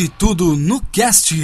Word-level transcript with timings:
Pode 0.00 0.08
tudo 0.16 0.56
no 0.56 0.80
cast. 0.90 1.34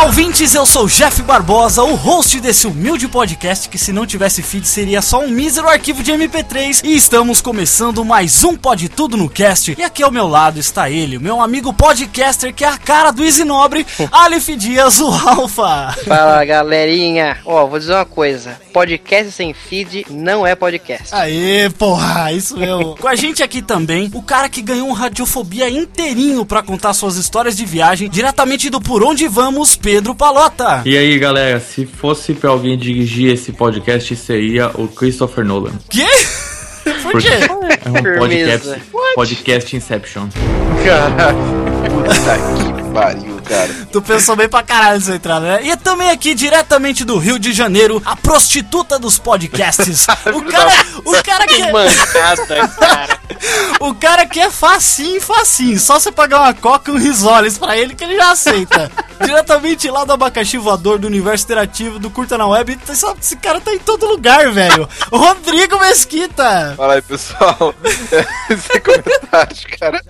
Olá, 0.00 0.06
ouvintes, 0.06 0.54
eu 0.54 0.64
sou 0.64 0.84
o 0.84 0.88
Jeff 0.88 1.20
Barbosa, 1.20 1.82
o 1.82 1.94
host 1.94 2.40
desse 2.40 2.66
humilde 2.66 3.06
podcast 3.06 3.68
que 3.68 3.76
se 3.76 3.92
não 3.92 4.06
tivesse 4.06 4.42
feed 4.42 4.66
seria 4.66 5.02
só 5.02 5.20
um 5.20 5.28
mísero 5.28 5.68
arquivo 5.68 6.02
de 6.02 6.10
MP3 6.10 6.80
e 6.82 6.96
estamos 6.96 7.42
começando 7.42 8.02
mais 8.02 8.42
um 8.42 8.56
Pode 8.56 8.88
Tudo 8.88 9.18
no 9.18 9.28
Cast. 9.28 9.76
E 9.78 9.82
aqui 9.82 10.02
ao 10.02 10.10
meu 10.10 10.26
lado 10.26 10.58
está 10.58 10.88
ele, 10.88 11.18
o 11.18 11.20
meu 11.20 11.38
amigo 11.38 11.70
podcaster 11.74 12.54
que 12.54 12.64
é 12.64 12.68
a 12.68 12.78
cara 12.78 13.10
do 13.10 13.22
Easy 13.22 13.44
Nobre, 13.44 13.86
Aleph 14.10 14.48
Dias, 14.56 15.00
o 15.00 15.08
Alfa. 15.28 15.94
Fala 16.06 16.46
galerinha, 16.46 17.36
ó, 17.44 17.66
vou 17.66 17.78
dizer 17.78 17.92
uma 17.92 18.06
coisa: 18.06 18.58
podcast 18.70 19.32
sem 19.32 19.52
feed 19.52 20.06
não 20.10 20.46
é 20.46 20.54
podcast. 20.54 21.14
Aê, 21.14 21.68
porra, 21.70 22.32
isso 22.32 22.56
mesmo. 22.56 22.96
Com 23.00 23.08
a 23.08 23.14
gente 23.14 23.42
aqui 23.42 23.60
também, 23.60 24.10
o 24.14 24.22
cara 24.22 24.48
que 24.48 24.62
ganhou 24.62 24.88
um 24.88 24.92
Radiofobia 24.92 25.68
inteirinho 25.68 26.44
pra 26.44 26.62
contar 26.62 26.92
suas 26.94 27.16
histórias 27.16 27.56
de 27.56 27.64
viagem 27.66 28.08
diretamente 28.08 28.70
do 28.70 28.80
Por 28.80 29.02
Onde 29.02 29.28
Vamos, 29.28 29.76
Pedro 29.76 30.14
Palota. 30.14 30.82
E 30.84 30.96
aí, 30.96 31.18
galera, 31.18 31.60
se 31.60 31.84
fosse 31.86 32.32
pra 32.32 32.50
alguém 32.50 32.78
dirigir 32.78 33.32
esse 33.32 33.52
podcast, 33.52 34.14
seria 34.16 34.70
o 34.74 34.88
Christopher 34.88 35.44
Nolan. 35.44 35.72
Quê? 35.88 36.06
Por 37.02 37.12
Porque 37.12 37.28
quê? 37.28 37.44
é 37.84 37.88
um 37.90 38.18
podcast, 38.18 38.82
podcast 39.14 39.76
Inception. 39.76 40.28
Puta 41.88 42.14
que 42.14 42.92
pariu, 42.92 43.29
cara. 43.50 43.88
Tu 43.90 44.00
pensou 44.00 44.36
bem 44.36 44.48
pra 44.48 44.62
caralho 44.62 44.94
nessa 44.94 45.16
entrada, 45.16 45.44
né? 45.44 45.60
E 45.64 45.76
também 45.76 46.08
aqui, 46.10 46.34
diretamente 46.34 47.04
do 47.04 47.18
Rio 47.18 47.38
de 47.38 47.52
Janeiro, 47.52 48.00
a 48.06 48.14
prostituta 48.14 48.98
dos 48.98 49.18
podcasts. 49.18 50.06
O 50.30 50.42
cara, 50.44 50.70
o 51.04 51.22
cara 51.22 51.46
que 51.46 51.62
é, 51.62 51.72
Mancada, 51.72 52.68
cara. 52.68 53.18
o 53.80 53.94
cara 53.94 54.26
que 54.26 54.38
é 54.38 54.50
facinho, 54.50 55.20
facinho. 55.20 55.78
Só 55.78 55.98
você 55.98 56.12
pagar 56.12 56.40
uma 56.40 56.54
coca 56.54 56.90
e 56.90 56.94
um 56.94 56.98
risoles 56.98 57.58
pra 57.58 57.76
ele 57.76 57.94
que 57.94 58.04
ele 58.04 58.16
já 58.16 58.30
aceita. 58.30 58.90
diretamente 59.24 59.90
lá 59.90 60.04
do 60.04 60.12
abacaxi 60.12 60.58
voador 60.58 60.98
do 60.98 61.06
universo 61.06 61.44
interativo 61.44 61.98
do 61.98 62.10
Curta 62.10 62.38
na 62.38 62.46
Web. 62.46 62.78
Esse, 62.88 63.06
esse 63.20 63.36
cara 63.36 63.60
tá 63.60 63.72
em 63.72 63.78
todo 63.78 64.06
lugar, 64.06 64.50
velho. 64.52 64.88
Rodrigo 65.10 65.78
Mesquita. 65.80 66.74
Fala 66.76 66.94
aí, 66.94 67.02
pessoal. 67.02 67.74
Sem 68.48 68.80
comentários, 68.80 69.64
cara. 69.78 70.02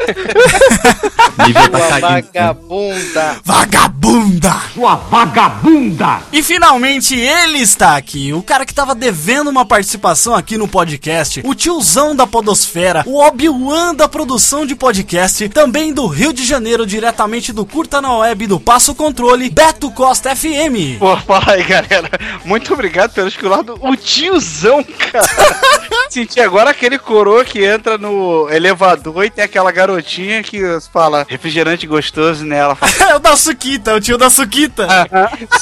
Devia 1.46 1.70
tá 1.70 1.88
caindo. 1.88 2.00
vagabunda. 2.00 3.30
Vagabunda! 3.45 4.53
Sua 4.75 4.97
vagabunda! 4.97 6.20
E 6.33 6.42
finalmente 6.42 7.14
ele 7.14 7.58
está 7.58 7.96
aqui, 7.96 8.33
o 8.33 8.42
cara 8.42 8.64
que 8.64 8.74
tava 8.74 8.95
devendo 8.95 9.48
uma 9.48 9.64
participação 9.64 10.35
aqui 10.35 10.57
no 10.57 10.68
podcast, 10.68 11.41
o 11.45 11.55
tiozão 11.55 12.14
da 12.14 12.27
podosfera, 12.27 13.02
o 13.07 13.18
Obi-Wan 13.20 13.95
da 13.95 14.08
produção 14.08 14.64
de 14.67 14.74
podcast, 14.74 15.48
também 15.51 15.92
do 15.92 16.07
Rio 16.07 16.33
de 16.33 16.45
Janeiro, 16.45 16.86
diretamente 16.86 17.52
do 17.52 17.64
Curta 17.64 18.01
na 18.01 18.17
Web 18.17 18.46
do 18.46 18.61
Passo 18.61 18.95
Controle, 18.95 19.51
Beto 19.51 19.91
Costa 19.91 20.35
FM. 20.35 20.98
Pô, 20.98 21.17
fala 21.18 21.52
aí, 21.52 21.64
galera. 21.64 22.11
Muito 22.45 22.73
obrigado 22.73 23.12
pelo 23.12 23.29
esculado. 23.29 23.79
O 23.80 23.97
tiozão, 23.97 24.83
cara. 24.83 25.27
Senti 26.11 26.41
agora 26.41 26.70
aquele 26.70 26.98
coroa 26.98 27.45
que 27.45 27.64
entra 27.64 27.97
no 27.97 28.48
elevador 28.51 29.24
e 29.24 29.30
tem 29.30 29.45
aquela 29.45 29.70
garotinha 29.70 30.42
que 30.42 30.61
fala 30.92 31.24
refrigerante 31.29 31.86
gostoso 31.86 32.45
nela. 32.45 32.77
É 33.08 33.14
o 33.14 33.20
da 33.20 33.36
Suquita, 33.36 33.95
o 33.95 34.01
tio 34.01 34.17
da 34.17 34.31
Suquita. 34.31 34.86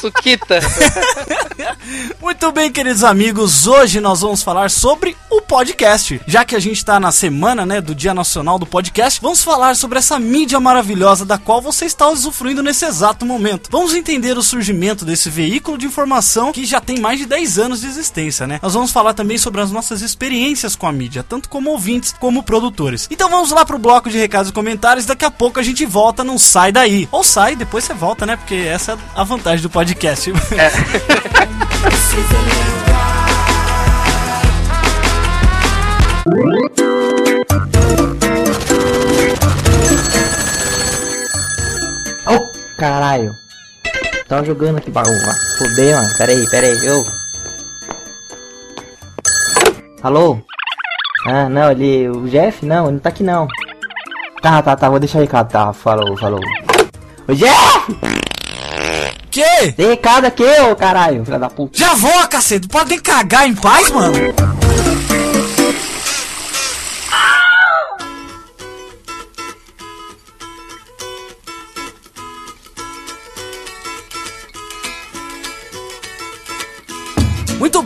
Suquita. 0.01 0.61
Muito 2.21 2.53
bem, 2.53 2.71
queridos 2.71 3.03
amigos, 3.03 3.67
hoje 3.67 4.01
nós 4.01 4.21
vamos 4.21 4.43
falar 4.43 4.71
sobre 4.71 5.17
o 5.31 5.41
podcast. 5.41 6.21
Já 6.27 6.45
que 6.45 6.55
a 6.55 6.61
gente 6.61 6.85
tá 6.85 7.01
na 7.01 7.11
semana, 7.11 7.67
né, 7.67 7.81
do 7.81 7.95
Dia 7.95 8.15
Nacional 8.15 8.59
do 8.59 8.67
Podcast, 8.67 9.21
vamos 9.21 9.43
falar 9.43 9.75
sobre 9.75 9.99
essa 9.99 10.19
mídia 10.19 10.61
maravilhosa 10.61 11.25
da 11.25 11.39
qual 11.39 11.61
você 11.61 11.85
está 11.85 12.09
usufruindo 12.09 12.63
nesse 12.63 12.85
exato 12.85 13.27
momento. 13.27 13.69
Vamos 13.71 13.95
entender 13.95 14.37
o 14.39 14.43
surgimento 14.43 15.05
desse 15.05 15.29
veículo 15.29 15.79
de 15.79 15.87
informação 15.87 16.53
que 16.53 16.65
já 16.65 16.81
tem 16.81 17.01
mais 17.01 17.19
de 17.19 17.27
10 17.27 17.59
anos 17.59 17.81
de 17.81 17.87
existência, 17.87 18.47
né? 18.47 18.61
Nós 18.63 18.75
vamos 18.75 18.93
falar 18.93 19.15
também 19.15 19.39
sobre 19.39 19.61
as 19.61 19.73
nossas 19.73 20.01
experiências 20.01 20.77
com 20.77 20.87
a 20.87 20.93
mídia, 20.93 21.25
tanto 21.27 21.49
como 21.49 21.71
ouvintes 21.71 22.15
como 22.19 22.43
produtores. 22.43 23.09
Então 23.11 23.29
vamos 23.29 23.51
lá 23.51 23.65
pro 23.65 23.79
bloco 23.79 24.11
de 24.11 24.19
recados 24.19 24.51
e 24.51 24.55
comentários, 24.55 25.07
daqui 25.07 25.25
a 25.25 25.31
pouco 25.31 25.59
a 25.59 25.63
gente 25.63 25.85
volta, 25.85 26.23
não 26.23 26.39
sai 26.39 26.71
daí. 26.71 27.09
Ou 27.11 27.25
sai, 27.25 27.48
depois 27.57 27.85
você 27.85 27.95
volta, 27.95 28.27
né? 28.27 28.37
Porque 28.37 28.55
essa 28.55 28.93
é 28.93 28.99
a 29.15 29.25
vantagem 29.25 29.63
do 29.63 29.71
podcast. 29.71 30.31
Ô, 42.27 42.75
caralho. 42.77 43.33
Tava 44.29 44.45
jogando 44.45 44.79
aqui, 44.79 44.91
bagulho. 44.91 45.17
Fudeu, 45.59 45.97
mano. 45.97 46.09
Pera 46.19 46.33
aí, 46.33 46.51
pera 46.51 46.67
aí. 46.67 46.87
Eu. 46.87 47.05
Alô? 50.03 50.39
Ah, 51.27 51.49
não, 51.49 51.71
ele. 51.71 52.09
O 52.11 52.29
Jeff? 52.29 52.67
Não, 52.67 52.85
ele 52.85 52.93
não 52.95 53.01
tá 53.01 53.09
aqui 53.09 53.23
não. 53.23 53.49
Tá, 54.43 54.61
tá, 54.63 54.77
tá. 54.77 54.89
Vou 54.89 55.01
deixar 55.01 55.21
recado, 55.21 55.51
tá. 55.51 55.73
Falou, 55.73 56.17
falou. 56.19 56.41
Ô, 57.29 57.35
Jeff! 57.35 57.95
que? 59.31 59.73
Tem 59.73 59.89
recado 59.89 60.25
aqui, 60.25 60.43
ô 60.43 60.75
caralho. 60.75 61.25
Filha 61.25 61.39
da 61.39 61.51
puta. 61.51 61.79
Já 61.79 61.95
vou, 61.95 62.27
cacete. 62.29 62.67
Pode 62.67 62.99
cagar 63.01 63.47
em 63.47 63.55
paz, 63.55 63.91
mano. 63.91 64.15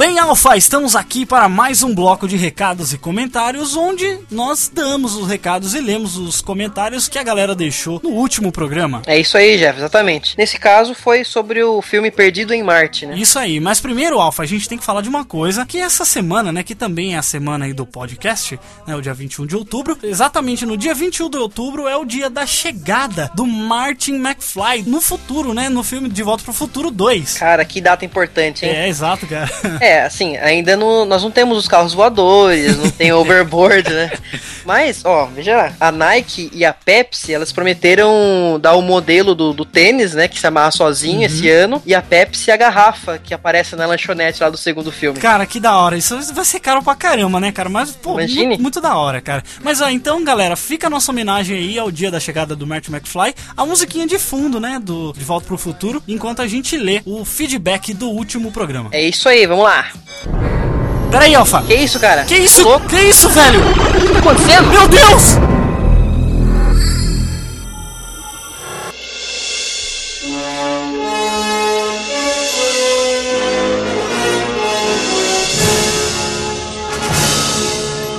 Bem, 0.05 0.19
Alfa, 0.19 0.57
estamos 0.57 0.97
aqui 0.97 1.25
para 1.25 1.49
mais 1.49 1.85
um 1.85 1.95
bloco 1.95 2.27
de 2.27 2.37
recados 2.37 2.93
e 2.93 2.99
comentários, 2.99 3.77
onde 3.77 4.19
nós 4.33 4.69
damos 4.69 5.15
os 5.15 5.29
recados 5.29 5.77
e 5.77 5.81
lemos 5.81 6.17
os 6.17 6.41
comentários 6.41 7.09
que 7.09 7.21
a 7.21 7.23
galera 7.23 7.55
deixou 7.55 8.01
no 8.03 8.11
último 8.11 8.51
programa. 8.51 9.03
É 9.07 9.17
isso 9.17 9.39
aí, 9.39 9.57
Jeff, 9.57 9.79
exatamente. 9.79 10.37
Nesse 10.37 10.59
caso 10.59 10.93
foi 10.93 11.23
sobre 11.23 11.63
o 11.63 11.81
filme 11.81 12.11
Perdido 12.11 12.53
em 12.53 12.65
Marte, 12.65 13.07
né? 13.07 13.17
Isso 13.17 13.39
aí, 13.39 13.61
mas 13.61 13.79
primeiro, 13.79 14.19
Alfa, 14.19 14.43
a 14.43 14.47
gente 14.47 14.69
tem 14.69 14.77
que 14.77 14.85
falar 14.85 15.03
de 15.03 15.09
uma 15.09 15.25
coisa, 15.25 15.65
que 15.65 15.79
essa 15.79 16.05
semana, 16.05 16.51
né, 16.51 16.65
que 16.65 16.75
também 16.75 17.15
é 17.15 17.19
a 17.19 17.23
semana 17.23 17.67
aí 17.67 17.73
do 17.73 17.87
podcast, 17.87 18.59
né, 18.85 18.97
o 18.97 19.01
dia 19.01 19.15
21 19.15 19.47
de 19.47 19.55
outubro, 19.55 19.97
exatamente 20.03 20.67
no 20.67 20.77
dia 20.77 20.95
21 20.95 21.31
de 21.31 21.39
outubro 21.39 21.87
é 21.87 21.97
o 21.97 22.05
dia 22.05 22.29
da 22.29 22.45
chegada 22.45 23.31
do 23.37 23.47
Martin 23.47 24.17
McFly 24.17 24.83
no 24.85 25.01
futuro, 25.01 25.55
né, 25.55 25.69
no 25.69 25.85
filme 25.85 26.09
De 26.09 26.25
Volta 26.25 26.43
pro 26.43 26.53
Futuro 26.53 26.91
2. 26.91 27.39
Cara, 27.39 27.65
que 27.65 27.81
data 27.81 28.05
importante, 28.05 28.67
hein? 28.67 28.73
É, 28.73 28.89
exato, 28.89 29.29
cara. 29.29 29.49
É, 29.81 29.92
assim, 30.01 30.37
ainda 30.39 30.77
não, 30.77 31.05
nós 31.05 31.23
não 31.23 31.31
temos 31.31 31.59
os 31.59 31.69
carros 31.69 31.93
voadores, 31.93 32.77
não 32.77 32.91
tem 32.91 33.13
overboard, 33.13 33.89
né? 33.93 34.11
Mas, 34.65 35.05
ó, 35.05 35.27
veja 35.27 35.57
lá, 35.57 35.73
a 35.81 35.91
Nike 35.91 36.51
e 36.53 36.65
a 36.65 36.73
Pepsi, 36.73 37.35
elas 37.35 37.53
prometeram 37.53 38.59
dar 38.61 38.75
o 38.75 38.83
modelo 38.83 39.35
do, 39.35 39.53
do 39.53 39.65
tênis, 39.65 40.15
né, 40.15 40.29
que 40.29 40.39
se 40.39 40.47
amarra 40.47 40.71
sozinho 40.71 41.25
esse 41.25 41.49
ano, 41.51 41.83
e 41.85 41.95
a 41.95 42.03
Pepsi 42.03 42.51
a 42.51 42.57
garrafa, 42.57 43.19
que 43.19 43.35
aparece 43.35 43.75
na 43.75 43.87
lanchonete 43.87 44.43
lá 44.43 44.51
do 44.51 44.57
segundo 44.57 44.93
filme. 44.93 45.19
Cara, 45.19 45.47
que 45.47 45.59
da 45.59 45.77
hora. 45.77 45.97
Isso 45.97 46.17
vai 46.33 46.45
ser 46.45 46.61
caro 46.61 46.83
pra 46.83 46.95
caramba, 46.95 47.41
né, 47.41 47.51
cara? 47.51 47.69
Mas, 47.69 47.91
pô, 47.91 48.15
muito, 48.15 48.63
muito 48.63 48.81
da 48.81 48.97
hora, 48.97 49.21
cara. 49.21 49.43
Mas, 49.63 49.81
ó, 49.81 49.89
então, 49.89 50.23
galera, 50.23 50.57
fica 50.57 50.87
a 50.87 50.91
nossa 50.91 51.11
homenagem 51.11 51.57
aí 51.57 51.79
ao 51.79 51.91
dia 51.91 52.11
da 52.11 52.21
chegada 52.21 52.55
do 52.55 52.67
Martin 52.67 52.93
McFly, 52.93 53.35
a 53.57 53.67
musiquinha 53.67 54.07
de 54.07 54.19
fundo, 54.19 54.61
né, 54.61 54.81
do 54.81 55.13
De 55.13 55.25
Volta 55.25 55.47
pro 55.47 55.59
Futuro, 55.59 56.03
enquanto 56.07 56.41
a 56.41 56.47
gente 56.47 56.77
lê 56.77 57.03
o 57.05 57.25
feedback 57.25 57.93
do 57.93 58.09
último 58.09 58.53
programa. 58.53 58.91
É 58.93 59.03
isso 59.03 59.29
aí, 59.29 59.47
vamos 59.47 59.65
lá 59.65 59.82
lá. 59.83 61.11
Peraí, 61.11 61.35
Alfa. 61.35 61.63
Que 61.63 61.75
isso, 61.75 62.01
cara? 62.01 62.25
Que 62.25 62.37
tá 62.37 62.41
isso? 62.41 62.81
Que 62.89 63.01
isso, 63.01 63.29
velho? 63.29 63.61
O 63.61 64.01
que 64.01 64.13
tá 64.13 64.19
acontecendo? 64.19 64.69
Meu 64.69 64.89
Deus! 64.89 65.37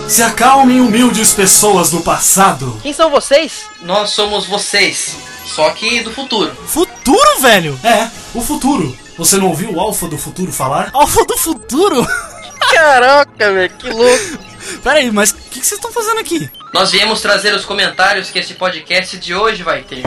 Se 0.07 0.21
acalmem, 0.21 0.79
humildes 0.79 1.31
pessoas 1.31 1.89
do 1.89 2.01
passado. 2.01 2.79
Quem 2.83 2.93
são 2.93 3.09
vocês? 3.09 3.63
Nós 3.81 4.11
somos 4.11 4.45
vocês, 4.45 5.15
só 5.43 5.71
que 5.71 6.01
do 6.01 6.11
futuro. 6.11 6.55
Futuro, 6.67 7.41
velho? 7.41 7.79
É, 7.83 8.07
o 8.35 8.39
futuro. 8.39 8.95
Você 9.17 9.37
não 9.37 9.47
ouviu 9.47 9.71
o 9.71 9.79
Alfa 9.79 10.07
do 10.07 10.17
Futuro 10.17 10.51
falar? 10.51 10.89
Alfa 10.93 11.23
do 11.25 11.37
Futuro? 11.37 12.05
Caraca, 12.73 13.53
velho, 13.53 13.73
que 13.77 13.89
louco. 13.89 14.39
Pera 14.83 14.99
aí, 14.99 15.11
mas 15.11 15.31
o 15.31 15.35
que, 15.35 15.59
que 15.59 15.65
vocês 15.65 15.73
estão 15.79 15.91
fazendo 15.91 16.19
aqui? 16.19 16.49
Nós 16.73 16.91
viemos 16.91 17.21
trazer 17.21 17.53
os 17.53 17.65
comentários 17.65 18.29
que 18.31 18.39
esse 18.39 18.53
podcast 18.55 19.17
de 19.17 19.35
hoje 19.35 19.61
vai 19.61 19.83
ter. 19.83 20.03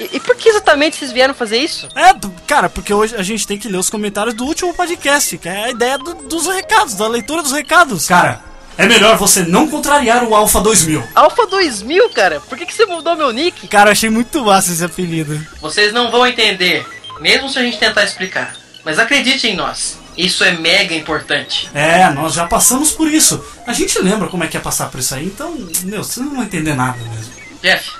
E, 0.00 0.16
e 0.16 0.20
por 0.20 0.34
que 0.36 0.48
exatamente 0.48 0.96
vocês 0.96 1.12
vieram 1.12 1.34
fazer 1.34 1.58
isso? 1.58 1.88
É, 1.94 2.14
cara, 2.46 2.70
porque 2.70 2.94
hoje 2.94 3.14
a 3.16 3.22
gente 3.22 3.46
tem 3.46 3.58
que 3.58 3.68
ler 3.68 3.76
os 3.78 3.90
comentários 3.90 4.34
do 4.34 4.44
último 4.44 4.72
podcast, 4.72 5.36
que 5.36 5.48
é 5.48 5.64
a 5.64 5.70
ideia 5.70 5.98
do- 5.98 6.14
dos 6.14 6.46
recados, 6.46 6.94
da 6.94 7.06
leitura 7.08 7.42
dos 7.42 7.52
recados. 7.52 8.06
Cara, 8.08 8.40
é 8.78 8.86
melhor 8.86 9.16
você 9.18 9.42
não 9.42 9.68
contrariar 9.68 10.24
o 10.24 10.34
Alpha 10.34 10.60
2000. 10.60 11.02
Alpha 11.14 11.46
2000, 11.46 12.08
cara? 12.10 12.40
Por 12.40 12.56
que, 12.56 12.64
que 12.64 12.72
você 12.74 12.86
mudou 12.86 13.14
meu 13.16 13.30
nick? 13.32 13.68
Cara, 13.68 13.90
eu 13.90 13.92
achei 13.92 14.08
muito 14.08 14.42
massa 14.44 14.72
esse 14.72 14.84
apelido. 14.84 15.38
Vocês 15.60 15.92
não 15.92 16.10
vão 16.10 16.26
entender, 16.26 16.86
mesmo 17.22 17.48
se 17.48 17.58
a 17.58 17.62
gente 17.62 17.78
tentar 17.78 18.02
explicar. 18.02 18.54
Mas 18.84 18.98
acredite 18.98 19.46
em 19.46 19.54
nós, 19.54 19.96
isso 20.16 20.42
é 20.42 20.50
mega 20.50 20.92
importante. 20.94 21.70
É, 21.72 22.10
nós 22.10 22.34
já 22.34 22.46
passamos 22.46 22.90
por 22.90 23.08
isso. 23.08 23.42
A 23.64 23.72
gente 23.72 23.96
lembra 24.00 24.28
como 24.28 24.42
é 24.42 24.48
que 24.48 24.56
é 24.56 24.60
passar 24.60 24.90
por 24.90 24.98
isso 24.98 25.14
aí, 25.14 25.26
então, 25.26 25.54
meu, 25.84 26.02
vocês 26.02 26.26
não 26.26 26.34
vão 26.34 26.42
entender 26.42 26.74
nada 26.74 26.98
mesmo. 26.98 27.32
Jeff, 27.62 27.92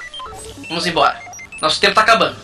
vamos 0.69 0.85
embora. 0.87 1.19
Nosso 1.61 1.81
tempo 1.81 1.95
tá 1.95 2.01
acabando. 2.01 2.37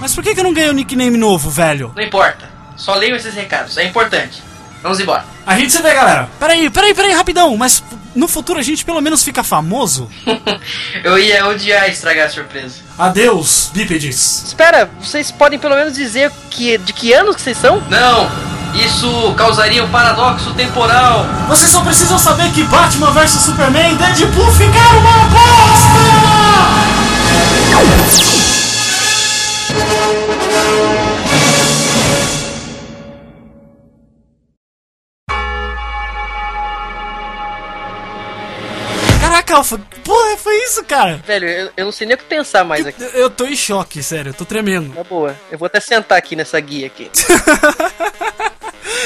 Mas 0.00 0.12
por 0.12 0.24
que, 0.24 0.34
que 0.34 0.40
eu 0.40 0.44
não 0.44 0.52
ganhei 0.52 0.70
o 0.70 0.74
nickname 0.74 1.16
novo, 1.16 1.48
velho? 1.48 1.92
Não 1.94 2.02
importa, 2.02 2.50
só 2.76 2.94
leiam 2.96 3.16
esses 3.16 3.34
recados, 3.34 3.78
é 3.78 3.84
importante. 3.84 4.42
Vamos 4.86 5.00
embora. 5.00 5.24
A 5.44 5.58
gente 5.58 5.72
se 5.72 5.82
vê, 5.82 5.92
galera. 5.92 6.28
Peraí, 6.38 6.70
peraí, 6.70 6.94
peraí, 6.94 7.12
rapidão. 7.12 7.56
Mas 7.56 7.82
no 8.14 8.28
futuro 8.28 8.60
a 8.60 8.62
gente 8.62 8.84
pelo 8.84 9.00
menos 9.00 9.24
fica 9.24 9.42
famoso? 9.42 10.08
Eu 11.02 11.18
ia 11.18 11.44
odiar 11.48 11.88
estragar 11.88 12.26
a 12.26 12.30
surpresa. 12.30 12.76
Adeus, 12.96 13.68
bípedes. 13.74 14.44
Espera, 14.46 14.88
vocês 15.00 15.32
podem 15.32 15.58
pelo 15.58 15.74
menos 15.74 15.92
dizer 15.92 16.30
que, 16.50 16.78
de 16.78 16.92
que 16.92 17.12
anos 17.12 17.34
que 17.34 17.42
vocês 17.42 17.58
são? 17.58 17.82
Não, 17.90 18.30
isso 18.76 19.34
causaria 19.36 19.82
um 19.82 19.90
paradoxo 19.90 20.54
temporal. 20.54 21.26
Vocês 21.48 21.68
só 21.68 21.80
precisam 21.80 22.16
saber 22.16 22.52
que 22.52 22.62
Batman 22.62 23.10
vs 23.10 23.30
Superman 23.32 23.92
e 23.92 23.96
Deadpool 23.96 24.52
ficaram 24.52 25.00
uma 25.00 25.24
bosta! 25.24 25.96
Porra, 40.04 40.36
foi 40.36 40.56
isso, 40.64 40.84
cara? 40.84 41.20
Velho, 41.26 41.48
eu, 41.48 41.70
eu 41.76 41.84
não 41.84 41.92
sei 41.92 42.06
nem 42.06 42.14
o 42.14 42.18
que 42.18 42.24
pensar 42.24 42.64
mais 42.64 42.86
aqui. 42.86 43.02
Eu, 43.02 43.08
eu 43.10 43.30
tô 43.30 43.46
em 43.46 43.56
choque, 43.56 44.02
sério, 44.02 44.30
eu 44.30 44.34
tô 44.34 44.44
tremendo. 44.44 44.94
Tá 44.94 45.04
boa, 45.04 45.36
eu 45.50 45.58
vou 45.58 45.66
até 45.66 45.80
sentar 45.80 46.18
aqui 46.18 46.36
nessa 46.36 46.58
guia 46.60 46.86
aqui. 46.86 47.10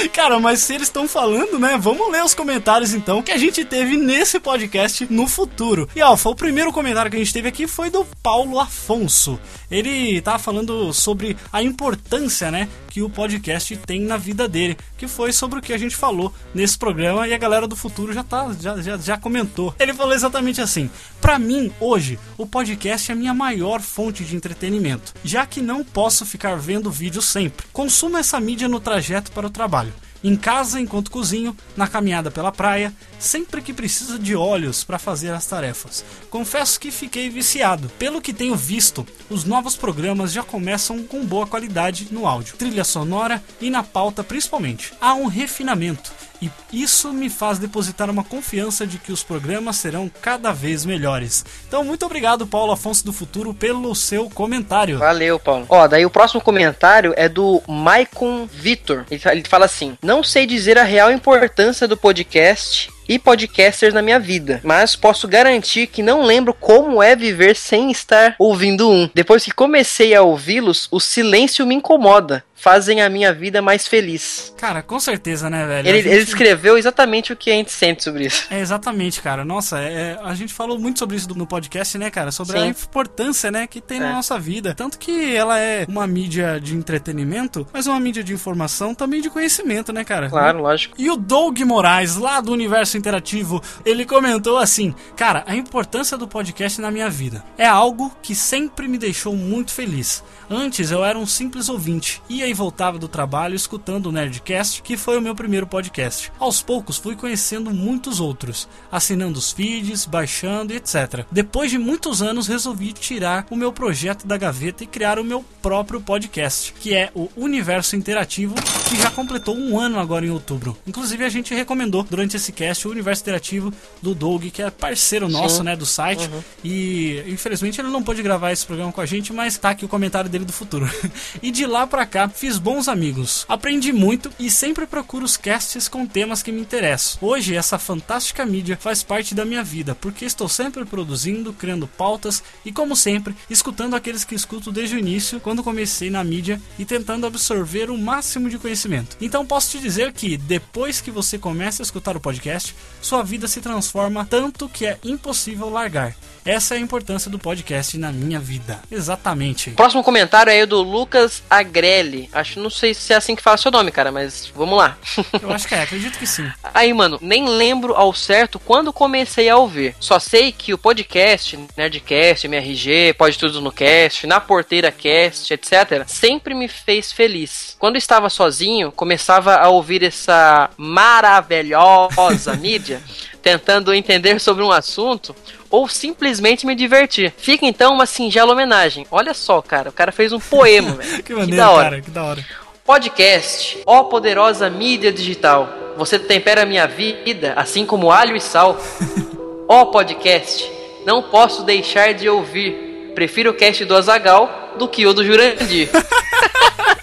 Cara, 0.08 0.40
mas 0.40 0.60
se 0.60 0.74
eles 0.74 0.88
estão 0.88 1.06
falando, 1.06 1.58
né? 1.58 1.78
Vamos 1.78 2.10
ler 2.10 2.24
os 2.24 2.34
comentários 2.34 2.94
então 2.94 3.22
que 3.22 3.30
a 3.30 3.36
gente 3.36 3.64
teve 3.64 3.96
nesse 3.96 4.40
podcast 4.40 5.06
no 5.10 5.26
futuro. 5.26 5.88
E 5.94 6.00
Alfa, 6.00 6.30
o 6.30 6.34
primeiro 6.34 6.72
comentário 6.72 7.10
que 7.10 7.16
a 7.16 7.20
gente 7.20 7.32
teve 7.32 7.48
aqui 7.48 7.66
foi 7.66 7.90
do 7.90 8.04
Paulo 8.22 8.58
Afonso. 8.58 9.38
Ele 9.70 10.20
tava 10.20 10.38
falando 10.38 10.92
sobre 10.92 11.36
a 11.52 11.62
importância, 11.62 12.50
né, 12.50 12.68
que 12.88 13.02
o 13.02 13.10
podcast 13.10 13.76
tem 13.76 14.00
na 14.00 14.16
vida 14.16 14.48
dele, 14.48 14.76
que 14.98 15.06
foi 15.06 15.32
sobre 15.32 15.58
o 15.58 15.62
que 15.62 15.72
a 15.72 15.78
gente 15.78 15.94
falou 15.94 16.32
nesse 16.52 16.76
programa 16.76 17.28
e 17.28 17.32
a 17.32 17.38
galera 17.38 17.68
do 17.68 17.76
futuro 17.76 18.12
já 18.12 18.24
tá 18.24 18.54
já, 18.60 18.80
já, 18.80 18.96
já 18.96 19.16
comentou. 19.16 19.74
Ele 19.78 19.94
falou 19.94 20.12
exatamente 20.12 20.60
assim: 20.60 20.90
"Pra 21.20 21.38
mim, 21.38 21.72
hoje, 21.78 22.18
o 22.36 22.46
podcast 22.46 23.10
é 23.10 23.14
a 23.14 23.16
minha 23.16 23.34
maior 23.34 23.80
fonte 23.80 24.24
de 24.24 24.34
entretenimento, 24.34 25.14
já 25.24 25.46
que 25.46 25.60
não 25.60 25.84
posso 25.84 26.26
ficar 26.26 26.56
vendo 26.56 26.90
vídeo 26.90 27.22
sempre. 27.22 27.66
Consumo 27.72 28.16
essa 28.16 28.40
mídia 28.40 28.68
no 28.68 28.80
trajeto 28.80 29.30
para 29.32 29.46
o 29.46 29.50
trabalho. 29.50 29.89
Em 30.22 30.36
casa, 30.36 30.80
enquanto 30.80 31.10
cozinho, 31.10 31.56
na 31.76 31.88
caminhada 31.88 32.30
pela 32.30 32.52
praia, 32.52 32.92
sempre 33.18 33.62
que 33.62 33.72
preciso 33.72 34.18
de 34.18 34.36
olhos 34.36 34.84
para 34.84 34.98
fazer 34.98 35.30
as 35.30 35.46
tarefas. 35.46 36.04
Confesso 36.28 36.78
que 36.78 36.90
fiquei 36.90 37.30
viciado. 37.30 37.88
Pelo 37.98 38.20
que 38.20 38.32
tenho 38.32 38.54
visto, 38.54 39.06
os 39.30 39.44
novos 39.44 39.76
programas 39.76 40.32
já 40.32 40.42
começam 40.42 41.02
com 41.04 41.24
boa 41.24 41.46
qualidade 41.46 42.08
no 42.10 42.26
áudio, 42.26 42.56
trilha 42.56 42.84
sonora 42.84 43.42
e 43.60 43.70
na 43.70 43.82
pauta 43.82 44.22
principalmente. 44.22 44.92
Há 45.00 45.14
um 45.14 45.26
refinamento 45.26 46.12
e 46.40 46.50
isso 46.72 47.12
me 47.12 47.28
faz 47.28 47.58
depositar 47.58 48.08
uma 48.08 48.24
confiança 48.24 48.86
de 48.86 48.98
que 48.98 49.12
os 49.12 49.22
programas 49.22 49.76
serão 49.76 50.10
cada 50.22 50.52
vez 50.52 50.84
melhores. 50.84 51.44
Então, 51.68 51.84
muito 51.84 52.06
obrigado, 52.06 52.46
Paulo 52.46 52.72
Afonso 52.72 53.04
do 53.04 53.12
Futuro, 53.12 53.52
pelo 53.52 53.94
seu 53.94 54.28
comentário. 54.30 54.98
Valeu, 54.98 55.38
Paulo. 55.38 55.66
Ó, 55.68 55.86
daí 55.86 56.06
o 56.06 56.10
próximo 56.10 56.40
comentário 56.40 57.12
é 57.16 57.28
do 57.28 57.62
Maicon 57.68 58.46
Vitor. 58.50 59.04
Ele, 59.10 59.20
fa- 59.20 59.32
ele 59.32 59.44
fala 59.48 59.64
assim: 59.66 59.96
Não 60.02 60.22
sei 60.22 60.46
dizer 60.46 60.78
a 60.78 60.84
real 60.84 61.10
importância 61.12 61.86
do 61.86 61.96
podcast 61.96 62.90
e 63.10 63.18
podcasters 63.18 63.92
na 63.92 64.00
minha 64.02 64.20
vida, 64.20 64.60
mas 64.62 64.94
posso 64.94 65.26
garantir 65.26 65.88
que 65.88 66.00
não 66.02 66.22
lembro 66.22 66.54
como 66.54 67.02
é 67.02 67.16
viver 67.16 67.56
sem 67.56 67.90
estar 67.90 68.36
ouvindo 68.38 68.88
um. 68.88 69.10
Depois 69.12 69.44
que 69.44 69.50
comecei 69.50 70.14
a 70.14 70.22
ouvi-los, 70.22 70.86
o 70.92 71.00
silêncio 71.00 71.66
me 71.66 71.74
incomoda. 71.74 72.44
Fazem 72.54 73.00
a 73.00 73.08
minha 73.08 73.32
vida 73.32 73.62
mais 73.62 73.88
feliz. 73.88 74.52
Cara, 74.58 74.82
com 74.82 75.00
certeza, 75.00 75.48
né, 75.48 75.66
velho? 75.66 75.88
Ele, 75.88 75.98
A 75.98 76.02
gente- 76.02 76.12
ele 76.12 76.22
escreveu 76.24 76.76
exatamente 76.76 77.32
o 77.32 77.36
que 77.36 77.50
a 77.50 77.54
gente 77.54 77.72
sente 77.72 78.04
sobre 78.04 78.26
isso. 78.26 78.46
É, 78.50 78.60
exatamente, 78.60 79.22
cara. 79.22 79.46
Nossa, 79.46 79.78
é, 79.80 80.18
a 80.22 80.34
gente 80.34 80.52
falou 80.52 80.78
muito 80.78 80.98
sobre 80.98 81.16
isso 81.16 81.26
no 81.34 81.46
podcast, 81.46 81.96
né, 81.96 82.10
cara? 82.10 82.30
Sobre 82.30 82.58
a 82.58 82.60
Sim. 82.60 82.68
importância, 82.68 83.50
né, 83.50 83.66
que 83.66 83.80
tem 83.80 83.98
na 83.98 84.10
É. 84.10 84.12
nossa 84.12 84.38
vida. 84.38 84.74
Tanto 84.74 84.98
que 84.98 85.34
ela 85.34 85.58
é 85.58 85.86
uma 85.88 86.06
mídia 86.06 86.60
de 86.60 86.76
entretenimento, 86.76 87.66
mas 87.72 87.86
uma 87.86 87.98
mídia 87.98 88.22
de 88.22 88.34
informação 88.34 88.94
também 88.94 89.22
de 89.22 89.30
conhecimento, 89.30 89.90
né, 89.90 90.04
cara? 90.04 90.28
Claro, 90.28 90.60
lógico. 90.60 90.94
E 90.98 91.08
o 91.10 91.16
Doug 91.16 91.58
Moraes, 91.60 92.16
lá 92.16 92.42
do 92.42 92.52
Universo 92.52 92.98
Interativo, 93.00 93.62
ele 93.84 94.04
comentou 94.04 94.58
assim: 94.58 94.94
Cara, 95.16 95.42
a 95.46 95.56
importância 95.56 96.16
do 96.16 96.28
podcast 96.28 96.80
na 96.80 96.90
minha 96.90 97.08
vida 97.08 97.42
é 97.56 97.66
algo 97.66 98.14
que 98.22 98.34
sempre 98.34 98.86
me 98.86 98.98
deixou 98.98 99.34
muito 99.34 99.72
feliz. 99.72 100.22
Antes 100.52 100.90
eu 100.90 101.04
era 101.04 101.16
um 101.16 101.26
simples 101.26 101.68
ouvinte, 101.68 102.20
ia 102.28 102.48
e 102.48 102.52
voltava 102.52 102.98
do 102.98 103.06
trabalho 103.06 103.54
escutando 103.54 104.06
o 104.06 104.12
Nerdcast, 104.12 104.82
que 104.82 104.96
foi 104.96 105.16
o 105.16 105.20
meu 105.20 105.32
primeiro 105.32 105.64
podcast. 105.64 106.32
Aos 106.40 106.60
poucos 106.60 106.96
fui 106.96 107.14
conhecendo 107.14 107.70
muitos 107.70 108.18
outros, 108.18 108.68
assinando 108.90 109.38
os 109.38 109.52
feeds, 109.52 110.06
baixando 110.06 110.72
e 110.72 110.76
etc. 110.76 111.24
Depois 111.30 111.70
de 111.70 111.78
muitos 111.78 112.20
anos 112.20 112.48
resolvi 112.48 112.92
tirar 112.92 113.46
o 113.48 113.54
meu 113.54 113.72
projeto 113.72 114.26
da 114.26 114.36
gaveta 114.36 114.82
e 114.82 114.88
criar 114.88 115.20
o 115.20 115.24
meu 115.24 115.44
próprio 115.62 116.00
podcast, 116.00 116.74
que 116.80 116.96
é 116.96 117.12
o 117.14 117.28
Universo 117.36 117.94
Interativo, 117.94 118.56
que 118.88 118.96
já 118.96 119.08
completou 119.08 119.56
um 119.56 119.78
ano 119.78 120.00
agora 120.00 120.26
em 120.26 120.30
outubro. 120.30 120.76
Inclusive 120.84 121.24
a 121.24 121.28
gente 121.28 121.54
recomendou 121.54 122.02
durante 122.02 122.36
esse 122.36 122.50
cast 122.50 122.88
o 122.88 122.90
Universo 122.90 123.22
Interativo 123.22 123.72
do 124.02 124.16
Doug, 124.16 124.46
que 124.46 124.62
é 124.62 124.68
parceiro 124.68 125.28
nosso, 125.28 125.58
Sim. 125.58 125.62
né, 125.62 125.76
do 125.76 125.86
site. 125.86 126.28
Uhum. 126.28 126.42
E 126.64 127.22
infelizmente 127.28 127.80
ele 127.80 127.88
não 127.88 128.02
pôde 128.02 128.20
gravar 128.20 128.50
esse 128.50 128.66
programa 128.66 128.90
com 128.90 129.00
a 129.00 129.06
gente, 129.06 129.32
mas 129.32 129.56
tá 129.56 129.70
aqui 129.70 129.84
o 129.84 129.88
comentário 129.88 130.28
dele 130.28 130.39
do 130.44 130.52
futuro. 130.52 130.90
e 131.42 131.50
de 131.50 131.66
lá 131.66 131.86
pra 131.86 132.06
cá 132.06 132.28
fiz 132.28 132.58
bons 132.58 132.88
amigos, 132.88 133.44
aprendi 133.48 133.92
muito 133.92 134.30
e 134.38 134.50
sempre 134.50 134.86
procuro 134.86 135.24
os 135.24 135.36
casts 135.36 135.88
com 135.88 136.06
temas 136.06 136.42
que 136.42 136.52
me 136.52 136.60
interessam. 136.60 137.18
Hoje 137.20 137.56
essa 137.56 137.78
fantástica 137.78 138.44
mídia 138.44 138.76
faz 138.76 139.02
parte 139.02 139.34
da 139.34 139.44
minha 139.44 139.62
vida, 139.62 139.94
porque 139.94 140.24
estou 140.24 140.48
sempre 140.48 140.84
produzindo, 140.84 141.52
criando 141.52 141.86
pautas 141.86 142.42
e 142.64 142.72
como 142.72 142.96
sempre, 142.96 143.34
escutando 143.48 143.94
aqueles 143.94 144.24
que 144.24 144.34
escuto 144.34 144.72
desde 144.72 144.96
o 144.96 144.98
início, 144.98 145.40
quando 145.40 145.62
comecei 145.62 146.10
na 146.10 146.22
mídia 146.22 146.60
e 146.78 146.84
tentando 146.84 147.26
absorver 147.26 147.90
o 147.90 147.98
máximo 147.98 148.48
de 148.48 148.58
conhecimento. 148.58 149.16
Então 149.20 149.46
posso 149.46 149.70
te 149.70 149.78
dizer 149.78 150.12
que 150.12 150.36
depois 150.36 151.00
que 151.00 151.10
você 151.10 151.38
começa 151.38 151.82
a 151.82 151.84
escutar 151.84 152.16
o 152.16 152.20
podcast, 152.20 152.74
sua 153.00 153.22
vida 153.22 153.48
se 153.48 153.60
transforma 153.60 154.24
tanto 154.24 154.68
que 154.68 154.86
é 154.86 154.98
impossível 155.04 155.68
largar. 155.68 156.14
Essa 156.44 156.74
é 156.74 156.78
a 156.78 156.80
importância 156.80 157.30
do 157.30 157.38
podcast 157.38 157.98
na 157.98 158.10
minha 158.10 158.40
vida. 158.40 158.80
Exatamente. 158.90 159.72
Próximo 159.72 160.02
comentário 160.02 160.29
é 160.52 160.62
o 160.62 160.66
do 160.66 160.82
Lucas 160.82 161.42
Agrelli. 161.50 162.28
Acho, 162.32 162.60
não 162.60 162.70
sei 162.70 162.94
se 162.94 163.12
é 163.12 163.16
assim 163.16 163.34
que 163.34 163.42
fala 163.42 163.56
seu 163.56 163.70
nome, 163.70 163.90
cara, 163.90 164.12
mas 164.12 164.50
vamos 164.54 164.78
lá. 164.78 164.96
Eu 165.40 165.50
acho 165.50 165.66
que 165.66 165.74
é, 165.74 165.82
acredito 165.82 166.18
que 166.18 166.26
sim. 166.26 166.48
Aí, 166.72 166.92
mano, 166.92 167.18
nem 167.20 167.48
lembro 167.48 167.94
ao 167.94 168.14
certo 168.14 168.58
quando 168.58 168.92
comecei 168.92 169.48
a 169.48 169.56
ouvir. 169.56 169.94
Só 169.98 170.18
sei 170.18 170.52
que 170.52 170.72
o 170.72 170.78
podcast, 170.78 171.58
Nerdcast, 171.76 172.46
MRG, 172.46 173.14
Pode 173.14 173.38
Tudo 173.38 173.60
no 173.60 173.72
Cast, 173.72 174.26
Na 174.26 174.40
Porteira 174.40 174.90
Cast, 174.90 175.52
etc., 175.52 176.04
sempre 176.06 176.54
me 176.54 176.68
fez 176.68 177.12
feliz. 177.12 177.76
Quando 177.78 177.96
estava 177.96 178.30
sozinho, 178.30 178.92
começava 178.92 179.56
a 179.56 179.68
ouvir 179.68 180.02
essa 180.04 180.70
maravilhosa 180.76 182.54
mídia, 182.60 183.02
tentando 183.42 183.92
entender 183.92 184.40
sobre 184.40 184.62
um 184.62 184.70
assunto 184.70 185.34
ou 185.70 185.88
simplesmente 185.88 186.66
me 186.66 186.74
divertir. 186.74 187.32
Fica 187.38 187.64
então 187.64 187.94
uma 187.94 188.06
singela 188.06 188.52
homenagem. 188.52 189.06
Olha 189.10 189.32
só, 189.32 189.62
cara, 189.62 189.88
o 189.90 189.92
cara 189.92 190.10
fez 190.12 190.32
um 190.32 190.40
poema, 190.40 190.92
velho. 190.92 191.22
Que 191.22 191.32
maneiro, 191.32 191.56
da 191.56 191.70
hora. 191.70 191.90
cara, 191.90 192.02
que 192.02 192.10
da 192.10 192.24
hora. 192.24 192.44
Podcast, 192.84 193.78
ó 193.86 194.02
poderosa 194.04 194.68
mídia 194.68 195.12
digital, 195.12 195.68
você 195.96 196.18
tempera 196.18 196.66
minha 196.66 196.86
vida 196.88 197.52
assim 197.56 197.86
como 197.86 198.10
alho 198.10 198.34
e 198.34 198.40
sal. 198.40 198.76
Ó 199.72 199.84
podcast, 199.84 200.68
não 201.06 201.22
posso 201.22 201.62
deixar 201.62 202.12
de 202.12 202.28
ouvir. 202.28 203.12
Prefiro 203.14 203.50
o 203.50 203.54
cast 203.54 203.84
do 203.84 203.94
Azagal 203.96 204.74
do 204.76 204.88
que 204.88 205.06
o 205.06 205.14
do 205.14 205.24
Jurandir. 205.24 205.88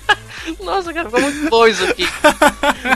Nossa, 0.64 0.94
cara, 0.94 1.10
ficou 1.10 1.22
muito 1.22 1.50
bom 1.50 1.68
isso 1.68 1.84
aqui. 1.86 2.08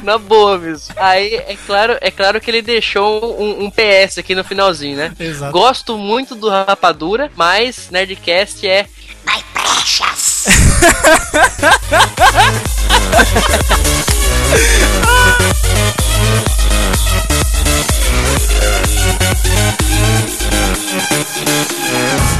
Na 0.03 0.17
boa 0.17 0.57
mesmo. 0.57 0.93
Aí, 0.97 1.35
é 1.35 1.57
claro, 1.65 1.97
é 2.01 2.11
claro 2.11 2.39
que 2.39 2.49
ele 2.51 2.61
deixou 2.61 3.39
um, 3.41 3.65
um 3.65 3.71
PS 3.71 4.17
aqui 4.17 4.35
no 4.35 4.43
finalzinho, 4.43 4.97
né? 4.97 5.13
Exato. 5.19 5.51
Gosto 5.51 5.97
muito 5.97 6.35
do 6.35 6.49
Rapadura, 6.49 7.31
mas 7.35 7.89
Nerdcast 7.89 8.67
é 8.67 8.87
My 9.25 9.43
precious. 9.53 10.45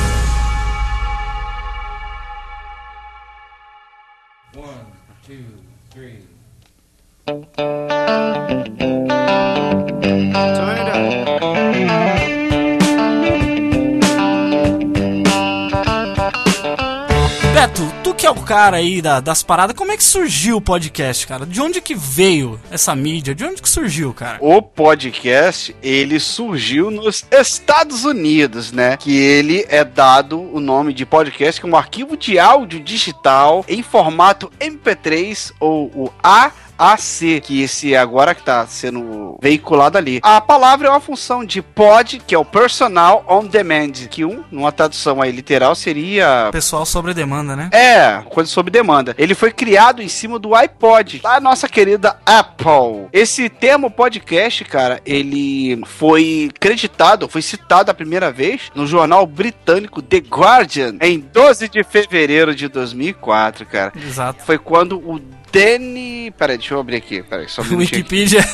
Beto, 17.54 17.82
tu 18.04 18.14
que 18.14 18.26
é 18.26 18.32
o 18.32 18.36
cara 18.36 18.78
aí 18.78 19.02
da- 19.02 19.20
das 19.20 19.44
paradas, 19.44 19.76
como 19.76 19.92
é 19.92 19.98
que 19.98 20.04
surgiu 20.04 20.58
o 20.58 20.62
podcast, 20.62 21.28
cara? 21.28 21.46
De 21.46 21.62
onde 21.62 21.82
que 21.82 21.94
veio 21.94 22.60
essa 22.72 22.96
mídia? 22.96 23.36
De 23.36 23.44
onde 23.44 23.62
que 23.62 23.70
surgiu, 23.70 24.14
cara? 24.14 24.38
O 24.42 24.62
podcast, 24.62 25.76
ele 25.84 26.20
surgiu 26.20 26.90
nos 26.90 27.26
Estados 27.32 28.04
Unidos, 28.06 28.72
né? 28.72 28.98
Que 28.98 29.16
ele 29.16 29.66
é 29.70 29.84
dado 29.84 30.40
o 30.40 30.60
nome 30.60 30.94
de 30.94 31.06
podcast 31.06 31.60
como 31.62 31.76
arquivo 31.76 32.16
de 32.18 32.40
áudio 32.40 32.80
digital 32.80 33.66
em 33.68 33.84
formato 33.84 34.52
MP3 34.60 35.52
ou 35.60 35.86
o 35.88 36.12
AAC, 36.82 37.42
que 37.42 37.62
esse 37.62 37.96
agora 37.96 38.34
que 38.34 38.44
tá 38.44 38.66
sendo 38.66 39.38
veiculado 39.42 39.98
ali. 39.98 40.20
A 40.24 40.42
palavra 40.42 40.88
é 40.88 40.90
uma 40.90 41.00
função 41.00 41.46
de 41.46 41.62
pod, 41.62 42.22
que 42.26 42.34
é 42.34 42.38
o 42.38 42.46
Personal 42.46 43.24
On 43.30 43.46
Demand, 43.46 43.92
que 44.10 44.26
um, 44.26 44.44
numa 44.52 44.72
tradução 44.72 45.22
aí 45.22 45.32
literal, 45.32 45.76
seria 45.76 46.50
Pessoal 46.52 46.86
sobre 46.86 47.14
demanda, 47.14 47.56
né? 47.56 47.70
é, 47.72 48.22
coisa 48.30 48.50
sob 48.50 48.72
demanda. 48.72 49.14
Ele 49.18 49.36
foi 49.36 49.52
criado 49.52 50.02
em 50.02 50.08
cima 50.08 50.40
do 50.40 50.56
iPod, 50.56 51.20
da 51.20 51.40
nossa 51.40 51.68
querida 51.68 52.18
Apple. 52.26 53.08
Esse 53.14 53.50
termo 53.50 53.92
podcast, 53.92 54.64
cara, 54.66 55.00
ele 55.06 55.82
foi 55.86 56.50
creditado, 56.60 57.28
foi 57.28 57.42
citado 57.42 57.92
a 57.92 57.94
primeira 57.94 58.32
vez 58.32 58.72
no 58.74 58.88
jornal 58.88 59.26
britânico 59.28 60.02
The 60.02 60.18
Guardian 60.18 60.96
em 61.02 61.20
12 61.20 61.70
de 61.70 61.84
fevereiro 61.84 62.56
de 62.56 62.68
2004, 62.68 63.66
cara. 63.66 63.92
Exato. 63.96 64.44
Foi 64.44 64.58
quando 64.58 64.98
o 64.98 65.20
Danny. 65.52 66.32
Peraí, 66.38 66.58
deixa 66.58 66.74
eu 66.74 66.80
abrir 66.80 66.96
aqui. 66.98 67.22
Peraí, 67.24 67.48
só 67.50 67.62
um. 67.62 67.78
Wikipedia. 67.78 68.42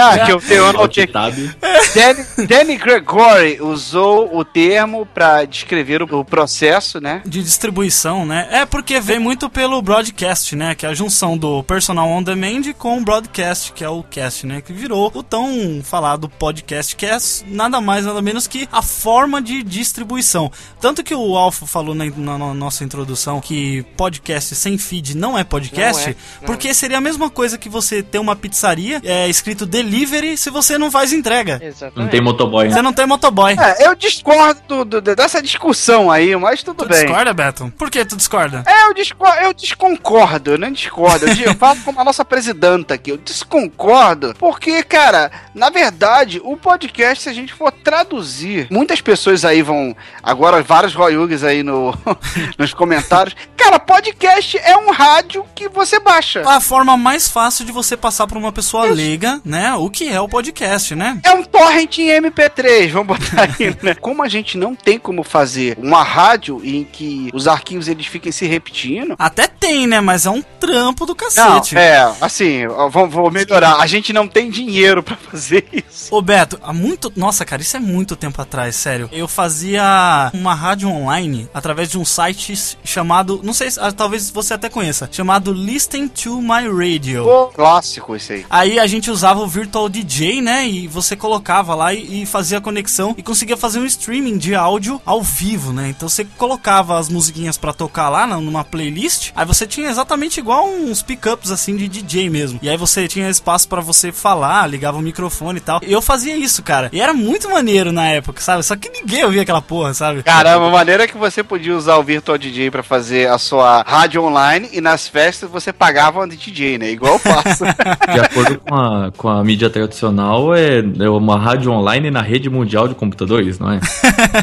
Ah, 0.00 0.26
que 0.26 0.32
eu 0.32 0.40
tenho 0.40 0.58
eu 0.60 0.66
anotei 0.66 1.04
aqui. 1.04 1.50
Danny, 1.94 2.46
Danny 2.46 2.76
Gregory 2.76 3.60
usou 3.60 4.36
o 4.36 4.44
termo 4.44 5.06
pra 5.06 5.44
descrever 5.44 6.02
o, 6.02 6.18
o 6.20 6.24
processo, 6.24 7.00
né? 7.00 7.22
de 7.24 7.42
distribuição, 7.42 8.24
né? 8.26 8.48
É 8.50 8.66
porque 8.66 9.00
vem 9.00 9.18
muito 9.18 9.48
pelo 9.48 9.80
broadcast, 9.82 10.54
né? 10.56 10.74
Que 10.74 10.86
é 10.86 10.88
a 10.88 10.94
junção 10.94 11.36
do 11.36 11.62
personal 11.62 12.08
on 12.08 12.22
demand 12.22 12.72
com 12.76 12.98
o 12.98 13.04
broadcast, 13.04 13.72
que 13.72 13.82
é 13.84 13.88
o 13.88 14.02
cast, 14.02 14.46
né? 14.46 14.60
Que 14.60 14.72
virou 14.72 15.10
o 15.14 15.22
tão 15.22 15.80
falado 15.82 16.28
podcast, 16.28 16.94
que 16.96 17.06
é 17.06 17.16
nada 17.46 17.80
mais 17.80 18.04
nada 18.04 18.20
menos 18.22 18.46
que 18.46 18.68
a 18.72 18.82
forma 18.82 19.40
de 19.40 19.62
distribuição. 19.62 20.50
Tanto 20.80 21.02
que 21.02 21.14
o 21.14 21.36
Alfa 21.36 21.66
falou 21.66 21.94
na, 21.94 22.04
na- 22.06 22.38
na 22.38 22.54
nossa 22.54 22.84
introdução 22.84 23.40
que 23.40 23.82
podcast 23.96 24.54
sem 24.54 24.76
feed 24.78 25.16
não 25.16 25.36
é 25.38 25.44
podcast, 25.44 26.04
Não 26.06 26.10
é, 26.12 26.16
porque 26.44 26.72
seria 26.74 26.98
a 26.98 27.00
mesma 27.00 27.28
coisa 27.30 27.58
que 27.58 27.68
você 27.68 28.02
ter 28.02 28.18
uma 28.18 28.34
pizzaria 28.36 29.00
é 29.04 29.28
escrito 29.28 29.66
delivery 29.66 30.36
se 30.36 30.50
você 30.50 30.78
não 30.78 30.90
faz 30.90 31.12
entrega. 31.12 31.58
Exatamente. 31.62 31.98
Não 31.98 32.08
tem 32.08 32.20
motoboy, 32.20 32.68
né? 32.68 32.74
Você 32.74 32.82
não 32.82 32.92
tem 32.92 33.06
motoboy. 33.06 33.54
É, 33.58 33.86
eu 33.86 33.94
discordo 33.94 34.84
do- 34.84 35.00
do- 35.00 35.16
dessa 35.16 35.40
discussão 35.42 36.10
aí, 36.10 36.34
mas 36.36 36.62
tudo 36.62 36.84
Tu 36.84 36.88
bem. 36.88 37.04
discorda, 37.04 37.32
Beto? 37.34 37.72
Por 37.76 37.90
que 37.90 38.04
tu 38.04 38.16
discorda? 38.16 38.62
É, 38.66 38.86
eu, 38.86 38.94
disco 38.94 39.26
eu 39.42 39.52
desconcordo, 39.54 40.52
eu 40.52 40.58
não 40.58 40.70
discordo. 40.72 41.26
Eu, 41.28 41.34
eu 41.34 41.54
falo 41.54 41.78
como 41.84 42.00
a 42.00 42.04
nossa 42.04 42.24
presidenta 42.24 42.94
aqui, 42.94 43.10
eu 43.10 43.16
desconcordo, 43.16 44.34
porque, 44.38 44.82
cara, 44.82 45.30
na 45.54 45.70
verdade, 45.70 46.40
o 46.44 46.56
podcast, 46.56 47.24
se 47.24 47.28
a 47.28 47.32
gente 47.32 47.52
for 47.52 47.72
traduzir, 47.72 48.68
muitas 48.70 49.00
pessoas 49.00 49.44
aí 49.44 49.62
vão. 49.62 49.96
Agora, 50.22 50.62
vários 50.62 50.94
Royugs 50.94 51.42
aí 51.44 51.62
no, 51.62 51.94
nos 52.58 52.72
comentários. 52.74 53.34
Cara, 53.56 53.78
podcast 53.78 54.56
é 54.58 54.76
um 54.76 54.90
rádio 54.90 55.44
que 55.54 55.68
você 55.68 55.98
baixa. 56.18 56.42
a 56.48 56.60
forma 56.60 56.96
mais 56.96 57.28
fácil 57.28 57.64
de 57.64 57.72
você 57.72 57.96
passar 57.96 58.26
para 58.26 58.38
uma 58.38 58.52
pessoa 58.52 58.84
leiga, 58.86 59.40
né? 59.44 59.74
O 59.74 59.88
que 59.88 60.08
é 60.08 60.20
o 60.20 60.28
podcast, 60.28 60.94
né? 60.94 61.20
É 61.22 61.32
um 61.32 61.42
torrent 61.44 61.98
em 61.98 62.08
MP3, 62.08 62.90
vamos 62.90 63.18
botar 63.18 63.42
aí, 63.58 63.76
né? 63.82 63.94
Como 63.94 64.22
a 64.22 64.28
gente 64.28 64.58
não 64.58 64.74
tem 64.74 64.98
como 64.98 65.22
fazer 65.22 65.76
uma 65.78 66.02
rádio 66.02 66.60
em 66.64 66.84
que 66.84 67.30
os 67.32 67.46
arquivos 67.46 67.88
eles 67.88 68.06
fiquem 68.06 68.32
se 68.32 68.46
repetindo, 68.46 69.14
Até 69.18 69.46
tem, 69.46 69.86
né? 69.86 70.00
Mas 70.00 70.26
é 70.26 70.30
um 70.30 70.42
trampo 70.60 71.06
do 71.06 71.10
Não, 71.12 71.16
cacete. 71.16 71.76
é, 71.76 72.12
assim, 72.20 72.66
vou, 72.90 73.08
vou 73.08 73.30
melhorar. 73.30 73.76
A 73.76 73.86
gente 73.86 74.12
não 74.12 74.26
tem 74.26 74.50
dinheiro 74.50 75.02
pra 75.02 75.16
fazer 75.16 75.66
isso. 75.72 76.14
Ô 76.14 76.20
Beto, 76.20 76.58
há 76.62 76.72
muito. 76.72 77.12
Nossa, 77.16 77.44
cara, 77.44 77.62
isso 77.62 77.76
é 77.76 77.80
muito 77.80 78.16
tempo 78.16 78.40
atrás, 78.40 78.74
sério. 78.76 79.08
Eu 79.12 79.28
fazia 79.28 80.30
uma 80.34 80.54
rádio 80.54 80.88
online 80.88 81.48
através 81.54 81.90
de 81.90 81.98
um 81.98 82.04
site 82.04 82.54
chamado. 82.84 83.40
Não 83.42 83.52
sei 83.52 83.70
se. 83.70 83.78
ah, 83.80 83.92
talvez 83.92 84.30
você 84.30 84.54
até 84.54 84.68
conheça. 84.68 85.08
Chamado 85.10 85.52
Listen 85.52 86.07
to 86.08 86.40
My 86.40 86.66
Radio. 86.68 87.24
Pô, 87.24 87.46
clássico 87.48 88.16
isso 88.16 88.32
aí. 88.32 88.46
Aí 88.48 88.78
a 88.78 88.86
gente 88.86 89.10
usava 89.10 89.40
o 89.40 89.46
Virtual 89.46 89.88
DJ, 89.88 90.40
né? 90.40 90.66
E 90.66 90.88
você 90.88 91.14
colocava 91.14 91.74
lá 91.74 91.92
e, 91.92 92.22
e 92.22 92.26
fazia 92.26 92.58
a 92.58 92.60
conexão 92.60 93.14
e 93.16 93.22
conseguia 93.22 93.56
fazer 93.56 93.78
um 93.78 93.86
streaming 93.86 94.38
de 94.38 94.54
áudio 94.54 95.00
ao 95.04 95.22
vivo, 95.22 95.72
né? 95.72 95.88
Então 95.88 96.08
você 96.08 96.24
colocava 96.36 96.98
as 96.98 97.08
musiquinhas 97.08 97.56
pra 97.56 97.72
tocar 97.72 98.08
lá 98.08 98.26
numa 98.26 98.64
playlist. 98.64 99.30
Aí 99.34 99.46
você 99.46 99.66
tinha 99.66 99.90
exatamente 99.90 100.40
igual 100.40 100.68
uns 100.68 101.02
pickups 101.02 101.50
assim 101.50 101.76
de 101.76 101.88
DJ 101.88 102.30
mesmo. 102.30 102.58
E 102.62 102.68
aí 102.68 102.76
você 102.76 103.06
tinha 103.06 103.28
espaço 103.28 103.68
pra 103.68 103.80
você 103.80 104.10
falar, 104.12 104.66
ligava 104.66 104.98
o 104.98 105.02
microfone 105.02 105.58
e 105.58 105.62
tal. 105.62 105.80
E 105.86 105.92
eu 105.92 106.02
fazia 106.02 106.36
isso, 106.36 106.62
cara. 106.62 106.88
E 106.92 107.00
era 107.00 107.12
muito 107.12 107.50
maneiro 107.50 107.92
na 107.92 108.06
época, 108.08 108.40
sabe? 108.40 108.62
Só 108.62 108.76
que 108.76 108.88
ninguém 108.88 109.24
ouvia 109.24 109.42
aquela 109.42 109.62
porra, 109.62 109.94
sabe? 109.94 110.22
Caramba, 110.22 110.66
a 110.66 110.70
maneira 110.70 111.06
que 111.06 111.16
você 111.16 111.42
podia 111.42 111.76
usar 111.76 111.96
o 111.96 112.02
Virtual 112.02 112.38
DJ 112.38 112.70
pra 112.70 112.82
fazer 112.82 113.28
a 113.28 113.38
sua 113.38 113.82
rádio 113.82 114.22
online 114.22 114.68
e 114.72 114.80
nas 114.80 115.08
festas 115.08 115.50
você 115.50 115.72
pagava 115.72 115.97
um 115.98 116.28
DJ, 116.28 116.78
né? 116.78 116.90
Igual 116.90 117.14
eu 117.14 117.18
faço. 117.18 117.64
De 118.12 118.20
acordo 118.20 118.60
com 118.60 118.74
a, 118.74 119.12
com 119.16 119.28
a 119.28 119.44
mídia 119.44 119.70
tradicional, 119.70 120.54
é, 120.54 120.78
é 120.78 121.08
uma 121.08 121.38
rádio 121.38 121.70
online 121.70 122.10
na 122.10 122.22
rede 122.22 122.48
mundial 122.50 122.88
de 122.88 122.94
computadores, 122.94 123.58
não 123.58 123.72
é? 123.72 123.80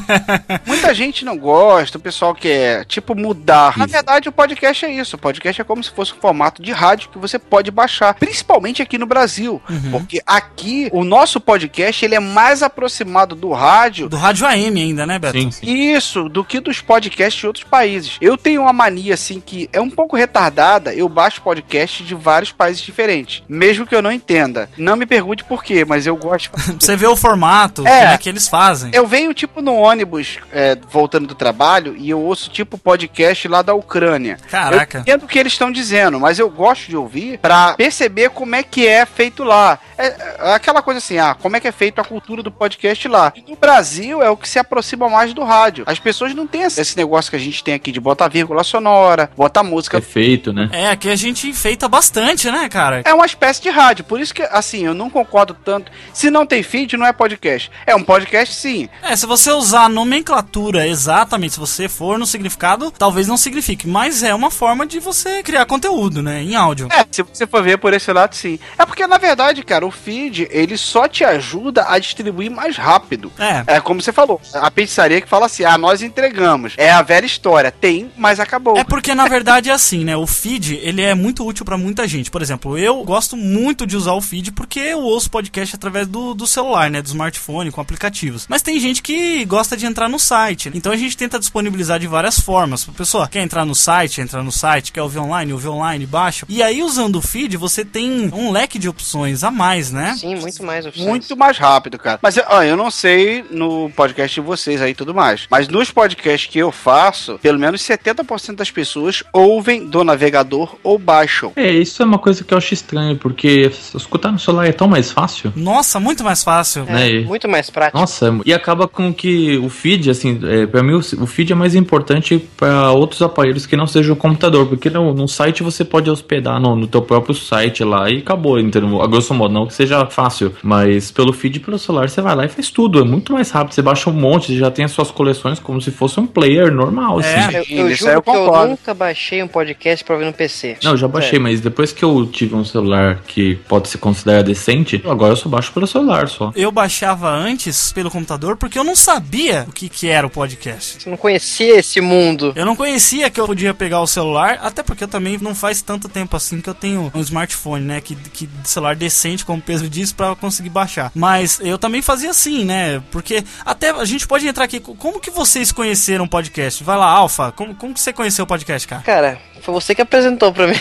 Muita 0.65 0.93
gente 0.93 1.25
não 1.25 1.37
gosta, 1.37 1.97
o 1.97 2.01
pessoal 2.01 2.33
quer, 2.33 2.85
tipo, 2.85 3.15
mudar. 3.15 3.77
Na 3.77 3.85
verdade, 3.85 4.29
o 4.29 4.31
podcast 4.31 4.85
é 4.85 4.91
isso. 4.91 5.15
O 5.15 5.19
podcast 5.19 5.61
é 5.61 5.63
como 5.63 5.83
se 5.83 5.91
fosse 5.91 6.13
um 6.13 6.17
formato 6.17 6.61
de 6.61 6.71
rádio 6.71 7.09
que 7.09 7.17
você 7.17 7.37
pode 7.39 7.71
baixar, 7.71 8.13
principalmente 8.15 8.81
aqui 8.81 8.97
no 8.97 9.05
Brasil. 9.05 9.61
Porque 9.91 10.21
aqui, 10.25 10.89
o 10.91 11.03
nosso 11.03 11.39
podcast, 11.39 12.03
ele 12.03 12.15
é 12.15 12.19
mais 12.19 12.61
aproximado 12.63 13.35
do 13.35 13.51
rádio 13.51 14.09
Do 14.09 14.17
rádio 14.17 14.45
AM 14.45 14.81
ainda, 14.81 15.05
né, 15.05 15.19
Beto? 15.19 15.39
Sim, 15.39 15.51
sim. 15.51 15.65
Isso, 15.65 16.29
do 16.29 16.43
que 16.43 16.59
dos 16.59 16.81
podcasts 16.81 17.39
de 17.39 17.47
outros 17.47 17.63
países. 17.63 18.17
Eu 18.19 18.37
tenho 18.37 18.61
uma 18.61 18.73
mania, 18.73 19.13
assim, 19.13 19.39
que 19.39 19.69
é 19.71 19.79
um 19.79 19.89
pouco 19.89 20.15
retardada. 20.15 20.93
Eu 20.93 21.07
baixo 21.07 21.41
podcasts 21.45 22.05
de 22.05 22.15
vários 22.15 22.51
países 22.51 22.81
diferentes. 22.81 23.43
Mesmo 23.47 23.85
que 23.85 23.93
eu 23.95 24.01
não 24.01 24.11
entenda. 24.11 24.67
Não 24.75 24.95
me 24.95 25.05
pergunte 25.05 25.43
por 25.43 25.63
quê, 25.63 25.85
mas 25.85 26.07
eu 26.07 26.15
gosto. 26.17 26.49
Você 26.79 26.95
vê 26.95 27.05
o 27.05 27.15
formato, 27.15 27.85
É. 27.87 27.99
como 27.99 28.11
é 28.13 28.17
que 28.17 28.27
eles 28.29 28.47
fazem. 28.47 28.89
Eu 28.93 29.05
venho, 29.05 29.31
tipo, 29.33 29.61
no 29.61 29.75
ônibus, 29.75 30.39
é, 30.51 30.75
voltando 30.89 31.27
do 31.27 31.35
trabalho, 31.35 31.95
e 31.97 32.09
eu 32.09 32.19
ouço, 32.19 32.49
tipo, 32.49 32.77
podcast 32.79 33.47
lá 33.47 33.61
da 33.61 33.75
Ucrânia. 33.75 34.37
Caraca. 34.49 34.97
Eu 34.97 35.01
entendo 35.01 35.23
o 35.23 35.27
que 35.27 35.37
eles 35.37 35.53
estão 35.53 35.71
dizendo, 35.71 36.19
mas 36.19 36.39
eu 36.39 36.49
gosto 36.49 36.87
de 36.89 36.97
ouvir 36.97 37.37
pra 37.37 37.73
perceber 37.75 38.29
como 38.31 38.55
é 38.55 38.63
que 38.63 38.87
é 38.87 39.05
feito 39.05 39.43
lá. 39.43 39.77
É, 39.97 40.07
é 40.39 40.53
aquela 40.55 40.81
coisa 40.81 40.97
assim, 40.97 41.17
ah, 41.19 41.35
como 41.39 41.55
é 41.55 41.59
que 41.59 41.67
é 41.67 41.71
feito 41.71 42.01
a 42.01 42.03
cultura 42.03 42.41
do 42.41 42.51
podcast 42.51 43.07
lá. 43.07 43.31
E 43.35 43.49
no 43.49 43.55
Brasil 43.55 44.21
é 44.23 44.29
o 44.29 44.37
que 44.37 44.49
se 44.49 44.57
aproxima 44.57 45.07
mais 45.09 45.33
do 45.33 45.43
rádio. 45.43 45.83
As 45.87 45.99
pessoas 45.99 46.33
não 46.33 46.47
têm 46.47 46.63
esse 46.63 46.97
negócio 46.97 47.29
que 47.29 47.35
a 47.35 47.39
gente 47.39 47.63
tem 47.63 47.73
aqui 47.75 47.91
de 47.91 47.99
botar 47.99 48.27
vírgula 48.27 48.63
sonora, 48.63 49.29
botar 49.35 49.63
música. 49.63 49.97
Efeito, 49.97 50.51
né? 50.53 50.69
É, 50.71 50.89
aqui 50.89 51.09
a 51.09 51.15
gente 51.15 51.24
gente 51.27 51.47
enfeita 51.47 51.87
bastante, 51.87 52.49
né, 52.51 52.67
cara? 52.69 53.01
É 53.05 53.13
uma 53.13 53.25
espécie 53.25 53.61
de 53.61 53.69
rádio, 53.69 54.05
por 54.05 54.19
isso 54.19 54.33
que, 54.33 54.43
assim, 54.43 54.85
eu 54.85 54.93
não 54.93 55.09
concordo 55.09 55.53
tanto. 55.53 55.91
Se 56.13 56.29
não 56.29 56.45
tem 56.45 56.63
feed, 56.63 56.97
não 56.97 57.05
é 57.05 57.13
podcast. 57.13 57.71
É 57.85 57.95
um 57.95 58.03
podcast, 58.03 58.55
sim. 58.55 58.87
É, 59.01 59.15
se 59.15 59.25
você 59.25 59.51
usar 59.51 59.85
a 59.85 59.89
nomenclatura 59.89 60.87
exatamente, 60.87 61.53
se 61.53 61.59
você 61.59 61.89
for 61.89 62.17
no 62.19 62.25
significado, 62.25 62.91
talvez 62.91 63.27
não 63.27 63.37
signifique, 63.37 63.87
mas 63.87 64.23
é 64.23 64.33
uma 64.33 64.51
forma 64.51 64.85
de 64.85 64.99
você 64.99 65.41
criar 65.41 65.65
conteúdo, 65.65 66.21
né, 66.21 66.41
em 66.41 66.55
áudio. 66.55 66.87
É, 66.91 67.05
se 67.09 67.23
você 67.23 67.47
for 67.47 67.63
ver 67.63 67.77
por 67.77 67.93
esse 67.93 68.11
lado, 68.11 68.35
sim. 68.35 68.59
É 68.77 68.85
porque, 68.85 69.07
na 69.07 69.17
verdade, 69.17 69.63
cara, 69.63 69.85
o 69.85 69.91
feed, 69.91 70.47
ele 70.51 70.77
só 70.77 71.07
te 71.07 71.23
ajuda 71.23 71.85
a 71.87 71.97
distribuir 71.97 72.51
mais 72.51 72.77
rápido. 72.77 73.31
É. 73.39 73.63
É 73.75 73.81
como 73.81 74.01
você 74.01 74.11
falou, 74.11 74.39
a 74.53 74.69
pizzaria 74.69 75.21
que 75.21 75.27
fala 75.27 75.47
assim, 75.47 75.63
ah, 75.63 75.77
nós 75.77 76.01
entregamos. 76.01 76.73
É 76.77 76.91
a 76.91 77.01
velha 77.01 77.25
história, 77.25 77.71
tem, 77.71 78.11
mas 78.17 78.39
acabou. 78.39 78.77
É 78.77 78.83
porque 78.83 79.15
na 79.15 79.27
verdade 79.27 79.69
é 79.69 79.73
assim, 79.73 80.03
né? 80.03 80.15
O 80.15 80.27
feed, 80.27 80.75
ele 80.81 81.01
é 81.01 81.14
muito 81.15 81.45
útil 81.45 81.65
pra 81.65 81.77
muita 81.77 82.07
gente. 82.07 82.29
Por 82.31 82.41
exemplo, 82.41 82.77
eu 82.77 83.03
gosto 83.03 83.35
muito 83.35 83.85
de 83.85 83.95
usar 83.95 84.13
o 84.13 84.21
feed 84.21 84.51
porque 84.51 84.79
eu 84.79 84.99
ouço 84.99 85.29
podcast 85.29 85.75
através 85.75 86.07
do, 86.07 86.33
do 86.33 86.47
celular, 86.47 86.89
né? 86.89 87.01
Do 87.01 87.07
smartphone, 87.07 87.71
com 87.71 87.81
aplicativos. 87.81 88.45
Mas 88.47 88.61
tem 88.61 88.79
gente 88.79 89.01
que 89.01 89.45
gosta 89.45 89.75
de 89.75 89.85
entrar 89.85 90.09
no 90.09 90.19
site. 90.19 90.71
Então 90.73 90.91
a 90.91 90.97
gente 90.97 91.17
tenta 91.17 91.39
disponibilizar 91.39 91.99
de 91.99 92.07
várias 92.07 92.39
formas. 92.39 92.87
A 92.87 92.91
pessoa 92.91 93.27
quer 93.27 93.41
entrar 93.41 93.65
no 93.65 93.75
site, 93.75 94.21
entra 94.21 94.43
no 94.43 94.51
site, 94.51 94.91
quer 94.91 95.01
ouvir 95.01 95.19
online, 95.19 95.53
ouvir 95.53 95.69
online, 95.69 96.05
baixa. 96.05 96.45
E 96.49 96.61
aí 96.61 96.83
usando 96.83 97.17
o 97.17 97.21
feed, 97.21 97.57
você 97.57 97.83
tem 97.83 98.31
um 98.33 98.51
leque 98.51 98.77
de 98.77 98.89
opções 98.89 99.43
a 99.43 99.51
mais, 99.51 99.91
né? 99.91 100.15
Sim, 100.17 100.35
muito 100.35 100.63
mais 100.63 100.85
opções. 100.85 101.07
Muito 101.07 101.37
mais 101.37 101.57
rápido, 101.57 101.97
cara. 101.97 102.19
Mas 102.21 102.37
ó, 102.37 102.63
eu 102.63 102.77
não 102.77 102.91
sei 102.91 103.43
no 103.49 103.89
podcast 103.91 104.39
de 104.39 104.45
vocês 104.45 104.81
aí 104.81 104.91
e 104.91 104.95
tudo 104.95 105.13
mais. 105.13 105.47
Mas 105.49 105.67
nos 105.67 105.91
podcasts 105.91 106.51
que 106.51 106.59
eu 106.59 106.71
faço, 106.71 107.39
pelo 107.39 107.59
menos 107.59 107.81
70% 107.81 108.55
das 108.55 108.71
pessoas 108.71 109.23
ouvem 109.31 109.85
do 109.87 110.03
navegador 110.03 110.77
ou 110.83 110.97
baixam. 111.05 111.51
É, 111.55 111.71
isso 111.71 112.01
é 112.01 112.05
uma 112.05 112.17
coisa 112.17 112.43
que 112.43 112.53
eu 112.53 112.57
acho 112.57 112.73
estranho, 112.73 113.15
porque 113.15 113.71
escutar 113.93 114.31
no 114.31 114.39
celular 114.39 114.67
é 114.67 114.71
tão 114.71 114.87
mais 114.87 115.11
fácil. 115.11 115.53
Nossa, 115.55 115.99
muito 115.99 116.23
mais 116.23 116.43
fácil. 116.43 116.83
É, 116.87 116.93
né, 116.93 117.09
e- 117.11 117.25
muito 117.25 117.47
mais 117.47 117.69
prático. 117.69 117.97
Nossa, 117.97 118.35
e 118.45 118.53
acaba 118.53 118.87
com 118.87 119.13
que 119.13 119.57
o 119.57 119.69
feed, 119.69 120.09
assim, 120.09 120.39
é, 120.43 120.65
para 120.65 120.81
mim 120.83 120.93
o, 120.93 121.01
feed 121.27 121.51
é 121.51 121.55
mais 121.55 121.75
importante 121.75 122.37
para 122.57 122.91
outros 122.91 123.21
aparelhos 123.21 123.65
que 123.65 123.75
não 123.75 123.85
sejam 123.87 124.13
o 124.13 124.17
computador, 124.17 124.65
porque 124.67 124.89
no, 124.89 125.13
no 125.13 125.27
site 125.27 125.61
você 125.63 125.85
pode 125.85 126.09
hospedar 126.09 126.59
no, 126.59 126.75
no 126.75 126.87
teu 126.87 127.01
próprio 127.01 127.35
site 127.35 127.83
lá 127.83 128.09
e 128.09 128.17
acabou, 128.19 128.59
entendeu? 128.59 129.01
A 129.01 129.07
grosso 129.07 129.33
modo, 129.33 129.53
não 129.53 129.67
que 129.67 129.73
seja 129.73 130.05
fácil, 130.07 130.53
mas 130.63 131.11
pelo 131.11 131.31
feed 131.31 131.59
pelo 131.59 131.77
celular 131.77 132.09
você 132.09 132.21
vai 132.21 132.35
lá 132.35 132.45
e 132.45 132.49
faz 132.49 132.69
tudo, 132.69 132.99
é 132.99 133.03
muito 133.03 133.31
mais 133.33 133.51
rápido, 133.51 133.73
você 133.73 133.81
baixa 133.81 134.09
um 134.09 134.13
monte, 134.13 134.47
você 134.47 134.57
já 134.57 134.71
tem 134.71 134.85
as 134.85 134.91
suas 134.91 135.11
coleções 135.11 135.59
como 135.59 135.79
se 135.81 135.91
fosse 135.91 136.19
um 136.19 136.25
player 136.25 136.71
normal, 136.71 137.21
É. 137.21 137.37
assim. 137.45 137.57
Eu, 137.57 137.63
eu 137.85 137.91
isso 137.91 138.07
aí 138.07 138.11
juro 138.11 138.11
eu 138.13 138.21
que 138.21 138.29
eu 138.29 138.67
nunca 138.67 138.93
baixei 138.93 139.43
um 139.43 139.47
podcast 139.47 140.03
pra 140.03 140.15
ouvir 140.15 140.25
no 140.25 140.33
PC. 140.33 140.77
Não, 140.83 140.94
eu 140.95 140.99
já 140.99 141.07
baixei, 141.07 141.37
mas 141.39 141.61
depois 141.61 141.91
que 141.91 142.03
eu 142.03 142.25
tive 142.25 142.55
um 142.55 142.65
celular 142.65 143.21
que 143.27 143.55
pode 143.67 143.89
se 143.89 143.97
considerar 143.97 144.43
decente, 144.43 145.01
agora 145.05 145.33
eu 145.33 145.37
só 145.37 145.49
baixo 145.49 145.71
pelo 145.71 145.85
celular 145.85 146.27
só. 146.27 146.51
Eu 146.55 146.71
baixava 146.71 147.29
antes 147.29 147.91
pelo 147.91 148.09
computador 148.09 148.57
porque 148.57 148.79
eu 148.79 148.83
não 148.83 148.95
sabia 148.95 149.65
o 149.67 149.71
que, 149.71 149.89
que 149.89 150.07
era 150.07 150.25
o 150.25 150.29
podcast. 150.29 151.03
Você 151.03 151.09
não 151.09 151.17
conhecia 151.17 151.79
esse 151.79 152.01
mundo. 152.01 152.53
Eu 152.55 152.65
não 152.65 152.75
conhecia 152.75 153.29
que 153.29 153.39
eu 153.39 153.45
podia 153.45 153.73
pegar 153.73 154.01
o 154.01 154.07
celular, 154.07 154.59
até 154.61 154.81
porque 154.81 155.03
eu 155.03 155.07
também 155.07 155.37
não 155.39 155.53
faz 155.53 155.81
tanto 155.81 156.07
tempo 156.07 156.35
assim 156.35 156.61
que 156.61 156.69
eu 156.69 156.73
tenho 156.73 157.11
um 157.13 157.21
smartphone, 157.21 157.85
né? 157.85 158.01
Que, 158.01 158.15
que 158.15 158.49
celular 158.63 158.95
decente, 158.95 159.45
como 159.45 159.59
o 159.59 159.61
Pedro 159.61 159.89
disse, 159.89 160.13
pra 160.13 160.35
conseguir 160.35 160.69
baixar. 160.69 161.11
Mas 161.13 161.59
eu 161.61 161.77
também 161.77 162.01
fazia 162.01 162.31
assim, 162.31 162.63
né? 162.63 163.01
Porque 163.11 163.43
até 163.65 163.91
a 163.91 164.05
gente 164.05 164.27
pode 164.27 164.47
entrar 164.47 164.65
aqui. 164.65 164.79
Como 164.79 165.19
que 165.19 165.29
vocês 165.29 165.71
conheceram 165.71 166.25
o 166.25 166.29
podcast? 166.29 166.83
Vai 166.83 166.97
lá, 166.97 167.07
Alfa, 167.07 167.51
como, 167.51 167.75
como 167.75 167.93
que 167.93 167.99
você 167.99 168.13
conheceu 168.13 168.45
o 168.45 168.47
podcast, 168.47 168.87
cara? 168.87 169.01
Cara, 169.01 169.39
foi 169.65 169.73
você 169.73 169.95
que 169.95 170.01
apresentou 170.01 170.53
pra 170.53 170.67
mim. 170.67 170.79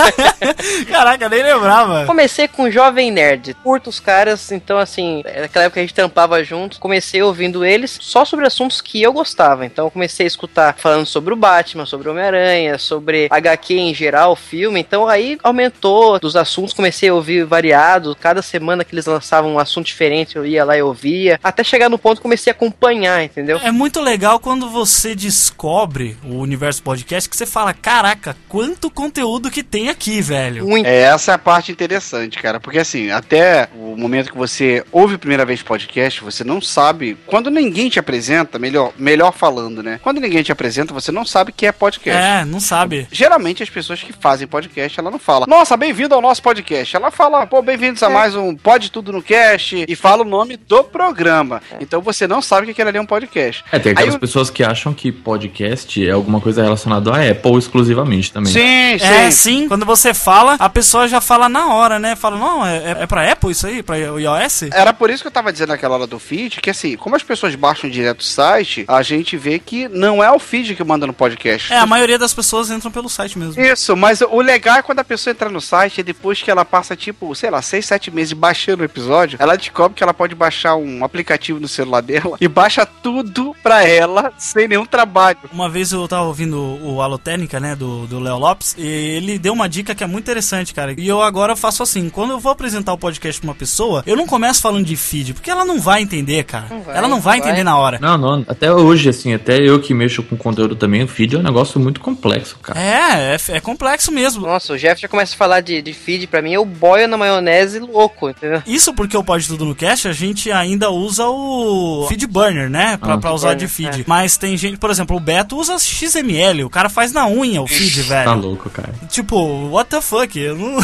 Caraca, 0.90 1.28
nem 1.28 1.42
lembrava. 1.42 2.06
Comecei 2.06 2.48
com 2.48 2.70
Jovem 2.70 3.10
Nerd. 3.10 3.54
Curto 3.62 3.90
os 3.90 4.00
caras, 4.00 4.50
então 4.50 4.78
assim, 4.78 5.22
naquela 5.38 5.66
época 5.66 5.80
a 5.80 5.82
gente 5.82 5.94
tampava 5.94 6.42
juntos. 6.42 6.78
Comecei 6.78 7.22
ouvindo 7.22 7.64
eles 7.64 7.98
só 8.00 8.24
sobre 8.24 8.46
assuntos 8.46 8.80
que 8.80 9.02
eu 9.02 9.12
gostava. 9.12 9.66
Então 9.66 9.86
eu 9.86 9.90
comecei 9.90 10.24
a 10.24 10.26
escutar 10.26 10.74
falando 10.78 11.04
sobre 11.04 11.34
o 11.34 11.36
Batman, 11.36 11.84
sobre 11.84 12.08
o 12.08 12.12
Homem-Aranha, 12.12 12.78
sobre 12.78 13.28
HQ 13.30 13.74
em 13.74 13.94
geral, 13.94 14.34
filme. 14.34 14.80
Então 14.80 15.06
aí 15.06 15.38
aumentou 15.42 16.18
dos 16.18 16.34
assuntos, 16.34 16.72
comecei 16.72 17.10
a 17.10 17.14
ouvir 17.14 17.44
variado. 17.44 18.16
Cada 18.18 18.40
semana 18.40 18.84
que 18.84 18.94
eles 18.94 19.04
lançavam 19.04 19.52
um 19.52 19.58
assunto 19.58 19.84
diferente, 19.84 20.36
eu 20.36 20.46
ia 20.46 20.64
lá 20.64 20.78
e 20.78 20.82
ouvia. 20.82 21.38
Até 21.42 21.62
chegar 21.62 21.90
no 21.90 21.98
ponto 21.98 22.16
que 22.16 22.22
comecei 22.22 22.50
a 22.50 22.56
acompanhar, 22.56 23.22
entendeu? 23.22 23.60
É 23.62 23.70
muito 23.70 24.00
legal 24.00 24.40
quando 24.40 24.70
você 24.70 25.14
descobre 25.14 26.16
o 26.24 26.36
universo 26.36 26.82
podcast 26.82 27.28
que 27.28 27.36
você 27.36 27.44
fala, 27.44 27.74
caraca, 27.98 28.36
quanto 28.48 28.88
conteúdo 28.88 29.50
que 29.50 29.60
tem 29.60 29.88
aqui, 29.88 30.22
velho. 30.22 30.64
Muito. 30.64 30.86
É, 30.86 31.00
essa 31.00 31.32
é 31.32 31.34
a 31.34 31.38
parte 31.38 31.72
interessante, 31.72 32.38
cara. 32.38 32.60
Porque 32.60 32.78
assim, 32.78 33.10
até 33.10 33.68
o 33.74 33.96
momento 33.96 34.30
que 34.30 34.38
você 34.38 34.84
ouve 34.92 35.16
a 35.16 35.18
primeira 35.18 35.44
vez 35.44 35.62
podcast, 35.62 36.22
você 36.22 36.44
não 36.44 36.60
sabe. 36.60 37.18
Quando 37.26 37.50
ninguém 37.50 37.88
te 37.88 37.98
apresenta, 37.98 38.56
melhor, 38.56 38.92
melhor 38.96 39.32
falando, 39.32 39.82
né? 39.82 39.98
Quando 40.00 40.20
ninguém 40.20 40.44
te 40.44 40.52
apresenta, 40.52 40.94
você 40.94 41.10
não 41.10 41.24
sabe 41.24 41.50
que 41.50 41.66
é 41.66 41.72
podcast. 41.72 42.22
É, 42.22 42.44
não 42.44 42.60
sabe. 42.60 43.08
Geralmente 43.10 43.64
as 43.64 43.70
pessoas 43.70 44.00
que 44.00 44.12
fazem 44.12 44.46
podcast, 44.46 45.00
ela 45.00 45.10
não 45.10 45.18
fala, 45.18 45.46
nossa, 45.48 45.76
bem-vindo 45.76 46.14
ao 46.14 46.22
nosso 46.22 46.40
podcast. 46.40 46.94
Ela 46.94 47.10
fala, 47.10 47.48
pô, 47.48 47.60
bem-vindos 47.60 48.00
a 48.04 48.08
mais 48.08 48.36
um 48.36 48.54
Pode 48.54 48.92
Tudo 48.92 49.12
no 49.12 49.22
Cast 49.22 49.84
e 49.88 49.96
fala 49.96 50.22
o 50.22 50.28
nome 50.28 50.56
do 50.56 50.84
programa. 50.84 51.60
Então 51.80 52.00
você 52.00 52.28
não 52.28 52.40
sabe 52.40 52.66
que 52.66 52.72
aquele 52.72 52.90
ali 52.90 52.98
é 52.98 53.00
um 53.00 53.06
podcast. 53.06 53.64
É, 53.72 53.78
tem 53.80 53.90
aquelas 53.90 54.14
Aí 54.14 54.20
pessoas 54.20 54.50
que 54.50 54.62
acham 54.62 54.94
que 54.94 55.10
podcast 55.10 56.06
é 56.06 56.12
alguma 56.12 56.40
coisa 56.40 56.62
relacionada 56.62 57.10
a 57.10 57.28
Apple 57.28 57.58
exclusivamente 57.58 57.87
também. 58.32 58.52
Sim, 58.52 58.98
sim. 58.98 59.04
É, 59.04 59.30
sim. 59.30 59.68
Quando 59.68 59.84
você 59.84 60.12
fala, 60.14 60.54
a 60.58 60.68
pessoa 60.68 61.08
já 61.08 61.20
fala 61.20 61.48
na 61.48 61.74
hora, 61.74 61.98
né? 61.98 62.16
Fala, 62.16 62.38
não, 62.38 62.66
é, 62.66 62.76
é- 62.78 62.96
é 63.02 63.06
pra 63.06 63.30
Apple 63.30 63.50
isso 63.50 63.66
aí? 63.66 63.82
Pra 63.82 63.96
iOS? 63.96 64.62
Era 64.72 64.92
por 64.92 65.10
isso 65.10 65.22
que 65.22 65.26
eu 65.28 65.32
tava 65.32 65.52
dizendo 65.52 65.68
naquela 65.70 65.94
hora 65.96 66.06
do 66.06 66.18
feed, 66.18 66.60
que 66.60 66.70
assim, 66.70 66.96
como 66.96 67.16
as 67.16 67.22
pessoas 67.22 67.54
baixam 67.54 67.88
direto 67.88 68.20
o 68.20 68.24
site, 68.24 68.84
a 68.88 69.02
gente 69.02 69.36
vê 69.36 69.58
que 69.58 69.88
não 69.88 70.22
é 70.22 70.30
o 70.30 70.38
feed 70.38 70.74
que 70.74 70.84
manda 70.84 71.06
no 71.06 71.12
podcast. 71.12 71.72
É, 71.72 71.78
a 71.78 71.86
maioria 71.86 72.18
das 72.18 72.34
pessoas 72.34 72.70
entram 72.70 72.90
pelo 72.90 73.08
site 73.08 73.38
mesmo. 73.38 73.60
Isso, 73.62 73.96
mas 73.96 74.20
o 74.20 74.40
legal 74.40 74.76
é 74.78 74.82
quando 74.82 75.00
a 75.00 75.04
pessoa 75.04 75.32
entra 75.32 75.48
no 75.48 75.60
site 75.60 75.98
e 75.98 76.02
depois 76.02 76.42
que 76.42 76.50
ela 76.50 76.64
passa, 76.64 76.96
tipo, 76.96 77.34
sei 77.34 77.50
lá, 77.50 77.60
6, 77.62 77.84
7 77.86 78.10
meses 78.10 78.32
baixando 78.32 78.82
o 78.82 78.84
episódio, 78.84 79.36
ela 79.40 79.56
descobre 79.56 79.96
que 79.96 80.02
ela 80.02 80.14
pode 80.14 80.34
baixar 80.34 80.76
um 80.76 81.04
aplicativo 81.04 81.60
no 81.60 81.68
celular 81.68 82.00
dela 82.00 82.36
e 82.40 82.48
baixa 82.48 82.86
tudo 82.86 83.54
pra 83.62 83.84
ela 83.84 84.32
sem 84.38 84.68
nenhum 84.68 84.86
trabalho. 84.86 85.38
Uma 85.52 85.68
vez 85.68 85.92
eu 85.92 86.06
tava 86.08 86.24
ouvindo 86.24 86.58
o 86.82 87.00
Alotécnica, 87.00 87.58
né, 87.60 87.67
do 87.74 88.06
do 88.06 88.18
Léo 88.20 88.38
Lopes, 88.38 88.74
e 88.78 88.86
ele 88.86 89.38
deu 89.38 89.52
uma 89.52 89.68
dica 89.68 89.94
que 89.94 90.02
é 90.04 90.06
muito 90.06 90.24
interessante, 90.24 90.72
cara. 90.74 90.94
E 90.96 91.06
eu 91.08 91.22
agora 91.22 91.54
faço 91.56 91.82
assim, 91.82 92.08
quando 92.08 92.30
eu 92.30 92.38
vou 92.40 92.52
apresentar 92.52 92.92
o 92.92 92.98
podcast 92.98 93.40
pra 93.40 93.48
uma 93.50 93.54
pessoa, 93.54 94.02
eu 94.06 94.16
não 94.16 94.26
começo 94.26 94.60
falando 94.62 94.84
de 94.84 94.96
feed, 94.96 95.34
porque 95.34 95.50
ela 95.50 95.64
não 95.64 95.80
vai 95.80 96.02
entender, 96.02 96.44
cara. 96.44 96.66
Não 96.70 96.82
vai, 96.82 96.96
ela 96.96 97.08
não 97.08 97.20
vai 97.20 97.38
não 97.38 97.44
entender 97.44 97.64
vai. 97.64 97.72
na 97.72 97.76
hora. 97.78 97.98
Não, 98.00 98.16
não, 98.18 98.44
até 98.48 98.72
hoje, 98.72 99.08
assim, 99.08 99.34
até 99.34 99.58
eu 99.58 99.80
que 99.80 99.92
mexo 99.94 100.22
com 100.22 100.36
conteúdo 100.36 100.76
também, 100.76 101.02
o 101.02 101.08
feed 101.08 101.36
é 101.36 101.38
um 101.38 101.42
negócio 101.42 101.78
muito 101.80 102.00
complexo, 102.00 102.58
cara. 102.62 102.78
É, 102.80 103.34
é, 103.34 103.56
é 103.56 103.60
complexo 103.60 104.10
mesmo. 104.12 104.46
Nossa, 104.46 104.72
o 104.72 104.78
Jeff 104.78 105.00
já 105.00 105.08
começa 105.08 105.34
a 105.34 105.38
falar 105.38 105.60
de, 105.60 105.80
de 105.82 105.92
feed 105.92 106.26
pra 106.26 106.40
mim, 106.42 106.52
eu 106.52 106.64
boio 106.64 107.08
na 107.08 107.16
maionese 107.16 107.78
louco, 107.78 108.30
entendeu? 108.30 108.62
Isso 108.66 108.92
porque 108.94 109.16
o 109.16 109.24
Pode 109.24 109.46
Tudo 109.46 109.64
no 109.64 109.74
Cache, 109.74 110.08
a 110.08 110.12
gente 110.12 110.50
ainda 110.50 110.90
usa 110.90 111.26
o 111.28 112.06
feed 112.08 112.26
burner, 112.26 112.68
né? 112.70 112.96
Pra, 112.96 113.14
Ah. 113.14 113.18
pra 113.18 113.32
usar 113.32 113.54
de 113.54 113.66
Feedburner, 113.66 113.96
feed. 114.04 114.08
Mas 114.08 114.36
tem 114.36 114.56
gente, 114.56 114.76
por 114.78 114.90
exemplo, 114.90 115.16
o 115.16 115.20
Beto 115.20 115.56
usa 115.56 115.78
XML, 115.78 116.64
o 116.64 116.70
cara 116.70 116.88
faz 116.88 117.12
na 117.12 117.26
unha 117.28 117.57
o 117.60 117.66
feed, 117.66 118.02
Tá 118.04 118.24
velho. 118.24 118.34
louco, 118.40 118.70
cara. 118.70 118.92
Tipo, 119.08 119.68
what 119.70 119.88
the 119.90 120.00
fuck? 120.00 120.38
Eu 120.38 120.56
não... 120.56 120.78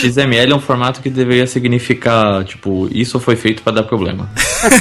XML 0.00 0.52
é 0.52 0.54
um 0.54 0.60
formato 0.60 1.00
que 1.00 1.10
deveria 1.10 1.46
significar, 1.46 2.44
tipo, 2.44 2.88
isso 2.92 3.18
foi 3.20 3.36
feito 3.36 3.62
pra 3.62 3.72
dar 3.72 3.82
problema. 3.84 4.28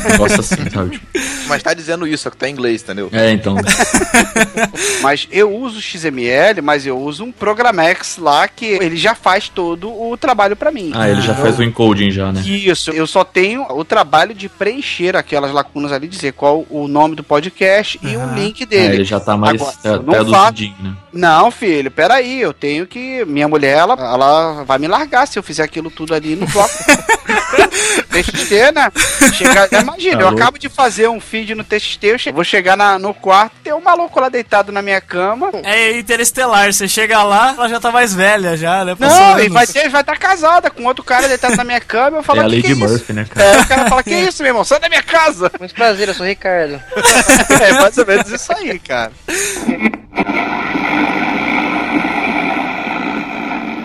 Um 0.08 0.12
negócio 0.12 0.40
assim, 0.40 0.56
sabe? 0.72 0.92
Tipo, 0.92 1.06
Mas 1.48 1.62
tá 1.64 1.74
dizendo 1.74 2.08
isso, 2.08 2.24
só 2.24 2.30
que 2.30 2.38
tá 2.38 2.48
em 2.50 2.52
inglês, 2.54 2.82
entendeu? 2.84 3.10
é, 3.12 3.32
então. 3.32 3.56
Mas 5.02 5.28
eu 5.32 5.54
uso 5.56 5.82
XML, 5.82 6.62
mas 6.62 6.86
eu 6.86 6.98
uso 7.00 7.24
um 7.24 7.32
Programex 7.32 8.18
lá 8.18 8.48
que 8.48 8.66
ele 8.66 8.96
já 8.98 9.14
faz 9.16 9.50
todo 9.50 9.90
o 9.92 10.18
trabalho 10.18 10.56
pra 10.56 10.72
mim. 10.72 10.92
Ah, 10.94 11.10
ele 11.10 11.22
já 11.22 11.36
faz 11.36 11.60
o 11.60 11.64
encoding 11.64 12.12
já, 12.12 12.32
né? 12.32 12.42
Isso, 12.42 12.92
eu 12.92 13.06
só 13.06 13.24
tenho 13.24 13.64
o 13.70 13.84
trabalho 13.84 14.34
de 14.34 14.50
preencher 14.50 15.16
aquelas 15.16 15.52
lacunas 15.52 15.92
ali, 15.92 16.08
dizer 16.08 16.34
qual 16.34 16.66
o 16.70 16.88
nome 16.88 17.16
do 17.16 17.24
podcast 17.24 18.00
e 18.02 18.16
o 18.18 18.34
link 18.34 18.64
É, 18.64 18.66
dele. 18.66 18.96
ele 18.96 19.04
já 19.04 19.20
tá 19.20 19.38
mais 19.38 19.62
Agora, 19.62 19.76
eu 19.84 20.04
não 20.04 20.14
traduzidinho, 20.26 20.76
né? 20.82 20.96
Não, 21.16 21.50
filho, 21.50 21.90
peraí, 21.90 22.42
eu 22.42 22.54
tenho 22.54 22.86
que. 22.86 23.24
Minha 23.26 23.48
mulher, 23.48 23.78
ela, 23.78 23.94
ela 23.94 24.64
vai 24.66 24.78
me 24.78 24.88
largar 24.88 25.26
se 25.28 25.40
eu 25.40 25.44
fizer 25.44 25.64
aquilo 25.64 25.90
tudo 25.90 26.14
ali 26.14 26.36
no 26.36 26.46
bloco. 26.46 26.70
TXT, 28.12 28.72
né? 28.74 28.92
Chega, 29.34 29.68
imagina, 29.82 30.18
Tá 30.18 30.22
eu 30.24 30.28
louco. 30.30 30.42
acabo 30.42 30.58
de 30.60 30.70
fazer 30.70 31.08
um 31.10 31.20
feed 31.20 31.54
no 31.56 31.64
TXT, 31.64 32.04
eu 32.04 32.20
che- 32.20 32.32
vou 32.32 32.44
chegar 32.44 32.76
na- 32.78 32.98
no 33.00 33.14
quarto, 33.14 33.54
tem 33.64 33.74
um 33.74 33.82
maluco 33.82 34.20
lá 34.20 34.30
deitado 34.30 34.72
na 34.72 34.82
minha 34.82 35.02
cama. 35.02 35.50
É 35.64 35.98
interestelar, 35.98 36.72
você 36.72 36.88
chega 36.88 37.22
lá, 37.24 37.54
ela 37.58 37.68
já 37.70 37.80
tá 37.80 37.92
mais 37.92 38.14
velha 38.14 38.56
já, 38.56 38.84
né? 38.86 38.96
Não, 39.00 39.40
e 39.40 39.50
vai 39.50 39.66
ter, 39.68 39.90
vai 39.90 40.02
estar 40.02 40.18
casada 40.18 40.70
com 40.70 40.84
outro 40.86 41.04
cara 41.04 41.28
deitado 41.28 41.56
na 41.56 41.64
minha 41.64 41.82
cama. 41.82 42.18
Eu 42.18 42.24
falo, 42.24 42.42
É 42.42 42.46
a 42.46 42.50
que 42.50 42.56
Lady 42.56 42.62
que 42.64 42.68
é 42.68 42.72
isso? 42.72 42.88
Murphy, 42.88 43.14
né, 43.14 43.26
cara? 43.30 43.46
É, 43.48 43.62
o 43.62 43.68
cara 43.68 43.90
fala, 43.90 44.04
que 44.04 44.16
isso, 44.16 44.44
meu 44.44 44.50
irmão? 44.50 44.64
Sai 44.64 44.80
da 44.80 44.90
minha 44.90 45.04
casa! 45.04 45.52
Muito 45.60 45.74
prazer, 45.76 46.08
eu 46.10 46.14
sou 46.14 46.26
o 46.26 46.30
Ricardo. 46.30 46.82
É 47.62 47.72
mais 47.74 47.98
ou 47.98 48.06
menos 48.06 48.30
isso 48.30 48.52
aí, 48.54 48.78
cara. 48.80 49.12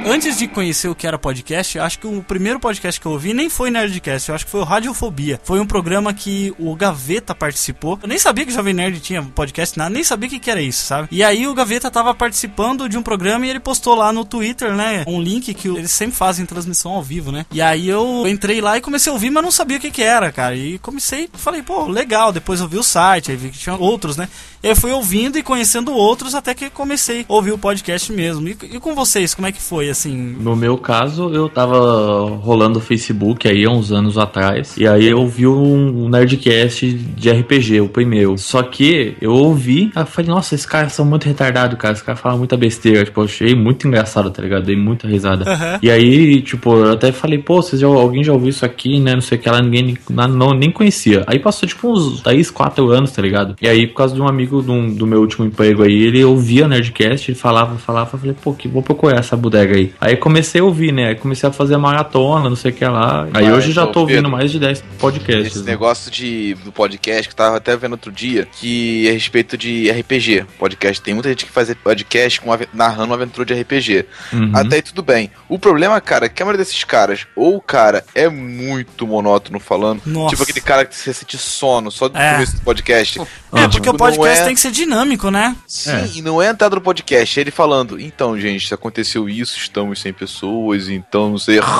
Antes 0.05 0.39
de 0.39 0.49
conhecer 0.49 0.89
o 0.89 0.95
que 0.95 1.07
era 1.07 1.19
podcast, 1.19 1.79
acho 1.79 1.99
que 1.99 2.07
o 2.07 2.23
primeiro 2.23 2.59
podcast 2.59 3.01
que 3.01 3.07
eu 3.07 3.13
ouvi 3.13 3.35
nem 3.35 3.51
foi 3.51 3.71
Nerdcast, 3.71 4.29
eu 4.29 4.35
acho 4.35 4.45
que 4.45 4.51
foi 4.51 4.61
o 4.61 4.65
Radiofobia. 4.65 5.41
Foi 5.45 5.61
um 5.61 5.67
programa 5.67 6.13
que 6.13 6.55
o 6.59 6.75
Gaveta 6.75 7.35
participou. 7.35 7.99
Eu 8.03 8.09
nem 8.09 8.19
sabia 8.19 8.45
que 8.45 8.51
o 8.51 8.55
Jovem 8.55 8.75
Nerd 8.75 8.99
tinha 9.01 9.23
podcast, 9.23 9.79
nada, 9.79 9.91
nem 9.91 10.03
sabia 10.03 10.27
o 10.27 10.31
que, 10.31 10.39
que 10.39 10.51
era 10.51 10.61
isso, 10.61 10.85
sabe? 10.85 11.09
E 11.11 11.23
aí 11.23 11.47
o 11.47 11.55
Gaveta 11.55 11.91
tava 11.91 12.15
participando 12.15 12.89
de 12.89 12.97
um 12.97 13.03
programa 13.03 13.47
e 13.47 13.51
ele 13.51 13.61
postou 13.61 13.95
lá 13.95 14.13
no 14.13 14.25
Twitter, 14.25 14.75
né, 14.75 15.05
um 15.07 15.21
link 15.21 15.53
que 15.55 15.69
eles 15.69 15.93
sempre 15.93 16.17
fazem 16.17 16.47
transmissão 16.47 16.93
ao 16.93 17.03
vivo, 17.03 17.31
né? 17.31 17.45
E 17.53 17.61
aí 17.61 17.89
eu 17.89 18.27
entrei 18.27 18.61
lá 18.61 18.79
e 18.79 18.81
comecei 18.81 19.11
a 19.11 19.15
ouvir, 19.15 19.31
mas 19.31 19.45
não 19.45 19.51
sabia 19.51 19.77
o 19.77 19.81
que 19.81 19.91
que 19.91 20.03
era, 20.03 20.33
cara. 20.33 20.57
E 20.57 20.79
comecei, 20.79 21.29
falei, 21.35 21.63
pô, 21.63 21.87
legal. 21.87 22.33
Depois 22.33 22.61
eu 22.61 22.69
vi 22.69 22.79
o 22.79 22.83
site, 22.83 23.31
aí 23.31 23.37
vi 23.37 23.51
que 23.51 23.59
tinha 23.59 23.77
outros, 23.77 24.17
né? 24.17 24.29
E 24.62 24.68
aí 24.68 24.75
fui 24.75 24.92
ouvindo 24.92 25.38
e 25.38 25.42
conhecendo 25.42 25.90
outros 25.94 26.35
até 26.35 26.53
que 26.55 26.68
comecei 26.68 27.25
a 27.27 27.33
ouvir 27.33 27.51
o 27.53 27.57
podcast 27.57 28.12
mesmo. 28.12 28.46
E, 28.46 28.57
e 28.73 28.79
com 28.79 28.94
vocês, 28.94 29.35
como 29.35 29.49
é 29.49 29.53
que 29.53 29.61
foi, 29.61 29.88
assim? 29.88 30.37
No 30.38 30.55
meu 30.55 30.77
caso, 30.77 31.33
eu 31.33 31.49
tava 31.49 32.29
rolando 32.37 32.79
o 32.79 32.83
Facebook 32.83 33.49
aí 33.49 33.64
há 33.64 33.70
uns 33.70 33.90
anos 33.90 34.18
atrás. 34.18 34.77
E 34.77 34.87
aí 34.87 35.07
eu 35.07 35.27
vi 35.27 35.46
um, 35.46 36.11
Nerdcast 36.11 36.92
de 36.92 37.31
RPG, 37.31 37.81
o 37.81 37.88
primeiro. 37.88 38.37
Só 38.37 38.62
que 38.62 39.16
eu 39.18 39.33
ouvi, 39.33 39.90
eu 39.96 40.05
falei, 40.05 40.31
nossa, 40.31 40.55
esses 40.55 40.66
caras 40.66 40.92
são 40.92 41.07
muito 41.07 41.25
retardados, 41.25 41.79
cara. 41.79 41.94
Esses 41.94 42.05
caras 42.05 42.20
falam 42.20 42.37
muita 42.37 42.55
besteira. 42.55 43.03
Tipo, 43.03 43.23
eu 43.23 43.25
achei 43.25 43.55
muito 43.55 43.88
engraçado, 43.88 44.31
tá 44.31 44.42
ligado? 44.42 44.64
Dei 44.64 44.77
muita 44.77 45.09
risada. 45.09 45.51
Aham. 45.51 45.79
E 45.83 45.90
aí, 45.90 46.42
tipo, 46.42 46.75
eu 46.75 46.92
até 46.92 47.11
falei, 47.12 47.38
pô, 47.38 47.62
vocês 47.62 47.81
já, 47.81 47.87
alguém 47.87 48.23
já 48.23 48.35
ouviu 48.35 48.51
isso 48.51 48.66
aqui, 48.66 49.01
né? 49.01 49.14
Não 49.14 49.23
sei 49.23 49.38
o 49.38 49.40
que 49.40 49.49
lá, 49.49 49.62
ninguém 49.62 49.96
não, 50.11 50.53
nem 50.53 50.70
conhecia. 50.70 51.25
Aí 51.27 51.38
passou, 51.38 51.66
tipo, 51.66 51.90
uns 51.90 52.20
3, 52.20 52.51
4 52.51 52.90
anos, 52.90 53.11
tá 53.11 53.23
ligado? 53.23 53.57
E 53.59 53.66
aí, 53.66 53.87
por 53.87 53.94
causa 53.94 54.14
de 54.14 54.20
um 54.20 54.29
amigo 54.29 54.50
do, 54.51 54.91
do 54.95 55.07
meu 55.07 55.21
último 55.21 55.45
emprego 55.47 55.83
aí, 55.83 56.03
ele 56.03 56.25
ouvia 56.25 56.67
Nerdcast, 56.67 57.31
ele 57.31 57.39
falava, 57.39 57.77
falava, 57.79 58.11
eu 58.15 58.19
falei, 58.19 58.37
pô, 58.43 58.53
que 58.53 58.69
vou 58.69 58.83
procurar 58.83 59.19
essa 59.19 59.37
bodega 59.37 59.77
aí. 59.77 59.93
Aí 60.01 60.17
comecei 60.17 60.61
a 60.61 60.65
ouvir, 60.65 60.93
né? 60.93 61.09
Aí 61.09 61.15
comecei 61.15 61.49
a 61.49 61.53
fazer 61.53 61.77
maratona, 61.77 62.49
não 62.49 62.57
sei 62.57 62.71
o 62.71 62.75
que 62.75 62.85
lá. 62.85 63.29
Aí 63.33 63.45
Mas, 63.47 63.55
hoje 63.55 63.73
já 63.73 63.85
ô, 63.85 63.87
tô 63.89 64.01
ouvindo 64.01 64.17
Pedro, 64.17 64.31
mais 64.31 64.51
de 64.51 64.59
10 64.59 64.83
podcasts. 64.99 65.47
Esse 65.57 65.59
né? 65.65 65.71
negócio 65.73 66.11
de, 66.11 66.55
do 66.65 66.73
podcast 66.73 67.29
que 67.29 67.33
eu 67.33 67.37
tava 67.37 67.57
até 67.57 67.77
vendo 67.77 67.93
outro 67.93 68.11
dia, 68.11 68.47
que 68.47 69.07
é 69.07 69.11
a 69.11 69.13
respeito 69.15 69.57
de 69.57 69.91
RPG. 69.91 70.47
Podcast. 70.59 71.01
Tem 71.03 71.15
muita 71.15 71.29
gente 71.29 71.47
que 71.47 71.53
faz 71.53 71.73
podcast 71.83 72.41
com 72.41 72.51
narrando 72.75 73.07
uma 73.07 73.15
aventura 73.15 73.45
de 73.45 73.55
RPG. 73.55 74.07
Uhum. 74.33 74.51
Até 74.55 74.77
aí 74.77 74.83
tudo 74.83 75.03
bem. 75.03 75.31
O 75.49 75.59
problema, 75.59 76.01
cara, 76.01 76.27
é 76.27 76.29
que 76.29 76.43
a 76.43 76.45
maioria 76.47 76.65
desses 76.65 76.83
caras, 76.85 77.27
ou 77.37 77.57
o 77.57 77.61
cara 77.61 78.05
é 78.15 78.29
muito 78.29 79.07
monótono 79.07 79.61
falando, 79.61 80.03
Nossa. 80.07 80.31
tipo 80.31 80.43
aquele 80.43 80.61
cara 80.61 80.85
que 80.85 80.95
você 80.95 81.13
sente 81.13 81.39
sono 81.39 81.91
só 81.91 82.09
do 82.09 82.19
É. 82.19 82.33
começo 82.35 82.57
do 82.57 82.63
podcast. 82.63 83.21
É, 83.21 83.69
porque 83.69 83.81
Tipo, 83.81 83.91
o 83.91 83.97
podcast 83.99 84.39
é- 84.40 84.44
tem 84.46 84.55
que 84.55 84.61
ser 84.61 84.70
dinâmico, 84.70 85.31
né? 85.31 85.57
Sim, 85.66 85.90
É. 85.90 86.11
e 86.16 86.22
não 86.22 86.40
é 86.40 86.48
a 86.48 86.50
entrada 86.53 86.76
do 86.76 86.81
podcast, 86.81 87.38
é 87.38 87.42
ele 87.42 87.50
falando, 87.50 87.98
então, 88.00 88.38
gente, 88.38 88.72
aconteceu 88.72 89.29
isso, 89.29 89.57
estamos 89.59 90.00
sem 90.00 90.12
pessoas, 90.12 90.88
então 90.88 91.31
não 91.31 91.38
sei. 91.38 91.61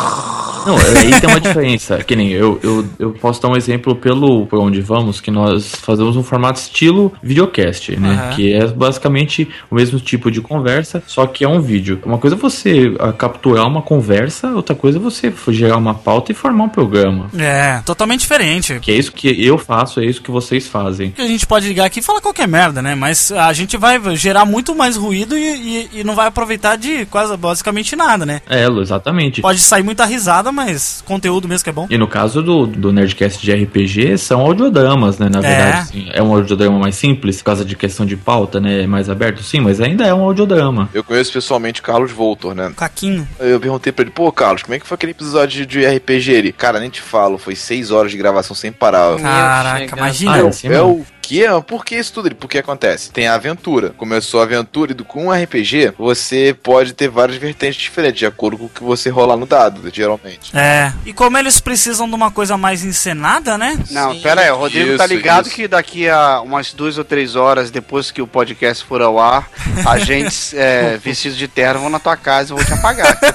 Não, 0.67 0.77
aí 0.77 1.19
tem 1.19 1.31
uma 1.31 1.41
diferença. 1.41 1.99
Que 2.05 2.15
nem 2.15 2.33
eu, 2.33 2.61
eu, 2.63 2.87
eu 2.99 3.13
posso 3.13 3.41
dar 3.41 3.49
um 3.49 3.57
exemplo 3.57 3.97
pelo 3.97 4.45
por 4.47 4.59
onde 4.59 4.83
vamos, 4.83 5.19
que 5.19 5.31
nós 5.31 5.75
fazemos 5.75 6.17
um 6.19 6.23
formato 6.23 6.61
estilo 6.61 7.11
videocast, 7.23 7.97
né? 7.97 8.11
Aham. 8.11 8.37
Que 8.37 8.53
é 8.53 8.67
basicamente 8.67 9.49
o 9.71 9.75
mesmo 9.75 9.99
tipo 9.99 10.31
de 10.31 10.43
conversa, 10.43 11.03
só 11.07 11.27
que 11.27 11.45
é 11.45 11.49
um 11.49 11.63
vídeo. 11.63 11.99
Uma 12.05 12.19
coisa 12.19 12.37
é 12.37 12.39
você 12.39 12.95
ah, 13.01 13.11
capturar 13.11 13.67
uma 13.67 13.81
conversa, 13.81 14.49
outra 14.51 14.75
coisa 14.75 14.99
é 14.99 15.01
você 15.01 15.33
gerar 15.49 15.79
uma 15.79 15.95
pauta 15.95 16.31
e 16.31 16.35
formar 16.35 16.65
um 16.65 16.69
programa. 16.69 17.31
É, 17.39 17.81
totalmente 17.87 18.21
diferente. 18.21 18.79
Que 18.81 18.91
é 18.93 18.95
isso 18.97 19.13
que 19.13 19.29
eu 19.43 19.57
faço, 19.57 20.01
é 20.01 20.05
isso 20.05 20.21
que 20.21 20.31
vocês 20.31 20.67
fazem. 20.69 21.11
que 21.13 21.23
a 21.23 21.27
gente 21.27 21.47
pode 21.47 21.67
ligar 21.69 21.87
aqui 21.87 22.01
e 22.01 22.03
falar 22.03 22.21
qualquer 22.21 22.47
merda, 22.51 22.83
né? 22.83 22.95
Mas 22.95 23.33
a 23.33 23.53
gente 23.53 23.77
vai 23.77 23.99
gerar 24.17 24.45
muito 24.45 24.75
mais 24.75 24.97
ruído 24.97 25.39
e, 25.39 25.43
e- 25.43 25.91
e 26.01 26.05
não 26.05 26.15
vai 26.15 26.27
aproveitar 26.27 26.77
de 26.77 27.07
quase 27.07 27.37
basicamente 27.37 27.95
nada, 27.97 28.27
né? 28.27 28.43
É, 28.49 28.67
exatamente. 28.67 29.41
Pode 29.41 29.61
sair 29.61 29.83
muita 29.83 30.05
risada, 30.05 30.51
mas 30.53 31.03
conteúdo 31.07 31.49
mesmo 31.49 31.65
que 31.65 31.71
é 31.71 31.73
bom. 31.73 31.87
E 31.89 31.97
no 31.97 32.09
caso 32.09 32.43
do, 32.43 32.67
do 32.67 32.93
Nerdcast 32.93 33.41
de 33.43 33.53
RPG, 33.53 34.19
são 34.19 34.41
audiodramas, 34.41 35.19
né? 35.19 35.29
Na 35.31 35.39
É. 35.39 35.43
verdade, 35.43 35.79
assim, 35.79 36.09
é 36.13 36.23
um 36.23 36.35
audiodrama 36.35 36.79
mais 36.79 36.97
simples, 36.97 37.39
por 37.39 37.45
causa 37.45 37.65
de 37.65 37.77
questão 37.77 38.05
de 38.05 38.17
pauta, 38.17 38.61
né? 38.61 38.87
Mais 38.87 39.09
aberto, 39.09 39.43
sim, 39.43 39.61
mas 39.61 39.81
ainda 39.81 40.05
é 40.05 40.13
um 40.13 40.23
audiodrama. 40.23 40.89
Eu 40.93 41.05
conheço 41.05 41.33
pessoalmente 41.33 41.81
o 41.81 41.85
Carlos 41.85 42.11
Voltor, 42.11 42.55
né? 42.55 42.73
Caquinho. 42.77 43.27
Eu 43.39 43.61
perguntei 43.61 43.93
pra 43.93 44.03
ele, 44.03 44.11
pô, 44.11 44.31
Carlos, 44.33 44.63
como 44.63 44.75
é 44.75 44.79
que 44.81 44.87
foi 44.87 44.95
aquele 44.97 45.13
episódio 45.13 45.65
de 45.65 45.85
RPG? 45.87 46.33
Ele, 46.33 46.53
cara, 46.53 46.81
nem 46.81 46.91
te 46.91 47.01
falo, 47.01 47.39
foi 47.39 47.55
seis 47.55 47.91
horas 47.91 48.11
de 48.11 48.19
gravação 48.19 48.55
sem 48.57 48.73
parar. 48.73 49.17
Caraca, 49.17 49.97
imagina. 49.97 50.33
Ah, 50.33 50.39
é, 50.39 50.75
é 50.75 50.83
o- 50.83 51.05
quê? 51.31 51.47
Por 51.67 51.85
que 51.85 51.95
isso 51.97 52.13
tudo? 52.13 52.35
Porque 52.35 52.59
acontece? 52.59 53.11
Tem 53.11 53.27
a 53.29 53.35
aventura. 53.35 53.91
Começou 53.97 54.41
a 54.41 54.45
aventura 54.45 54.91
e 54.91 54.95
do- 54.95 55.05
com 55.05 55.27
um 55.27 55.33
RPG, 55.33 55.93
você 55.97 56.57
pode 56.63 56.93
ter 56.93 57.09
várias 57.09 57.39
vertentes 57.39 57.81
diferentes, 57.81 58.19
de 58.19 58.27
acordo 58.27 58.59
com 58.59 58.65
o 58.67 58.69
que 58.69 58.83
você 58.83 59.09
rolar 59.11 59.37
no 59.37 59.47
dado, 59.47 59.89
geralmente. 59.93 60.57
É. 60.57 60.93
E 61.07 61.13
como 61.13 61.39
eles 61.39 61.61
precisam 61.61 62.09
de 62.09 62.15
uma 62.15 62.31
coisa 62.31 62.57
mais 62.57 62.85
encenada, 62.85 63.57
né? 63.57 63.79
Não, 63.91 64.13
Sim, 64.13 64.21
pera 64.21 64.41
aí, 64.43 64.51
o 64.51 64.57
Rodrigo 64.57 64.97
tá 64.97 65.05
isso, 65.07 65.15
ligado 65.15 65.47
isso. 65.47 65.55
que 65.55 65.69
daqui 65.69 66.09
a 66.09 66.41
umas 66.41 66.73
duas 66.73 66.99
ou 66.99 67.05
três 67.05 67.37
horas, 67.37 67.71
depois 67.71 68.11
que 68.11 68.21
o 68.21 68.27
podcast 68.27 68.85
for 68.85 69.01
ao 69.01 69.19
ar, 69.19 69.49
agentes 69.87 70.53
é, 70.59 70.97
vestidos 70.97 71.39
de 71.39 71.47
terno 71.49 71.81
vão 71.81 71.91
na 71.91 71.99
tua 72.01 72.17
casa 72.17 72.53
e 72.53 72.57
vão 72.57 72.65
te 72.65 72.73
apagar. 72.73 73.19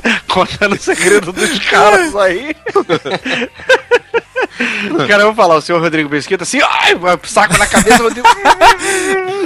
Tá 0.00 0.20
contando 0.28 0.74
o 0.74 0.78
segredo 0.78 1.32
dos 1.32 1.58
caras 1.60 2.14
aí. 2.16 2.54
O 4.92 5.06
cara 5.08 5.24
vai 5.26 5.34
falar, 5.34 5.56
o 5.56 5.60
senhor 5.62 5.80
Rodrigo 5.80 6.10
Mesquita 6.10 6.42
assim, 6.42 6.60
ai, 6.62 6.94
saco 7.24 7.56
na 7.58 7.66
cabeça, 7.66 8.02
Rodrigo. 8.02 8.28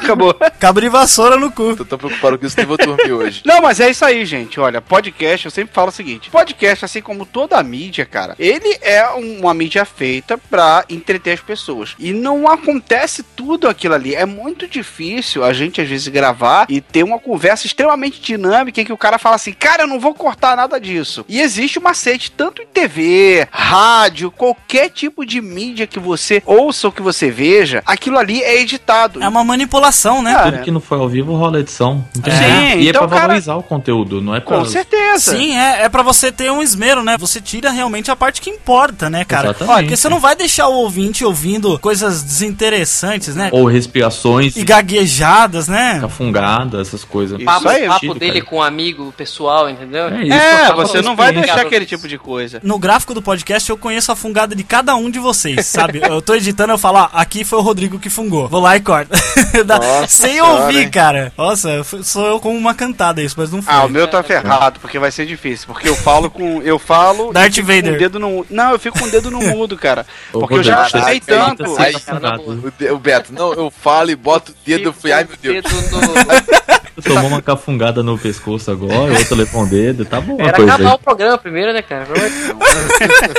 Acabou. 0.04 0.34
Cabra 0.60 0.84
e 0.84 0.88
vassoura 0.88 1.36
no 1.36 1.50
cu. 1.50 1.74
Tô 1.76 1.84
tão 1.84 1.98
preocupado 1.98 2.38
com 2.38 2.46
isso 2.46 2.54
que 2.54 2.62
eu 2.62 2.66
vou 2.66 2.76
dormir 2.76 3.12
hoje. 3.12 3.42
Não, 3.44 3.60
mas 3.62 3.80
é 3.80 3.90
isso 3.90 4.04
aí, 4.04 4.24
gente. 4.24 4.60
Olha, 4.60 4.80
podcast, 4.80 5.46
eu 5.46 5.50
sempre 5.50 5.74
falo 5.74 5.88
o 5.88 5.92
seguinte: 5.92 6.30
podcast, 6.30 6.84
assim 6.84 7.00
como 7.00 7.24
toda 7.26 7.58
a 7.58 7.62
mídia, 7.62 8.04
cara, 8.04 8.34
ele 8.38 8.76
é 8.82 9.08
um- 9.14 9.40
uma 9.40 9.54
mídia 9.54 9.84
feita 9.84 10.36
pra 10.38 10.84
entreter 10.88 11.34
as 11.34 11.40
pessoas. 11.40 11.94
E 11.98 12.12
não 12.12 12.48
acontece 12.48 13.22
tudo 13.22 13.68
aquilo 13.68 13.94
ali. 13.94 14.14
É 14.14 14.24
muito 14.26 14.66
difícil 14.68 15.42
a 15.44 15.52
gente, 15.52 15.80
às 15.80 15.88
vezes, 15.88 16.08
gravar 16.08 16.66
e 16.68 16.80
ter 16.80 17.02
uma 17.02 17.18
conversa 17.18 17.66
extremamente 17.66 18.20
dinâmica 18.20 18.80
em 18.80 18.84
que 18.84 18.92
o 18.92 18.96
cara 18.98 19.18
fala 19.18 19.36
assim: 19.36 19.52
cara, 19.52 19.82
eu 19.84 19.86
não 19.88 19.98
vou 20.00 20.14
cortar 20.14 20.56
nada 20.56 20.78
disso. 20.80 21.24
E 21.28 21.40
existe 21.40 21.78
um 21.78 21.82
macete, 21.82 22.30
tanto 22.30 22.62
em 22.62 22.66
TV, 22.66 23.48
rádio, 23.50 24.30
qualquer 24.30 24.90
tipo 24.90 25.24
de 25.24 25.40
mídia 25.40 25.86
que 25.86 25.98
você 25.98 26.42
ouça 26.46 26.88
ou 26.88 26.92
que 26.92 27.02
você 27.02 27.30
veja, 27.30 27.82
aquilo 27.86 28.18
ali 28.18 28.42
é 28.42 28.60
editado. 28.60 29.22
É 29.22 29.28
uma 29.28 29.44
manipulação, 29.44 29.93
né? 30.22 30.35
Cara, 30.35 30.52
Tudo 30.52 30.64
que 30.64 30.70
não 30.70 30.80
for 30.80 31.00
ao 31.00 31.09
vivo 31.09 31.35
rola 31.37 31.61
edição. 31.61 32.04
entendeu? 32.16 32.38
Sim, 32.38 32.78
e 32.80 32.87
é 32.87 32.90
então, 32.90 33.02
pra 33.02 33.09
cara- 33.09 33.20
valorizar 33.28 33.54
o 33.57 33.62
conteúdo, 33.62 34.20
não 34.20 34.35
é 34.35 34.40
pra. 34.40 34.59
Com 34.59 34.64
certeza. 34.64 35.33
Sim, 35.37 35.57
é, 35.57 35.83
é 35.85 35.88
para 35.88 36.02
você 36.02 36.30
ter 36.33 36.50
um 36.50 36.62
esmero, 36.62 37.02
né? 37.02 37.16
Você 37.18 37.40
tira 37.40 37.70
realmente 37.70 38.11
a 38.11 38.16
parte 38.16 38.40
que 38.40 38.50
importa, 38.50 39.09
né, 39.09 39.24
cara? 39.24 39.48
Exatamente. 39.50 39.72
Olha, 39.74 39.83
porque 39.85 39.96
você 39.96 40.09
não 40.09 40.20
vai 40.20 40.35
deixar 40.37 40.68
o 40.68 40.74
ouvinte 40.74 41.24
ouvindo 41.24 41.78
coisas 41.78 42.22
desinteressantes, 42.22 43.35
né? 43.35 43.48
Ou 43.52 43.64
respirações, 43.66 44.57
E 44.57 44.64
gaguejadas, 44.64 45.68
né? 45.68 45.98
cafungada, 46.00 46.80
essas 46.80 47.04
coisas. 47.04 47.37
Isso 47.38 47.44
Papo, 47.44 47.68
aí, 47.68 47.87
papo 47.87 48.00
sentido, 48.00 48.18
dele 48.18 48.33
cara. 48.40 48.44
com 48.46 48.57
um 48.57 48.62
amigo 48.62 49.12
pessoal, 49.16 49.68
entendeu? 49.68 50.09
É, 50.09 50.22
isso 50.22 50.33
É, 50.35 50.72
você 50.74 51.02
não 51.02 51.14
vai 51.16 51.33
deixar 51.33 51.61
aquele 51.61 51.87
tipo 51.87 52.07
de 52.09 52.18
coisa. 52.18 52.61
No 52.62 52.78
gráfico 52.78 53.14
do 53.14 53.22
podcast 53.22 53.68
eu 53.70 53.76
conheço 53.76 54.11
a 54.12 54.16
fungada 54.16 54.54
de 54.54 54.64
cada 54.64 54.94
um 54.96 55.11
de 55.11 55.18
vocês, 55.18 55.66
sabe? 55.66 56.00
Eu 56.02 56.20
tô 56.22 56.35
editando, 56.35 56.72
eu 56.72 56.78
falo, 56.78 56.98
ó, 56.98 57.09
aqui 57.12 57.44
foi 57.44 57.59
o 57.59 57.62
Rodrigo 57.62 57.98
que 57.98 58.09
fungou. 58.11 58.48
Vou 58.48 58.61
lá 58.61 58.76
e 58.76 58.80
corto. 58.80 59.11
Dá- 59.66 59.78
Nossa 59.84 60.08
Sem 60.08 60.40
ouvir, 60.40 60.78
hein? 60.78 60.90
cara. 60.90 61.32
Nossa, 61.36 61.84
sou 62.02 62.26
eu 62.26 62.40
com 62.40 62.56
uma 62.56 62.74
cantada 62.74 63.22
isso, 63.22 63.34
mas 63.38 63.50
não 63.52 63.62
foi. 63.62 63.72
Ah, 63.72 63.84
o 63.84 63.88
meu 63.88 64.08
tá 64.08 64.22
ferrado, 64.22 64.80
porque 64.80 64.98
vai 64.98 65.10
ser 65.10 65.26
difícil. 65.26 65.66
Porque 65.66 65.88
eu 65.88 65.94
falo 65.96 66.30
com. 66.30 66.62
Eu 66.62 66.78
falo. 66.78 67.32
Darth 67.32 67.54
fico 67.54 67.66
Com 67.66 67.74
Vader. 67.74 67.94
o 67.94 67.98
dedo 67.98 68.18
no, 68.18 68.46
não, 68.50 68.72
eu 68.72 68.78
fico 68.78 68.98
com 68.98 69.04
o 69.06 69.10
dedo 69.10 69.30
no 69.30 69.40
mudo, 69.50 69.76
cara. 69.76 70.06
Porque 70.32 70.54
eu 70.54 70.62
já 70.62 70.88
caraca, 70.88 71.20
tanto. 71.26 71.74
Ser 71.76 71.82
Aí-. 71.82 72.90
O, 72.90 72.98
Beto, 72.98 73.32
não, 73.32 73.52
eu 73.52 73.70
falo 73.70 74.10
e 74.10 74.16
boto 74.16 74.52
o 74.52 74.54
dedo, 74.64 74.88
eu 74.88 74.92
fui, 74.92 75.12
ai 75.12 75.24
meu 75.24 75.36
Deus. 75.40 75.64
Tomou 77.04 77.26
uma 77.26 77.42
cafungada 77.42 78.02
no 78.04 78.16
pescoço 78.16 78.70
agora, 78.70 79.12
o 79.12 79.16
outro 79.18 79.34
levou 79.34 79.62
um 79.62 79.66
dedo, 79.66 80.04
tá 80.04 80.20
bom 80.20 80.36
Era 80.38 80.52
coisa 80.52 80.74
acabar 80.74 80.90
aí. 80.90 80.94
o 80.94 80.98
programa 80.98 81.38
primeiro, 81.38 81.72
né, 81.72 81.82
cara? 81.82 82.06
Pelo 82.06 82.20
amor 82.20 82.30
de 82.30 82.44
Deus. 82.46 83.34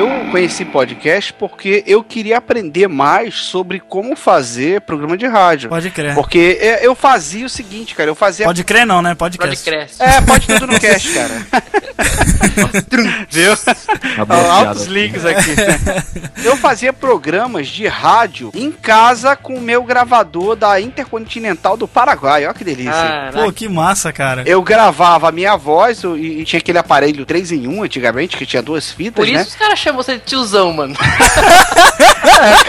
Eu 0.00 0.08
conheci 0.30 0.64
podcast 0.64 1.30
porque 1.34 1.84
eu 1.86 2.02
queria 2.02 2.38
aprender 2.38 2.88
mais 2.88 3.34
sobre 3.34 3.78
como 3.78 4.16
fazer 4.16 4.80
programa 4.80 5.14
de 5.14 5.26
rádio. 5.26 5.68
Pode 5.68 5.90
crer. 5.90 6.14
Porque 6.14 6.56
é, 6.58 6.86
eu 6.86 6.94
fazia 6.94 7.44
o 7.44 7.50
seguinte, 7.50 7.94
cara, 7.94 8.08
eu 8.08 8.14
fazia. 8.14 8.46
Pode 8.46 8.64
crer 8.64 8.86
não, 8.86 9.02
né? 9.02 9.14
Pode 9.14 9.36
Pode 9.36 9.54
crer. 9.58 9.80
cresce. 9.80 10.02
É, 10.02 10.22
pode 10.22 10.46
tudo 10.46 10.68
no 10.68 10.80
cast, 10.80 11.12
cara. 11.12 11.46
Viu? 13.28 13.52
Altos 14.50 14.86
links 14.86 15.24
aqui. 15.24 15.50
Eu 16.42 16.56
fazia 16.56 16.92
programas 16.92 17.68
de 17.68 17.86
rádio 17.86 18.50
em 18.54 18.70
casa 18.72 19.36
com 19.36 19.54
o 19.54 19.60
meu 19.60 19.82
gravador 19.82 20.56
da 20.56 20.80
Intercontinental 20.80 21.76
do 21.76 21.86
Paraguai. 21.86 22.44
Olha 22.44 22.54
que 22.54 22.64
delícia. 22.64 22.92
Caraca. 22.92 23.42
Pô, 23.42 23.52
que 23.52 23.68
massa, 23.68 24.12
cara. 24.12 24.42
Eu 24.46 24.62
gravava 24.62 25.28
a 25.28 25.32
minha 25.32 25.56
voz 25.56 26.02
e, 26.02 26.40
e 26.40 26.44
tinha 26.44 26.58
aquele 26.58 26.78
aparelho 26.78 27.26
3 27.26 27.52
em 27.52 27.68
1 27.68 27.82
antigamente, 27.82 28.36
que 28.36 28.46
tinha 28.46 28.62
duas 28.62 28.90
fitas, 28.90 29.14
Por 29.14 29.26
isso 29.26 29.36
né? 29.36 29.42
os 29.42 29.54
caras 29.54 29.78
chamam 29.90 30.02
você 30.02 30.14
de 30.14 30.24
tiozão, 30.24 30.72
mano. 30.72 30.94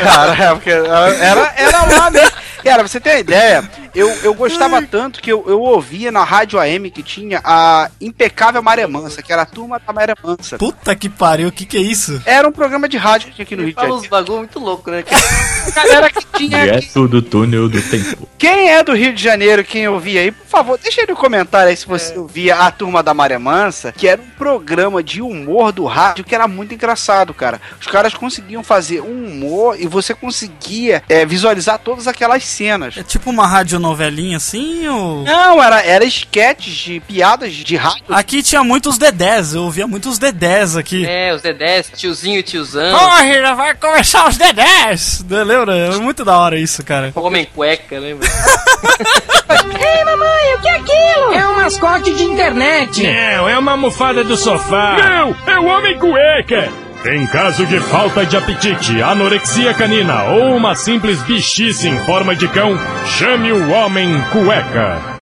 Cara, 0.03 0.43
é, 0.43 0.53
porque 0.53 0.69
era, 0.71 1.53
era 1.55 1.85
lá 1.85 2.09
mesmo. 2.09 2.31
Cara, 2.63 2.87
você 2.87 2.99
tem 2.99 3.13
uma 3.13 3.19
ideia? 3.19 3.69
Eu, 3.93 4.09
eu 4.23 4.33
gostava 4.33 4.81
tanto 4.81 5.21
que 5.21 5.31
eu, 5.31 5.43
eu 5.47 5.61
ouvia 5.61 6.11
na 6.11 6.23
rádio 6.23 6.59
AM 6.59 6.89
que 6.89 7.03
tinha 7.03 7.41
a 7.43 7.89
Impecável 7.99 8.61
Maré 8.61 8.87
Mansa, 8.87 9.21
que 9.21 9.31
era 9.31 9.41
a 9.43 9.45
turma 9.45 9.79
da 9.79 9.93
Maré 9.93 10.13
Mansa. 10.23 10.57
Puta 10.57 10.95
que 10.95 11.09
pariu, 11.09 11.49
o 11.49 11.51
que 11.51 11.65
que 11.65 11.77
é 11.77 11.81
isso? 11.81 12.21
Era 12.25 12.47
um 12.47 12.51
programa 12.51 12.87
de 12.87 12.97
rádio 12.97 13.29
que 13.29 13.35
tinha 13.35 13.43
aqui 13.43 13.55
no 13.55 13.63
Rio 13.63 13.71
de 13.71 13.75
Fala 13.75 13.87
uns 13.89 14.03
Janeiro. 14.03 14.11
bagulho 14.11 14.37
muito 14.39 14.59
louco, 14.59 14.89
né? 14.89 15.03
Galera 15.75 16.09
que 16.09 16.25
tinha. 16.37 16.59
Direto 16.59 17.07
do 17.07 17.21
túnel 17.21 17.69
do 17.69 17.81
tempo. 17.81 18.27
Quem 18.37 18.69
é 18.71 18.83
do 18.83 18.93
Rio 18.93 19.13
de 19.13 19.21
Janeiro, 19.21 19.63
quem 19.63 19.87
ouvia 19.87 20.21
aí, 20.21 20.31
por 20.31 20.47
favor, 20.47 20.79
deixa 20.81 21.01
aí 21.01 21.07
no 21.07 21.15
comentário 21.15 21.69
aí 21.69 21.77
se 21.77 21.85
você 21.85 22.17
ouvia 22.17 22.55
a 22.55 22.71
turma 22.71 23.03
da 23.03 23.13
Maré 23.13 23.37
Mansa, 23.37 23.91
que 23.91 24.07
era 24.07 24.21
um 24.21 24.29
programa 24.37 25.03
de 25.03 25.21
humor 25.21 25.71
do 25.71 25.85
rádio 25.85 26.23
que 26.23 26.33
era 26.33 26.47
muito 26.47 26.73
engraçado, 26.73 27.33
cara. 27.33 27.61
Os 27.79 27.87
caras 27.87 28.13
conseguiam 28.13 28.63
fazer 28.63 29.01
um 29.01 29.25
humor 29.27 29.79
e 29.79 29.87
você 29.87 30.13
conseguia 30.13 31.03
é, 31.07 31.25
visualizar 31.25 31.79
todas 31.79 32.07
aquelas 32.07 32.43
cenas. 32.43 32.97
É 32.97 33.03
tipo 33.03 33.29
uma 33.29 33.45
radionovelinha 33.81 34.37
assim 34.37 34.87
ou... 34.87 35.23
Não, 35.23 35.61
era, 35.61 35.81
era 35.81 36.05
esquetes 36.05 36.73
de 36.73 36.99
piadas 36.99 37.53
de 37.53 37.75
rádio. 37.75 38.03
Aqui 38.09 38.43
tinha 38.43 38.63
muitos 38.63 38.97
dedés, 38.97 39.53
eu 39.53 39.63
ouvia 39.63 39.87
muitos 39.87 40.17
dedés 40.17 40.77
aqui. 40.77 41.05
É, 41.05 41.33
os 41.33 41.41
dedés, 41.41 41.91
tiozinho 41.95 42.39
e 42.39 42.43
tiozão. 42.43 42.97
Corre, 42.97 43.41
já 43.41 43.53
vai 43.53 43.75
começar 43.75 44.27
os 44.29 44.37
dedés! 44.37 45.25
Lembra? 45.27 45.75
É 45.75 45.97
muito 45.97 46.23
da 46.23 46.37
hora 46.37 46.57
isso, 46.57 46.83
cara. 46.83 47.11
Homem 47.15 47.45
cueca, 47.45 47.99
lembra? 47.99 48.27
Ei, 49.49 50.05
mamãe, 50.05 50.55
o 50.55 50.61
que 50.61 50.67
é 50.67 50.75
aquilo? 50.75 51.33
É 51.33 51.47
um 51.47 51.55
mascote 51.55 52.13
de 52.13 52.23
internet. 52.23 53.03
Não, 53.03 53.49
é 53.49 53.57
uma 53.57 53.71
almofada 53.71 54.23
do 54.23 54.37
sofá. 54.37 54.97
Não, 54.97 55.35
é 55.53 55.59
o 55.59 55.65
homem 55.65 55.97
cueca. 55.97 56.90
Em 57.03 57.25
caso 57.25 57.65
de 57.65 57.79
falta 57.79 58.23
de 58.23 58.37
apetite, 58.37 59.01
anorexia 59.01 59.73
canina 59.73 60.25
ou 60.25 60.55
uma 60.55 60.75
simples 60.75 61.19
bichice 61.23 61.87
em 61.87 61.97
forma 62.05 62.35
de 62.35 62.47
cão, 62.47 62.77
chame 63.17 63.51
o 63.51 63.71
homem 63.71 64.21
cueca. 64.31 65.17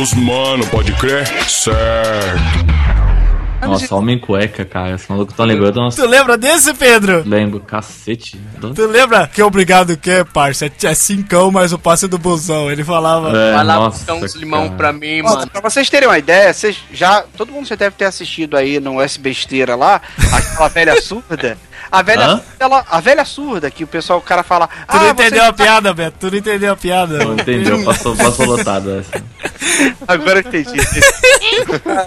Os 0.00 0.14
mano, 0.14 0.66
pode 0.68 0.92
crer? 0.92 1.26
Certo. 1.46 2.57
Nossa, 3.60 3.94
homem 3.94 4.18
cueca, 4.18 4.64
cara. 4.64 4.94
Esse 4.94 5.10
maluco 5.10 5.32
tá 5.34 5.44
lembrando. 5.44 5.76
Nossa, 5.80 6.00
Tu 6.02 6.08
lembra 6.08 6.36
desse, 6.38 6.72
Pedro? 6.74 7.22
lembro, 7.26 7.60
cacete. 7.60 8.40
Tu 8.74 8.86
lembra 8.86 9.26
que 9.26 9.42
obrigado 9.42 9.96
que 9.96 10.10
é, 10.10 10.24
parça? 10.24 10.66
É, 10.66 10.70
é 10.86 10.94
cincão, 10.94 11.50
mas 11.50 11.72
o 11.72 11.78
passe 11.78 12.06
do 12.06 12.18
busão. 12.18 12.70
Ele 12.70 12.84
falava. 12.84 13.28
É, 13.36 13.54
Vai 13.54 13.64
lá 13.64 13.74
nossa, 13.76 13.98
buscar 13.98 14.14
uns 14.14 14.34
limão 14.34 14.64
cara. 14.64 14.76
pra 14.76 14.92
mim, 14.92 15.20
Ó, 15.22 15.24
mano. 15.34 15.50
pra 15.50 15.60
vocês 15.60 15.90
terem 15.90 16.08
uma 16.08 16.18
ideia, 16.18 16.52
vocês 16.52 16.76
já. 16.92 17.22
Todo 17.36 17.52
mundo 17.52 17.66
já 17.66 17.74
deve 17.74 17.96
ter 17.96 18.04
assistido 18.04 18.56
aí 18.56 18.78
no 18.80 19.00
S 19.00 19.18
Besteira 19.18 19.74
lá, 19.74 20.00
aquela 20.32 20.68
velha 20.68 21.00
surda. 21.02 21.58
A 21.90 22.02
velha, 22.02 22.26
Hã? 22.26 22.42
ela- 22.60 22.84
a 22.90 23.00
velha 23.00 23.24
surda, 23.24 23.70
que 23.70 23.84
o 23.84 23.86
pessoal, 23.86 24.18
o 24.18 24.22
cara 24.22 24.42
fala. 24.42 24.68
Tu 24.90 24.96
não 24.96 25.10
entendeu 25.10 25.44
a 25.44 25.52
piada, 25.52 25.94
Beto? 25.94 26.16
Tu 26.20 26.30
não 26.30 26.38
entendeu 26.38 26.72
a 26.72 26.76
piada. 26.76 27.18
Não 27.24 27.34
entendeu, 27.34 27.82
passou, 27.84 28.14
passou 28.16 28.46
lotado 28.46 28.98
essa. 28.98 29.22
Agora 30.06 30.40
eu 30.40 30.48
entendi. 30.48 30.78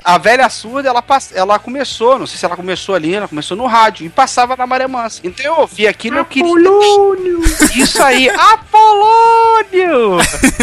a 0.04 0.18
velha 0.18 0.50
surda, 0.50 0.90
ela, 0.90 1.04
ela 1.34 1.60
começou, 1.60 2.20
não 2.20 2.28
sei 2.28 2.38
se 2.38 2.46
ela 2.46 2.56
começou 2.56 2.96
ali, 2.96 3.16
ela 3.16 3.28
começou 3.28 3.56
no 3.58 3.66
rádio 3.66 4.06
e 4.06 4.10
passava 4.10 4.56
na 4.56 4.68
Maré 4.68 4.88
Mansa. 4.88 5.22
Então 5.24 5.46
eu 5.46 5.60
ouvi 5.62 5.88
aquilo 5.88 6.18
e 6.18 6.20
eu 6.20 6.26
queria. 6.26 6.50
Apolônio! 6.52 7.42
Isso 7.76 8.02
aí, 8.04 8.30
Apolônio! 8.30 10.18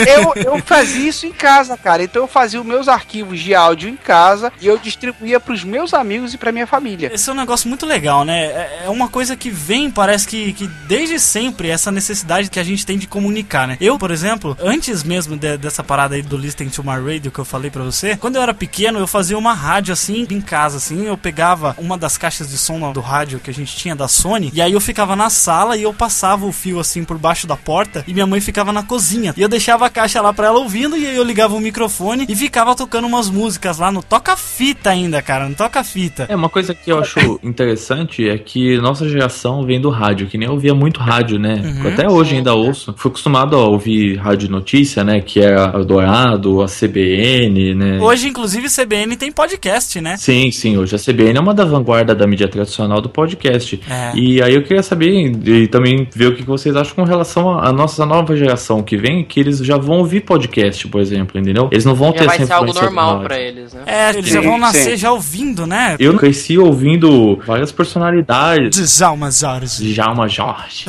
Eu, 0.07 0.33
eu 0.54 0.59
fazia 0.64 1.09
isso 1.09 1.26
em 1.26 1.33
casa, 1.33 1.76
cara. 1.76 2.02
Então 2.02 2.22
eu 2.22 2.28
fazia 2.28 2.61
os 2.61 2.66
meus 2.66 2.88
arquivos 2.88 3.40
de 3.40 3.54
áudio 3.54 3.88
em 3.88 3.96
casa 3.96 4.52
e 4.61 4.66
eu 4.66 4.78
distribuía 4.78 5.40
pros 5.40 5.64
meus 5.64 5.94
amigos 5.94 6.35
e 6.35 6.38
pra 6.38 6.52
minha 6.52 6.66
família. 6.66 7.11
Esse 7.12 7.28
é 7.28 7.33
um 7.33 7.37
negócio 7.37 7.68
muito 7.68 7.87
legal, 7.87 8.24
né? 8.24 8.44
É 8.44 8.68
é 8.85 8.90
coisa 9.09 9.37
que 9.37 9.51
vem, 9.51 9.90
parece 9.90 10.27
que, 10.27 10.53
que 10.53 10.66
desde 10.87 11.18
sempre, 11.18 11.68
essa 11.68 11.90
necessidade 11.90 12.51
que 12.51 12.59
a 12.61 12.64
gente 12.64 12.85
tem 12.87 12.99
de 12.99 13.07
comunicar, 13.07 13.66
né? 13.66 13.77
Eu, 13.81 13.99
por 13.99 14.11
exemplo, 14.11 14.57
antes 14.62 15.03
mesmo 15.03 15.37
de- 15.37 15.57
dessa 15.57 15.83
parada 15.83 16.14
aí 16.14 16.23
do 16.23 16.37
Listen 16.37 16.68
to 16.68 16.83
My 16.83 16.90
Radio 17.14 17.31
que 17.31 17.38
eu 17.38 17.44
falei 17.44 17.71
pra 17.71 17.83
você, 17.83 18.16
quando 18.16 18.37
eu 18.37 18.42
era 18.42 18.55
pequeno, 18.55 18.99
eu 18.99 19.07
fazia 19.07 19.37
uma 19.38 19.53
rádio 19.55 19.92
assim, 19.92 20.27
em 20.31 20.40
casa, 20.40 20.77
assim, 20.77 21.07
eu 21.07 21.16
pegava 21.16 21.75
uma 21.79 21.97
das 21.99 22.16
caixas 22.18 22.49
de 22.51 22.57
som 22.59 22.79
do 22.92 23.01
rádio 23.01 23.40
que 23.40 23.51
a 23.51 23.55
gente 23.55 23.75
tinha 23.77 23.97
da 23.97 24.07
Sony, 24.07 24.51
e 24.55 24.61
aí 24.62 24.73
eu 24.73 24.81
ficava 24.81 25.16
na 25.16 25.29
sala 25.31 25.77
e 25.77 25.83
eu 25.83 25.92
passava 25.92 26.47
o 26.47 26.53
fio 26.53 26.79
assim 26.79 27.03
por 27.05 27.18
baixo 27.18 27.47
da 27.47 27.57
porta, 27.57 28.05
e 28.07 28.12
minha 28.14 28.27
mãe 28.27 28.40
ficava 28.40 28.73
na 28.73 28.83
cozinha. 28.83 29.35
E 29.37 29.42
eu 29.42 29.49
deixava 29.49 29.87
a 29.87 29.90
caixa 29.90 30.21
lá 30.21 30.33
pra 30.33 30.47
ela 30.47 30.59
ouvindo, 30.59 30.97
e 30.97 31.07
aí 31.07 31.16
eu 31.16 31.25
ligava 31.25 31.55
o 31.57 31.61
microfone 31.61 32.27
e 32.29 32.37
ficava 32.37 32.75
tocando 32.77 33.07
umas 33.07 33.29
músicas 33.29 33.79
lá 33.79 33.90
no 33.90 34.03
toca-fita 34.03 34.90
ainda, 34.90 35.21
cara, 35.23 35.49
no 35.49 35.55
toca-fita. 35.55 36.27
É, 36.29 36.37
uma 36.37 36.49
coisa 36.49 36.75
que 36.75 36.90
eu 36.92 36.99
acho 37.01 37.40
interessante 37.42 38.29
é 38.29 38.38
que 38.38 38.77
nossa 38.98 39.08
geração 39.08 39.62
vem 39.62 39.80
do 39.80 39.90
rádio, 39.90 40.26
que 40.26 40.37
nem 40.37 40.48
eu 40.48 40.54
ouvia 40.54 40.74
muito 40.74 40.98
rádio, 41.00 41.38
né? 41.38 41.62
Uhum. 41.64 41.88
Até 41.88 42.08
hoje 42.08 42.37
ainda 42.37 42.54
ouço. 42.54 42.92
Fui 42.96 43.11
acostumado 43.11 43.54
a 43.54 43.66
ouvir 43.66 44.16
rádio 44.16 44.50
notícia, 44.50 45.04
né? 45.04 45.20
Que 45.20 45.40
era 45.40 45.66
a 45.66 45.82
Dourado, 45.82 46.62
a 46.62 46.66
CBN, 46.66 47.74
né? 47.74 47.98
Hoje, 48.00 48.28
inclusive, 48.28 48.66
CBN 48.68 49.16
tem 49.16 49.30
podcast, 49.30 50.00
né? 50.00 50.16
Sim, 50.16 50.50
sim, 50.50 50.76
hoje 50.76 50.96
a 50.96 50.98
CBN 50.98 51.38
é 51.38 51.40
uma 51.40 51.54
da 51.54 51.64
vanguarda 51.64 52.14
da 52.14 52.26
mídia 52.26 52.48
tradicional 52.48 53.00
do 53.00 53.08
podcast. 53.08 53.80
É. 53.88 54.12
E 54.16 54.42
aí 54.42 54.54
eu 54.54 54.62
queria 54.62 54.82
saber 54.82 55.08
e 55.08 55.68
também 55.68 56.08
ver 56.12 56.26
o 56.26 56.34
que 56.34 56.42
vocês 56.42 56.74
acham 56.74 56.94
com 56.94 57.04
relação 57.04 57.58
à 57.58 57.72
nossa 57.72 58.04
nova 58.04 58.37
geração 58.37 58.82
que 58.82 58.96
vem, 58.96 59.24
que 59.24 59.38
eles 59.38 59.58
já 59.58 59.76
vão 59.76 59.98
ouvir 59.98 60.22
podcast, 60.22 60.88
por 60.88 61.00
exemplo, 61.00 61.38
entendeu? 61.38 61.68
Eles 61.70 61.84
não 61.84 61.94
vão 61.94 62.08
Já 62.08 62.18
ter 62.18 62.26
vai 62.26 62.46
ser 62.46 62.52
algo 62.52 62.72
normal 62.72 63.20
pra 63.20 63.38
eles, 63.38 63.72
né? 63.72 63.82
É, 63.87 64.11
eles 64.11 64.26
Sim, 64.26 64.32
já 64.32 64.40
vão 64.40 64.58
nascer 64.58 64.90
sim. 64.90 64.96
já 64.96 65.12
ouvindo, 65.12 65.66
né? 65.66 65.96
Eu 65.98 66.14
cresci 66.14 66.58
ouvindo 66.58 67.38
várias 67.46 67.70
personalidades. 67.70 68.88
Djalma 68.96 69.31
Jorge. 69.31 69.92
Djalma 69.92 70.27
Jorge, 70.29 70.85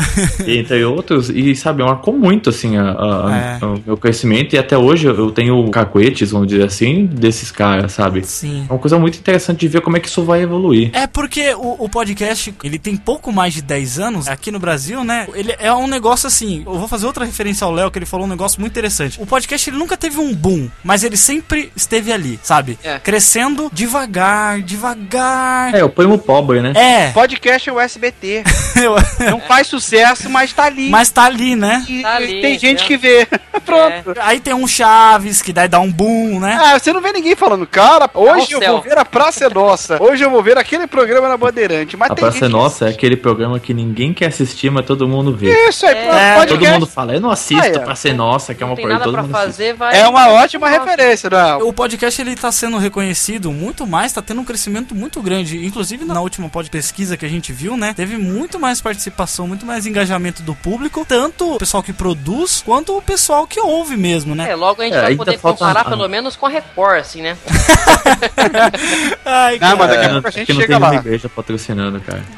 entre 0.47 0.83
outros, 0.83 1.29
e 1.29 1.55
sabe, 1.55 1.83
marcou 1.83 2.17
muito 2.17 2.49
assim 2.49 2.77
a, 2.77 2.91
a- 2.91 3.59
É. 3.61 3.65
o 3.65 3.81
meu 3.85 3.97
crescimento, 3.97 4.53
e 4.55 4.57
até 4.57 4.77
hoje 4.77 5.07
eu 5.07 5.31
tenho 5.31 5.69
cacuetes, 5.69 6.31
vamos 6.31 6.47
dizer 6.47 6.65
assim, 6.65 7.05
desses 7.05 7.51
caras, 7.51 7.91
sabe? 7.93 8.25
Sim. 8.25 8.65
É 8.69 8.73
uma 8.73 8.79
coisa 8.79 8.97
muito 8.97 9.17
interessante 9.17 9.59
de 9.59 9.67
ver 9.67 9.81
como 9.81 9.97
é 9.97 9.99
que 9.99 10.07
isso 10.07 10.23
vai 10.23 10.41
evoluir. 10.41 10.89
É 10.93 11.05
porque 11.07 11.53
o, 11.53 11.83
o 11.85 11.89
podcast, 11.89 12.53
ele 12.63 12.77
tem 12.79 12.95
pouco 12.95 13.31
mais 13.31 13.53
de 13.53 13.61
10 13.61 13.99
anos 13.99 14.27
aqui 14.27 14.51
no 14.51 14.59
Brasil, 14.59 15.03
né? 15.03 15.27
Ele 15.33 15.53
é 15.59 15.73
um 15.73 15.87
negócio 15.87 16.27
assim. 16.27 16.63
Eu 16.65 16.77
vou 16.77 16.87
fazer 16.87 17.05
outra 17.05 17.25
referência 17.25 17.65
ao 17.65 17.71
Léo, 17.71 17.91
que 17.91 17.99
ele 17.99 18.05
falou 18.05 18.25
um 18.25 18.29
negócio 18.29 18.59
muito 18.59 18.71
interessante. 18.71 19.21
O 19.21 19.25
podcast, 19.25 19.69
ele 19.69 19.77
nunca 19.77 19.97
teve 19.97 20.19
um 20.19 20.33
boom, 20.33 20.69
mas 20.83 21.03
ele 21.03 21.17
sempre 21.17 21.71
esteve 21.75 22.11
ali, 22.11 22.39
sabe? 22.43 22.77
É. 22.83 22.99
Crescendo 22.99 23.69
devagar, 23.73 24.61
devagar. 24.61 25.73
É, 25.75 25.83
o 25.83 25.89
primo 25.89 26.17
pobre, 26.17 26.61
né? 26.61 26.73
É. 26.75 27.11
Podcast 27.11 27.69
é 27.69 27.73
o 27.73 27.79
SBT. 27.89 28.43
Eu- 28.75 28.95
Não 29.31 29.41
faz 29.41 29.67
sucesso, 29.67 30.29
mas 30.29 30.53
tá 30.53 30.63
ali. 30.65 30.89
mas 30.89 31.09
tá 31.09 31.23
ali, 31.25 31.55
né? 31.55 31.85
E 31.89 32.01
Tá 32.01 32.15
ali, 32.15 32.41
tem 32.41 32.57
gente 32.57 32.81
né? 32.81 32.87
que 32.87 32.97
vê. 32.97 33.27
Pronto. 33.65 34.13
Aí 34.21 34.39
tem 34.39 34.53
um 34.53 34.67
Chaves, 34.67 35.41
que 35.41 35.51
daí 35.51 35.67
dá 35.67 35.79
um 35.79 35.91
boom, 35.91 36.39
né? 36.39 36.57
Ah, 36.59 36.79
você 36.79 36.93
não 36.93 37.01
vê 37.01 37.11
ninguém 37.11 37.35
falando, 37.35 37.67
cara, 37.67 38.09
hoje 38.13 38.53
eu 38.53 38.59
Carrossel. 38.59 38.71
vou 38.73 38.81
ver 38.81 38.97
a 38.97 39.05
Praça 39.05 39.45
é 39.45 39.49
Nossa. 39.49 40.01
Hoje 40.01 40.23
eu 40.23 40.29
vou 40.29 40.41
ver 40.41 40.57
aquele 40.57 40.87
programa 40.87 41.27
na 41.27 41.35
Bandeirante. 41.37 41.97
Mas 41.97 42.11
A 42.11 42.15
tem 42.15 42.21
Praça 42.23 42.37
gente 42.39 42.45
é 42.45 42.49
Nossa 42.49 42.85
é 42.85 42.89
aquele 42.89 43.15
programa 43.17 43.59
que 43.59 43.73
ninguém 43.73 44.13
quer 44.13 44.27
assistir, 44.27 44.69
mas 44.71 44.85
todo 44.85 45.07
mundo 45.07 45.35
vê. 45.35 45.67
Isso 45.67 45.85
aí, 45.85 45.95
É, 45.97 46.35
podcast 46.35 46.59
Todo 46.65 46.73
mundo 46.79 46.87
fala, 46.87 47.13
eu 47.13 47.19
não 47.21 47.29
assisto 47.31 47.63
Ah, 47.63 47.67
é. 47.67 47.79
Praça 47.79 48.09
é 48.09 48.13
Nossa, 48.13 48.53
que 48.55 48.63
é 48.63 48.65
uma 48.65 48.75
nada 48.75 49.03
todo 49.03 49.13
pra 49.13 49.23
mundo 49.23 49.31
fazer, 49.31 49.73
vai. 49.73 49.99
é 49.99 50.07
uma 50.07 50.29
ótima 50.29 50.69
Nossa. 50.69 50.83
referência, 50.83 51.29
não. 51.29 51.67
O 51.67 51.73
podcast 51.73 52.21
ele 52.21 52.35
tá 52.35 52.51
sendo 52.51 52.77
reconhecido 52.77 53.51
muito 53.51 53.85
mais, 53.85 54.13
tá 54.13 54.21
tendo 54.21 54.41
um 54.41 54.45
crescimento 54.45 54.95
muito 54.95 55.21
grande. 55.21 55.65
Inclusive 55.65 56.05
na 56.05 56.21
última 56.21 56.49
pod 56.49 56.69
pesquisa 56.69 57.17
que 57.17 57.25
a 57.25 57.29
gente 57.29 57.51
viu, 57.51 57.75
né? 57.79 57.93
Teve 57.95 58.17
muito 58.17 58.59
mais 58.59 58.79
participação, 58.81 59.47
muito 59.47 59.65
mais 59.65 59.85
engajamento 59.85 60.43
do 60.43 60.53
público, 60.53 61.05
tanto 61.07 61.55
o 61.55 61.57
pessoal 61.57 61.81
que 61.81 61.93
produz 61.93 62.61
quanto 62.65 62.95
o 62.97 63.01
pessoal 63.01 63.47
que 63.47 63.59
ouve 63.59 63.95
mesmo, 63.97 64.35
né? 64.35 64.51
É, 64.51 64.55
logo 64.55 64.81
a 64.81 64.85
gente 64.85 64.97
É, 64.97 65.01
vai 65.01 65.15
poder 65.15 65.37
falta- 65.39 65.57
comparar 65.65 65.85
pelo 65.85 66.07
menos 66.07 66.35
com 66.35 66.45
a 66.45 66.49
Record, 66.49 66.99
assim, 66.99 67.21
né? 67.21 67.37
Ai, 69.25 69.57
Não, 69.59 69.77
mas 69.77 69.89
daqui 69.89 70.03
É, 70.05 70.07
a 70.07 70.11
pouco 70.13 70.27
a 70.27 70.31
gente 70.31 70.53
não 70.53 70.61
chega 70.61 70.73
tem 70.73 70.81
lá. 70.81 70.89
nenhuma 70.89 71.07
igreja 71.07 71.29
patrocinando, 71.29 72.01
cara. 72.01 72.21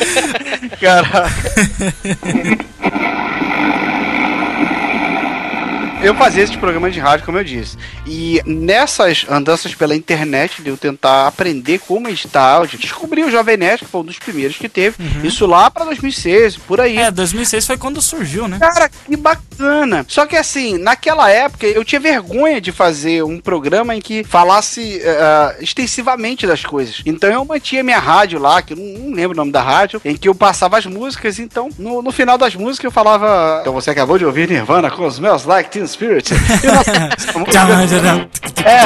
Cara. 0.80 1.28
Eu 6.02 6.14
fazia 6.14 6.42
esse 6.42 6.56
programa 6.56 6.90
de 6.90 6.98
rádio, 6.98 7.26
como 7.26 7.36
eu 7.36 7.44
disse. 7.44 7.76
E 8.06 8.40
nessas 8.46 9.26
andanças 9.28 9.74
pela 9.74 9.94
internet, 9.94 10.62
de 10.62 10.70
eu 10.70 10.76
tentar 10.76 11.26
aprender 11.26 11.78
como 11.78 12.08
editar 12.08 12.42
áudio, 12.42 12.78
descobri 12.78 13.22
o 13.22 13.30
Jovem 13.30 13.58
Nerd, 13.58 13.80
que 13.80 13.90
foi 13.90 14.00
um 14.00 14.04
dos 14.04 14.18
primeiros 14.18 14.56
que 14.56 14.68
teve. 14.68 14.96
Isso 15.22 15.44
lá 15.44 15.70
pra 15.70 15.84
2006, 15.84 16.56
por 16.56 16.80
aí. 16.80 16.96
É, 16.96 17.10
2006 17.10 17.66
foi 17.66 17.76
quando 17.76 18.00
surgiu, 18.00 18.48
né? 18.48 18.58
Cara, 18.58 18.88
que 18.88 19.14
bacana. 19.14 20.06
Só 20.08 20.24
que 20.24 20.36
assim, 20.36 20.78
naquela 20.78 21.28
época 21.28 21.66
eu 21.66 21.84
tinha 21.84 22.00
vergonha 22.00 22.62
de 22.62 22.72
fazer 22.72 23.22
um 23.22 23.38
programa 23.38 23.94
em 23.94 24.00
que 24.00 24.24
falasse 24.24 25.02
eh, 25.04 25.56
extensivamente 25.60 26.46
das 26.46 26.64
coisas. 26.64 27.02
Então 27.04 27.30
eu 27.30 27.44
mantinha 27.44 27.82
minha 27.82 27.98
rádio 27.98 28.38
lá, 28.38 28.62
que 28.62 28.72
eu 28.72 28.78
não, 28.78 29.04
não 29.04 29.14
lembro 29.14 29.34
o 29.34 29.36
nome 29.36 29.52
da 29.52 29.60
rádio, 29.60 30.00
em 30.02 30.16
que 30.16 30.28
eu 30.28 30.34
passava 30.34 30.78
as 30.78 30.86
músicas. 30.86 31.38
Então, 31.38 31.68
no, 31.78 32.00
no 32.00 32.10
final 32.10 32.38
das 32.38 32.54
músicas 32.54 32.84
eu 32.84 32.90
falava. 32.90 33.58
Então 33.60 33.74
você 33.74 33.90
acabou 33.90 34.16
de 34.16 34.24
ouvir 34.24 34.48
Nirvana 34.48 34.90
com 34.90 35.06
os 35.06 35.18
meus 35.18 35.44
Like 35.44 35.70
Teen 35.70 35.89
Spirit. 35.90 36.32
E 36.32 36.36
essa 36.36 37.32
música- 37.38 37.52
É. 38.64 38.80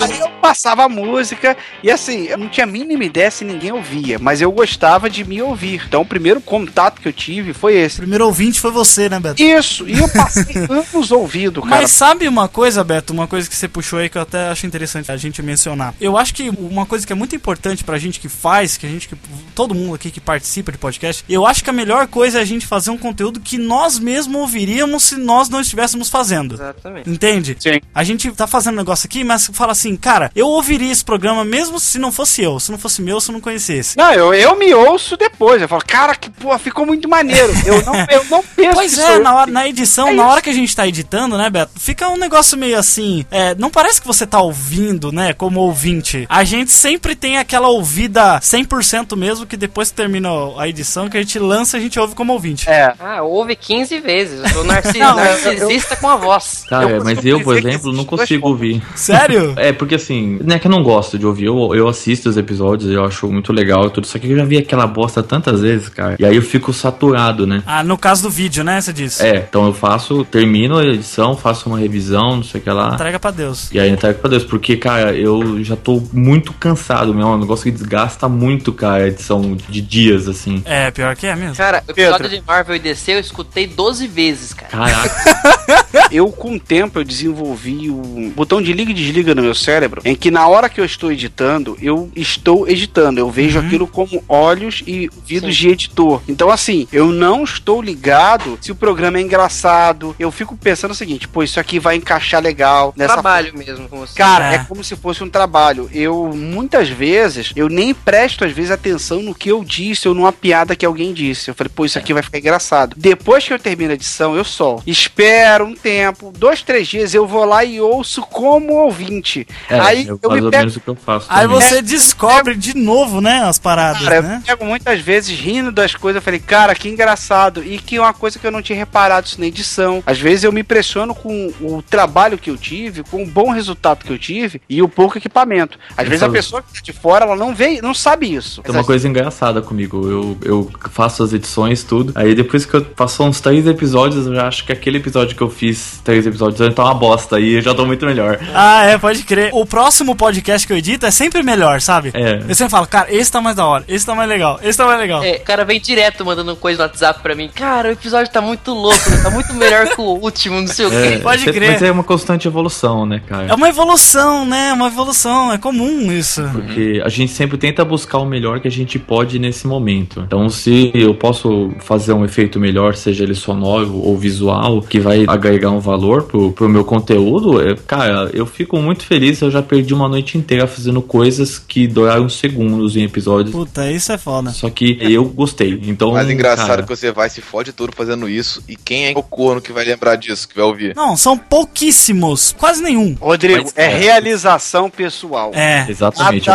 Aí 0.00 0.18
eu 0.18 0.28
passava 0.40 0.84
a 0.84 0.88
música 0.88 1.56
e 1.82 1.90
assim, 1.90 2.24
eu 2.26 2.36
não 2.38 2.48
tinha 2.48 2.64
a 2.64 2.66
mínima 2.66 3.04
ideia 3.04 3.30
se 3.30 3.44
ninguém 3.44 3.72
ouvia, 3.72 4.18
mas 4.18 4.40
eu 4.40 4.50
gostava 4.52 5.08
de 5.08 5.24
me 5.24 5.40
ouvir. 5.40 5.82
Então 5.86 6.02
o 6.02 6.06
primeiro 6.06 6.40
contato 6.40 7.00
que 7.00 7.08
eu 7.08 7.12
tive 7.12 7.52
foi 7.52 7.74
esse. 7.76 7.96
O 7.96 7.98
primeiro 8.00 8.26
ouvinte 8.26 8.60
foi 8.60 8.70
você, 8.70 9.08
né, 9.08 9.18
Beto? 9.20 9.42
Isso, 9.42 9.88
e 9.88 9.98
eu 9.98 10.08
passei 10.08 10.44
anos 10.68 11.10
ouvindo, 11.10 11.62
cara. 11.62 11.76
Mas 11.82 11.90
sabe 11.90 12.26
uma 12.28 12.48
coisa, 12.48 12.82
Beto? 12.84 13.12
Uma 13.12 13.26
coisa 13.26 13.48
que 13.48 13.56
você 13.56 13.68
puxou 13.68 13.98
aí 13.98 14.08
que 14.08 14.18
eu 14.18 14.22
até 14.22 14.48
acho 14.48 14.66
interessante 14.66 15.10
a 15.10 15.16
gente 15.16 15.42
mencionar. 15.42 15.94
Eu 16.00 16.16
acho 16.18 16.34
que 16.34 16.50
uma 16.50 16.84
coisa 16.86 17.06
que 17.06 17.12
é 17.12 17.16
muito 17.16 17.34
importante 17.36 17.84
pra 17.84 17.98
gente 17.98 18.20
que 18.20 18.28
faz, 18.28 18.76
que 18.76 18.86
a 18.86 18.88
gente 18.90 19.08
que. 19.08 19.16
Todo 19.54 19.74
mundo 19.74 19.94
aqui 19.94 20.10
que 20.10 20.20
participa 20.20 20.72
de 20.72 20.78
podcast, 20.78 21.24
eu 21.28 21.46
acho 21.46 21.62
que 21.62 21.70
a 21.70 21.72
melhor 21.72 22.06
coisa 22.08 22.38
é 22.38 22.42
a 22.42 22.44
gente 22.44 22.66
fazer 22.66 22.90
um 22.90 22.98
conteúdo 22.98 23.38
que 23.40 23.56
nós 23.56 23.98
mesmos 23.98 24.34
ouviríamos 24.40 25.04
se 25.04 25.16
nós 25.16 25.48
não 25.48 25.60
estivéssemos 25.60 25.83
fazendo. 26.10 26.54
Exatamente. 26.54 27.10
Entende? 27.10 27.56
Sim. 27.58 27.80
A 27.94 28.04
gente 28.04 28.30
tá 28.32 28.46
fazendo 28.46 28.74
um 28.74 28.78
negócio 28.78 29.06
aqui, 29.06 29.24
mas 29.24 29.50
fala 29.52 29.72
assim, 29.72 29.96
cara, 29.96 30.30
eu 30.34 30.48
ouviria 30.48 30.90
esse 30.92 31.04
programa 31.04 31.44
mesmo 31.44 31.78
se 31.78 31.98
não 31.98 32.10
fosse 32.12 32.42
eu, 32.42 32.58
se 32.60 32.70
não 32.70 32.78
fosse 32.78 33.02
meu, 33.02 33.20
se 33.20 33.30
eu 33.30 33.32
não 33.34 33.40
conhecesse. 33.40 33.96
Não, 33.96 34.12
eu, 34.12 34.32
eu 34.34 34.56
me 34.56 34.72
ouço 34.74 35.16
depois. 35.16 35.60
Eu 35.60 35.68
falo, 35.68 35.82
cara, 35.86 36.14
que 36.14 36.30
porra, 36.30 36.58
ficou 36.58 36.86
muito 36.86 37.08
maneiro. 37.08 37.52
Eu 37.66 37.82
não, 37.84 37.94
eu 38.10 38.24
não 38.30 38.42
penso 38.56 38.74
Pois 38.74 38.94
que 38.94 39.00
é, 39.00 39.16
eu. 39.16 39.22
na, 39.22 39.34
hora, 39.34 39.50
na 39.50 39.68
edição, 39.68 40.08
É 40.08 40.12
na 40.14 40.26
hora 40.28 40.40
que 40.42 40.50
a 40.50 40.54
gente 40.54 40.74
tá 40.74 40.86
editando, 40.86 41.36
né, 41.36 41.50
Beto? 41.50 41.72
Fica 41.78 42.08
um 42.08 42.16
negócio 42.16 42.56
meio 42.56 42.78
assim. 42.78 43.24
é, 43.30 43.54
não 43.54 43.70
parece 43.70 44.00
que 44.00 44.06
você 44.06 44.26
tá 44.26 44.40
ouvindo, 44.40 45.12
né, 45.12 45.32
como 45.32 45.60
ouvinte. 45.60 46.26
A 46.28 46.44
gente 46.44 46.72
sempre 46.72 47.14
tem 47.14 47.38
aquela 47.38 47.68
ouvida 47.68 48.38
100% 48.40 49.16
mesmo, 49.16 49.46
que 49.46 49.56
depois 49.56 49.90
que 49.90 49.96
termina 49.96 50.28
a 50.58 50.68
edição, 50.68 51.08
que 51.08 51.16
a 51.16 51.20
gente 51.20 51.38
lança, 51.38 51.76
a 51.76 51.80
gente 51.80 51.98
ouve 51.98 52.14
como 52.14 52.32
ouvinte. 52.32 52.68
É. 52.68 52.94
Ah, 52.98 53.22
ouve 53.22 53.54
15 53.56 54.00
vezes. 54.00 54.40
Eu 54.40 54.48
sou 54.50 54.64
narcis, 54.64 54.94
Não, 54.94 55.16
narcisista 55.16 55.73
com 56.00 56.08
a 56.08 56.16
voz. 56.16 56.64
Cara, 56.68 56.90
Eu 56.90 57.04
mas 57.04 57.14
costumo 57.14 57.28
eu, 57.28 57.40
por 57.40 57.56
exemplo, 57.56 57.92
não 57.92 58.04
consigo 58.04 58.48
ouvir. 58.48 58.82
Sério? 58.94 59.54
É, 59.64 59.72
porque 59.72 59.94
assim, 59.94 60.38
não 60.44 60.56
é 60.56 60.58
que 60.58 60.66
eu 60.66 60.70
não 60.70 60.82
gosto 60.82 61.18
de 61.18 61.24
ouvir, 61.26 61.46
eu, 61.46 61.74
eu 61.74 61.88
assisto 61.88 62.28
os 62.28 62.36
episódios, 62.36 62.90
eu 62.90 63.04
acho 63.04 63.26
muito 63.28 63.52
legal 63.52 63.86
e 63.86 63.90
tudo, 63.90 64.06
só 64.06 64.18
que 64.18 64.28
eu 64.30 64.36
já 64.36 64.44
vi 64.44 64.58
aquela 64.58 64.86
bosta 64.86 65.22
tantas 65.22 65.60
vezes, 65.60 65.88
cara, 65.88 66.16
e 66.18 66.24
aí 66.24 66.36
eu 66.36 66.42
fico 66.42 66.72
saturado, 66.72 67.46
né? 67.46 67.62
Ah, 67.66 67.82
no 67.82 67.96
caso 67.96 68.22
do 68.22 68.30
vídeo, 68.30 68.62
né, 68.64 68.80
você 68.80 68.92
disse? 68.92 69.22
É, 69.22 69.46
então 69.48 69.66
eu 69.66 69.72
faço, 69.72 70.24
termino 70.24 70.78
a 70.78 70.84
edição, 70.84 71.36
faço 71.36 71.68
uma 71.68 71.78
revisão, 71.78 72.36
não 72.36 72.42
sei 72.42 72.60
o 72.60 72.64
que 72.64 72.70
lá. 72.70 72.94
Entrega 72.94 73.18
pra 73.18 73.30
Deus. 73.30 73.70
E 73.72 73.78
aí 73.78 73.90
entrega 73.90 74.18
pra 74.18 74.28
Deus, 74.30 74.44
porque, 74.44 74.76
cara, 74.76 75.14
eu 75.14 75.62
já 75.62 75.76
tô 75.76 76.02
muito 76.12 76.52
cansado 76.52 77.14
mesmo. 77.14 77.30
É 77.30 77.34
um 77.34 77.38
negócio 77.38 77.64
que 77.64 77.70
desgasta 77.70 78.28
muito, 78.28 78.72
cara, 78.72 79.04
a 79.04 79.08
edição 79.08 79.56
de 79.68 79.80
dias, 79.80 80.28
assim. 80.28 80.62
É, 80.64 80.90
pior 80.90 81.14
que 81.16 81.26
é 81.26 81.34
mesmo. 81.34 81.56
Cara, 81.56 81.82
o 81.86 81.90
episódio 81.90 82.28
de 82.28 82.42
Marvel 82.46 82.76
e 82.76 82.78
DC 82.78 83.12
eu 83.12 83.20
escutei 83.20 83.66
12 83.66 84.06
vezes, 84.06 84.52
cara. 84.52 84.68
Caraca. 84.70 85.54
Eu, 86.10 86.30
com 86.30 86.54
o 86.56 86.60
tempo, 86.60 86.98
eu 86.98 87.04
desenvolvi 87.04 87.90
um 87.90 88.30
botão 88.30 88.60
de 88.62 88.72
liga 88.72 88.90
e 88.90 88.94
desliga 88.94 89.34
no 89.34 89.42
meu 89.42 89.54
cérebro, 89.54 90.00
em 90.04 90.14
que 90.14 90.30
na 90.30 90.46
hora 90.46 90.68
que 90.68 90.80
eu 90.80 90.84
estou 90.84 91.10
editando, 91.10 91.76
eu 91.80 92.10
estou 92.14 92.68
editando. 92.68 93.18
Eu 93.18 93.30
vejo 93.30 93.58
aquilo 93.58 93.86
como 93.86 94.22
olhos 94.28 94.82
e 94.86 95.08
ouvidos 95.14 95.56
de 95.56 95.68
editor. 95.68 96.22
Então, 96.28 96.50
assim, 96.50 96.86
eu 96.92 97.08
não 97.08 97.42
estou 97.44 97.82
ligado 97.82 98.58
se 98.60 98.70
o 98.72 98.74
programa 98.74 99.18
é 99.18 99.22
engraçado. 99.22 100.14
Eu 100.18 100.30
fico 100.30 100.56
pensando 100.56 100.92
o 100.92 100.94
seguinte, 100.94 101.26
pô, 101.26 101.42
isso 101.42 101.58
aqui 101.58 101.78
vai 101.78 101.96
encaixar 101.96 102.42
legal 102.42 102.92
nessa 102.96 103.14
Trabalho 103.14 103.56
mesmo 103.56 103.88
com 103.88 103.98
você. 103.98 104.16
Cara, 104.16 104.52
É. 104.52 104.54
é. 104.56 104.58
como 104.64 104.84
se 104.84 104.96
fosse 104.96 105.22
um 105.22 105.30
trabalho. 105.30 105.88
Eu, 105.92 106.30
muitas 106.34 106.88
vezes, 106.88 107.52
eu 107.56 107.68
nem 107.68 107.94
presto, 107.94 108.44
às 108.44 108.52
vezes, 108.52 108.70
atenção 108.70 109.22
no 109.22 109.34
que 109.34 109.50
eu 109.50 109.64
disse 109.64 110.08
ou 110.08 110.14
numa 110.14 110.32
piada 110.32 110.76
que 110.76 110.84
alguém 110.86 111.12
disse. 111.12 111.50
Eu 111.50 111.54
falei, 111.54 111.72
pô, 111.74 111.84
isso 111.84 111.98
aqui 111.98 112.12
vai 112.12 112.22
ficar 112.22 112.38
engraçado. 112.38 112.94
Depois 112.96 113.46
que 113.46 113.52
eu 113.52 113.58
termino 113.58 113.90
a 113.92 113.94
edição, 113.94 114.36
eu 114.36 114.44
solto. 114.44 114.82
Espero 114.86 115.53
um 115.62 115.74
tempo, 115.74 116.32
dois, 116.36 116.62
três 116.62 116.88
dias, 116.88 117.14
eu 117.14 117.26
vou 117.26 117.44
lá 117.44 117.64
e 117.64 117.80
ouço 117.80 118.22
como 118.22 118.72
ouvinte. 118.74 119.46
É, 119.68 119.78
Aí 119.78 120.06
eu, 120.06 120.18
eu 120.22 120.30
me 120.30 120.50
pego. 120.50 120.72
eu 120.86 120.94
faço. 120.96 121.26
Aí 121.28 121.46
você 121.46 121.80
descobre 121.82 122.54
de 122.54 122.74
novo, 122.76 123.20
né, 123.20 123.42
as 123.44 123.58
paradas, 123.58 124.02
Cara, 124.02 124.16
eu 124.16 124.22
né? 124.22 124.42
pego 124.46 124.64
muitas 124.64 125.00
vezes 125.00 125.38
rindo 125.38 125.70
das 125.72 125.94
coisas. 125.94 126.16
Eu 126.20 126.22
falei, 126.22 126.40
cara, 126.40 126.74
que 126.74 126.88
engraçado. 126.88 127.62
E 127.64 127.78
que 127.78 127.96
é 127.96 128.00
uma 128.00 128.14
coisa 128.14 128.38
que 128.38 128.46
eu 128.46 128.50
não 128.50 128.62
tinha 128.62 128.76
reparado 128.78 129.26
isso 129.26 129.40
na 129.40 129.46
edição. 129.46 130.02
Às 130.06 130.18
vezes 130.18 130.44
eu 130.44 130.52
me 130.52 130.60
impressiono 130.60 131.14
com 131.14 131.52
o 131.60 131.82
trabalho 131.82 132.38
que 132.38 132.50
eu 132.50 132.56
tive, 132.56 133.02
com 133.04 133.22
o 133.22 133.26
bom 133.26 133.50
resultado 133.50 134.04
que 134.04 134.12
eu 134.12 134.18
tive 134.18 134.60
e 134.68 134.82
o 134.82 134.88
pouco 134.88 135.18
equipamento. 135.18 135.78
Às 135.96 136.08
vezes 136.08 136.22
a 136.22 136.26
Essas- 136.26 136.36
pessoa 136.36 136.62
que 136.62 136.72
tá 136.74 136.80
de 136.82 136.92
fora, 136.92 137.24
ela 137.24 137.36
não 137.36 137.54
vê, 137.54 137.80
não 137.82 137.94
sabe 137.94 138.32
isso. 138.34 138.62
Tem 138.62 138.74
uma 138.74 138.84
coisa 138.84 139.08
engraçada 139.08 139.60
comigo. 139.62 140.08
Eu, 140.08 140.38
eu 140.44 140.70
faço 140.90 141.22
as 141.22 141.32
edições, 141.32 141.82
tudo. 141.82 142.12
Aí 142.14 142.34
depois 142.34 142.64
que 142.66 142.74
eu 142.74 142.86
faço 142.96 143.22
uns 143.24 143.40
três 143.40 143.66
episódios, 143.66 144.26
eu 144.26 144.34
já 144.34 144.46
acho 144.48 144.64
que 144.64 144.72
aquele 144.72 144.98
episódio 144.98 145.33
que 145.34 145.42
eu 145.42 145.50
fiz, 145.50 146.00
três 146.04 146.26
episódios, 146.26 146.60
antes 146.60 146.74
tá 146.76 146.84
uma 146.84 146.94
bosta. 146.94 147.36
Aí 147.36 147.54
eu 147.54 147.60
já 147.62 147.74
tô 147.74 147.84
muito 147.86 148.04
melhor. 148.06 148.38
Ah, 148.54 148.84
é, 148.84 148.98
pode 148.98 149.22
crer. 149.24 149.50
O 149.52 149.64
próximo 149.66 150.14
podcast 150.14 150.66
que 150.66 150.72
eu 150.72 150.76
edito 150.76 151.06
é 151.06 151.10
sempre 151.10 151.42
melhor, 151.42 151.80
sabe? 151.80 152.10
É. 152.14 152.42
Eu 152.48 152.54
sempre 152.54 152.70
falo, 152.70 152.86
cara, 152.86 153.12
esse 153.14 153.30
tá 153.30 153.40
mais 153.40 153.56
da 153.56 153.66
hora, 153.66 153.84
esse 153.88 154.04
tá 154.06 154.14
mais 154.14 154.28
legal, 154.28 154.58
esse 154.62 154.76
tá 154.78 154.86
mais 154.86 154.98
legal. 154.98 155.22
É, 155.22 155.36
o 155.36 155.40
cara 155.40 155.64
vem 155.64 155.80
direto 155.80 156.24
mandando 156.24 156.54
coisa 156.56 156.78
no 156.82 156.88
WhatsApp 156.88 157.20
pra 157.22 157.34
mim. 157.34 157.50
Cara, 157.54 157.88
o 157.88 157.92
episódio 157.92 158.32
tá 158.32 158.40
muito 158.40 158.72
louco, 158.72 159.10
né? 159.10 159.20
tá 159.22 159.30
muito 159.30 159.52
melhor 159.54 159.86
que 159.88 160.00
o 160.00 160.04
último, 160.04 160.60
não 160.60 160.66
sei 160.68 160.86
o 160.86 160.92
É, 160.92 161.12
quê. 161.12 161.18
Pode 161.18 161.38
sempre- 161.42 161.60
crer. 161.60 161.72
Mas 161.72 161.82
é 161.82 161.90
uma 161.90 162.04
constante 162.04 162.46
evolução, 162.48 163.06
né, 163.06 163.20
cara? 163.26 163.46
É 163.48 163.54
uma 163.54 163.68
evolução, 163.68 164.44
né? 164.46 164.72
Uma 164.72 164.86
evolução, 164.88 165.52
é 165.52 165.58
comum 165.58 166.10
isso. 166.12 166.42
Porque 166.52 167.00
a 167.04 167.08
gente 167.08 167.32
sempre 167.32 167.56
tenta 167.58 167.84
buscar 167.84 168.18
o 168.18 168.24
melhor 168.24 168.60
que 168.60 168.68
a 168.68 168.70
gente 168.70 168.98
pode 168.98 169.38
nesse 169.38 169.66
momento. 169.66 170.20
Então, 170.26 170.48
se 170.48 170.90
eu 170.94 171.14
posso 171.14 171.72
fazer 171.80 172.12
um 172.12 172.24
efeito 172.24 172.58
melhor, 172.60 172.94
seja 172.94 173.24
ele 173.24 173.34
sonoro 173.34 173.94
ou 173.96 174.16
visual, 174.16 174.80
que 174.82 174.98
vai 175.00 175.23
agregar 175.28 175.70
um 175.70 175.80
valor 175.80 176.24
pro, 176.24 176.52
pro 176.52 176.68
meu 176.68 176.84
conteúdo, 176.84 177.60
é, 177.60 177.74
cara, 177.74 178.30
eu 178.32 178.46
fico 178.46 178.76
muito 178.78 179.04
feliz. 179.04 179.40
Eu 179.40 179.50
já 179.50 179.62
perdi 179.62 179.94
uma 179.94 180.08
noite 180.08 180.38
inteira 180.38 180.66
fazendo 180.66 181.00
coisas 181.02 181.58
que 181.58 181.86
duraram 181.86 182.28
segundos 182.28 182.96
em 182.96 183.04
episódios. 183.04 183.54
Puta, 183.54 183.90
isso 183.90 184.12
é 184.12 184.18
foda. 184.18 184.50
Só 184.50 184.70
que 184.70 184.98
eu 185.00 185.24
gostei. 185.24 185.80
Então, 185.84 186.12
Mas 186.12 186.30
engraçado 186.30 186.66
cara, 186.66 186.82
que 186.82 186.88
você 186.88 187.12
vai 187.12 187.28
se 187.30 187.40
fode 187.40 187.72
todo 187.72 187.92
fazendo 187.94 188.28
isso. 188.28 188.62
E 188.68 188.76
quem 188.76 189.06
é 189.06 189.12
o 189.14 189.22
corno 189.22 189.60
que 189.60 189.72
vai 189.72 189.84
lembrar 189.84 190.16
disso, 190.16 190.48
que 190.48 190.54
vai 190.54 190.64
ouvir? 190.64 190.94
Não, 190.96 191.16
são 191.16 191.36
pouquíssimos, 191.36 192.54
quase 192.58 192.82
nenhum. 192.82 193.16
Rodrigo, 193.20 193.62
Mas, 193.64 193.72
é, 193.76 193.84
é. 193.84 193.96
realização 193.96 194.90
pessoal. 194.90 195.50
É, 195.54 195.86
Exatamente, 195.88 196.48
é 196.50 196.54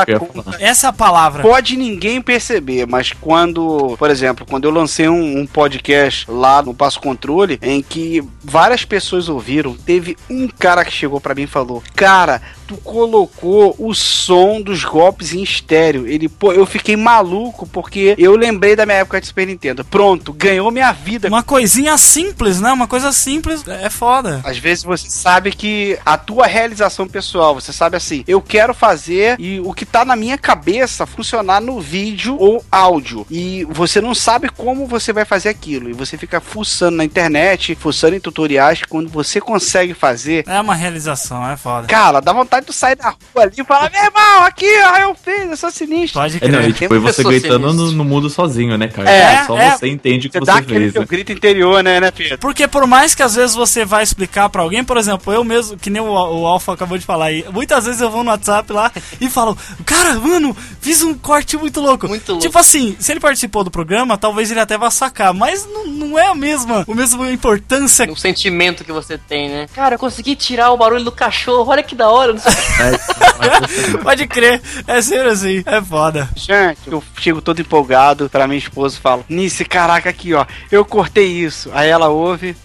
essa 0.60 0.88
é 0.88 0.90
a 0.90 0.94
palavra. 0.94 1.42
Pode 1.42 1.76
ninguém 1.76 2.22
perceber, 2.22 2.86
mas 2.86 3.12
quando, 3.12 3.96
por 3.98 4.10
exemplo, 4.10 4.46
quando 4.48 4.66
eu 4.66 4.72
lancei 4.72 5.08
um, 5.08 5.40
um 5.40 5.46
podcast 5.46 6.30
lá 6.30 6.62
no 6.62 6.74
Passo 6.74 7.00
Controle, 7.00 7.60
em 7.62 7.82
que 7.82 8.24
várias 8.60 8.84
pessoas 8.84 9.30
ouviram, 9.30 9.74
teve 9.74 10.18
um 10.30 10.46
cara 10.50 10.84
que 10.84 10.92
chegou 10.92 11.22
pra 11.22 11.34
mim 11.34 11.44
e 11.44 11.48
falou: 11.48 11.82
Cara, 11.96 12.42
tu 12.70 12.78
colocou 12.78 13.76
o 13.80 13.96
som 13.96 14.62
dos 14.62 14.84
golpes 14.84 15.34
em 15.34 15.42
estéreo. 15.42 16.06
Ele, 16.06 16.30
pô, 16.30 16.54
eu 16.54 16.68
fiquei 16.68 16.96
maluco 16.96 17.68
porque 17.68 18.14
eu 18.16 18.36
lembrei 18.36 18.76
da 18.76 18.86
minha 18.86 19.00
época 19.00 19.20
de 19.20 19.26
Super 19.26 19.48
Nintendo. 19.48 19.84
Pronto, 19.84 20.32
ganhou 20.32 20.70
minha 20.70 20.92
vida. 20.92 21.28
Uma 21.30 21.42
coisinha 21.42 21.98
simples, 21.98 22.62
né? 22.62 22.72
Uma 22.72 22.88
coisa 22.88 23.12
simples 23.12 23.68
é 23.68 23.90
foda. 23.90 24.42
Às 24.44 24.60
vezes 24.60 24.84
você 24.84 25.10
sabe 25.10 25.52
que 25.52 25.98
a 26.06 26.16
tua 26.16 26.46
realização 26.46 27.08
pessoal, 27.08 27.56
você 27.56 27.74
sabe 27.74 27.98
assim, 27.98 28.24
eu 28.28 28.40
quero 28.40 28.72
fazer 28.76 29.36
e 29.40 29.60
o 29.62 29.74
que 29.74 29.84
tá 29.84 30.06
na 30.06 30.16
minha 30.16 30.38
cabeça 30.38 31.08
funcionar 31.08 31.60
no 31.60 31.82
vídeo 31.82 32.38
ou 32.38 32.64
áudio. 32.72 33.26
E 33.32 33.66
você 33.72 34.00
não 34.00 34.14
sabe 34.14 34.48
como 34.50 34.86
você 34.86 35.12
vai 35.12 35.26
fazer 35.26 35.50
aquilo. 35.50 35.90
E 35.90 35.94
você 35.94 36.20
fica 36.20 36.40
fuçando 36.40 36.98
na 36.98 37.04
internet, 37.04 37.74
fuçando 37.74 38.16
em 38.16 38.20
tutoriais, 38.20 38.84
quando 38.88 39.10
você 39.10 39.42
consegue 39.42 39.96
fazer. 39.96 40.44
É 40.48 40.62
uma 40.62 40.76
realização, 40.76 41.50
é 41.50 41.58
foda. 41.58 41.88
Cara, 41.88 42.20
dá 42.20 42.32
vontade 42.32 42.59
de 42.62 42.74
sair 42.74 42.96
da 42.96 43.10
rua 43.10 43.44
ali 43.44 43.54
e 43.58 43.64
falar: 43.64 43.90
Meu 43.92 44.04
irmão, 44.04 44.44
aqui, 44.46 44.66
ó, 44.84 44.98
eu 44.98 45.16
fiz, 45.16 45.50
eu 45.50 45.58
sou 45.58 45.72
sinistro. 45.72 46.20
Pode 46.22 46.38
É, 46.42 46.48
não, 46.48 46.60
crer. 46.60 46.70
e 46.70 46.74
tipo, 46.74 47.00
você 47.00 47.24
gritando 47.24 47.74
no, 47.74 47.92
no 47.92 48.04
mundo 48.04 48.30
sozinho, 48.30 48.78
né, 48.78 48.88
cara? 48.88 49.10
É, 49.10 49.44
Só 49.46 49.58
é. 49.58 49.72
você 49.72 49.88
entende 49.88 50.28
o 50.28 50.30
que 50.30 50.38
Você 50.40 50.46
você 50.46 50.52
dá 50.52 50.58
aquele 50.58 50.92
fez. 50.92 50.94
né? 50.94 51.06
grito 51.10 51.32
interior, 51.32 51.84
né, 51.84 52.00
né, 52.00 52.12
Pedro? 52.12 52.38
Porque 52.40 52.68
por 52.68 52.86
mais 52.88 53.14
que 53.16 53.24
às 53.24 53.36
vezes 53.36 53.56
você 53.56 53.84
vai 53.86 54.04
explicar 54.04 54.50
pra 54.50 54.62
alguém, 54.62 54.84
por 54.84 54.98
exemplo, 54.98 55.32
eu 55.34 55.44
mesmo, 55.44 55.78
que 55.78 55.90
nem 55.90 56.02
o, 56.02 56.06
o 56.12 56.46
Alpha 56.48 56.74
acabou 56.74 56.98
de 56.98 57.06
falar 57.06 57.26
aí, 57.26 57.46
muitas 57.52 57.86
vezes 57.86 58.02
eu 58.02 58.10
vou 58.10 58.24
no 58.24 58.32
WhatsApp 58.32 58.72
lá 58.72 58.92
e 59.20 59.30
falo, 59.30 59.58
cara, 59.86 60.14
mano, 60.16 60.56
fiz 60.82 61.02
um 61.02 61.14
corte 61.14 61.58
muito 61.58 61.80
louco. 61.80 62.08
Muito 62.08 62.28
louco. 62.30 62.42
Tipo 62.46 62.58
assim, 62.60 62.96
se 63.00 63.12
ele 63.12 63.20
participou 63.20 63.64
do 63.64 63.72
programa, 63.72 64.18
talvez 64.18 64.52
ele 64.52 64.60
até 64.60 64.78
vá 64.78 64.90
sacar, 64.92 65.34
mas 65.34 65.66
não, 65.66 65.88
não 65.88 66.20
é 66.20 66.28
a 66.28 66.36
mesma, 66.36 66.86
a 66.90 66.96
mesma 66.96 67.32
importância. 67.32 68.10
O 68.12 68.16
sentimento 68.16 68.84
que 68.84 68.92
você 68.92 69.18
tem, 69.18 69.50
né? 69.50 69.68
Cara, 69.74 69.96
eu 69.96 70.00
consegui 70.00 70.36
tirar 70.36 70.72
o 70.72 70.78
barulho 70.78 71.04
do 71.04 71.12
cachorro, 71.12 71.72
olha 71.72 71.84
que 71.84 71.96
da 71.96 72.10
hora. 72.10 72.34
Não 72.34 72.40
sei. 72.40 72.49
Pode 74.04 74.28
crer, 74.28 74.62
é 74.88 75.02
sempre 75.02 75.30
assim, 75.30 75.64
é 75.66 75.82
foda. 75.82 76.30
Gente, 76.36 76.80
eu 76.88 77.04
chego 77.20 77.42
todo 77.42 77.62
empolgado 77.62 78.30
pra 78.30 78.48
minha 78.48 78.58
esposa 78.60 78.98
e 78.98 79.02
falo: 79.02 79.26
Nice, 79.30 79.64
caraca, 79.66 80.10
aqui 80.10 80.34
ó, 80.34 80.46
eu 80.72 80.84
cortei 80.86 81.28
isso. 81.28 81.70
Aí 81.74 81.90
ela 81.90 82.10
ouve. 82.10 82.56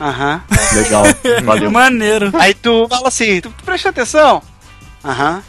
Aham. 0.00 0.42
Legal, 0.72 1.04
valeu. 1.44 1.70
Maneiro. 1.70 2.30
Aí 2.34 2.54
tu 2.54 2.86
fala 2.88 3.08
assim: 3.08 3.40
tu, 3.40 3.50
tu 3.50 3.64
prestou 3.64 3.90
atenção? 3.90 4.42
Aham. 5.04 5.42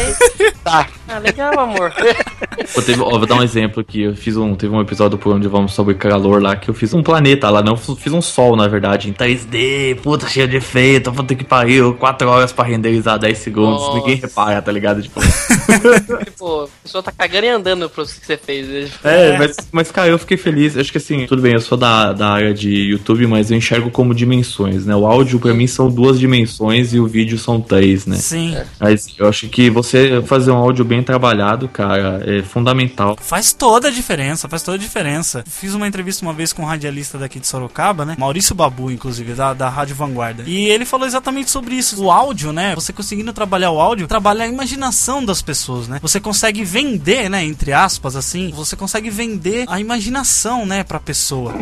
tá, 0.62 0.86
Ah, 1.12 1.18
legal, 1.18 1.58
amor. 1.58 1.92
Pô, 2.74 2.82
teve- 2.82 3.00
ó, 3.02 3.10
vou 3.10 3.26
dar 3.26 3.34
um 3.36 3.42
exemplo 3.42 3.80
aqui. 3.80 4.02
Eu 4.02 4.14
fiz 4.14 4.36
um, 4.36 4.54
teve 4.54 4.72
um 4.72 4.80
episódio 4.80 5.16
do 5.16 5.18
programa 5.18 5.42
de 5.42 5.48
Vamos 5.48 5.72
sobre 5.72 5.94
calor 5.94 6.40
lá 6.40 6.54
que 6.54 6.68
eu 6.70 6.74
fiz 6.74 6.94
um 6.94 7.02
planeta 7.02 7.48
lá, 7.50 7.62
não 7.62 7.76
fiz 7.76 8.12
um 8.12 8.20
sol, 8.22 8.54
na 8.54 8.68
verdade, 8.68 9.08
em 9.08 9.12
3D, 9.12 9.96
puta, 10.00 10.28
cheio 10.28 10.46
de 10.46 10.56
efeito, 10.56 11.10
puta 11.12 11.34
que 11.34 11.42
pariu, 11.42 11.94
4 11.94 12.28
horas 12.28 12.52
pra 12.52 12.64
renderizar 12.64 13.18
10 13.18 13.38
segundos, 13.38 13.80
Nossa. 13.80 13.98
ninguém 13.98 14.14
repara, 14.16 14.62
tá 14.62 14.70
ligado? 14.70 15.02
Tipo, 15.02 15.20
tipo, 16.24 16.62
a 16.64 16.68
pessoa 16.82 17.02
tá 17.02 17.12
cagando 17.12 17.46
e 17.46 17.48
andando 17.48 17.88
pro 17.88 18.04
que 18.04 18.26
você 18.26 18.36
fez. 18.36 18.68
né? 18.68 18.88
é, 19.04 19.38
mas, 19.38 19.56
mas 19.72 19.90
cara, 19.90 20.08
eu 20.08 20.18
fiquei 20.18 20.36
feliz. 20.36 20.76
Acho 20.76 20.92
que 20.92 20.98
assim, 20.98 21.26
tudo 21.26 21.42
bem, 21.42 21.54
eu 21.54 21.60
sou 21.60 21.76
da, 21.76 22.12
da 22.12 22.28
área 22.28 22.54
de 22.54 22.70
YouTube, 22.70 23.26
mas 23.26 23.50
eu 23.50 23.56
enxergo 23.56 23.90
como 23.90 24.14
dimensões, 24.14 24.86
né? 24.86 24.94
O 24.94 25.06
áudio 25.06 25.40
pra 25.40 25.52
mim 25.54 25.66
são 25.66 25.88
duas 25.90 26.18
dimensões 26.20 26.92
e 26.94 27.00
o 27.00 27.06
vídeo 27.06 27.38
são 27.38 27.60
três, 27.60 28.06
né? 28.06 28.16
Sim. 28.16 28.56
Mas 28.78 29.08
eu 29.18 29.28
acho 29.28 29.48
que 29.48 29.70
você 29.70 30.22
fazer 30.22 30.50
um 30.50 30.56
áudio 30.56 30.84
bem 30.84 30.99
trabalhado, 31.02 31.68
cara, 31.68 32.22
é 32.26 32.42
fundamental. 32.42 33.16
Faz 33.20 33.52
toda 33.52 33.88
a 33.88 33.90
diferença, 33.90 34.48
faz 34.48 34.62
toda 34.62 34.76
a 34.76 34.80
diferença. 34.80 35.44
Fiz 35.46 35.74
uma 35.74 35.86
entrevista 35.86 36.24
uma 36.24 36.32
vez 36.32 36.52
com 36.52 36.62
um 36.62 36.66
radialista 36.66 37.18
daqui 37.18 37.38
de 37.40 37.46
Sorocaba, 37.46 38.04
né? 38.04 38.16
Maurício 38.18 38.54
Babu, 38.54 38.90
inclusive, 38.90 39.34
da, 39.34 39.54
da 39.54 39.68
Rádio 39.68 39.94
Vanguarda. 39.94 40.44
E 40.46 40.66
ele 40.66 40.84
falou 40.84 41.06
exatamente 41.06 41.50
sobre 41.50 41.74
isso. 41.74 42.02
O 42.02 42.10
áudio, 42.10 42.52
né? 42.52 42.74
Você 42.74 42.92
conseguindo 42.92 43.32
trabalhar 43.32 43.70
o 43.70 43.80
áudio, 43.80 44.06
trabalha 44.06 44.44
a 44.44 44.48
imaginação 44.48 45.24
das 45.24 45.42
pessoas, 45.42 45.88
né? 45.88 45.98
Você 46.02 46.20
consegue 46.20 46.64
vender, 46.64 47.28
né? 47.28 47.44
Entre 47.44 47.72
aspas, 47.72 48.16
assim, 48.16 48.50
você 48.54 48.76
consegue 48.76 49.10
vender 49.10 49.64
a 49.68 49.80
imaginação, 49.80 50.64
né? 50.66 50.82
Pra 50.84 50.98
pessoa. 51.00 51.54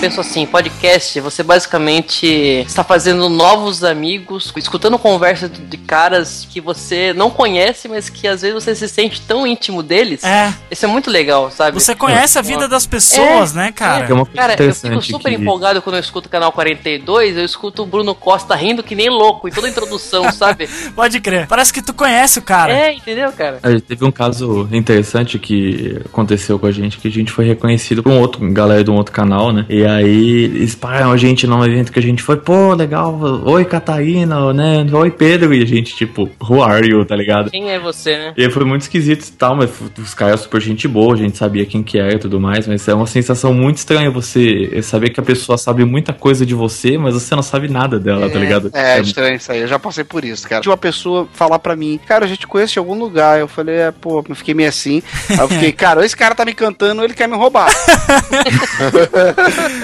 Eu 0.00 0.08
penso 0.08 0.20
assim, 0.22 0.46
podcast, 0.46 1.20
você 1.20 1.42
basicamente 1.42 2.26
está 2.66 2.82
fazendo 2.82 3.28
novos 3.28 3.84
amigos, 3.84 4.50
escutando 4.56 4.98
conversa 4.98 5.46
de 5.46 5.76
caras 5.76 6.48
que 6.50 6.58
você 6.58 7.12
não 7.12 7.28
conhece, 7.28 7.86
mas 7.86 8.08
que 8.08 8.26
às 8.26 8.40
vezes 8.40 8.54
você 8.54 8.74
se 8.74 8.88
sente 8.88 9.20
tão 9.20 9.46
íntimo 9.46 9.82
deles. 9.82 10.24
É. 10.24 10.54
Isso 10.70 10.86
é 10.86 10.88
muito 10.88 11.10
legal, 11.10 11.50
sabe? 11.50 11.78
Você 11.78 11.94
conhece 11.94 12.38
a 12.38 12.40
vida 12.40 12.66
das 12.66 12.86
pessoas, 12.86 13.52
né, 13.52 13.72
cara? 13.72 14.06
É 14.06 14.14
uma 14.14 14.24
coisa 14.24 14.40
Cara, 14.40 14.62
eu 14.62 14.74
fico 14.74 15.02
super 15.02 15.28
que- 15.28 15.42
empolgado 15.42 15.82
quando 15.82 15.96
eu 15.96 16.00
escuto 16.00 16.28
o 16.28 16.30
canal 16.30 16.50
42, 16.50 17.36
eu 17.36 17.44
escuto 17.44 17.82
o 17.82 17.86
Bruno 17.86 18.14
Costa 18.14 18.54
rindo 18.54 18.82
que 18.82 18.94
nem 18.94 19.10
louco 19.10 19.48
em 19.48 19.50
toda 19.52 19.66
a 19.66 19.70
introdução, 19.70 20.32
sabe? 20.32 20.66
Pode 20.96 21.20
crer. 21.20 21.46
Parece 21.46 21.74
que 21.74 21.82
tu 21.82 21.92
conhece 21.92 22.38
o 22.38 22.42
cara. 22.42 22.72
É, 22.72 22.94
entendeu, 22.94 23.30
cara? 23.32 23.58
É, 23.62 23.78
Teve 23.78 24.06
um 24.06 24.10
caso 24.10 24.66
interessante 24.72 25.38
que 25.38 26.00
aconteceu 26.06 26.58
com 26.58 26.64
a 26.66 26.72
gente, 26.72 26.96
que 26.96 27.06
a 27.08 27.10
gente 27.10 27.30
foi 27.30 27.44
reconhecido 27.44 28.02
por 28.02 28.10
um 28.12 28.18
outro 28.18 28.40
galera 28.50 28.82
de 28.82 28.90
um 28.90 28.94
outro 28.96 29.12
canal, 29.12 29.52
né? 29.52 29.66
E 29.68 29.89
aí 29.96 30.44
eles 30.44 30.74
pararam 30.74 31.12
a 31.12 31.16
gente 31.16 31.46
num 31.46 31.64
evento 31.64 31.92
que 31.92 31.98
a 31.98 32.02
gente 32.02 32.22
foi, 32.22 32.36
pô, 32.36 32.74
legal, 32.74 33.18
oi 33.44 33.64
Catarina, 33.64 34.52
né? 34.52 34.86
Oi 34.92 35.10
Pedro, 35.10 35.52
e 35.54 35.62
a 35.62 35.66
gente, 35.66 35.94
tipo, 35.94 36.30
who 36.40 36.62
are 36.62 36.86
you, 36.86 37.04
tá 37.04 37.16
ligado? 37.16 37.50
Quem 37.50 37.70
é 37.70 37.78
você, 37.78 38.16
né? 38.16 38.34
E 38.36 38.50
foi 38.50 38.64
muito 38.64 38.82
esquisito 38.82 39.26
e 39.26 39.32
tal, 39.32 39.56
mas 39.56 39.70
os 39.98 40.14
caras 40.14 40.40
super 40.40 40.60
gente 40.60 40.86
boa, 40.86 41.14
a 41.14 41.16
gente 41.16 41.36
sabia 41.36 41.66
quem 41.66 41.82
que 41.82 41.98
era 41.98 42.14
e 42.14 42.18
tudo 42.18 42.40
mais, 42.40 42.66
mas 42.66 42.86
é 42.88 42.94
uma 42.94 43.06
sensação 43.06 43.52
muito 43.52 43.78
estranha 43.78 44.10
você 44.10 44.80
saber 44.82 45.10
que 45.10 45.20
a 45.20 45.22
pessoa 45.22 45.58
sabe 45.58 45.84
muita 45.84 46.12
coisa 46.12 46.46
de 46.46 46.54
você, 46.54 46.96
mas 46.96 47.14
você 47.14 47.34
não 47.34 47.42
sabe 47.42 47.68
nada 47.68 47.98
dela, 47.98 48.30
tá 48.30 48.38
ligado? 48.38 48.70
É, 48.72 49.00
estranho 49.00 49.36
isso 49.36 49.50
aí. 49.52 49.60
Eu 49.60 49.68
já 49.68 49.78
passei 49.78 50.04
por 50.04 50.24
isso, 50.24 50.48
cara. 50.48 50.62
De 50.62 50.68
uma 50.68 50.76
pessoa 50.76 51.28
falar 51.32 51.58
pra 51.58 51.76
mim, 51.76 51.98
cara, 52.06 52.24
eu 52.24 52.28
já 52.28 52.36
te 52.36 52.46
conheço 52.46 52.74
de 52.74 52.78
algum 52.78 52.98
lugar. 52.98 53.38
Eu 53.40 53.48
falei, 53.48 53.76
é, 53.76 53.90
pô, 53.90 54.24
eu 54.28 54.34
fiquei 54.34 54.54
meio 54.54 54.68
assim. 54.68 55.02
Aí 55.28 55.38
eu 55.38 55.48
fiquei, 55.48 55.72
cara, 55.72 56.04
esse 56.04 56.16
cara 56.16 56.34
tá 56.34 56.44
me 56.44 56.54
cantando 56.54 57.00
ele 57.04 57.14
quer 57.14 57.28
me 57.28 57.36
roubar. 57.36 57.70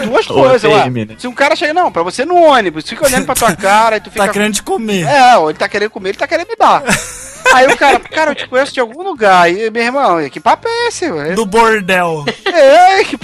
Duas 0.04 0.26
coisas. 0.26 0.72
ATM, 0.72 1.06
né? 1.06 1.16
Se 1.18 1.26
um 1.26 1.32
cara 1.32 1.56
chega, 1.56 1.72
não, 1.72 1.90
pra 1.90 2.02
você 2.02 2.24
no 2.24 2.34
ônibus, 2.36 2.88
fica 2.88 3.04
olhando 3.06 3.26
pra 3.26 3.34
tua 3.34 3.54
cara 3.56 3.96
e 3.96 4.00
tu 4.00 4.10
fica. 4.10 4.26
Tá 4.26 4.32
querendo 4.32 4.54
te 4.54 4.62
comer. 4.62 5.06
É, 5.06 5.36
ou 5.36 5.50
ele 5.50 5.58
tá 5.58 5.68
querendo 5.68 5.90
comer, 5.90 6.10
ele 6.10 6.18
tá 6.18 6.26
querendo 6.26 6.48
me 6.48 6.56
dar. 6.56 6.82
Aí 7.54 7.66
o 7.66 7.76
cara, 7.76 7.98
cara, 8.00 8.30
eu 8.30 8.34
te 8.34 8.48
conheço 8.48 8.72
de 8.72 8.80
algum 8.80 9.02
lugar. 9.02 9.50
E, 9.50 9.70
meu 9.70 9.82
irmão, 9.82 10.28
que 10.30 10.40
papo 10.40 10.68
é 10.68 10.88
esse? 10.88 11.08
Do 11.34 11.46
bordel. 11.46 12.24
É, 12.46 13.04
que 13.04 13.16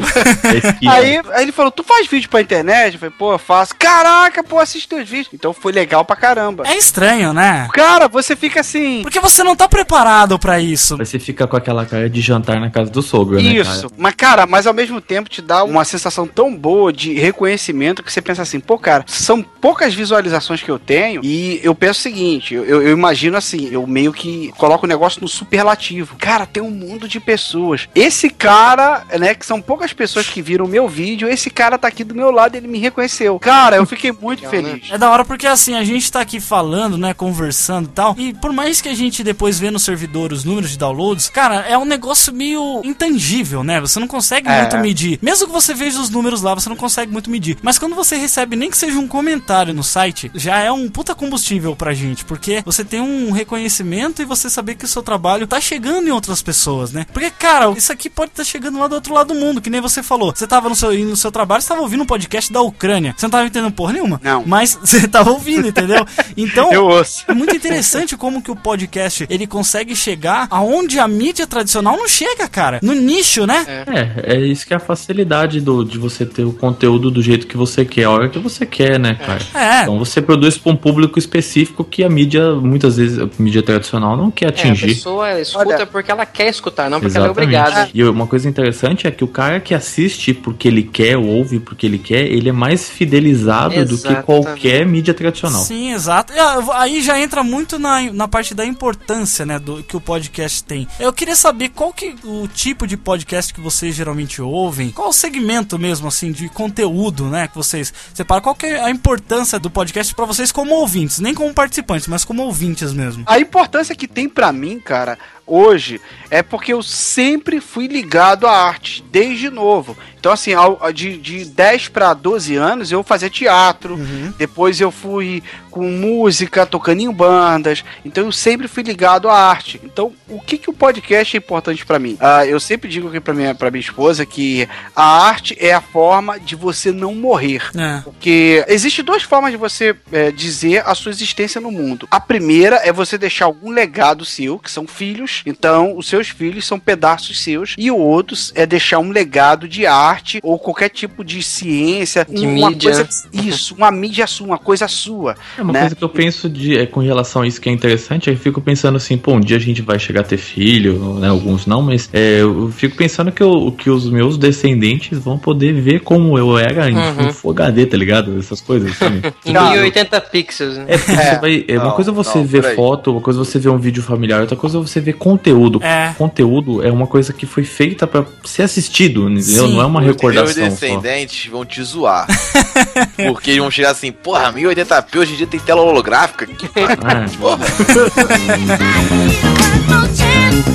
É 0.44 0.68
esquina. 0.68 0.92
Aí, 0.92 1.20
aí 1.32 1.42
ele 1.42 1.52
falou, 1.52 1.70
tu 1.70 1.82
faz 1.82 2.06
vídeo 2.06 2.28
pra 2.28 2.40
internet? 2.40 2.94
Eu 2.94 3.00
falei, 3.00 3.14
pô, 3.18 3.32
eu 3.32 3.38
faço. 3.38 3.74
Caraca, 3.78 4.42
pô, 4.42 4.58
assiste 4.58 4.88
teus 4.88 5.08
vídeos. 5.08 5.28
Então 5.32 5.52
foi 5.52 5.72
legal 5.72 6.04
pra 6.04 6.16
caramba. 6.16 6.64
É 6.66 6.76
estranho, 6.76 7.32
né? 7.32 7.68
Cara, 7.72 8.08
você 8.08 8.36
fica 8.36 8.60
assim. 8.60 9.02
Porque 9.02 9.20
você 9.20 9.42
não 9.42 9.56
tá 9.56 9.68
preparado 9.68 10.38
pra 10.38 10.60
isso. 10.60 10.96
Você 10.96 11.18
fica 11.18 11.46
com 11.46 11.56
aquela 11.56 11.84
cara 11.86 12.08
de 12.08 12.20
jantar 12.20 12.60
na 12.60 12.70
casa 12.70 12.90
do 12.90 13.02
sogro, 13.02 13.36
né, 13.36 13.42
Isso, 13.42 13.88
cara? 13.88 13.94
mas 13.96 14.14
cara, 14.14 14.46
mas 14.46 14.66
ao 14.66 14.74
mesmo 14.74 15.00
tempo 15.00 15.28
te 15.28 15.40
dá 15.42 15.64
uma 15.64 15.84
sensação 15.84 16.26
tão 16.26 16.54
boa 16.54 16.92
de 16.92 17.14
reconhecimento 17.14 18.02
que 18.02 18.12
você 18.12 18.20
pensa 18.20 18.42
assim, 18.42 18.60
pô, 18.60 18.78
cara, 18.78 19.04
são 19.06 19.42
poucas 19.42 19.94
visualizações 19.94 20.62
que 20.62 20.70
eu 20.70 20.78
tenho 20.78 21.20
e 21.24 21.60
eu 21.62 21.74
penso 21.74 22.00
o 22.00 22.02
seguinte, 22.02 22.54
eu, 22.54 22.64
eu 22.64 22.92
imagino 22.92 23.36
assim, 23.36 23.68
eu 23.72 23.86
meio 23.86 24.11
que 24.12 24.52
coloco 24.56 24.86
o 24.86 24.88
negócio 24.88 25.20
no 25.20 25.28
superlativo. 25.28 26.16
Cara, 26.18 26.46
tem 26.46 26.62
um 26.62 26.70
mundo 26.70 27.06
de 27.08 27.20
pessoas. 27.20 27.88
Esse 27.94 28.28
cara, 28.30 29.04
né, 29.18 29.34
que 29.34 29.46
são 29.46 29.60
poucas 29.60 29.92
pessoas 29.92 30.28
que 30.28 30.42
viram 30.42 30.64
o 30.64 30.68
meu 30.68 30.88
vídeo, 30.88 31.28
esse 31.28 31.50
cara 31.50 31.78
tá 31.78 31.88
aqui 31.88 32.04
do 32.04 32.14
meu 32.14 32.30
lado, 32.30 32.56
ele 32.56 32.66
me 32.68 32.78
reconheceu. 32.78 33.38
Cara, 33.38 33.76
eu 33.76 33.86
fiquei 33.86 34.12
muito 34.12 34.48
feliz. 34.48 34.90
É 34.90 34.98
da 34.98 35.10
hora 35.10 35.24
porque 35.24 35.46
assim, 35.46 35.74
a 35.74 35.84
gente 35.84 36.10
tá 36.10 36.20
aqui 36.20 36.40
falando, 36.40 36.96
né, 36.98 37.14
conversando 37.14 37.88
e 37.88 37.92
tal, 37.92 38.14
e 38.18 38.34
por 38.34 38.52
mais 38.52 38.80
que 38.80 38.88
a 38.88 38.94
gente 38.94 39.22
depois 39.22 39.58
vê 39.58 39.70
no 39.70 39.78
servidor 39.78 40.32
os 40.32 40.44
números 40.44 40.70
de 40.70 40.78
downloads, 40.78 41.28
cara, 41.28 41.60
é 41.68 41.76
um 41.78 41.84
negócio 41.84 42.32
meio 42.32 42.80
intangível, 42.84 43.62
né? 43.62 43.80
Você 43.80 43.98
não 44.00 44.06
consegue 44.08 44.48
É. 44.48 44.60
muito 44.60 44.78
medir. 44.78 45.18
Mesmo 45.22 45.46
que 45.46 45.52
você 45.52 45.74
veja 45.74 46.00
os 46.00 46.10
números 46.10 46.42
lá, 46.42 46.54
você 46.54 46.68
não 46.68 46.76
consegue 46.76 47.12
muito 47.12 47.30
medir. 47.30 47.56
Mas 47.62 47.78
quando 47.78 47.94
você 47.94 48.16
recebe 48.16 48.56
nem 48.56 48.70
que 48.70 48.76
seja 48.76 48.98
um 48.98 49.06
comentário 49.08 49.74
no 49.74 49.82
site, 49.82 50.30
já 50.34 50.58
é 50.60 50.70
um 50.72 50.88
puta 50.88 51.14
combustível 51.14 51.74
pra 51.76 51.92
gente, 51.94 52.24
porque 52.24 52.62
você 52.64 52.84
tem 52.84 53.00
um 53.00 53.30
reconhecimento 53.30 54.01
e 54.20 54.24
você 54.24 54.50
saber 54.50 54.74
que 54.74 54.84
o 54.84 54.88
seu 54.88 55.02
trabalho 55.02 55.46
tá 55.46 55.60
chegando 55.60 56.08
em 56.08 56.10
outras 56.10 56.42
pessoas, 56.42 56.92
né? 56.92 57.06
Porque, 57.12 57.30
cara, 57.30 57.70
isso 57.76 57.92
aqui 57.92 58.10
pode 58.10 58.32
estar 58.32 58.44
chegando 58.44 58.78
lá 58.78 58.88
do 58.88 58.94
outro 58.94 59.14
lado 59.14 59.32
do 59.32 59.38
mundo, 59.38 59.60
que 59.60 59.70
nem 59.70 59.80
você 59.80 60.02
falou. 60.02 60.32
Você 60.34 60.46
tava 60.46 60.68
no 60.68 60.74
seu, 60.74 60.92
indo 60.94 61.10
no 61.10 61.16
seu 61.16 61.30
trabalho, 61.30 61.62
você 61.62 61.68
tava 61.68 61.80
ouvindo 61.80 62.02
um 62.02 62.06
podcast 62.06 62.52
da 62.52 62.60
Ucrânia. 62.60 63.14
Você 63.16 63.26
não 63.26 63.30
tava 63.30 63.46
entendendo 63.46 63.72
porra 63.72 63.92
nenhuma. 63.92 64.20
Não. 64.22 64.44
Mas 64.46 64.78
você 64.82 65.06
tava 65.06 65.30
ouvindo, 65.30 65.68
entendeu? 65.68 66.06
Então, 66.36 66.70
Eu 66.74 66.86
ouço. 66.86 67.24
é 67.28 67.34
muito 67.34 67.54
interessante 67.54 68.16
como 68.16 68.42
que 68.42 68.50
o 68.50 68.56
podcast 68.56 69.26
ele 69.28 69.46
consegue 69.46 69.94
chegar 69.94 70.46
aonde 70.50 70.98
a 70.98 71.06
mídia 71.06 71.46
tradicional 71.46 71.96
não 71.96 72.08
chega, 72.08 72.48
cara. 72.48 72.80
No 72.82 72.92
nicho, 72.92 73.46
né? 73.46 73.64
É, 73.86 74.36
é 74.36 74.40
isso 74.40 74.66
que 74.66 74.72
é 74.72 74.76
a 74.76 74.80
facilidade 74.80 75.60
do, 75.60 75.84
de 75.84 75.98
você 75.98 76.24
ter 76.24 76.44
o 76.44 76.52
conteúdo 76.52 77.10
do 77.10 77.22
jeito 77.22 77.46
que 77.46 77.56
você 77.56 77.84
quer, 77.84 78.04
a 78.04 78.10
hora 78.10 78.28
que 78.28 78.38
você 78.38 78.64
quer, 78.64 78.98
né, 78.98 79.14
cara? 79.14 79.42
É. 79.54 79.82
Então 79.82 79.98
você 79.98 80.20
produz 80.20 80.58
para 80.58 80.72
um 80.72 80.76
público 80.76 81.18
específico 81.18 81.84
que 81.84 82.02
a 82.02 82.08
mídia, 82.08 82.54
muitas 82.54 82.96
vezes, 82.96 83.18
a 83.18 83.28
mídia 83.38 83.62
tradicional 83.62 83.91
não 84.00 84.30
quer 84.30 84.46
É, 84.46 84.48
a 84.48 84.50
atingir. 84.50 84.86
pessoa 84.94 85.28
ela 85.28 85.40
escuta 85.40 85.66
Olha- 85.74 85.86
porque 85.86 86.10
ela 86.10 86.26
quer 86.26 86.48
escutar, 86.48 86.88
não 86.90 87.00
porque 87.00 87.16
ela 87.16 87.26
é 87.26 87.30
Exatamente. 87.30 87.56
obrigada. 87.58 87.90
E 87.94 88.04
uma 88.04 88.26
coisa 88.26 88.48
interessante 88.48 89.06
é 89.06 89.10
que 89.10 89.24
o 89.24 89.28
cara 89.28 89.60
que 89.60 89.74
assiste 89.74 90.32
porque 90.34 90.68
ele 90.68 90.82
quer, 90.82 91.16
ouve 91.16 91.58
porque 91.60 91.86
ele 91.86 91.98
quer, 91.98 92.26
ele 92.26 92.48
é 92.48 92.52
mais 92.52 92.88
fidelizado 92.90 93.74
do 93.84 93.96
que 93.98 94.08
Exatamente. 94.08 94.24
qualquer 94.24 94.86
mídia 94.86 95.14
tradicional. 95.14 95.62
Sim, 95.62 95.92
exato. 95.92 96.32
E, 96.32 96.38
ah, 96.38 96.62
Aí 96.82 97.02
já 97.02 97.20
entra 97.20 97.42
muito 97.44 97.78
na, 97.78 98.00
na 98.12 98.26
parte 98.28 98.54
da 98.54 98.64
importância, 98.64 99.44
né, 99.46 99.58
do 99.58 99.82
que 99.82 99.96
o 99.96 100.00
podcast 100.00 100.64
tem. 100.64 100.86
Eu 100.98 101.12
queria 101.12 101.36
saber 101.36 101.68
qual 101.70 101.92
que 101.92 102.14
o 102.24 102.48
tipo 102.48 102.86
de 102.86 102.96
podcast 102.96 103.52
que 103.52 103.60
vocês 103.60 103.94
geralmente 103.94 104.40
ouvem, 104.42 104.90
qual 104.90 105.08
o 105.10 105.12
segmento 105.12 105.78
mesmo 105.78 106.08
assim 106.08 106.32
de 106.32 106.48
conteúdo, 106.48 107.26
né, 107.26 107.48
que 107.48 107.56
vocês 107.56 107.92
separam, 108.14 108.42
qual 108.42 108.54
que 108.54 108.66
é 108.66 108.80
a 108.82 108.90
importância 108.90 109.58
do 109.58 109.70
podcast 109.70 110.14
pra 110.14 110.24
vocês 110.24 110.50
como 110.52 110.74
ouvintes, 110.74 111.18
nem 111.18 111.34
como 111.34 111.52
participantes, 111.52 112.06
mas 112.06 112.24
como 112.24 112.42
ouvintes 112.42 112.92
mesmo. 112.92 113.22
A 113.26 113.38
importância 113.38 113.81
que 113.94 114.06
tem 114.06 114.28
pra 114.28 114.52
mim, 114.52 114.78
cara, 114.78 115.18
hoje, 115.46 116.00
é 116.30 116.42
porque 116.42 116.72
eu 116.72 116.82
sempre 116.82 117.60
fui 117.60 117.86
ligado 117.86 118.46
à 118.46 118.52
arte, 118.52 119.04
desde 119.10 119.50
novo. 119.50 119.96
Então, 120.18 120.30
assim, 120.30 120.52
de, 120.94 121.18
de 121.18 121.44
10 121.44 121.88
para 121.88 122.14
12 122.14 122.54
anos 122.54 122.92
eu 122.92 123.02
fazia 123.02 123.28
teatro, 123.28 123.98
depois 124.38 124.80
eu 124.80 124.92
fui 124.92 125.42
com 125.68 125.82
música, 125.82 126.64
tocando 126.64 127.00
em 127.00 127.10
bandas. 127.10 127.82
Então, 128.04 128.26
eu 128.26 128.32
sempre 128.32 128.68
fui 128.68 128.84
ligado 128.84 129.28
à 129.28 129.34
arte. 129.34 129.80
Então, 129.82 130.12
o 130.28 130.38
que, 130.38 130.58
que 130.58 130.70
o 130.70 130.72
podcast 130.72 131.36
é 131.36 131.38
importante 131.38 131.84
pra 131.84 131.98
mim? 131.98 132.16
Ah, 132.20 132.46
eu 132.46 132.60
sempre 132.60 132.88
digo 132.88 133.08
aqui 133.08 133.18
pra 133.18 133.34
minha, 133.34 133.54
pra 133.54 133.70
minha 133.70 133.80
esposa 133.80 134.24
que 134.24 134.68
a 134.94 135.26
arte 135.26 135.56
é 135.58 135.72
a 135.72 135.80
forma 135.80 136.38
de 136.38 136.54
você 136.54 136.92
não 136.92 137.14
morrer. 137.14 137.62
É. 137.74 138.02
Porque 138.04 138.64
existe 138.68 139.02
duas 139.02 139.24
formas 139.24 139.50
de 139.50 139.56
você 139.56 139.96
é, 140.12 140.30
dizer 140.30 140.84
a 140.86 140.94
sua 140.94 141.10
existência 141.10 141.60
no 141.60 141.72
mundo. 141.72 142.06
A 142.10 142.20
primeira 142.20 142.76
é 142.76 142.92
você 142.92 143.18
deixar 143.18 143.46
algum 143.46 143.70
legado 143.70 144.24
seu, 144.24 144.56
que 144.56 144.70
são 144.70 144.86
filhos, 144.86 145.31
seus, 145.32 145.42
então 145.46 145.96
os 145.96 146.06
seus 146.06 146.28
filhos 146.28 146.66
são 146.66 146.78
pedaços 146.78 147.40
seus, 147.40 147.74
e 147.78 147.90
outros 147.90 148.52
é 148.54 148.66
deixar 148.66 148.98
um 148.98 149.10
legado 149.10 149.68
de 149.68 149.86
arte 149.86 150.40
ou 150.42 150.58
qualquer 150.58 150.88
tipo 150.88 151.24
de 151.24 151.42
ciência, 151.42 152.26
De 152.28 152.46
uma 152.46 152.70
mídia. 152.70 152.90
coisa 152.90 153.08
isso, 153.32 153.74
uma 153.74 153.90
mídia 153.90 154.26
sua, 154.26 154.46
uma 154.46 154.58
coisa 154.58 154.88
sua. 154.88 155.34
É 155.58 155.62
uma 155.62 155.72
né? 155.72 155.80
coisa 155.80 155.96
que 155.96 156.02
eu 156.04 156.08
penso 156.08 156.48
de, 156.48 156.78
é, 156.78 156.86
com 156.86 157.00
relação 157.00 157.42
a 157.42 157.46
isso 157.46 157.60
que 157.60 157.68
é 157.68 157.72
interessante, 157.72 158.30
eu 158.30 158.36
fico 158.36 158.60
pensando 158.60 158.96
assim, 158.96 159.16
pô, 159.16 159.32
um 159.34 159.40
dia 159.40 159.56
a 159.56 159.60
gente 159.60 159.82
vai 159.82 159.98
chegar 159.98 160.20
a 160.20 160.24
ter 160.24 160.36
filho, 160.36 161.18
né? 161.18 161.28
Alguns 161.28 161.66
não, 161.66 161.82
mas 161.82 162.08
é, 162.12 162.40
eu 162.40 162.70
fico 162.70 162.96
pensando 162.96 163.30
que, 163.32 163.42
eu, 163.42 163.74
que 163.76 163.90
os 163.90 164.08
meus 164.10 164.36
descendentes 164.36 165.18
vão 165.18 165.38
poder 165.38 165.72
ver 165.72 166.00
como 166.00 166.38
eu 166.38 166.58
era 166.58 166.90
em 166.90 167.02
Uhum. 167.02 167.32
Full 167.32 167.50
HD, 167.52 167.86
tá 167.86 167.96
ligado? 167.96 168.38
Essas 168.38 168.60
coisas, 168.60 168.96
sabe? 168.96 169.22
Em 169.44 169.52
Cara, 169.52 169.70
1080 169.70 170.20
pixels, 170.20 170.76
né? 170.76 170.84
É, 170.88 170.98
porque 170.98 171.12
você 171.16 171.38
vai, 171.38 171.64
é 171.68 171.78
uma 171.78 171.92
coisa 171.92 172.10
é 172.10 172.14
você 172.14 172.38
não, 172.38 172.44
ver 172.44 172.74
foto, 172.74 173.12
uma 173.12 173.20
coisa 173.20 173.40
é 173.40 173.44
você 173.44 173.58
ver 173.58 173.68
um 173.70 173.78
vídeo 173.78 174.02
familiar, 174.02 174.40
outra 174.40 174.56
coisa 174.56 174.78
é 174.78 174.80
você 174.80 175.00
ver 175.00 175.14
conteúdo. 175.22 175.80
É. 175.80 176.12
Conteúdo 176.18 176.84
é 176.84 176.90
uma 176.90 177.06
coisa 177.06 177.32
que 177.32 177.46
foi 177.46 177.62
feita 177.62 178.08
pra 178.08 178.24
ser 178.44 178.64
assistido, 178.64 179.30
entendeu? 179.30 179.68
Sim. 179.68 179.74
Não 179.74 179.82
é 179.82 179.86
uma 179.86 180.00
recordação 180.00 180.64
só. 180.64 180.68
descendentes 180.68 181.46
vão 181.48 181.64
te 181.64 181.80
zoar. 181.80 182.26
Porque 183.28 183.50
eles 183.50 183.60
vão 183.60 183.70
chegar 183.70 183.90
assim, 183.90 184.10
porra, 184.10 184.52
1080p 184.52 185.16
hoje 185.16 185.34
em 185.34 185.36
dia 185.36 185.46
tem 185.46 185.60
tela 185.60 185.80
holográfica. 185.80 186.44
Que 186.44 186.66
É. 186.66 186.96
porra. 187.38 187.64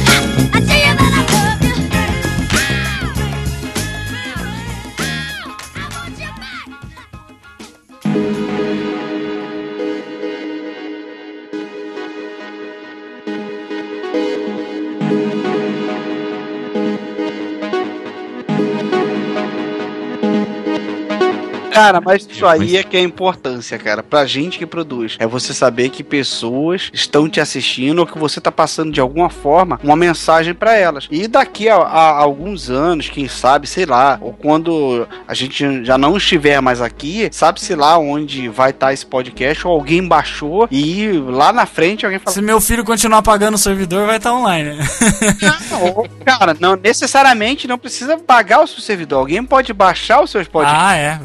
Cara, 21.78 22.02
mas 22.02 22.28
isso 22.30 22.46
aí 22.46 22.76
é 22.76 22.84
que 22.84 22.98
é 22.98 23.00
a 23.00 23.04
importância, 23.04 23.78
cara. 23.78 24.02
Pra 24.02 24.26
gente 24.26 24.58
que 24.58 24.66
produz. 24.66 25.16
É 25.20 25.28
você 25.28 25.54
saber 25.54 25.90
que 25.90 26.04
pessoas 26.04 26.90
estão 26.92 27.30
te 27.30 27.40
assistindo 27.40 28.00
ou 28.00 28.08
que 28.08 28.18
você 28.18 28.42
tá 28.42 28.52
passando 28.52 28.92
de 28.92 29.00
alguma 29.00 29.30
forma 29.30 29.80
uma 29.84 29.96
mensagem 29.96 30.56
pra 30.56 30.76
elas. 30.76 31.08
E 31.12 31.28
daqui 31.28 31.70
a, 31.70 31.76
a 31.76 32.18
alguns 32.18 32.70
anos, 32.70 33.10
quem 33.10 33.28
sabe, 33.28 33.68
sei 33.68 33.86
lá, 33.86 34.18
ou 34.20 34.34
quando 34.34 35.08
a 35.28 35.34
gente 35.36 35.84
já 35.84 35.98
não 35.98 36.18
estiver 36.18 36.60
mais 36.62 36.82
aqui, 36.82 37.30
sabe-se 37.32 37.76
lá 37.76 37.98
onde 37.98 38.50
vai 38.50 38.72
estar 38.72 38.92
esse 38.92 39.06
podcast, 39.06 39.68
ou 39.68 39.74
alguém 39.74 40.06
baixou 40.06 40.68
e 40.72 41.12
lá 41.28 41.54
na 41.54 41.66
frente 41.66 42.06
alguém 42.06 42.20
fala. 42.20 42.34
Se 42.34 42.42
meu 42.42 42.60
filho 42.60 42.84
continuar 42.84 43.22
pagando 43.22 43.56
o 43.56 43.60
servidor, 43.60 44.08
vai 44.08 44.18
estar 44.18 44.34
online, 44.34 44.76
né? 44.76 44.88
Não, 45.42 46.06
cara, 46.26 46.56
não 46.60 46.76
necessariamente 46.76 47.68
não 47.68 47.78
precisa 47.78 48.18
pagar 48.18 48.62
o 48.62 48.68
seu 48.68 48.82
servidor. 48.82 49.20
Alguém 49.20 49.44
pode 49.44 49.72
baixar 49.74 50.22
os 50.22 50.32
seus 50.32 50.48
podcasts. 50.48 50.84
Ah, 50.84 50.96
é, 50.96 51.20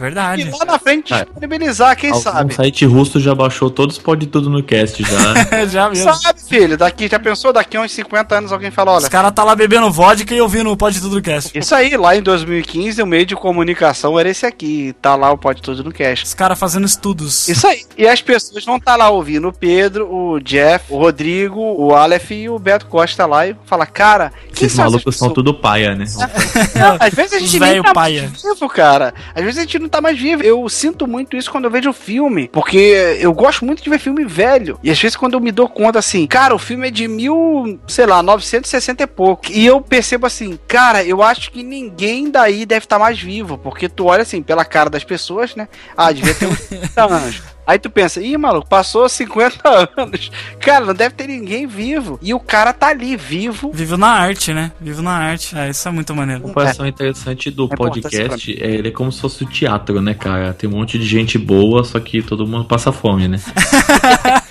E 0.49 0.51
lá 0.59 0.65
na 0.65 0.79
frente 0.79 1.13
É. 1.15 1.25
disponibilizar, 1.25 1.97
quem 1.97 2.11
Algum 2.11 2.23
sabe? 2.23 2.55
site 2.55 2.85
russo 2.85 3.19
já 3.21 3.35
baixou 3.35 3.71
todos 3.71 3.99
pode 3.99 4.27
tudo 4.27 4.49
no 4.51 4.63
cast 4.63 5.03
já. 5.03 5.67
Já 5.67 5.89
mesmo. 5.89 6.13
Sabe, 6.15 6.41
filho, 6.43 6.77
daqui, 6.77 7.09
já 7.09 7.19
pensou, 7.19 7.53
daqui 7.53 7.77
a 7.77 7.81
uns 7.83 7.93
50 7.93 8.37
anos 8.37 8.53
alguém 8.53 8.71
fala, 8.71 8.93
Os 8.97 9.05
olha, 9.05 9.11
caras 9.11 9.33
tá 9.33 9.45
lá 9.45 9.55
bebendo 9.55 9.91
vodka 9.91 10.35
e 10.35 10.41
ouvindo 10.41 10.71
o 10.71 10.77
Pode 10.77 11.01
Tudo 11.01 11.21
Cast. 11.23 11.57
isso 11.59 11.75
aí, 11.75 11.97
lá 11.97 12.17
em 12.17 12.23
2015, 12.23 13.03
o 13.03 13.07
meio 13.07 13.25
de 13.27 13.37
comunicação 13.37 14.19
era 14.19 14.29
esse 14.29 14.45
aqui, 14.47 14.95
tá 15.01 15.15
lá 15.15 15.31
o 15.31 15.39
Pode 15.39 15.63
Tudo 15.63 15.85
no 15.85 15.93
Cast. 15.93 16.25
Os 16.25 16.35
caras 16.35 16.59
fazendo 16.59 16.87
estudos. 16.87 17.49
Isso 17.49 17.67
aí. 17.67 17.83
E 17.97 18.07
as 18.09 18.21
pessoas 18.23 18.65
vão 18.65 18.77
estar 18.77 18.97
lá 18.97 19.11
ouvindo 19.11 19.49
o 19.49 19.53
Pedro, 19.53 20.13
o 20.13 20.41
Jeff, 20.41 20.87
o 20.89 20.99
Rodrigo, 20.99 21.61
o 21.61 21.95
Aleph 21.95 22.31
e 22.33 22.49
o 22.49 22.59
Beto 22.59 22.87
Costa 22.87 23.27
lá 23.27 23.47
e 23.47 23.55
fala, 23.67 23.87
cara, 23.87 24.33
quem 24.55 24.67
Esses 24.67 24.79
malucos 24.79 25.17
são 25.17 25.31
tudo 25.31 25.53
paia, 25.55 25.95
né? 25.95 26.05
Não, 26.75 26.97
às 26.99 27.13
vezes 27.15 27.33
a 27.35 27.37
Os 27.37 27.43
gente 27.51 27.61
nem 27.61 27.83
tá 27.83 27.93
paia. 27.93 28.23
mais 28.23 28.43
vivo, 28.43 28.69
cara. 28.69 29.15
Às 29.35 29.43
vezes 29.45 29.59
a 29.59 29.63
gente 29.63 29.79
não 29.79 29.89
tá 29.89 30.01
mais 30.01 30.19
vivo. 30.19 30.32
Eu 30.41 30.69
sinto 30.69 31.07
muito 31.07 31.37
isso 31.37 31.51
quando 31.51 31.65
eu 31.65 31.71
vejo 31.71 31.93
filme. 31.93 32.49
Porque 32.49 33.19
eu 33.21 33.33
gosto 33.33 33.65
muito 33.65 33.83
de 33.83 33.91
ver 33.91 33.99
filme 33.99 34.25
velho. 34.25 34.79
E 34.83 34.91
às 34.91 35.01
vezes 35.01 35.17
quando 35.17 35.35
eu 35.35 35.41
me 35.41 35.53
dou 35.53 35.69
conta 35.69 35.99
assim, 35.99 36.27
cara, 36.27 36.55
o 36.55 36.59
filme 36.59 36.89
é 36.89 36.91
de 36.91 37.09
mil, 37.09 37.79
sei 37.87 38.07
lá, 38.07 38.23
960 38.23 39.03
e 39.03 39.07
pouco. 39.07 39.51
E 39.51 39.65
eu 39.67 39.81
percebo 39.81 40.27
assim, 40.27 40.59
cara, 40.67 41.05
eu 41.05 41.23
acho 41.23 41.51
que 41.51 41.63
ninguém 41.63 42.31
daí 42.31 42.65
deve 42.65 42.85
estar 42.85 42.99
mais 42.99 43.21
vivo. 43.21 43.59
Porque 43.59 43.89
tu 43.89 44.07
olha 44.07 44.23
assim, 44.23 44.43
pela 44.43 44.65
cara 44.65 44.91
das 44.91 45.05
pessoas, 45.05 45.55
né? 45.55 45.69
Ah, 45.97 46.13
devia 46.13 46.35
ter 46.35 46.47
uns 46.47 46.61
30 46.69 47.05
anos. 47.05 47.43
Aí 47.67 47.79
tu 47.79 47.89
pensa, 47.89 48.21
ih, 48.21 48.37
maluco, 48.37 48.69
passou 48.69 49.09
50 49.09 49.61
anos. 49.97 50.31
Cara, 50.61 50.85
não 50.85 50.95
deve 50.95 51.15
ter 51.15 51.29
ninguém 51.29 51.67
vivo. 51.67 52.19
E 52.21 52.35
o 52.35 52.41
cara 52.41 52.73
tá 52.73 52.89
ali, 52.89 53.17
vivo. 53.17 53.71
Vivo 53.73 53.97
na 53.97 54.09
arte, 54.09 54.53
né? 54.53 54.73
Vivo 54.81 55.01
na 55.01 55.13
arte. 55.13 55.57
É, 55.57 55.71
isso 55.71 55.87
é 55.87 55.91
muito 55.93 56.13
A 56.13 56.17
maneiro. 56.17 56.43
comparação 56.43 56.87
interessante 56.87 57.51
do 57.51 57.69
É 57.73 57.77
podcast 57.77 58.53
é 58.63 58.67
ele 58.67 58.89
é 58.89 58.91
como 58.91 59.13
se 59.13 59.21
fosse 59.21 59.45
o 59.45 59.47
teatro, 59.47 60.01
né, 60.01 60.13
cara? 60.15 60.53
Tem 60.53 60.69
um 60.69 60.73
monte 60.73 60.99
de 60.99 61.07
gente 61.07 61.39
boa, 61.39 61.85
só 61.85 62.01
que 62.01 62.21
todo 62.23 62.47
mundo 62.47 62.65
passa 62.65 62.91
fome, 62.91 63.29
né? 63.29 63.39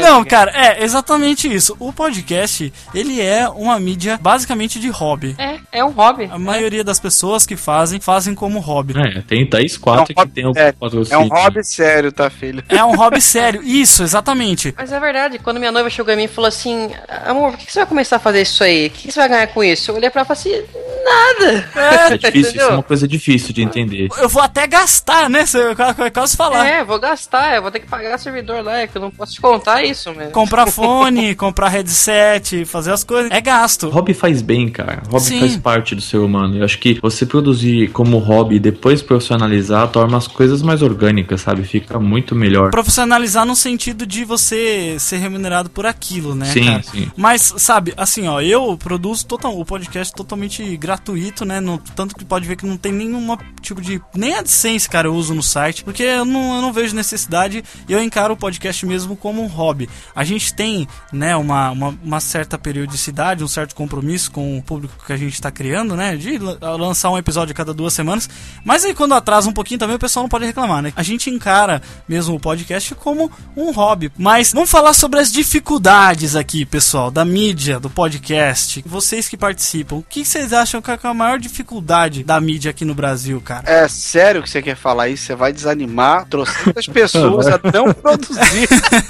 Não, 0.00 0.24
cara, 0.24 0.52
é 0.54 0.84
exatamente 0.84 1.52
isso. 1.52 1.76
O 1.78 1.92
podcast, 1.92 2.72
ele 2.94 3.20
é 3.20 3.48
uma 3.48 3.78
mídia 3.78 4.18
basicamente 4.20 4.78
de 4.78 4.88
hobby. 4.88 5.34
É, 5.38 5.58
é 5.72 5.84
um 5.84 5.90
hobby. 5.90 6.28
A 6.30 6.38
maioria 6.38 6.84
das 6.84 6.98
pessoas 7.00 7.46
que 7.46 7.56
fazem, 7.56 8.00
fazem 8.00 8.34
como 8.34 8.58
hobby. 8.60 8.94
É, 8.98 9.22
tem 9.22 9.48
Thaís 9.48 9.76
4 9.76 10.00
É 10.00 10.02
um 10.02 10.26
que 10.26 10.32
tem 10.32 10.46
o 10.46 10.52
sério. 10.52 10.68
É 10.68 10.72
patrocínio. 10.72 11.20
um 11.20 11.28
hobby 11.28 11.64
sério, 11.64 12.12
tá, 12.12 12.30
filho? 12.30 12.62
É 12.68 12.84
um 12.84 12.94
hobby 12.94 13.20
sério. 13.20 13.62
Isso, 13.62 14.02
exatamente. 14.02 14.74
Mas 14.76 14.92
é 14.92 15.00
verdade, 15.00 15.38
quando 15.38 15.58
minha 15.58 15.72
noiva 15.72 15.90
chegou 15.90 16.12
em 16.12 16.16
mim 16.16 16.24
e 16.24 16.28
falou 16.28 16.48
assim: 16.48 16.90
Amor, 17.26 17.52
por 17.52 17.58
que 17.58 17.72
você 17.72 17.80
vai 17.80 17.86
começar 17.86 18.16
a 18.16 18.20
fazer 18.20 18.42
isso 18.42 18.62
aí? 18.62 18.86
O 18.86 18.90
que 18.90 19.10
você 19.10 19.20
vai 19.20 19.28
ganhar 19.28 19.46
com 19.48 19.62
isso? 19.64 19.90
Eu 19.90 19.96
olhei 19.96 20.10
pra 20.10 20.22
ela 20.22 20.32
e 20.32 20.36
falei 20.36 20.60
assim: 20.60 20.80
Nada. 21.04 21.70
É 22.10 22.16
difícil, 22.18 22.52
isso 22.56 22.60
é 22.60 22.74
uma 22.74 22.82
coisa 22.82 23.08
difícil 23.08 23.54
de 23.54 23.62
entender. 23.62 24.08
Eu 24.18 24.28
vou 24.28 24.42
até 24.42 24.66
gastar, 24.66 25.28
né? 25.28 25.46
Se 25.46 25.58
eu 25.58 25.74
qualquer 25.74 26.10
caso 26.10 26.36
falar. 26.36 26.66
É, 26.66 26.84
vou 26.84 26.98
gastar, 26.98 27.56
eu 27.56 27.62
vou 27.62 27.70
ter 27.70 27.80
que 27.80 27.86
pagar 27.86 28.18
servidor 28.18 28.62
lá, 28.62 28.80
é 28.80 28.86
que 28.86 28.96
eu 28.96 29.02
não 29.02 29.10
posso 29.10 29.39
te 29.40 29.42
contar 29.42 29.82
isso, 29.82 30.12
mesmo. 30.14 30.32
Comprar 30.32 30.66
fone, 30.70 31.34
comprar 31.34 31.68
headset, 31.68 32.64
fazer 32.66 32.92
as 32.92 33.02
coisas. 33.02 33.30
É 33.30 33.40
gasto. 33.40 33.88
Hobby 33.88 34.12
faz 34.12 34.42
bem, 34.42 34.68
cara. 34.68 35.02
Hobby 35.08 35.24
Sim. 35.24 35.40
faz 35.40 35.56
parte 35.56 35.94
do 35.94 36.02
ser 36.02 36.18
humano. 36.18 36.58
Eu 36.58 36.64
acho 36.64 36.78
que 36.78 36.98
você 37.00 37.24
produzir 37.24 37.90
como 37.90 38.18
hobby 38.18 38.56
e 38.56 38.60
depois 38.60 39.02
profissionalizar 39.02 39.88
torna 39.88 40.18
as 40.18 40.26
coisas 40.26 40.62
mais 40.62 40.82
orgânicas, 40.82 41.40
sabe? 41.40 41.64
Fica 41.64 41.98
muito 41.98 42.34
melhor. 42.34 42.70
Profissionalizar 42.70 43.46
no 43.46 43.56
sentido 43.56 44.06
de 44.06 44.24
você 44.24 44.96
ser 44.98 45.16
remunerado 45.16 45.70
por 45.70 45.86
aquilo, 45.86 46.34
né, 46.34 46.46
Sim, 46.46 46.64
cara? 46.64 46.82
sim. 46.82 47.10
Mas, 47.16 47.54
sabe, 47.56 47.94
assim, 47.96 48.28
ó, 48.28 48.40
eu 48.40 48.76
produzo 48.76 49.26
total, 49.26 49.58
o 49.58 49.64
podcast 49.64 50.14
totalmente 50.14 50.76
gratuito, 50.76 51.44
né? 51.44 51.60
No, 51.60 51.78
tanto 51.96 52.14
que 52.14 52.24
pode 52.24 52.46
ver 52.46 52.56
que 52.56 52.66
não 52.66 52.76
tem 52.76 52.92
nenhuma 52.92 53.38
tipo 53.60 53.80
de. 53.80 54.00
Nem 54.14 54.34
AdSense, 54.34 54.88
cara, 54.88 55.08
eu 55.08 55.14
uso 55.14 55.34
no 55.34 55.42
site, 55.42 55.84
porque 55.84 56.02
eu 56.02 56.24
não, 56.24 56.56
eu 56.56 56.62
não 56.62 56.72
vejo 56.72 56.94
necessidade 56.94 57.64
e 57.88 57.92
eu 57.92 58.02
encaro 58.02 58.34
o 58.34 58.36
podcast 58.36 58.84
mesmo 58.84 59.16
como 59.16 59.29
um 59.38 59.46
hobby. 59.46 59.88
A 60.14 60.24
gente 60.24 60.52
tem, 60.54 60.88
né, 61.12 61.36
uma, 61.36 61.70
uma, 61.70 61.98
uma 62.02 62.20
certa 62.20 62.58
periodicidade, 62.58 63.44
um 63.44 63.48
certo 63.48 63.74
compromisso 63.74 64.30
com 64.30 64.58
o 64.58 64.62
público 64.62 64.94
que 65.06 65.12
a 65.12 65.16
gente 65.16 65.34
está 65.34 65.50
criando, 65.50 65.94
né? 65.96 66.16
De 66.16 66.38
la- 66.38 66.76
lançar 66.76 67.10
um 67.10 67.18
episódio 67.18 67.52
a 67.52 67.54
cada 67.54 67.74
duas 67.74 67.92
semanas. 67.92 68.28
Mas 68.64 68.84
aí 68.84 68.94
quando 68.94 69.14
atrasa 69.14 69.48
um 69.48 69.52
pouquinho 69.52 69.78
também 69.78 69.96
o 69.96 69.98
pessoal 69.98 70.24
não 70.24 70.28
pode 70.30 70.44
reclamar, 70.46 70.82
né? 70.82 70.92
A 70.96 71.02
gente 71.02 71.28
encara 71.30 71.82
mesmo 72.08 72.34
o 72.34 72.40
podcast 72.40 72.94
como 72.94 73.30
um 73.56 73.70
hobby. 73.72 74.10
Mas 74.16 74.52
vamos 74.52 74.70
falar 74.70 74.92
sobre 74.94 75.20
as 75.20 75.30
dificuldades 75.30 76.34
aqui, 76.36 76.64
pessoal, 76.64 77.10
da 77.10 77.24
mídia, 77.24 77.78
do 77.78 77.90
podcast. 77.90 78.82
Vocês 78.86 79.28
que 79.28 79.36
participam, 79.36 79.96
o 79.96 80.02
que 80.02 80.24
vocês 80.24 80.52
acham 80.52 80.80
que 80.80 80.90
é 80.90 80.98
a 81.02 81.14
maior 81.14 81.38
dificuldade 81.38 82.24
da 82.24 82.40
mídia 82.40 82.70
aqui 82.70 82.84
no 82.84 82.94
Brasil, 82.94 83.40
cara? 83.40 83.70
É 83.70 83.86
sério 83.88 84.42
que 84.42 84.50
você 84.50 84.62
quer 84.62 84.76
falar 84.76 85.08
isso? 85.08 85.24
Você 85.24 85.34
vai 85.34 85.52
desanimar 85.52 86.26
trocentas 86.26 86.86
pessoas 86.88 87.46
a 87.46 87.60
não 87.72 87.92
produzir. 87.92 88.68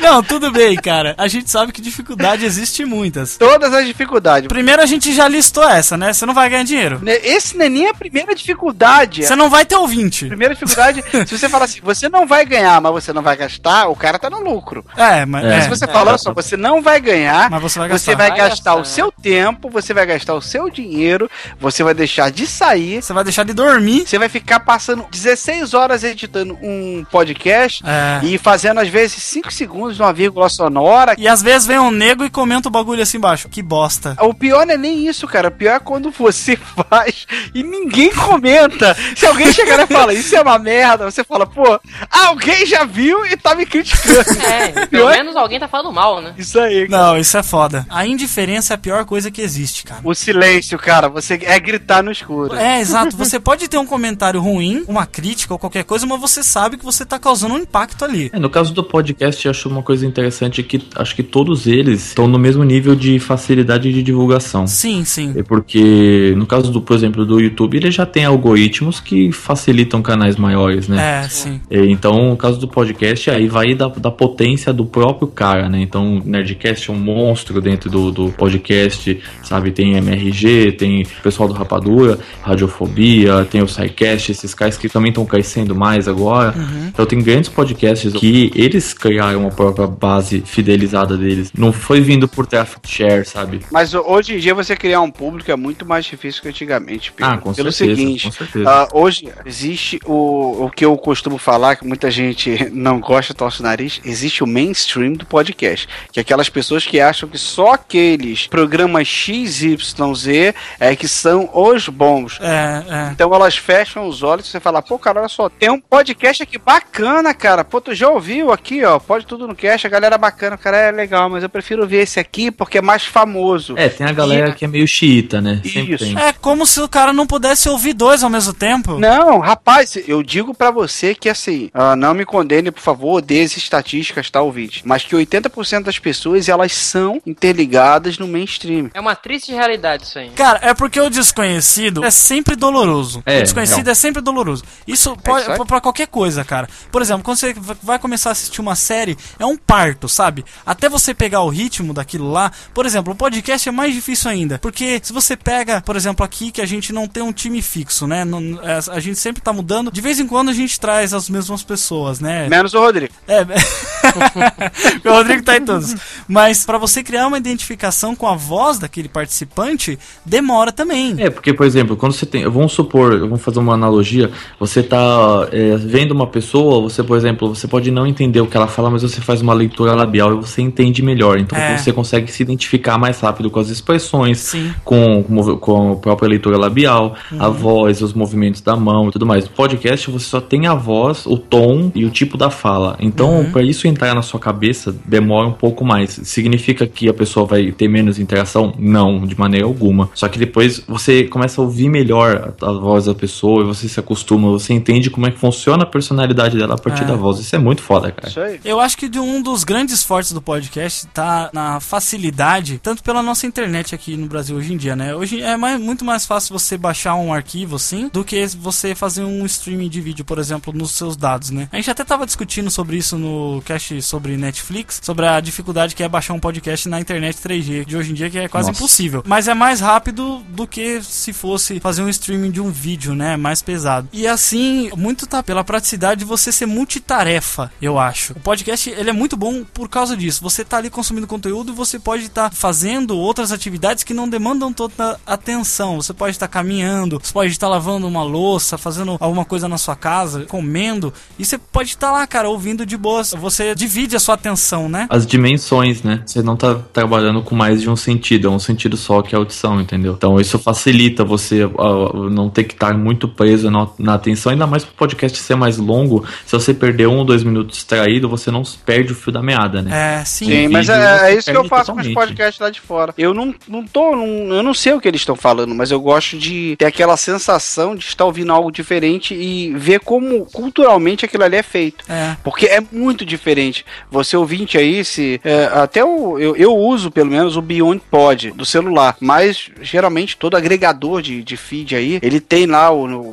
Não, 0.00 0.22
tudo 0.22 0.50
bem, 0.50 0.76
cara. 0.76 1.14
A 1.18 1.28
gente 1.28 1.50
sabe 1.50 1.72
que 1.72 1.80
dificuldade 1.80 2.44
existe 2.44 2.84
muitas. 2.84 3.36
Todas 3.36 3.72
as 3.72 3.86
dificuldades. 3.86 4.48
Primeiro 4.48 4.82
a 4.82 4.86
gente 4.86 5.12
já 5.14 5.28
listou 5.28 5.68
essa, 5.68 5.96
né? 5.96 6.12
Você 6.12 6.26
não 6.26 6.34
vai 6.34 6.48
ganhar 6.48 6.64
dinheiro. 6.64 7.00
Esse 7.22 7.56
não 7.56 7.64
é 7.64 7.68
nem 7.68 7.88
a 7.88 7.94
primeira 7.94 8.34
dificuldade. 8.34 9.24
Você 9.24 9.36
não 9.36 9.48
vai 9.50 9.64
ter 9.64 9.76
ouvinte. 9.76 10.26
Primeira 10.26 10.54
dificuldade, 10.54 11.02
se 11.26 11.38
você 11.38 11.48
falar 11.48 11.64
assim, 11.66 11.80
você 11.82 12.08
não 12.08 12.26
vai 12.26 12.44
ganhar, 12.44 12.80
mas 12.80 12.92
você 12.92 13.12
não 13.12 13.22
vai 13.22 13.36
gastar, 13.36 13.88
o 13.88 13.96
cara 13.96 14.18
tá 14.18 14.28
no 14.30 14.40
lucro. 14.42 14.84
É, 14.96 15.24
mas. 15.24 15.44
É. 15.44 15.56
é. 15.58 15.60
Se 15.62 15.68
você 15.68 15.86
falar 15.86 16.18
só, 16.18 16.32
você 16.32 16.56
não 16.56 16.82
vai 16.82 17.00
ganhar, 17.00 17.50
Mas 17.50 17.62
você 17.62 17.78
vai 17.78 17.88
você 17.88 18.12
gastar. 18.12 18.16
vai 18.16 18.26
Vai 18.26 18.38
gastar 18.38 18.56
gastar, 18.56 18.74
o 18.76 18.84
seu 18.84 19.12
tempo, 19.12 19.70
você 19.70 19.94
vai 19.94 20.04
gastar 20.04 20.34
o 20.34 20.42
seu 20.42 20.68
dinheiro, 20.68 21.30
você 21.60 21.84
vai 21.84 21.94
deixar 21.94 22.30
de 22.30 22.44
sair, 22.46 23.00
Você 23.02 23.12
vai 23.12 23.22
deixar 23.22 23.44
de 23.44 23.52
dormir. 23.52 24.04
você 24.06 24.18
vai 24.18 24.28
ficar 24.28 24.60
passando 24.60 25.06
16 25.10 25.72
horas 25.74 26.02
editando 26.02 26.58
um 26.60 27.04
podcast 27.10 27.82
É. 27.86 28.20
e 28.24 28.36
fazendo 28.36 28.80
às 28.80 28.88
vezes 28.88 29.22
5 29.22 29.52
segundos 29.52 29.75
segundos, 29.76 30.00
uma 30.00 30.12
vírgula 30.12 30.48
sonora. 30.48 31.14
E 31.18 31.28
às 31.28 31.42
vezes 31.42 31.66
vem 31.66 31.78
um 31.78 31.90
nego 31.90 32.24
e 32.24 32.30
comenta 32.30 32.68
o 32.68 32.70
bagulho 32.70 33.02
assim 33.02 33.18
embaixo. 33.18 33.48
Que 33.48 33.62
bosta. 33.62 34.16
O 34.20 34.32
pior 34.32 34.66
não 34.66 34.74
é 34.74 34.76
nem 34.76 35.06
isso, 35.06 35.26
cara. 35.26 35.48
O 35.48 35.50
pior 35.50 35.76
é 35.76 35.78
quando 35.78 36.10
você 36.10 36.56
faz 36.88 37.26
e 37.54 37.62
ninguém 37.62 38.10
comenta. 38.10 38.96
Se 39.14 39.26
alguém 39.26 39.52
chegar 39.52 39.78
e 39.80 39.86
fala, 39.86 40.14
isso 40.14 40.34
é 40.34 40.40
uma 40.40 40.58
merda, 40.58 41.10
você 41.10 41.22
fala, 41.22 41.46
pô, 41.46 41.78
alguém 42.10 42.64
já 42.64 42.84
viu 42.84 43.26
e 43.26 43.36
tá 43.36 43.54
me 43.54 43.66
criticando. 43.66 44.40
É, 44.42 44.86
pelo 44.86 45.10
menos 45.10 45.36
alguém 45.36 45.60
tá 45.60 45.68
falando 45.68 45.92
mal, 45.92 46.22
né? 46.22 46.34
Isso 46.38 46.58
aí, 46.58 46.88
cara. 46.88 47.02
Não, 47.02 47.18
isso 47.18 47.36
é 47.36 47.42
foda. 47.42 47.86
A 47.90 48.06
indiferença 48.06 48.72
é 48.72 48.76
a 48.76 48.78
pior 48.78 49.04
coisa 49.04 49.30
que 49.30 49.42
existe, 49.42 49.84
cara. 49.84 50.00
O 50.02 50.14
silêncio, 50.14 50.78
cara, 50.78 51.08
você 51.08 51.38
é 51.42 51.60
gritar 51.60 52.02
no 52.02 52.10
escuro. 52.10 52.54
É, 52.54 52.80
exato. 52.80 53.16
Você 53.16 53.38
pode 53.38 53.68
ter 53.68 53.78
um 53.78 53.86
comentário 53.86 54.40
ruim, 54.40 54.84
uma 54.88 55.06
crítica 55.06 55.52
ou 55.52 55.58
qualquer 55.58 55.84
coisa, 55.84 56.06
mas 56.06 56.20
você 56.20 56.42
sabe 56.42 56.76
que 56.78 56.84
você 56.84 57.04
tá 57.04 57.18
causando 57.18 57.54
um 57.54 57.58
impacto 57.58 58.04
ali. 58.04 58.30
É, 58.32 58.38
no 58.38 58.48
caso 58.48 58.72
do 58.72 58.82
podcast, 58.82 59.44
eu 59.44 59.50
acho 59.50 59.65
uma 59.72 59.82
coisa 59.82 60.06
interessante 60.06 60.62
que 60.62 60.80
acho 60.94 61.14
que 61.14 61.22
todos 61.22 61.66
eles 61.66 62.08
estão 62.08 62.26
no 62.26 62.38
mesmo 62.38 62.64
nível 62.64 62.94
de 62.94 63.18
facilidade 63.18 63.92
de 63.92 64.02
divulgação. 64.02 64.66
Sim, 64.66 65.04
sim. 65.04 65.32
É 65.36 65.42
porque, 65.42 66.34
no 66.36 66.46
caso 66.46 66.70
do, 66.70 66.80
por 66.80 66.94
exemplo, 66.96 67.24
do 67.24 67.40
YouTube, 67.40 67.76
ele 67.76 67.90
já 67.90 68.06
tem 68.06 68.24
algoritmos 68.24 69.00
que 69.00 69.32
facilitam 69.32 70.02
canais 70.02 70.36
maiores, 70.36 70.88
né? 70.88 71.24
É, 71.24 71.28
sim. 71.28 71.60
É, 71.70 71.84
Então, 71.86 72.30
no 72.30 72.36
caso 72.36 72.58
do 72.58 72.68
podcast, 72.68 73.30
aí 73.30 73.48
vai 73.48 73.74
da, 73.74 73.88
da 73.88 74.10
potência 74.10 74.72
do 74.72 74.84
próprio 74.84 75.28
cara, 75.28 75.68
né? 75.68 75.80
Então, 75.80 76.18
o 76.18 76.22
Nerdcast 76.28 76.90
é 76.90 76.92
um 76.92 76.98
monstro 76.98 77.60
dentro 77.60 77.90
do, 77.90 78.10
do 78.10 78.32
podcast, 78.32 79.18
sabe? 79.42 79.70
Tem 79.70 79.96
MRG, 79.96 80.72
tem 80.72 81.02
o 81.02 81.22
pessoal 81.22 81.48
do 81.48 81.54
Rapadura, 81.54 82.18
Radiofobia, 82.42 83.44
tem 83.50 83.62
o 83.62 83.68
SciCast, 83.68 84.32
esses 84.32 84.54
caras 84.54 84.76
que 84.76 84.88
também 84.88 85.10
estão 85.10 85.24
crescendo 85.24 85.74
mais 85.74 86.08
agora. 86.08 86.54
Uhum. 86.56 86.88
Então, 86.88 87.06
tem 87.06 87.22
grandes 87.22 87.48
podcasts 87.50 88.12
que 88.12 88.50
eles 88.54 88.92
criaram 88.92 89.46
a 89.46 89.50
própria 89.56 89.86
base 89.86 90.42
fidelizada 90.46 91.16
deles. 91.16 91.52
Não 91.56 91.72
foi 91.72 92.00
vindo 92.00 92.28
por 92.28 92.46
traffic 92.46 92.88
share, 92.88 93.24
sabe? 93.24 93.60
Mas 93.70 93.94
ho- 93.94 94.04
hoje 94.06 94.34
em 94.34 94.38
dia 94.38 94.54
você 94.54 94.76
criar 94.76 95.00
um 95.00 95.10
público 95.10 95.50
é 95.50 95.56
muito 95.56 95.84
mais 95.86 96.04
difícil 96.04 96.42
que 96.42 96.48
antigamente. 96.48 97.12
Pedro. 97.12 97.32
Ah, 97.32 97.38
com 97.38 97.52
Pelo 97.54 97.72
certeza, 97.72 97.98
seguinte, 98.00 98.24
com 98.26 98.32
certeza. 98.32 98.70
ah, 98.70 98.88
hoje 98.92 99.28
existe 99.44 99.98
o, 100.04 100.64
o 100.66 100.70
que 100.70 100.84
eu 100.84 100.96
costumo 100.96 101.38
falar, 101.38 101.76
que 101.76 101.86
muita 101.86 102.10
gente 102.10 102.68
não 102.72 103.00
gosta, 103.00 103.32
torce 103.34 103.60
o 103.60 103.62
nariz, 103.62 104.00
existe 104.04 104.44
o 104.44 104.46
mainstream 104.46 105.14
do 105.14 105.24
podcast. 105.26 105.88
Que 106.12 106.20
é 106.20 106.22
aquelas 106.22 106.48
pessoas 106.48 106.84
que 106.86 107.00
acham 107.00 107.28
que 107.28 107.38
só 107.38 107.72
aqueles 107.72 108.46
programas 108.46 109.08
XYZ 109.08 110.54
é 110.78 110.94
que 110.96 111.08
são 111.08 111.48
os 111.52 111.88
bons. 111.88 112.38
É, 112.40 112.84
é. 112.88 113.10
Então 113.12 113.34
elas 113.34 113.56
fecham 113.56 114.06
os 114.08 114.22
olhos 114.22 114.46
e 114.46 114.50
você 114.50 114.60
fala, 114.60 114.82
pô, 114.82 114.98
cara, 114.98 115.20
olha 115.20 115.28
só, 115.28 115.48
tem 115.48 115.70
um 115.70 115.80
podcast 115.80 116.42
aqui 116.42 116.58
bacana, 116.58 117.32
cara. 117.34 117.64
Pô, 117.64 117.80
tu 117.80 117.94
já 117.94 118.08
ouviu 118.08 118.52
aqui, 118.52 118.84
ó? 118.84 118.98
Pode 118.98 119.26
tudo 119.26 119.45
no 119.46 119.54
cast, 119.54 119.86
a 119.86 119.90
galera 119.90 120.18
bacana, 120.18 120.56
cara, 120.56 120.76
é 120.76 120.90
legal, 120.90 121.28
mas 121.28 121.42
eu 121.42 121.48
prefiro 121.48 121.86
ver 121.86 122.02
esse 122.02 122.18
aqui 122.20 122.50
porque 122.50 122.78
é 122.78 122.82
mais 122.82 123.04
famoso. 123.04 123.74
É, 123.76 123.88
tem 123.88 124.06
a 124.06 124.12
galera 124.12 124.52
que 124.52 124.64
é 124.64 124.68
meio 124.68 124.86
xiita, 124.86 125.40
né? 125.40 125.60
Sempre 125.64 125.94
Isso. 125.94 126.04
tem. 126.04 126.18
É 126.18 126.32
como 126.32 126.66
se 126.66 126.80
o 126.80 126.88
cara 126.88 127.12
não 127.12 127.26
pudesse 127.26 127.68
ouvir 127.68 127.92
dois 127.92 128.22
ao 128.22 128.30
mesmo 128.30 128.52
tempo. 128.52 128.98
Não, 128.98 129.38
rapaz, 129.38 129.96
eu 130.06 130.22
digo 130.22 130.54
pra 130.54 130.70
você 130.70 131.14
que 131.14 131.28
assim, 131.28 131.70
ah, 131.72 131.94
não 131.96 132.14
me 132.14 132.24
condene, 132.24 132.70
por 132.70 132.80
favor, 132.80 133.22
as 133.22 133.56
estatísticas, 133.56 134.30
tá, 134.30 134.40
ouvinte? 134.40 134.82
Mas 134.84 135.04
que 135.04 135.14
80% 135.14 135.82
das 135.84 135.98
pessoas, 135.98 136.48
elas 136.48 136.72
são 136.72 137.20
interligadas 137.26 138.18
no 138.18 138.26
mainstream. 138.26 138.90
É 138.94 139.00
uma 139.00 139.14
triste 139.14 139.52
realidade 139.52 140.04
isso 140.04 140.18
aí. 140.18 140.30
Cara, 140.30 140.60
é 140.62 140.74
porque 140.74 141.00
o 141.00 141.08
desconhecido 141.10 142.04
é 142.04 142.10
sempre 142.10 142.56
doloroso. 142.56 143.22
É, 143.24 143.38
o 143.38 143.42
desconhecido 143.42 143.86
não. 143.86 143.92
é 143.92 143.94
sempre 143.94 144.20
doloroso. 144.22 144.64
Isso 144.86 145.16
pode 145.16 145.42
isso 145.42 145.52
aí. 145.52 145.66
pra- 145.66 145.80
qualquer 145.80 146.06
coisa, 146.06 146.44
cara. 146.44 146.68
Por 146.90 147.02
exemplo, 147.02 147.22
quando 147.22 147.38
você 147.38 147.54
vai 147.82 147.98
começar 147.98 148.30
a 148.30 148.32
assistir 148.32 148.60
uma 148.60 148.74
série, 148.74 149.16
é 149.38 149.46
um 149.46 149.56
parto, 149.56 150.08
sabe? 150.08 150.44
Até 150.64 150.88
você 150.88 151.14
pegar 151.14 151.42
o 151.42 151.48
ritmo 151.48 151.92
daquilo 151.92 152.30
lá. 152.30 152.50
Por 152.74 152.86
exemplo, 152.86 153.12
o 153.12 153.16
podcast 153.16 153.68
é 153.68 153.72
mais 153.72 153.94
difícil 153.94 154.30
ainda. 154.30 154.58
Porque 154.58 155.00
se 155.02 155.12
você 155.12 155.36
pega, 155.36 155.80
por 155.80 155.96
exemplo, 155.96 156.24
aqui 156.24 156.50
que 156.50 156.60
a 156.60 156.66
gente 156.66 156.92
não 156.92 157.06
tem 157.06 157.22
um 157.22 157.32
time 157.32 157.60
fixo, 157.62 158.06
né? 158.06 158.24
Não- 158.24 158.60
é, 158.62 158.78
a 158.90 159.00
gente 159.00 159.18
sempre 159.18 159.42
tá 159.42 159.52
mudando. 159.52 159.90
De 159.90 160.00
vez 160.00 160.18
em 160.20 160.26
quando 160.26 160.48
a 160.48 160.52
gente 160.54 160.78
traz 160.78 161.12
as 161.14 161.28
mesmas 161.28 161.62
pessoas, 161.62 162.20
né? 162.20 162.48
Menos 162.48 162.74
o 162.74 162.80
Rodrigo. 162.80 163.12
É, 163.26 163.44
o 165.04 165.08
Rodrigo 165.10 165.42
tá 165.42 165.56
em 165.56 165.64
todos. 165.64 165.94
Mas 166.28 166.64
pra 166.64 166.78
você 166.78 167.02
criar 167.02 167.26
uma 167.26 167.38
identificação 167.38 168.14
com 168.14 168.26
a 168.26 168.34
voz 168.34 168.78
daquele 168.78 169.08
participante, 169.08 169.98
demora 170.24 170.72
também. 170.72 171.14
É, 171.18 171.30
porque, 171.30 171.52
por 171.52 171.66
exemplo, 171.66 171.96
quando 171.96 172.12
você 172.12 172.26
tem. 172.26 172.48
Vamos 172.48 172.72
supor, 172.72 173.18
vamos 173.20 173.42
fazer 173.42 173.58
uma 173.58 173.74
analogia. 173.74 174.30
Você 174.58 174.82
tá 174.82 175.48
é, 175.52 175.76
vendo 175.76 176.12
uma 176.12 176.26
pessoa, 176.26 176.80
você, 176.82 177.02
por 177.02 177.16
exemplo, 177.16 177.54
você 177.54 177.66
pode 177.68 177.90
não 177.90 178.06
entender 178.06 178.40
o 178.40 178.46
que 178.46 178.56
ela 178.56 178.66
fala, 178.68 178.90
mas 178.90 179.02
você 179.02 179.20
faz 179.20 179.40
uma 179.40 179.54
leitura 179.54 179.94
labial 179.94 180.32
e 180.32 180.36
você 180.36 180.62
entende 180.62 181.02
melhor. 181.02 181.38
Então 181.38 181.58
É. 181.58 181.76
você 181.76 181.92
consegue 181.92 182.30
se 182.30 182.42
identificar 182.42 182.98
mais 182.98 183.20
rápido 183.20 183.50
com 183.50 183.60
as 183.60 183.68
expressões, 183.68 184.52
com, 184.84 185.22
com, 185.22 185.56
com 185.58 185.92
a 185.92 185.96
própria 185.96 186.28
leitura 186.28 186.56
labial, 186.56 187.14
a 187.38 187.48
Uhum. 187.48 187.52
voz, 187.54 188.02
os 188.02 188.12
movimentos 188.12 188.60
da 188.60 188.76
mão 188.76 189.08
e 189.08 189.10
tudo 189.12 189.26
mais. 189.26 189.44
No 189.44 189.50
podcast 189.50 190.10
você 190.10 190.26
só 190.26 190.40
tem 190.40 190.66
a 190.66 190.74
voz, 190.74 191.26
o 191.26 191.36
tom 191.36 191.90
e 191.94 192.04
o 192.04 192.10
tipo 192.10 192.36
da 192.36 192.50
fala. 192.50 192.96
Então, 193.00 193.40
Uhum. 193.40 193.52
pra 193.52 193.62
isso 193.62 193.86
entrar 193.86 194.05
na 194.14 194.22
sua 194.22 194.38
cabeça, 194.40 194.94
demora 195.04 195.46
um 195.48 195.52
pouco 195.52 195.84
mais. 195.84 196.20
Significa 196.24 196.86
que 196.86 197.08
a 197.08 197.14
pessoa 197.14 197.46
vai 197.46 197.72
ter 197.72 197.88
menos 197.88 198.18
interação? 198.18 198.74
Não, 198.78 199.26
de 199.26 199.38
maneira 199.38 199.66
alguma. 199.66 200.10
Só 200.14 200.28
que 200.28 200.38
depois 200.38 200.80
você 200.86 201.24
começa 201.24 201.60
a 201.60 201.64
ouvir 201.64 201.88
melhor 201.88 202.54
a, 202.60 202.66
a 202.66 202.72
voz 202.72 203.06
da 203.06 203.14
pessoa 203.14 203.62
e 203.62 203.66
você 203.66 203.88
se 203.88 203.98
acostuma, 204.00 204.50
você 204.50 204.72
entende 204.74 205.10
como 205.10 205.26
é 205.26 205.30
que 205.30 205.38
funciona 205.38 205.82
a 205.84 205.86
personalidade 205.86 206.56
dela 206.56 206.74
a 206.74 206.78
partir 206.78 207.02
É. 207.02 207.06
da 207.06 207.14
voz. 207.16 207.38
Isso 207.38 207.54
é 207.54 207.58
muito 207.58 207.82
foda, 207.82 208.10
cara. 208.12 208.28
Isso 208.28 208.40
aí. 208.40 208.60
Eu 208.64 208.80
acho 208.80 208.96
que 208.96 209.08
de 209.08 209.18
um 209.18 209.42
dos 209.42 209.64
grandes 209.64 210.02
fortes 210.02 210.32
do 210.32 210.40
podcast 210.42 211.06
tá 211.08 211.50
na 211.52 211.80
facilidade, 211.80 212.78
tanto 212.82 213.02
pela 213.02 213.22
nossa 213.22 213.46
internet 213.46 213.94
aqui 213.94 214.16
no 214.16 214.26
Brasil 214.26 214.56
hoje 214.56 214.72
em 214.72 214.76
dia, 214.76 214.94
né? 214.96 215.14
Hoje 215.14 215.40
é 215.42 215.56
mais- 215.56 215.80
muito 215.80 216.04
mais 216.04 216.24
fácil 216.24 216.56
você 216.58 216.76
baixar 216.78 217.14
um 217.16 217.32
arquivo 217.32 217.76
assim 217.76 218.08
do 218.12 218.24
que 218.24 218.46
você 218.46 218.94
fazer 218.94 219.24
um 219.24 219.44
streaming 219.44 219.88
de 219.88 220.00
vídeo, 220.00 220.24
por 220.24 220.38
exemplo, 220.38 220.72
nos 220.72 220.92
seus 220.92 221.16
dados, 221.16 221.50
né? 221.50 221.68
A 221.72 221.76
gente 221.76 221.90
até 221.90 222.04
tava 222.04 222.24
discutindo 222.24 222.70
sobre 222.70 222.96
isso 222.96 223.16
no 223.18 223.60
cast 223.64 223.85
sobre 224.02 224.36
Netflix, 224.36 225.00
sobre 225.02 225.26
a 225.26 225.40
dificuldade 225.40 225.94
que 225.94 226.02
é 226.02 226.08
baixar 226.08 226.34
um 226.34 226.40
podcast 226.40 226.88
na 226.88 227.00
internet 227.00 227.36
3G 227.36 227.84
de 227.84 227.96
hoje 227.96 228.10
em 228.10 228.14
dia, 228.14 228.30
que 228.30 228.38
é 228.38 228.48
quase 228.48 228.68
Nossa. 228.68 228.80
impossível. 228.80 229.22
Mas 229.26 229.48
é 229.48 229.54
mais 229.54 229.80
rápido 229.80 230.42
do 230.48 230.66
que 230.66 231.02
se 231.02 231.32
fosse 231.32 231.80
fazer 231.80 232.02
um 232.02 232.08
streaming 232.08 232.50
de 232.50 232.60
um 232.60 232.70
vídeo, 232.70 233.14
né? 233.14 233.36
Mais 233.36 233.62
pesado. 233.62 234.08
E 234.12 234.26
assim, 234.26 234.90
muito 234.96 235.26
tá 235.26 235.42
pela 235.42 235.64
praticidade 235.64 236.20
de 236.20 236.24
você 236.24 236.50
ser 236.50 236.66
multitarefa, 236.66 237.70
eu 237.80 237.98
acho. 237.98 238.32
O 238.32 238.40
podcast, 238.40 238.90
ele 238.90 239.10
é 239.10 239.12
muito 239.12 239.36
bom 239.36 239.64
por 239.64 239.88
causa 239.88 240.16
disso. 240.16 240.42
Você 240.42 240.64
tá 240.64 240.78
ali 240.78 240.90
consumindo 240.90 241.26
conteúdo 241.26 241.72
e 241.72 241.74
você 241.74 241.98
pode 241.98 242.24
estar 242.24 242.52
fazendo 242.52 243.16
outras 243.16 243.52
atividades 243.52 244.04
que 244.04 244.14
não 244.14 244.28
demandam 244.28 244.72
toda 244.72 245.20
a 245.26 245.34
atenção. 245.34 245.96
Você 245.96 246.12
pode 246.12 246.32
estar 246.32 246.48
caminhando, 246.48 247.20
você 247.22 247.32
pode 247.32 247.50
estar 247.50 247.68
lavando 247.68 248.08
uma 248.08 248.22
louça, 248.22 248.78
fazendo 248.78 249.16
alguma 249.20 249.44
coisa 249.44 249.68
na 249.68 249.78
sua 249.78 249.94
casa, 249.94 250.44
comendo. 250.46 251.12
E 251.38 251.44
você 251.44 251.58
pode 251.58 251.90
estar 251.90 252.10
lá, 252.10 252.26
cara, 252.26 252.48
ouvindo 252.48 252.86
de 252.86 252.96
boas. 252.96 253.32
Você 253.32 253.74
divide 253.76 254.16
a 254.16 254.20
sua 254.20 254.34
atenção, 254.34 254.88
né? 254.88 255.06
As 255.10 255.26
dimensões, 255.26 256.02
né? 256.02 256.22
Você 256.24 256.42
não 256.42 256.56
tá 256.56 256.74
trabalhando 256.92 257.42
com 257.42 257.54
mais 257.54 257.80
de 257.80 257.90
um 257.90 257.96
sentido, 257.96 258.48
é 258.48 258.50
um 258.50 258.58
sentido 258.58 258.96
só 258.96 259.22
que 259.22 259.34
é 259.34 259.36
a 259.36 259.40
audição, 259.40 259.80
entendeu? 259.80 260.14
Então 260.16 260.40
isso 260.40 260.58
facilita 260.58 261.24
você 261.24 261.62
ah, 261.62 262.28
não 262.30 262.48
ter 262.48 262.64
que 262.64 262.74
estar 262.74 262.96
muito 262.96 263.28
preso 263.28 263.70
na, 263.70 263.88
na 263.98 264.14
atenção, 264.14 264.52
ainda 264.52 264.66
mais 264.66 264.84
pro 264.84 264.94
podcast 264.94 265.38
ser 265.38 265.56
mais 265.56 265.76
longo. 265.76 266.24
Se 266.44 266.52
você 266.52 266.72
perder 266.72 267.06
um 267.06 267.18
ou 267.18 267.24
dois 267.24 267.44
minutos 267.44 267.76
distraído, 267.76 268.28
você 268.28 268.50
não 268.50 268.62
perde 268.84 269.12
o 269.12 269.14
fio 269.14 269.32
da 269.32 269.42
meada, 269.42 269.82
né? 269.82 270.20
É, 270.20 270.24
sim. 270.24 270.46
Sim, 270.46 270.68
mas 270.68 270.88
é, 270.88 271.30
é 271.30 271.34
isso 271.34 271.50
que 271.50 271.56
eu 271.56 271.64
faço 271.64 271.92
com 271.92 272.00
os 272.00 272.06
totalmente. 272.06 272.14
podcasts 272.14 272.60
lá 272.60 272.70
de 272.70 272.80
fora. 272.80 273.14
Eu 273.18 273.34
não, 273.34 273.54
não 273.68 273.84
tô. 273.84 274.16
Não, 274.16 274.26
eu 274.54 274.62
não 274.62 274.74
sei 274.74 274.92
o 274.92 275.00
que 275.00 275.08
eles 275.08 275.20
estão 275.20 275.36
falando, 275.36 275.74
mas 275.74 275.90
eu 275.90 276.00
gosto 276.00 276.38
de 276.38 276.76
ter 276.78 276.86
aquela 276.86 277.16
sensação 277.16 277.94
de 277.94 278.04
estar 278.04 278.24
ouvindo 278.24 278.52
algo 278.52 278.70
diferente 278.70 279.34
e 279.34 279.72
ver 279.74 280.00
como 280.00 280.46
culturalmente 280.46 281.24
aquilo 281.24 281.44
ali 281.44 281.56
é 281.56 281.62
feito. 281.62 282.04
É. 282.08 282.36
Porque 282.42 282.66
é 282.66 282.80
muito 282.92 283.24
diferente. 283.24 283.65
Você 284.10 284.36
ouvinte 284.36 284.78
aí, 284.78 285.04
se. 285.04 285.40
é, 285.44 285.66
até 285.72 286.04
o, 286.04 286.38
eu, 286.38 286.56
eu 286.56 286.74
uso 286.74 287.10
pelo 287.10 287.30
menos 287.30 287.56
o 287.56 287.62
Beyond 287.62 288.02
Pod 288.10 288.50
do 288.52 288.64
celular. 288.64 289.16
Mas 289.20 289.70
geralmente 289.80 290.36
todo 290.36 290.56
agregador 290.56 291.22
de, 291.22 291.42
de 291.42 291.56
feed 291.56 291.94
aí, 291.94 292.18
ele 292.22 292.40
tem 292.40 292.66
lá 292.66 292.88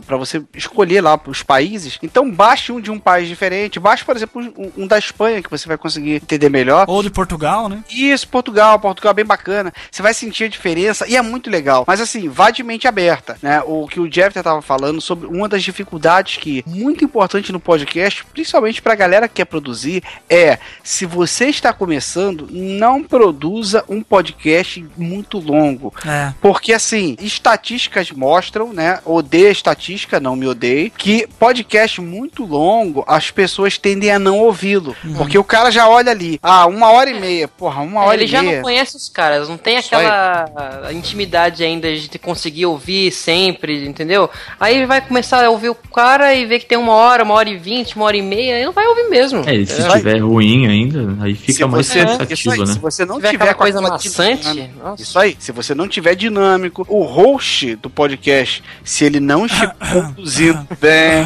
pra 0.06 0.18
você 0.18 0.44
escolher 0.56 1.02
lá 1.02 1.20
os 1.28 1.44
países. 1.44 2.00
Então 2.02 2.30
baixe 2.30 2.72
um 2.72 2.80
de 2.80 2.92
um 2.92 3.00
país 3.00 3.28
diferente. 3.28 3.80
Baixe, 3.80 4.06
por 4.06 4.16
exemplo, 4.16 4.42
um, 4.42 4.84
um 4.84 4.88
da 4.88 4.98
Espanha, 4.98 5.42
que 5.42 5.50
você 5.50 5.68
vai 5.68 5.78
conseguir 5.78 6.16
entender 6.16 6.50
melhor. 6.50 6.86
Ou 6.88 7.04
de 7.04 7.10
Portugal, 7.10 7.70
né? 7.70 7.84
Isso, 7.90 8.28
Portugal, 8.28 8.80
Portugal 8.80 9.12
é 9.12 9.16
bem 9.16 9.26
bacana. 9.26 9.74
Você 9.92 10.02
vai 10.02 10.14
sentir 10.14 10.46
a 10.46 10.50
diferença 10.50 11.08
e 11.08 11.16
é 11.16 11.22
muito 11.22 11.50
legal. 11.50 11.84
Mas 11.88 12.02
assim, 12.02 12.30
vá 12.30 12.52
de 12.52 12.64
mente 12.64 12.88
aberta, 12.88 13.38
né? 13.42 13.62
O 13.66 13.88
que 13.88 14.00
o 14.00 14.10
Jeff 14.10 14.42
tava 14.42 14.62
falando 14.62 15.02
sobre 15.02 15.28
uma 15.28 15.48
das 15.48 15.64
dificuldades 15.64 16.38
que 16.38 16.64
muito 16.68 17.04
importante 17.04 17.52
no 17.52 17.60
podcast, 17.60 18.26
principalmente 18.26 18.82
pra 18.82 18.96
galera 18.96 19.28
que 19.28 19.36
quer 19.36 19.46
produzir, 19.46 20.04
é: 20.30 20.58
se 20.84 21.06
você 21.06 21.46
está 21.46 21.74
começando, 21.74 22.48
não 22.52 23.04
produza 23.04 23.84
um 23.88 24.02
podcast 24.02 24.86
muito 24.98 25.40
longo. 25.40 25.94
É. 26.06 26.34
Porque, 26.42 26.74
assim, 26.74 27.16
estatísticas 27.20 28.12
mostram, 28.12 28.74
né? 28.74 29.00
Odeia 29.06 29.50
estatística, 29.50 30.20
não 30.20 30.36
me 30.36 30.48
odeie, 30.48 30.90
que 30.90 31.28
podcast 31.40 32.02
muito 32.02 32.46
longo, 32.46 33.04
as 33.08 33.32
pessoas 33.32 33.78
tendem 33.78 34.12
a 34.12 34.20
não 34.20 34.40
ouvi-lo. 34.40 34.96
Uhum. 35.04 35.16
Porque 35.16 35.38
o 35.38 35.44
cara 35.44 35.72
já 35.72 35.88
olha 35.88 36.12
ali, 36.12 36.40
ah, 36.42 36.66
uma 36.66 36.92
hora 36.92 37.10
e 37.10 37.20
meia, 37.20 37.48
porra, 37.48 37.82
uma 37.82 38.02
hora 38.02 38.16
Ele 38.16 38.26
e 38.26 38.28
já 38.28 38.42
meia. 38.42 38.58
não 38.58 38.64
conhece 38.64 38.96
os 38.98 39.10
caras, 39.10 39.50
não 39.50 39.58
tem 39.58 39.78
aquela 39.78 40.46
intimidade 40.92 41.64
ainda 41.64 41.94
de 41.96 42.20
conseguir 42.20 42.66
ouvir 42.66 43.12
sempre, 43.12 43.86
entendeu? 43.86 44.30
Aí 44.60 44.76
ele 44.76 44.86
vai 44.86 45.02
começar 45.02 45.44
a 45.44 45.50
ouvir 45.50 45.70
o 45.70 45.76
cara 45.76 46.34
e 46.34 46.46
ver 46.46 46.60
que 46.60 46.66
tem 46.66 46.78
uma 46.78 46.94
hora, 46.94 47.24
uma 47.24 47.34
hora 47.34 47.50
e 47.50 47.58
vinte, 47.58 47.96
uma 47.96 48.06
hora 48.06 48.18
e 48.18 48.22
meia, 48.22 48.56
ele 48.56 48.66
não 48.66 48.74
vai 48.74 48.86
ouvir 48.88 49.10
mesmo. 49.10 49.44
É, 49.48 49.56
e 49.56 49.66
se 49.66 49.82
É. 50.16 50.20
ruim 50.20 50.68
ainda, 50.68 51.16
aí 51.24 51.36
fica 51.36 51.54
Se 51.54 51.66
mais 51.66 51.88
você- 51.88 52.06
cansativo, 52.06 52.52
aí, 52.54 52.60
né? 52.60 52.66
Se 52.68 52.80
você 52.80 53.06
não 53.06 53.16
tiver 53.16 53.32
tiver 53.32 53.54
coisa 53.54 53.82
maçante, 53.82 54.42
dinâmica- 54.44 54.84
nossa. 54.84 55.04
Isso 55.04 55.20
aí. 55.20 55.36
Se 55.40 55.52
você 55.52 55.76
não 55.76 55.88
tiver 55.88 56.16
dinâmico, 56.16 56.86
o 56.90 57.04
host 57.04 57.76
do 57.78 57.90
podcast, 57.90 58.64
se 58.84 59.06
ele 59.06 59.20
não 59.20 59.46
estiver 59.46 59.76
conduzindo 59.92 60.68
bem. 60.80 61.26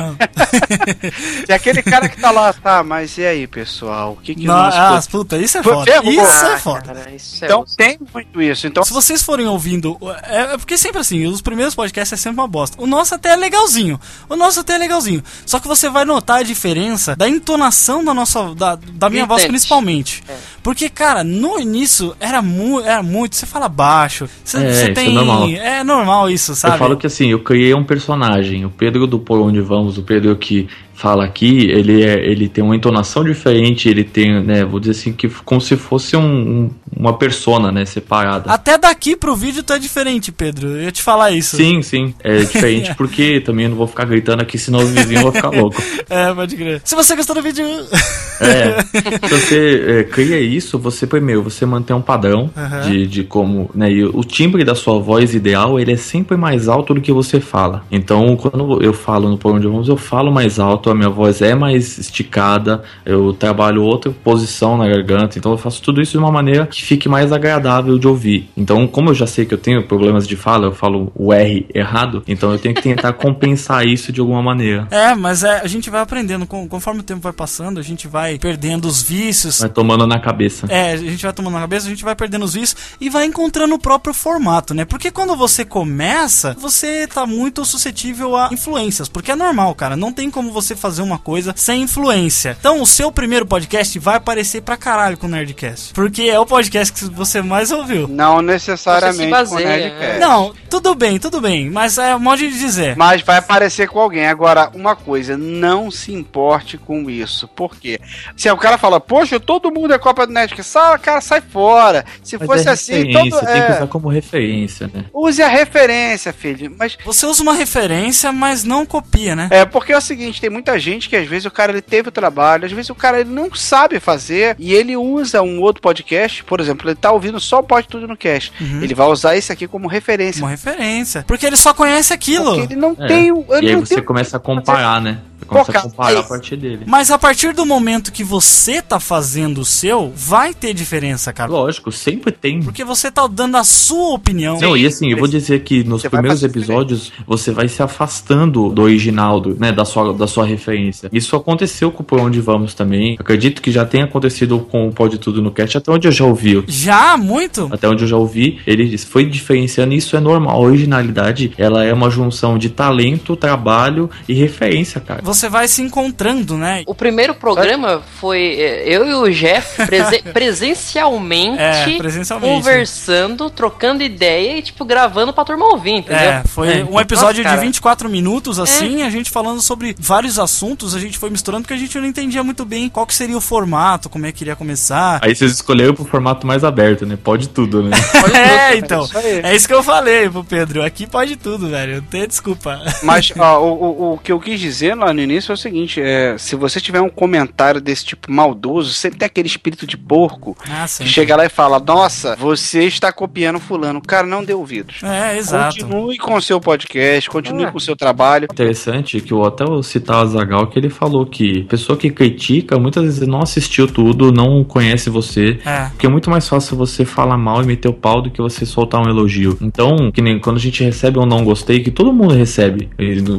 se 1.45 1.51
aquele 1.51 1.81
cara 1.81 2.09
que 2.09 2.19
tá 2.19 2.31
lá, 2.31 2.51
tá, 2.53 2.83
mas 2.83 3.17
e 3.17 3.25
aí, 3.25 3.47
pessoal? 3.47 4.13
O 4.13 4.17
que 4.21 4.35
que 4.35 4.45
Não, 4.45 4.53
nós 4.55 4.75
ah, 4.75 4.99
puta, 5.09 5.37
isso 5.37 5.57
é 5.57 5.63
Foi 5.63 5.73
foda. 5.73 5.91
mesmo? 6.01 6.11
Isso 6.11 6.45
é 6.45 6.57
foda. 6.59 6.81
Cara, 6.81 7.11
isso 7.15 7.43
é 7.43 7.47
Então 7.47 7.61
osso. 7.61 7.75
tem 7.77 7.97
muito 8.13 8.41
isso. 8.41 8.67
Então 8.67 8.83
Se 8.83 8.93
vocês 8.93 9.21
forem 9.21 9.47
ouvindo. 9.47 9.97
É, 10.23 10.53
é 10.53 10.57
porque 10.57 10.77
sempre 10.77 10.99
assim, 11.01 11.25
os 11.25 11.41
primeiros 11.41 11.75
podcasts 11.75 12.13
é 12.19 12.21
sempre 12.21 12.39
uma 12.39 12.47
bosta. 12.47 12.81
O 12.81 12.87
nosso 12.87 13.15
até 13.15 13.29
é 13.33 13.35
legalzinho. 13.35 13.99
O 14.29 14.35
nosso 14.35 14.59
até 14.59 14.75
é 14.75 14.77
legalzinho. 14.77 15.23
Só 15.45 15.59
que 15.59 15.67
você 15.67 15.89
vai 15.89 16.05
notar 16.05 16.39
a 16.39 16.43
diferença 16.43 17.15
da 17.15 17.27
entonação 17.27 18.03
da 18.03 18.13
nossa. 18.13 18.53
Da, 18.55 18.76
da 18.93 19.09
minha 19.09 19.25
voz, 19.25 19.45
principalmente. 19.45 20.23
É. 20.27 20.35
Porque, 20.63 20.89
cara, 20.89 21.23
no 21.23 21.59
início 21.59 22.15
era, 22.19 22.41
mu 22.41 22.79
era 22.81 23.01
muito. 23.03 23.35
Você 23.35 23.45
fala 23.45 23.67
baixo. 23.69 24.27
Você, 24.43 24.57
É, 24.57 24.73
você 24.73 24.83
é 24.89 24.93
tem. 24.93 25.13
normal. 25.13 25.47
É 25.49 25.83
normal 25.83 26.29
isso, 26.29 26.55
sabe? 26.55 26.75
Eu 26.75 26.79
falo 26.79 26.97
que 26.97 27.07
assim, 27.07 27.27
eu 27.29 27.39
criei 27.39 27.73
um 27.73 27.83
personagem. 27.83 28.65
O 28.65 28.69
Pedro 28.69 29.07
do 29.07 29.19
Por 29.19 29.39
Onde 29.39 29.61
Vamos, 29.61 29.97
o 29.97 30.03
Pedro 30.03 30.35
que 30.35 30.67
fala 30.97 31.23
aqui, 31.25 31.69
ele, 31.69 32.03
é, 32.03 32.25
ele 32.25 32.49
tem 32.49 32.63
uma 32.63 32.75
entonação 32.75 33.23
diferente, 33.23 33.87
ele 33.87 34.03
tem, 34.03 34.41
né, 34.43 34.65
vou 34.65 34.79
dizer 34.79 34.93
assim, 34.93 35.13
que 35.13 35.29
como 35.45 35.61
se 35.61 35.77
fosse 35.77 36.17
um, 36.17 36.21
um- 36.25 36.69
uma 36.99 37.13
persona, 37.15 37.71
né, 37.71 37.85
separada. 37.85 38.49
Até 38.51 38.79
daqui 38.79 39.15
pro 39.15 39.35
vídeo 39.35 39.61
tá 39.61 39.77
diferente, 39.77 40.31
Pedro. 40.31 40.69
Eu 40.69 40.83
ia 40.85 40.91
te 40.91 41.03
falar 41.03 41.29
isso. 41.29 41.55
Sim, 41.55 41.83
sim, 41.83 42.15
é 42.23 42.37
diferente 42.39 42.93
porque 42.97 43.39
também 43.41 43.65
eu 43.65 43.69
não 43.69 43.77
vou 43.77 43.85
ficar 43.85 44.05
gritando 44.05 44.41
aqui, 44.41 44.57
senão 44.57 44.79
os 44.79 44.89
vizinhos 44.89 45.21
vão 45.21 45.31
ficar 45.31 45.49
loucos. 45.51 45.83
É, 46.09 46.33
pode 46.33 46.55
crer. 46.55 46.81
Se 46.85 46.95
você 46.95 47.15
gostou 47.15 47.35
do 47.35 47.41
vídeo. 47.43 47.65
É, 48.39 48.83
se 48.83 49.29
você 49.31 49.83
é, 49.87 50.03
cria 50.03 50.39
isso, 50.39 50.77
você 50.77 51.07
primeiro, 51.07 51.41
você 51.41 51.65
mantém 51.65 51.95
um 51.95 52.01
padrão 52.03 52.51
Aham. 52.55 52.81
de, 52.81 53.07
de 53.07 53.23
como, 53.23 53.67
né, 53.73 53.91
e 53.91 54.05
o 54.05 54.23
timbre 54.23 54.63
da 54.63 54.75
sua 54.75 54.99
voz 54.99 55.33
ideal, 55.33 55.79
ele 55.79 55.91
é 55.93 55.97
sempre 55.97 56.37
mais 56.37 56.67
alto 56.67 56.93
do 56.93 57.01
que 57.01 57.11
você 57.11 57.39
fala. 57.39 57.83
Então, 57.91 58.35
quando 58.35 58.79
eu 58.83 58.93
falo 58.93 59.27
no 59.27 59.39
Por 59.39 59.55
Onde 59.55 59.65
Vamos, 59.65 59.89
eu 59.89 59.97
falo 59.97 60.31
mais 60.31 60.59
alto, 60.59 60.86
a 60.89 60.95
minha 60.95 61.09
voz 61.09 61.41
é 61.41 61.55
mais 61.55 61.97
esticada, 61.97 62.83
eu 63.05 63.33
trabalho 63.33 63.83
outra 63.83 64.11
posição 64.11 64.77
na 64.77 64.87
garganta, 64.87 65.37
então 65.37 65.51
eu 65.51 65.57
faço 65.57 65.81
tudo 65.81 66.01
isso 66.01 66.13
de 66.13 66.17
uma 66.17 66.31
maneira 66.31 66.67
que 66.67 66.81
fique 66.81 67.09
mais 67.09 67.31
agradável 67.31 67.97
de 67.97 68.07
ouvir. 68.07 68.49
Então, 68.55 68.87
como 68.87 69.09
eu 69.09 69.13
já 69.13 69.27
sei 69.27 69.45
que 69.45 69.53
eu 69.53 69.57
tenho 69.57 69.87
problemas 69.87 70.27
de 70.27 70.35
fala, 70.35 70.67
eu 70.67 70.71
falo 70.71 71.11
o 71.15 71.33
R 71.33 71.65
errado, 71.73 72.23
então 72.27 72.51
eu 72.51 72.59
tenho 72.59 72.75
que 72.75 72.81
tentar 72.81 73.13
compensar 73.27 73.85
isso 73.85 74.11
de 74.11 74.19
alguma 74.19 74.41
maneira. 74.41 74.87
É, 74.91 75.15
mas 75.15 75.43
é, 75.43 75.61
a 75.61 75.67
gente 75.67 75.89
vai 75.89 76.01
aprendendo. 76.01 76.45
Conforme 76.45 77.01
o 77.01 77.03
tempo 77.03 77.21
vai 77.21 77.33
passando, 77.33 77.79
a 77.79 77.83
gente 77.83 78.07
vai 78.07 78.37
perdendo 78.37 78.87
os 78.87 79.01
vícios. 79.01 79.59
Vai 79.59 79.69
tomando 79.69 80.07
na 80.07 80.19
cabeça. 80.19 80.67
É, 80.69 80.93
a 80.93 80.97
gente 80.97 81.23
vai 81.23 81.33
tomando 81.33 81.53
na 81.53 81.61
cabeça, 81.61 81.87
a 81.87 81.89
gente 81.89 82.03
vai 82.03 82.15
perdendo 82.15 82.45
os 82.45 82.53
vícios 82.53 82.75
e 82.99 83.09
vai 83.09 83.25
encontrando 83.25 83.75
o 83.75 83.79
próprio 83.79 84.13
formato, 84.13 84.73
né? 84.73 84.85
Porque 84.85 85.11
quando 85.11 85.35
você 85.35 85.65
começa, 85.65 86.55
você 86.59 87.07
tá 87.07 87.25
muito 87.25 87.65
suscetível 87.65 88.35
a 88.35 88.49
influências. 88.51 89.09
Porque 89.09 89.31
é 89.31 89.35
normal, 89.35 89.73
cara. 89.75 89.95
Não 89.95 90.11
tem 90.11 90.29
como 90.29 90.51
você 90.51 90.75
fazer 90.77 91.01
uma 91.01 91.17
coisa 91.17 91.53
sem 91.55 91.81
influência. 91.81 92.55
Então, 92.59 92.81
o 92.81 92.87
seu 92.87 93.11
primeiro 93.11 93.45
podcast 93.45 93.97
vai 93.99 94.15
aparecer 94.15 94.61
pra 94.61 94.77
caralho 94.77 95.17
com 95.17 95.27
o 95.27 95.29
Nerdcast. 95.29 95.93
Porque 95.93 96.23
é 96.23 96.39
o 96.39 96.45
podcast 96.45 96.93
que 96.93 97.05
você 97.13 97.41
mais 97.41 97.71
ouviu. 97.71 98.07
não 98.07 98.41
necessariamente 98.41 99.17
se 99.17 99.23
com 99.25 99.29
baseia, 99.31 99.67
Nerdcast. 99.67 100.19
Não, 100.19 100.53
tudo 100.69 100.95
bem, 100.95 101.19
tudo 101.19 101.41
bem. 101.41 101.69
Mas 101.69 101.97
é 101.97 102.15
um 102.15 102.19
modo 102.19 102.37
de 102.37 102.49
dizer. 102.49 102.95
Mas 102.95 103.21
vai 103.21 103.37
aparecer 103.37 103.87
com 103.87 103.99
alguém. 103.99 104.27
Agora, 104.27 104.69
uma 104.73 104.95
coisa, 104.95 105.37
não 105.37 105.89
se 105.91 106.13
importe 106.13 106.77
com 106.77 107.09
isso. 107.09 107.47
Por 107.47 107.75
quê? 107.75 107.99
Se 108.35 108.49
o 108.49 108.57
cara 108.57 108.77
fala, 108.77 108.99
poxa, 108.99 109.39
todo 109.39 109.71
mundo 109.71 109.93
é 109.93 109.97
cópia 109.99 110.27
do 110.27 110.33
Nerdcast, 110.33 110.71
sai, 110.71 110.99
cara, 110.99 111.21
sai 111.21 111.41
fora. 111.41 112.05
Se 112.23 112.37
Mas 112.37 112.47
fosse 112.47 112.67
é 112.67 112.71
assim, 112.71 113.11
todo. 113.11 113.29
tem 113.29 113.29
que 113.29 113.45
é, 113.51 113.75
usar 113.75 113.87
como 113.87 114.07
referência, 114.09 114.89
né? 114.93 115.05
Use 115.13 115.41
a 115.41 115.47
referência, 115.47 116.31
filho. 116.33 116.73
Mas 116.77 116.97
Você 117.05 117.25
usa 117.25 117.41
uma 117.43 117.53
referência, 117.53 118.31
mas 118.31 118.63
não 118.63 118.85
copia, 118.85 119.35
né? 119.35 119.47
é 119.51 119.65
porque 119.65 119.91
é 119.93 119.97
o 119.97 120.01
seguinte, 120.01 120.39
tem 120.41 120.49
muita 120.67 120.79
gente 120.79 121.07
que 121.09 121.15
às 121.15 121.27
vezes 121.27 121.45
o 121.45 121.51
cara 121.51 121.71
ele 121.71 121.81
teve 121.81 122.09
o 122.09 122.11
trabalho, 122.11 122.65
às 122.65 122.71
vezes 122.71 122.89
o 122.89 122.95
cara 122.95 123.19
ele 123.21 123.29
não 123.29 123.53
sabe 123.53 123.99
fazer 123.99 124.55
e 124.59 124.73
ele 124.73 124.95
usa 124.97 125.41
um 125.41 125.61
outro 125.61 125.81
podcast, 125.81 126.43
por 126.43 126.59
exemplo, 126.59 126.89
ele 126.89 126.95
tá 126.95 127.11
ouvindo 127.11 127.39
só 127.39 127.59
o 127.59 127.63
Pode 127.63 127.87
Tudo 127.87 128.07
no 128.07 128.17
Cast. 128.17 128.51
Uhum. 128.59 128.81
Ele 128.81 128.93
vai 128.93 129.07
usar 129.07 129.35
esse 129.35 129.51
aqui 129.51 129.67
como 129.67 129.87
referência. 129.87 130.41
Uma 130.43 130.49
referência. 130.51 131.23
Porque 131.27 131.45
ele 131.45 131.57
só 131.57 131.73
conhece 131.73 132.13
aquilo. 132.13 132.55
Porque 132.55 132.73
ele 132.73 132.75
não 132.79 132.95
É. 132.99 133.07
tem 133.07 133.31
o. 133.31 133.45
E 133.49 133.57
Ele 133.57 133.67
aí 133.69 133.73
não 133.75 133.85
você 133.85 133.95
tem... 133.95 134.03
começa 134.03 134.37
a 134.37 134.39
comparar, 134.39 135.01
né? 135.01 135.19
Você 135.39 135.45
Pô, 135.45 135.59
a 135.59 135.65
cara, 135.65 135.81
comparar 135.81 136.15
é 136.15 136.19
a 136.19 136.23
partir 136.23 136.55
dele. 136.57 136.83
Mas 136.85 137.11
a 137.11 137.17
partir 137.17 137.53
do 137.53 137.65
momento 137.65 138.11
que 138.11 138.23
você 138.23 138.81
tá 138.81 138.99
fazendo 138.99 139.61
o 139.61 139.65
seu, 139.65 140.11
vai 140.15 140.53
ter 140.53 140.73
diferença, 140.73 141.31
cara. 141.31 141.51
Lógico, 141.51 141.91
sempre 141.91 142.31
tem. 142.31 142.61
Porque 142.61 142.83
você 142.83 143.11
tá 143.11 143.27
dando 143.27 143.57
a 143.57 143.63
sua 143.63 144.15
opinião. 144.15 144.59
Não, 144.59 144.75
e 144.75 144.85
assim, 144.85 145.11
eu 145.11 145.17
vou 145.17 145.27
dizer 145.27 145.63
que 145.63 145.83
nos 145.83 146.01
Você 146.01 146.09
primeiros 146.09 146.43
episódios 146.43 147.11
você 147.25 147.51
vai 147.51 147.67
se 147.67 147.81
afastando 147.81 148.69
do 148.69 148.81
original, 148.81 149.39
do, 149.39 149.55
né, 149.55 149.71
da 149.71 149.85
sua, 149.85 150.13
da 150.13 150.27
sua 150.27 150.45
referência. 150.45 151.09
Isso 151.13 151.35
aconteceu 151.35 151.91
com 151.91 152.01
o 152.01 152.05
Por 152.05 152.19
Onde 152.19 152.41
Vamos 152.41 152.73
também. 152.73 153.15
Acredito 153.19 153.61
que 153.61 153.71
já 153.71 153.85
tenha 153.85 154.05
acontecido 154.05 154.59
com 154.59 154.87
o 154.87 154.91
Pode 154.91 155.17
Tudo 155.17 155.41
no 155.41 155.51
Cast, 155.51 155.77
até 155.77 155.91
onde 155.91 156.07
eu 156.07 156.11
já 156.11 156.25
ouvi. 156.25 156.63
Já, 156.67 157.17
muito? 157.17 157.69
Até 157.71 157.87
onde 157.87 158.03
eu 158.03 158.07
já 158.07 158.17
ouvi, 158.17 158.59
ele 158.65 158.97
foi 158.97 159.25
diferenciando, 159.25 159.93
e 159.93 159.97
isso 159.97 160.15
é 160.15 160.19
normal. 160.19 160.55
A 160.55 160.59
originalidade, 160.59 161.51
ela 161.57 161.83
é 161.83 161.93
uma 161.93 162.09
junção 162.09 162.57
de 162.57 162.69
talento, 162.69 163.35
trabalho 163.35 164.09
e 164.27 164.33
referência, 164.33 164.99
cara. 164.99 165.21
Você 165.27 165.49
vai 165.49 165.67
se 165.67 165.81
encontrando, 165.81 166.57
né? 166.57 166.83
O 166.87 166.95
primeiro 166.95 167.35
programa 167.35 168.01
foi 168.21 168.55
é, 168.59 168.83
eu 168.87 169.05
e 169.05 169.13
o 169.13 169.29
Jeff 169.33 169.85
prese- 169.85 170.21
presencialmente, 170.31 171.61
É, 171.61 171.97
presencialmente. 171.97 172.53
conversando, 172.55 173.49
trocando 173.49 174.01
ideia 174.01 174.57
e, 174.57 174.61
tipo, 174.61 174.85
gravando 174.85 175.33
pra 175.33 175.43
turma 175.43 175.65
ouvir, 175.65 175.95
entendeu? 175.95 176.17
É, 176.17 176.43
foi 176.45 176.79
É, 176.79 176.83
um 176.85 176.97
episódio 176.97 177.43
nossa, 177.43 177.57
de 177.57 177.61
24 177.65 178.09
minutos, 178.09 178.57
assim, 178.57 179.03
a 179.03 179.09
gente 179.09 179.29
falando 179.29 179.61
sobre 179.61 179.93
vários 179.99 180.39
assuntos, 180.39 180.95
a 180.95 180.99
gente 180.99 181.17
foi 181.17 181.29
misturando 181.29 181.63
porque 181.63 181.73
a 181.73 181.77
gente 181.77 181.97
não 181.99 182.05
entendia 182.05 182.41
muito 182.41 182.63
bem 182.63 182.87
qual 182.87 183.05
que 183.05 183.13
seria 183.13 183.37
o 183.37 183.41
formato, 183.41 184.07
como 184.09 184.25
é 184.25 184.31
que 184.31 184.45
iria 184.45 184.55
começar. 184.55 185.19
Aí 185.21 185.35
vocês 185.35 185.51
escolheram 185.51 185.93
pro 185.93 186.05
formato 186.05 186.47
mais 186.47 186.63
aberto, 186.63 187.05
né? 187.05 187.17
Pode 187.21 187.49
tudo, 187.49 187.83
né? 187.83 187.91
é, 188.71 188.77
então. 188.77 189.03
isso 189.03 189.17
aí. 189.17 189.41
É 189.43 189.53
isso 189.55 189.67
que 189.67 189.73
eu 189.73 189.83
falei 189.83 190.29
pro 190.29 190.43
Pedro. 190.43 190.83
Aqui 190.83 191.05
pode 191.05 191.35
tudo, 191.35 191.67
velho. 191.67 191.95
Não 191.97 192.03
tem 192.03 192.25
desculpa. 192.25 192.79
Mas 193.03 193.31
ó, 193.37 193.59
o, 193.61 193.73
o, 193.73 194.13
o 194.13 194.17
que 194.17 194.31
eu 194.31 194.39
quis 194.39 194.59
dizer 194.59 194.95
lá 194.95 195.13
no 195.17 195.23
início 195.23 195.51
é 195.51 195.55
o 195.55 195.57
seguinte: 195.57 195.99
é, 196.01 196.37
se 196.37 196.55
você 196.55 196.79
tiver 196.79 197.01
um 197.01 197.09
comentário 197.09 197.81
desse 197.81 198.05
tipo 198.05 198.31
maldoso, 198.31 198.91
sempre 198.93 199.19
tem 199.19 199.25
aquele 199.25 199.47
espírito 199.47 199.85
de 199.85 199.97
porco 199.97 200.55
Ah, 200.69 200.85
que 200.85 201.07
chega 201.07 201.35
lá 201.35 201.45
e 201.45 201.49
fala: 201.49 201.79
Nossa, 201.79 202.35
você 202.35 202.83
está 202.85 203.11
copiando 203.11 203.59
fulano. 203.59 204.01
Cara, 204.01 204.25
não 204.27 204.43
dê 204.43 204.53
ouvidos. 204.53 205.01
É, 205.03 205.37
exato. 205.37 205.75
Continue 205.79 206.17
com 206.17 206.35
o 206.35 206.41
seu 206.41 206.59
podcast, 206.61 207.29
continue 207.29 207.65
É. 207.65 207.71
com 207.71 207.77
o 207.77 207.81
seu 207.81 207.95
trabalho. 207.95 208.47
Interessante 208.51 209.19
que 209.19 209.31
eu 209.33 209.43
até 209.43 209.65
vou 209.65 209.81
citar 209.83 210.23
o 210.23 210.27
Zagal 210.27 210.67
que 210.67 210.77
ele 210.77 210.89
falou 210.89 211.25
que 211.25 211.63
a 211.65 211.69
pessoa 211.69 211.97
que 211.97 212.09
critica 212.09 212.77
muitas 212.79 213.03
vezes 213.03 213.27
não 213.27 213.41
assistiu 213.41 213.87
tudo, 213.87 214.31
não 214.31 214.63
conhece 214.63 215.09
você. 215.09 215.59
É. 215.65 215.85
Porque 215.89 216.05
é 216.05 216.09
muito 216.09 216.29
mais 216.29 216.47
fácil 216.47 216.77
você 216.77 217.03
falar 217.03 217.37
mal 217.37 217.61
e 217.63 217.65
meter 217.65 217.87
o 217.87 217.93
pau 217.93 218.21
do 218.21 218.29
que 218.29 218.41
você 218.41 218.65
soltar 218.65 219.01
um 219.01 219.09
elogio. 219.09 219.57
Então, 219.61 220.11
que 220.11 220.21
nem 220.21 220.39
quando 220.39 220.57
a 220.57 220.59
gente 220.59 220.83
recebe 220.83 221.17
um 221.19 221.25
não 221.25 221.43
gostei, 221.43 221.79
que 221.79 221.89
todo 221.91 222.13
mundo 222.13 222.33
recebe, 222.33 222.89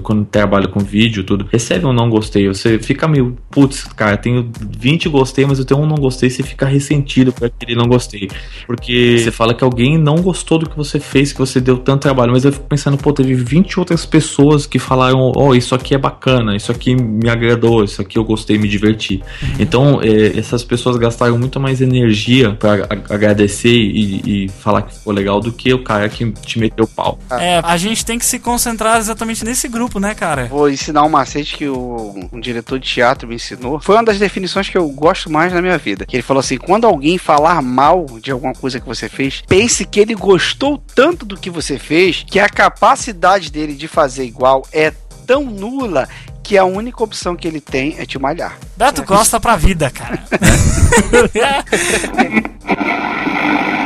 quando 0.03 0.25
trabalha 0.25 0.69
com 0.69 0.81
vídeo, 0.81 1.23
tudo, 1.25 1.45
recebe 1.69 1.87
um 1.87 1.93
não 1.93 2.09
gostei. 2.09 2.49
Você 2.49 2.79
fica 2.79 3.07
meio, 3.07 3.37
putz, 3.51 3.85
cara, 3.85 4.17
tenho 4.17 4.51
20 4.79 5.09
gostei, 5.09 5.45
mas 5.45 5.59
eu 5.59 5.65
tenho 5.65 5.81
um 5.81 5.87
não 5.87 5.97
gostei, 5.97 6.31
você 6.31 6.43
fica 6.43 6.65
ressentido 6.67 7.33
por 7.33 7.47
aquele 7.47 7.75
não 7.77 7.87
gostei. 7.87 8.31
Porque 8.67 9.19
você 9.19 9.31
fala 9.31 9.53
que 9.55 9.63
alguém 9.63 9.99
não 9.99 10.17
gostou 10.17 10.59
do 10.59 10.69
que 10.69 10.77
você 10.77 10.99
fez, 10.99 11.33
que 11.33 11.39
você 11.39 11.61
deu 11.61 11.77
tanto 11.77 12.03
trabalho, 12.03 12.33
mas 12.33 12.45
eu 12.45 12.53
fico 12.53 12.67
pensando, 12.67 12.97
pô, 12.97 13.13
teve 13.13 13.35
20 13.35 13.79
outras 13.79 14.07
pessoas 14.07 14.67
que 14.67 14.79
falaram, 14.79 15.33
ó, 15.37 15.55
isso 15.55 15.75
aqui 15.75 15.95
é 15.95 15.99
bacana, 15.99 16.57
isso 16.57 16.73
aqui 16.73 16.95
me 16.95 17.29
agradou, 17.29 17.85
isso 17.85 18.01
aqui 18.01 18.19
eu 18.19 18.25
gostei, 18.25 18.57
me 18.57 18.69
diverti. 18.69 19.23
Então, 19.59 20.01
eh, 20.03 20.39
essas 20.39 20.65
pessoas 20.65 20.97
gastaram 20.97 21.37
muito 21.39 21.61
mais 21.61 21.81
energia 21.81 22.53
pra 22.53 22.75
a- 22.85 23.15
agradecer 23.15 23.69
e, 23.69 24.45
e 24.45 24.49
falar 24.49 24.83
que 24.83 24.95
ficou 24.95 25.13
legal 25.13 25.41
do 25.41 25.53
que 25.53 25.73
o 25.75 25.83
cara 25.83 26.09
que 26.09 26.31
te 26.33 26.59
meteu 26.59 26.85
o 26.85 26.89
pau. 26.89 27.19
É, 27.31 27.61
a 27.63 27.77
gente 27.77 28.05
tem 28.05 28.19
que 28.19 28.25
se 28.25 28.39
concentrar 28.39 28.99
exatamente 28.99 29.45
nesse 29.45 29.69
grupo, 29.69 29.99
né, 30.01 30.15
cara? 30.15 30.47
Vou 30.47 30.69
ensinar 30.71 31.05
um 31.05 31.09
macete 31.09 31.58
que 31.59 31.69
o, 31.69 32.29
um 32.33 32.39
diretor 32.39 32.79
de 32.79 32.89
teatro 32.89 33.27
me 33.27 33.35
ensinou 33.35 33.81
foi 33.81 33.97
uma 33.97 34.05
das 34.05 34.17
definições 34.17 34.69
que 34.69 34.79
eu 34.79 34.89
gosto 34.91 35.29
mais 35.29 35.53
na 35.53 35.61
minha 35.61 35.77
vida. 35.77 36.07
Que 36.07 36.15
ele 36.15 36.23
falou 36.23 36.39
assim: 36.39 36.57
quando 36.57 36.87
alguém 36.87 37.19
falar 37.19 37.61
mal 37.61 38.07
de 38.23 38.31
alguma 38.31 38.55
coisa 38.55 38.79
que 38.79 38.87
você 38.87 39.09
fez, 39.09 39.43
pense 39.49 39.85
que 39.85 39.99
ele 39.99 40.15
gostou 40.15 40.81
tanto 40.95 41.27
do 41.27 41.37
que 41.37 41.51
você 41.51 41.77
fez 41.77 42.25
que 42.25 42.39
a 42.39 42.49
capacidade 42.49 43.51
dele 43.51 43.75
de 43.75 43.89
fazer 43.89 44.25
igual 44.25 44.65
é 44.73 44.93
tão 45.27 45.47
nula 45.47 46.09
que 46.45 46.57
a 46.57 46.65
única 46.65 47.03
opção 47.03 47.35
que 47.35 47.49
ele 47.49 47.61
tem 47.61 47.97
é 47.99 48.07
te 48.07 48.21
malhar. 48.21 48.57
Beto 48.77 49.03
Costa 49.03 49.41
pra 49.41 49.57
vida, 49.57 49.91
cara. 49.91 50.23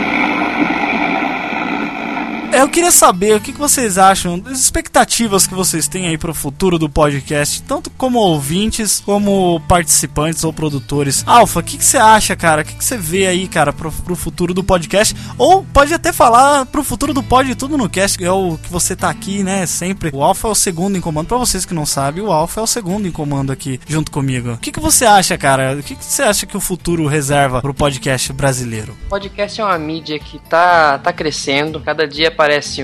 Eu 2.63 2.69
queria 2.69 2.93
saber 2.93 3.35
o 3.35 3.41
que 3.41 3.53
que 3.53 3.59
vocês 3.59 3.99
acham 3.99 4.39
das 4.39 4.61
expectativas 4.61 5.49
que 5.49 5.53
vocês 5.53 5.89
têm 5.89 6.07
aí 6.07 6.17
pro 6.17 6.33
futuro 6.33 6.79
do 6.79 6.89
podcast, 6.89 7.61
tanto 7.65 7.91
como 7.91 8.21
ouvintes, 8.21 9.01
como 9.01 9.61
participantes 9.67 10.45
ou 10.45 10.53
produtores. 10.53 11.25
Alfa, 11.27 11.59
o 11.59 11.63
que 11.65 11.77
que 11.77 11.85
você 11.85 11.99
acha, 11.99 12.37
cara? 12.37 12.63
O 12.63 12.65
que 12.65 12.77
que 12.77 12.85
você 12.85 12.97
vê 12.97 13.27
aí, 13.27 13.49
cara, 13.49 13.73
pro, 13.73 13.91
pro 13.91 14.15
futuro 14.15 14.55
do 14.55 14.63
podcast? 14.63 15.13
Ou 15.37 15.65
pode 15.65 15.93
até 15.93 16.13
falar 16.13 16.65
pro 16.67 16.85
futuro 16.85 17.13
do 17.13 17.21
pod 17.21 17.53
tudo 17.57 17.77
no 17.77 17.91
cast, 17.91 18.17
que 18.17 18.25
é 18.25 18.31
o 18.31 18.57
que 18.57 18.71
você 18.71 18.95
tá 18.95 19.11
aqui, 19.11 19.43
né, 19.43 19.67
sempre. 19.67 20.11
O 20.13 20.23
Alfa 20.23 20.47
é 20.47 20.51
o 20.53 20.55
segundo 20.55 20.97
em 20.97 21.01
comando. 21.01 21.27
Pra 21.27 21.39
vocês 21.39 21.65
que 21.65 21.75
não 21.75 21.85
sabem, 21.85 22.23
o 22.23 22.31
Alfa 22.31 22.61
é 22.61 22.63
o 22.63 22.67
segundo 22.69 23.09
em 23.09 23.11
comando 23.11 23.51
aqui, 23.51 23.81
junto 23.89 24.13
comigo. 24.13 24.53
O 24.53 24.59
que 24.59 24.71
que 24.71 24.79
você 24.79 25.05
acha, 25.05 25.37
cara? 25.37 25.77
O 25.77 25.83
que 25.83 25.97
que 25.97 26.05
você 26.05 26.23
acha 26.23 26.47
que 26.47 26.57
o 26.57 26.61
futuro 26.61 27.09
reserva 27.09 27.61
pro 27.61 27.75
podcast 27.75 28.33
brasileiro? 28.33 28.97
Podcast 29.09 29.61
é 29.61 29.65
uma 29.65 29.79
mídia 29.81 30.17
que 30.21 30.39
tá, 30.49 31.01
tá 31.01 31.13
crescendo, 31.13 31.81
cada 31.81 32.07
dia 32.07 32.31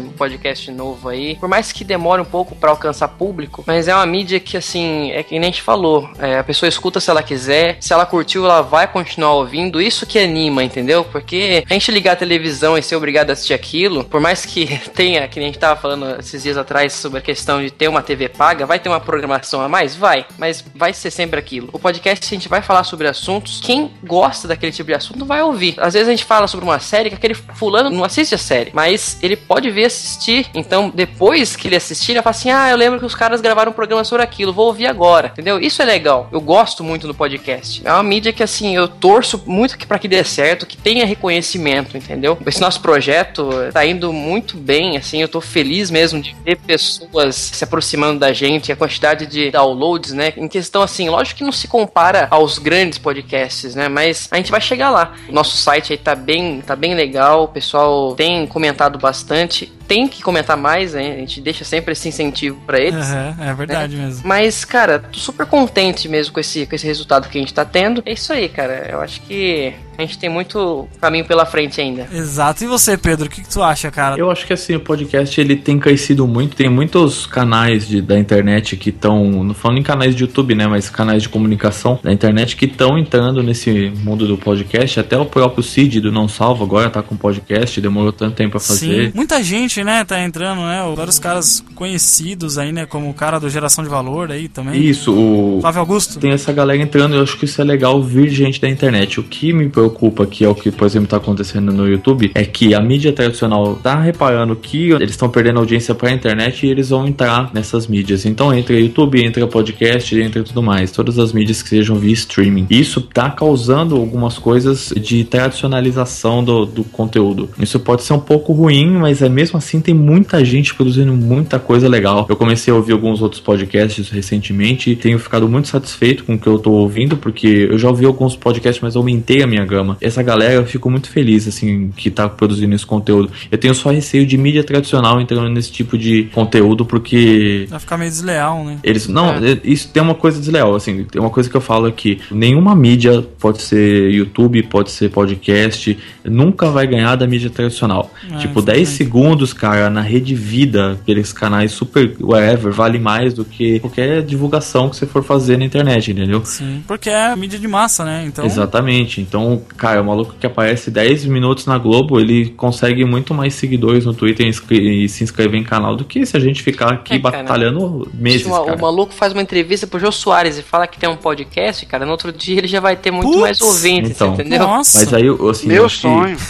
um 0.00 0.10
podcast 0.10 0.70
novo 0.70 1.08
aí. 1.08 1.36
Por 1.36 1.48
mais 1.48 1.72
que 1.72 1.84
demore 1.84 2.22
um 2.22 2.24
pouco 2.24 2.54
pra 2.54 2.70
alcançar 2.70 3.08
público, 3.08 3.64
mas 3.66 3.88
é 3.88 3.94
uma 3.94 4.06
mídia 4.06 4.40
que, 4.40 4.56
assim, 4.56 5.10
é 5.12 5.22
que 5.22 5.32
nem 5.32 5.48
a 5.48 5.52
gente 5.52 5.62
falou. 5.62 6.08
é, 6.18 6.38
a 6.38 6.44
pessoa 6.44 6.68
escuta 6.68 7.00
se 7.00 7.10
ela 7.10 7.22
quiser, 7.22 7.76
se 7.80 7.92
ela 7.92 8.06
curtiu, 8.06 8.44
ela 8.44 8.62
vai 8.62 8.86
continuar 8.86 9.34
ouvindo. 9.34 9.80
Isso 9.80 10.06
que 10.06 10.18
anima, 10.18 10.62
entendeu? 10.62 11.04
Porque 11.04 11.64
a 11.68 11.72
gente 11.72 11.90
ligar 11.90 12.12
a 12.12 12.16
televisão 12.16 12.76
e 12.76 12.82
ser 12.82 12.96
obrigado 12.96 13.30
a 13.30 13.32
assistir 13.32 13.54
aquilo, 13.54 14.04
por 14.04 14.20
mais 14.20 14.44
que 14.44 14.78
tenha, 14.94 15.26
que 15.28 15.38
nem 15.38 15.48
a 15.48 15.52
gente 15.52 15.58
tava 15.58 15.80
falando 15.80 16.18
esses 16.18 16.42
dias 16.42 16.56
atrás 16.56 16.92
sobre 16.92 17.18
a 17.18 17.22
questão 17.22 17.62
de 17.62 17.70
ter 17.70 17.88
uma 17.88 18.02
TV 18.02 18.28
paga, 18.28 18.66
vai 18.66 18.78
ter 18.78 18.88
uma 18.88 19.00
programação 19.00 19.60
a 19.60 19.68
mais? 19.68 19.96
Vai, 19.96 20.26
mas 20.36 20.64
vai 20.74 20.92
ser 20.92 21.10
sempre 21.10 21.38
aquilo. 21.38 21.68
O 21.72 21.78
podcast, 21.78 22.24
a 22.24 22.36
gente 22.36 22.48
vai 22.48 22.62
falar 22.62 22.84
sobre 22.84 23.08
assuntos, 23.08 23.60
quem 23.60 23.90
gosta 24.04 24.46
daquele 24.46 24.72
tipo 24.72 24.88
de 24.88 24.94
assunto 24.94 25.24
vai 25.24 25.42
ouvir. 25.42 25.74
Às 25.78 25.94
vezes 25.94 26.08
a 26.08 26.10
gente 26.10 26.24
fala 26.24 26.46
sobre 26.46 26.64
uma 26.64 26.78
série 26.78 27.08
que 27.08 27.16
aquele 27.16 27.34
fulano 27.34 27.90
não 27.90 28.04
assiste 28.04 28.34
a 28.34 28.38
série, 28.38 28.70
mas 28.72 29.18
ele 29.22 29.36
pode 29.36 29.57
ver 29.60 29.86
assistir. 29.86 30.46
Então, 30.54 30.90
depois 30.94 31.56
que 31.56 31.68
ele 31.68 31.76
assistir, 31.76 32.12
ele 32.12 32.22
vai 32.22 32.32
falar 32.32 32.36
assim: 32.36 32.50
ah, 32.50 32.70
eu 32.70 32.76
lembro 32.76 32.98
que 32.98 33.06
os 33.06 33.14
caras 33.14 33.40
gravaram 33.40 33.72
um 33.72 33.74
programa 33.74 34.04
sobre 34.04 34.22
aquilo, 34.22 34.52
vou 34.52 34.66
ouvir 34.66 34.86
agora. 34.86 35.28
Entendeu? 35.28 35.58
Isso 35.58 35.82
é 35.82 35.84
legal. 35.84 36.28
Eu 36.30 36.40
gosto 36.40 36.84
muito 36.84 37.06
do 37.06 37.14
podcast. 37.14 37.82
É 37.84 37.92
uma 37.92 38.02
mídia 38.02 38.32
que, 38.32 38.42
assim, 38.42 38.76
eu 38.76 38.86
torço 38.86 39.42
muito 39.46 39.76
que 39.76 39.86
para 39.86 39.98
que 39.98 40.08
dê 40.08 40.22
certo, 40.22 40.66
que 40.66 40.76
tenha 40.76 41.04
reconhecimento, 41.04 41.96
entendeu? 41.96 42.38
Esse 42.46 42.60
nosso 42.60 42.80
projeto 42.80 43.50
tá 43.72 43.84
indo 43.84 44.12
muito 44.12 44.56
bem, 44.56 44.96
assim, 44.96 45.20
eu 45.20 45.28
tô 45.28 45.40
feliz 45.40 45.90
mesmo 45.90 46.20
de 46.20 46.36
ver 46.44 46.56
pessoas 46.56 47.34
se 47.34 47.64
aproximando 47.64 48.18
da 48.18 48.32
gente, 48.32 48.70
a 48.70 48.76
quantidade 48.76 49.26
de 49.26 49.50
downloads, 49.50 50.12
né? 50.12 50.32
Em 50.36 50.48
questão, 50.48 50.82
assim, 50.82 51.08
lógico 51.08 51.38
que 51.38 51.44
não 51.44 51.52
se 51.52 51.66
compara 51.68 52.28
aos 52.30 52.58
grandes 52.58 52.98
podcasts, 52.98 53.74
né? 53.74 53.88
Mas 53.88 54.28
a 54.30 54.36
gente 54.36 54.50
vai 54.50 54.60
chegar 54.60 54.90
lá. 54.90 55.14
O 55.28 55.32
nosso 55.32 55.56
site 55.56 55.92
aí 55.92 55.98
tá 55.98 56.14
bem, 56.14 56.60
tá 56.60 56.76
bem 56.76 56.94
legal, 56.94 57.44
o 57.44 57.48
pessoal 57.48 58.14
tem 58.14 58.46
comentado 58.46 58.98
bastante 58.98 59.37
restaurante 59.46 59.77
tem 59.88 60.06
que 60.06 60.22
comentar 60.22 60.56
mais, 60.56 60.92
né? 60.92 61.14
A 61.14 61.16
gente 61.16 61.40
deixa 61.40 61.64
sempre 61.64 61.92
esse 61.92 62.06
incentivo 62.08 62.60
pra 62.66 62.78
eles. 62.78 63.06
Aham, 63.06 63.36
é 63.40 63.54
verdade 63.54 63.96
mesmo. 63.96 64.22
Mas, 64.24 64.64
cara, 64.64 64.98
tô 64.98 65.18
super 65.18 65.46
contente 65.46 66.08
mesmo 66.08 66.32
com 66.32 66.40
esse, 66.40 66.66
com 66.66 66.76
esse 66.76 66.86
resultado 66.86 67.28
que 67.28 67.38
a 67.38 67.40
gente 67.40 67.54
tá 67.54 67.64
tendo. 67.64 68.02
É 68.04 68.12
isso 68.12 68.32
aí, 68.32 68.48
cara. 68.48 68.86
Eu 68.90 69.00
acho 69.00 69.20
que 69.22 69.74
a 69.98 70.02
gente 70.02 70.16
tem 70.16 70.30
muito 70.30 70.88
caminho 71.00 71.24
pela 71.24 71.44
frente 71.44 71.80
ainda. 71.80 72.06
Exato. 72.12 72.62
E 72.62 72.68
você, 72.68 72.96
Pedro, 72.96 73.26
o 73.26 73.28
que, 73.28 73.42
que 73.42 73.48
tu 73.48 73.60
acha, 73.60 73.90
cara? 73.90 74.16
Eu 74.16 74.30
acho 74.30 74.46
que 74.46 74.52
assim, 74.52 74.76
o 74.76 74.80
podcast 74.80 75.40
ele 75.40 75.56
tem 75.56 75.76
crescido 75.76 76.24
muito. 76.24 76.54
Tem 76.54 76.68
muitos 76.68 77.26
canais 77.26 77.88
de, 77.88 78.00
da 78.00 78.16
internet 78.16 78.76
que 78.76 78.90
estão, 78.90 79.24
não 79.42 79.54
falando 79.54 79.78
em 79.78 79.82
canais 79.82 80.14
de 80.14 80.22
YouTube, 80.22 80.54
né? 80.54 80.68
Mas 80.68 80.88
canais 80.88 81.24
de 81.24 81.28
comunicação 81.28 81.98
da 82.00 82.12
internet 82.12 82.54
que 82.54 82.66
estão 82.66 82.96
entrando 82.96 83.42
nesse 83.42 83.90
mundo 84.04 84.24
do 84.24 84.38
podcast. 84.38 85.00
Até 85.00 85.18
o 85.18 85.26
próprio 85.26 85.64
Cid 85.64 86.00
do 86.00 86.12
Não 86.12 86.28
Salvo 86.28 86.62
agora 86.62 86.88
tá 86.88 87.02
com 87.02 87.16
podcast, 87.16 87.80
demorou 87.80 88.12
tanto 88.12 88.36
tempo 88.36 88.52
pra 88.52 88.60
fazer. 88.60 89.06
Sim, 89.06 89.12
muita 89.16 89.42
gente, 89.42 89.77
né, 89.84 90.04
tá 90.04 90.20
entrando, 90.20 90.62
né? 90.62 90.82
Vários 90.96 91.18
caras 91.18 91.64
conhecidos 91.74 92.58
aí, 92.58 92.72
né? 92.72 92.86
Como 92.86 93.08
o 93.08 93.14
cara 93.14 93.38
do 93.38 93.48
Geração 93.48 93.84
de 93.84 93.90
Valor 93.90 94.30
aí 94.30 94.48
também. 94.48 94.80
Isso, 94.80 95.12
o. 95.12 95.58
Flávio 95.60 95.80
Augusto. 95.80 96.18
Tem 96.18 96.32
essa 96.32 96.52
galera 96.52 96.80
entrando, 96.80 97.14
eu 97.14 97.22
acho 97.22 97.36
que 97.36 97.44
isso 97.44 97.60
é 97.60 97.64
legal 97.64 98.02
vir 98.02 98.28
gente 98.30 98.60
da 98.60 98.68
internet. 98.68 99.20
O 99.20 99.22
que 99.22 99.52
me 99.52 99.68
preocupa, 99.68 100.26
que 100.26 100.44
é 100.44 100.48
o 100.48 100.54
que, 100.54 100.70
por 100.70 100.86
exemplo, 100.86 101.08
tá 101.08 101.16
acontecendo 101.16 101.72
no 101.72 101.88
YouTube, 101.88 102.30
é 102.34 102.44
que 102.44 102.74
a 102.74 102.80
mídia 102.80 103.12
tradicional 103.12 103.76
tá 103.76 104.00
reparando 104.00 104.56
que 104.56 104.90
eles 104.90 105.10
estão 105.10 105.28
perdendo 105.28 105.58
audiência 105.58 105.94
pra 105.94 106.10
internet 106.10 106.66
e 106.66 106.70
eles 106.70 106.90
vão 106.90 107.06
entrar 107.06 107.50
nessas 107.52 107.86
mídias. 107.86 108.24
Então 108.24 108.52
entra 108.54 108.78
YouTube, 108.78 109.24
entra 109.24 109.46
podcast, 109.46 110.18
entra 110.18 110.42
tudo 110.42 110.62
mais. 110.62 110.90
Todas 110.90 111.18
as 111.18 111.32
mídias 111.32 111.62
que 111.62 111.68
sejam 111.68 111.96
via 111.96 112.12
streaming. 112.12 112.66
Isso 112.70 113.00
tá 113.00 113.30
causando 113.30 113.96
algumas 113.96 114.38
coisas 114.38 114.92
de 114.96 115.24
tradicionalização 115.24 116.42
do, 116.42 116.64
do 116.64 116.84
conteúdo. 116.84 117.48
Isso 117.58 117.78
pode 117.80 118.02
ser 118.02 118.12
um 118.12 118.20
pouco 118.20 118.52
ruim, 118.52 118.90
mas 118.90 119.22
é 119.22 119.28
mesmo 119.28 119.58
assim 119.58 119.67
tem 119.80 119.94
muita 119.94 120.44
gente 120.44 120.74
produzindo 120.74 121.12
muita 121.12 121.58
coisa 121.58 121.88
legal. 121.88 122.26
Eu 122.28 122.36
comecei 122.36 122.72
a 122.72 122.76
ouvir 122.76 122.92
alguns 122.92 123.20
outros 123.20 123.40
podcasts 123.40 124.08
recentemente 124.08 124.90
e 124.90 124.96
tenho 124.96 125.18
ficado 125.18 125.48
muito 125.48 125.68
satisfeito 125.68 126.24
com 126.24 126.34
o 126.34 126.38
que 126.38 126.46
eu 126.46 126.58
tô 126.58 126.70
ouvindo, 126.72 127.16
porque 127.16 127.68
eu 127.70 127.78
já 127.78 127.88
ouvi 127.88 128.06
alguns 128.06 128.34
podcasts, 128.34 128.82
mas 128.82 128.96
aumentei 128.96 129.42
a 129.42 129.46
minha 129.46 129.64
gama. 129.64 129.96
Essa 130.00 130.22
galera 130.22 130.54
eu 130.54 130.66
fico 130.66 130.90
muito 130.90 131.10
feliz, 131.10 131.46
assim, 131.46 131.90
que 131.96 132.10
tá 132.10 132.28
produzindo 132.28 132.74
esse 132.74 132.86
conteúdo. 132.86 133.30
Eu 133.50 133.58
tenho 133.58 133.74
só 133.74 133.90
receio 133.90 134.24
de 134.24 134.38
mídia 134.38 134.64
tradicional 134.64 135.20
entrando 135.20 135.48
nesse 135.50 135.70
tipo 135.70 135.98
de 135.98 136.24
conteúdo, 136.32 136.86
porque 136.86 137.66
Vai 137.68 137.78
ficar 137.78 137.98
meio 137.98 138.10
desleal, 138.10 138.64
né? 138.64 138.78
eles. 138.82 139.08
Não, 139.08 139.30
é, 139.34 139.58
isso 139.64 139.90
tem 139.92 140.02
uma 140.02 140.14
coisa 140.14 140.38
desleal, 140.38 140.74
assim. 140.74 141.04
Tem 141.04 141.20
uma 141.20 141.30
coisa 141.30 141.50
que 141.50 141.56
eu 141.56 141.60
falo 141.60 141.86
aqui. 141.86 142.20
Nenhuma 142.30 142.74
mídia, 142.74 143.22
pode 143.38 143.62
ser 143.62 144.10
YouTube, 144.10 144.62
pode 144.64 144.90
ser 144.90 145.10
podcast, 145.10 145.98
nunca 146.24 146.70
vai 146.70 146.86
ganhar 146.86 147.16
da 147.16 147.26
mídia 147.26 147.50
tradicional. 147.50 148.12
É, 148.32 148.38
tipo, 148.38 148.62
10 148.62 148.88
segundos, 148.88 149.52
cara, 149.58 149.90
na 149.90 150.00
rede 150.00 150.34
vida, 150.34 150.92
aqueles 150.92 151.32
canais 151.32 151.72
super 151.72 152.14
whatever, 152.20 152.72
vale 152.72 152.98
mais 152.98 153.34
do 153.34 153.44
que 153.44 153.80
qualquer 153.80 154.22
divulgação 154.22 154.88
que 154.88 154.96
você 154.96 155.06
for 155.06 155.22
fazer 155.22 155.58
na 155.58 155.64
internet, 155.64 156.10
entendeu? 156.12 156.44
Sim. 156.44 156.82
Porque 156.86 157.10
é 157.10 157.34
mídia 157.36 157.58
de 157.58 157.68
massa, 157.68 158.04
né? 158.04 158.24
Então. 158.26 158.44
Exatamente. 158.44 159.20
Então, 159.20 159.60
cara, 159.76 160.00
o 160.00 160.04
maluco 160.04 160.34
que 160.38 160.46
aparece 160.46 160.90
10 160.90 161.26
minutos 161.26 161.66
na 161.66 161.76
Globo, 161.78 162.18
ele 162.20 162.50
consegue 162.50 163.04
muito 163.04 163.34
mais 163.34 163.54
seguidores 163.54 164.04
no 164.06 164.14
Twitter 164.14 164.46
e, 164.46 165.04
e 165.04 165.08
se 165.08 165.24
inscrever 165.24 165.60
em 165.60 165.64
canal 165.64 165.96
do 165.96 166.04
que 166.04 166.24
se 166.24 166.36
a 166.36 166.40
gente 166.40 166.62
ficar 166.62 166.92
aqui 166.92 167.14
É, 167.14 167.18
batalhando 167.18 168.08
meses, 168.14 168.42
Se 168.42 168.48
o, 168.48 168.64
cara. 168.64 168.76
o 168.76 168.80
maluco 168.80 169.12
faz 169.12 169.32
uma 169.32 169.42
entrevista 169.42 169.86
pro 169.86 169.98
Jô 169.98 170.12
Soares 170.12 170.56
e 170.58 170.62
fala 170.62 170.86
que 170.86 170.98
tem 170.98 171.08
um 171.10 171.16
podcast, 171.16 171.84
cara, 171.86 172.04
no 172.06 172.12
outro 172.12 172.32
dia 172.32 172.58
ele 172.58 172.68
já 172.68 172.80
vai 172.80 172.96
ter 172.96 173.10
muito 173.10 173.28
Putz! 173.28 173.40
mais 173.40 173.60
ouvintes, 173.60 174.12
Então. 174.12 174.34
entendeu? 174.34 174.60
Nossa. 174.60 174.98
Mas 175.00 175.12
aí, 175.14 175.26
eu, 175.26 175.48
assim, 175.48 175.66
Meu 175.66 175.88
sonho. 175.88 176.36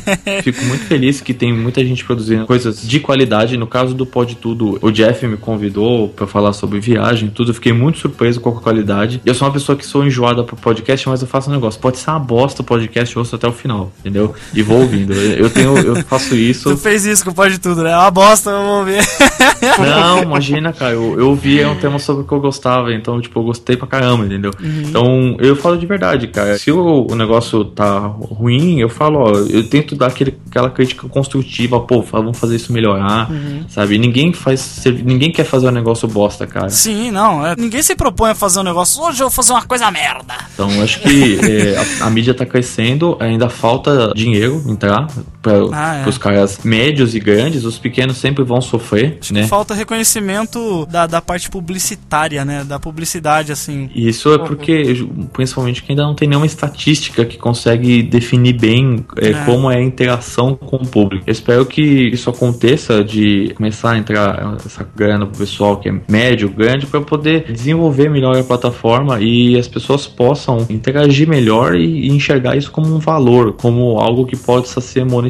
Fico 0.42 0.64
muito 0.64 0.84
feliz 0.84 1.20
que 1.20 1.32
tem 1.32 1.52
muita 1.52 1.84
gente 1.84 2.04
produzindo 2.04 2.46
coisas 2.50 2.82
de 2.82 2.98
qualidade. 2.98 3.56
No 3.56 3.68
caso 3.68 3.94
do 3.94 4.04
Pode 4.04 4.34
Tudo, 4.34 4.76
o 4.82 4.90
Jeff 4.90 5.24
me 5.24 5.36
convidou 5.36 6.08
pra 6.08 6.26
falar 6.26 6.52
sobre 6.52 6.80
viagem 6.80 7.30
tudo. 7.30 7.50
Eu 7.50 7.54
fiquei 7.54 7.72
muito 7.72 7.98
surpreso 7.98 8.40
com 8.40 8.48
a 8.48 8.60
qualidade. 8.60 9.22
Eu 9.24 9.36
sou 9.36 9.46
uma 9.46 9.54
pessoa 9.54 9.78
que 9.78 9.86
sou 9.86 10.04
enjoada 10.04 10.42
pro 10.42 10.56
podcast, 10.56 11.08
mas 11.08 11.22
eu 11.22 11.28
faço 11.28 11.48
um 11.48 11.52
negócio. 11.52 11.80
Pode 11.80 11.98
ser 11.98 12.10
uma 12.10 12.18
bosta 12.18 12.62
o 12.62 12.64
podcast, 12.64 13.14
eu 13.14 13.20
ouço 13.20 13.36
até 13.36 13.46
o 13.46 13.52
final, 13.52 13.92
entendeu? 14.00 14.34
E 14.52 14.62
vou 14.62 14.80
ouvindo. 14.80 15.12
Eu 15.12 15.48
tenho, 15.48 15.78
eu 15.78 15.94
faço 16.02 16.34
isso. 16.34 16.70
Tu 16.70 16.76
fez 16.76 17.06
isso 17.06 17.24
com 17.24 17.30
o 17.30 17.34
Pode 17.34 17.60
Tudo, 17.60 17.84
né? 17.84 17.92
É 17.92 17.96
uma 17.96 18.10
bosta, 18.10 18.50
vou 18.50 18.84
ver. 18.84 19.00
Não, 19.78 20.22
imagina, 20.24 20.72
cara. 20.72 20.94
Eu, 20.94 21.20
eu 21.20 21.34
vi 21.36 21.60
é 21.60 21.68
um 21.68 21.76
tema 21.76 22.00
sobre 22.00 22.24
o 22.24 22.26
que 22.26 22.32
eu 22.32 22.40
gostava, 22.40 22.92
então, 22.92 23.20
tipo, 23.20 23.38
eu 23.38 23.44
gostei 23.44 23.76
pra 23.76 23.86
caramba, 23.86 24.24
entendeu? 24.24 24.50
Uhum. 24.60 24.82
Então, 24.88 25.36
eu 25.38 25.54
falo 25.54 25.78
de 25.78 25.86
verdade, 25.86 26.26
cara. 26.26 26.58
Se 26.58 26.72
o, 26.72 27.06
o 27.08 27.14
negócio 27.14 27.64
tá 27.64 28.00
ruim, 28.00 28.80
eu 28.80 28.88
falo, 28.88 29.20
ó, 29.20 29.30
eu 29.48 29.68
tento 29.70 29.94
dar 29.94 30.08
aquele, 30.08 30.36
aquela 30.50 30.68
crítica 30.68 31.08
construtiva, 31.08 31.78
pô, 31.78 32.02
vamos 32.02 32.39
fazer 32.40 32.56
isso 32.56 32.72
melhorar, 32.72 33.30
Uhum. 33.30 33.64
sabe? 33.68 33.98
Ninguém 33.98 34.32
faz. 34.32 34.82
Ninguém 35.04 35.30
quer 35.30 35.44
fazer 35.44 35.68
um 35.68 35.72
negócio 35.72 36.08
bosta, 36.08 36.46
cara. 36.46 36.68
Sim, 36.70 37.10
não. 37.10 37.46
é- 37.46 37.54
ninguém 37.56 37.82
se 37.82 37.94
propõe 37.94 38.30
a 38.30 38.34
fazer 38.34 38.60
um 38.60 38.62
negócio. 38.64 39.02
Hoje 39.02 39.22
eu 39.22 39.28
vou 39.28 39.30
fazer 39.30 39.52
uma 39.52 39.62
coisa 39.64 39.90
merda. 39.90 40.34
Então, 40.54 40.68
acho 40.82 41.00
que 41.00 41.38
é, 41.44 41.76
a, 42.02 42.06
a 42.06 42.10
mídia 42.10 42.34
tá 42.34 42.44
crescendo, 42.46 43.16
ainda 43.20 43.48
falta 43.48 44.12
dinheiro 44.14 44.62
entrar. 44.66 45.06
Para 45.42 45.54
Ah, 45.72 46.02
é. 46.04 46.08
os 46.08 46.18
caras 46.18 46.60
médios 46.64 47.14
e 47.14 47.20
grandes, 47.20 47.64
os 47.64 47.78
pequenos 47.78 48.16
sempre 48.18 48.44
vão 48.44 48.60
sofrer, 48.60 49.18
né? 49.32 49.46
Falta 49.46 49.74
reconhecimento 49.74 50.86
da, 50.86 51.06
da 51.06 51.20
parte 51.20 51.48
publicitária, 51.50 52.44
né? 52.44 52.64
Da 52.64 52.78
publicidade, 52.78 53.52
assim. 53.52 53.88
E 53.94 54.08
isso 54.08 54.32
é 54.34 54.38
porque, 54.38 55.06
principalmente, 55.32 55.82
que 55.82 55.92
ainda 55.92 56.02
não 56.02 56.14
tem 56.14 56.28
nenhuma 56.28 56.46
estatística 56.46 57.24
que 57.24 57.38
consegue 57.38 58.02
definir 58.02 58.52
bem 58.54 59.04
é, 59.16 59.30
É. 59.30 59.44
como 59.44 59.70
é 59.70 59.76
a 59.76 59.82
interação 59.82 60.54
com 60.54 60.76
o 60.76 60.86
público. 60.86 61.24
Eu 61.26 61.32
espero 61.32 61.64
que 61.66 61.80
isso 61.82 62.28
aconteça 62.28 63.02
de 63.02 63.52
começar 63.56 63.92
a 63.92 63.98
entrar 63.98 64.56
essa 64.64 64.86
grana 64.94 65.26
pro 65.26 65.38
pessoal 65.38 65.78
que 65.78 65.88
é 65.88 65.94
médio, 66.08 66.48
grande, 66.50 66.86
para 66.86 67.00
poder 67.00 67.44
desenvolver 67.50 68.08
melhor 68.10 68.36
a 68.36 68.42
plataforma 68.44 69.20
e 69.20 69.58
as 69.58 69.68
pessoas 69.68 70.06
possam 70.06 70.66
interagir 70.68 71.28
melhor 71.28 71.74
e, 71.74 72.06
e 72.06 72.10
enxergar 72.10 72.56
isso 72.56 72.70
como 72.70 72.94
um 72.94 72.98
valor, 72.98 73.52
como 73.54 73.98
algo 73.98 74.26
que 74.26 74.36
possa 74.36 74.80
ser 74.80 75.04
monetizado. 75.04 75.29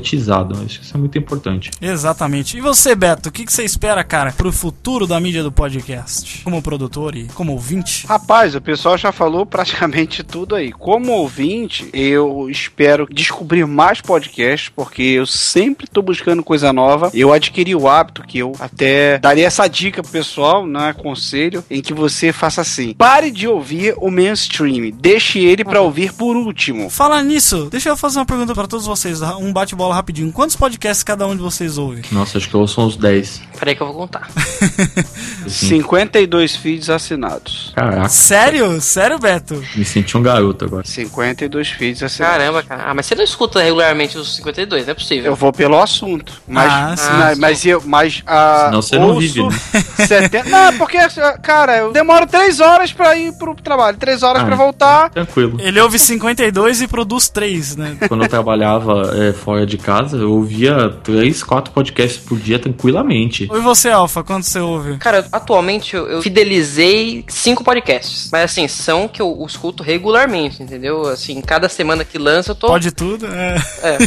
Eu 0.55 0.65
Acho 0.65 0.81
que 0.81 0.85
isso 0.85 0.97
é 0.97 0.99
muito 0.99 1.19
importante. 1.19 1.71
Exatamente. 1.81 2.57
E 2.57 2.61
você, 2.61 2.95
Beto, 2.95 3.29
o 3.29 3.33
que, 3.33 3.45
que 3.45 3.53
você 3.53 3.65
espera, 3.65 4.03
cara, 4.03 4.33
pro 4.33 4.53
futuro 4.53 5.07
da 5.07 5.21
mídia 5.21 5.43
do 5.43 5.53
podcast? 5.53 6.43
Como 6.43 6.63
produtor 6.63 7.15
e 7.17 7.25
como 7.29 7.53
ouvinte? 7.53 8.07
Rapaz, 8.07 8.55
o 8.55 8.61
pessoal 8.61 8.97
já 8.97 9.13
falou 9.13 9.47
praticamente 9.47 10.23
tudo 10.23 10.55
aí. 10.55 10.73
Como 10.73 11.13
ouvinte, 11.13 11.89
eu 11.93 12.49
espero 12.51 13.07
descobrir 13.11 13.67
mais 13.67 14.01
podcasts, 14.01 14.71
porque 14.75 15.03
eu 15.03 15.27
sempre 15.27 15.87
tô 15.87 16.03
buscando 16.03 16.43
coisa 16.43 16.73
nova. 16.73 17.11
Eu 17.15 17.33
adquiri 17.33 17.75
o 17.75 17.89
hábito 17.89 18.23
que 18.23 18.39
eu 18.39 18.53
até 18.59 19.19
daria 19.19 19.47
essa 19.47 19.67
dica 19.69 20.03
pro 20.03 20.13
pessoal, 20.13 20.67
né? 20.67 20.93
Conselho, 20.93 21.65
em 21.71 21.81
que 21.81 21.95
você 21.95 22.33
faça 22.33 22.61
assim: 22.61 22.95
pare 22.95 23.31
de 23.31 23.47
ouvir 23.47 23.95
o 23.97 24.11
mainstream, 24.11 24.91
deixe 24.91 25.39
ele 25.39 25.65
pra 25.65 25.81
ouvir 25.81 26.13
por 26.13 26.37
último. 26.37 26.91
Falar 26.91 27.23
nisso, 27.23 27.69
deixa 27.71 27.89
eu 27.89 27.97
fazer 27.97 28.19
uma 28.19 28.27
pergunta 28.27 28.55
pra 28.55 28.67
todos 28.67 28.87
vocês, 28.87 29.21
um 29.23 29.53
bate-bola 29.53 29.90
rapidinho. 29.93 30.33
Quantos 30.33 30.57
podcasts 30.57 31.03
cada 31.03 31.27
um 31.27 31.35
de 31.37 31.43
vocês 31.43 31.79
ouve? 31.79 32.03
Nossa, 32.13 32.39
acho 32.39 32.49
que 32.49 32.55
eu 32.55 32.61
ouço 32.61 32.81
uns 32.81 32.97
10. 32.97 33.43
Peraí 33.59 33.75
que 33.75 33.83
eu 33.83 33.87
vou 33.87 33.97
contar. 33.97 34.29
52 35.47 36.57
feeds 36.57 36.91
assinados. 36.91 37.73
Caraca, 37.75 38.09
Sério? 38.09 38.81
Sério, 38.81 39.19
Beto? 39.19 39.63
me 39.75 39.85
senti 39.85 40.17
um 40.17 40.23
garoto 40.23 40.65
agora. 40.65 40.87
52 40.87 41.69
feeds 41.71 42.03
assinados. 42.03 42.37
Caramba, 42.39 42.63
cara. 42.63 42.85
Ah, 42.87 42.95
mas 42.95 43.07
você 43.07 43.15
não 43.15 43.25
escuta 43.25 43.63
regularmente 43.63 44.17
os 44.19 44.37
52, 44.37 44.87
não 44.87 44.93
é 44.93 44.95
possível. 44.95 45.33
Eu 45.33 45.37
vou 45.37 45.53
pelo 45.53 45.81
assunto. 45.81 46.41
Mas, 46.47 46.73
Ah, 46.73 46.97
sim. 46.97 47.11
mas, 47.19 47.39
mas 47.39 47.67
eu. 47.67 47.83
Mas 47.85 48.23
a. 48.27 48.67
Senão 48.67 48.83
você 48.83 48.99
não 48.99 49.19
vive, 49.19 49.43
né? 49.43 49.51
70... 50.07 50.49
Não, 50.49 50.77
porque, 50.79 50.99
cara, 51.43 51.77
eu 51.79 51.93
demoro 51.93 52.27
3 52.27 52.61
horas 52.61 52.93
pra 52.93 53.17
ir 53.17 53.33
pro 53.39 53.55
trabalho, 53.55 53.97
3 53.97 54.23
horas 54.23 54.43
Ah, 54.43 54.47
pra 54.47 54.57
voltar. 54.57 55.11
Tranquilo. 55.11 55.57
Ele 55.61 55.81
ouve 55.81 55.99
52 55.99 56.83
e 56.83 56.89
produz 56.89 57.29
3, 57.29 57.77
né? 57.77 57.97
Quando 58.09 58.23
eu 58.25 58.29
trabalhava 58.29 59.13
é, 59.17 59.33
fora 59.33 59.67
de 59.67 59.77
casa, 59.81 60.17
eu 60.17 60.33
ouvia 60.33 60.91
3, 61.03 61.43
4 61.43 61.73
podcasts 61.73 62.23
por 62.23 62.39
dia 62.39 62.59
tranquilamente. 62.59 63.45
E 63.45 63.61
você, 63.61 63.89
Alfa, 63.89 64.23
quanto 64.23 64.47
você 64.47 64.61
ouve? 64.61 64.97
Cara, 64.99 65.27
atualmente 65.33 65.95
eu, 65.97 66.07
eu 66.07 66.23
fidelizei 66.23 67.25
cinco 67.29 67.65
podcasts. 67.65 68.29
Mas 68.31 68.45
assim, 68.45 68.69
são 68.69 69.09
que 69.09 69.21
eu 69.21 69.45
escuto 69.47 69.83
regularmente, 69.83 70.63
entendeu? 70.63 71.09
Assim, 71.09 71.41
cada 71.41 71.69
semana 71.69 72.05
que 72.05 72.19
lança 72.19 72.53
eu 72.53 72.55
tô. 72.55 72.67
Pode 72.67 72.93
tudo? 72.93 73.27
É. 73.27 73.57
É. 73.83 73.99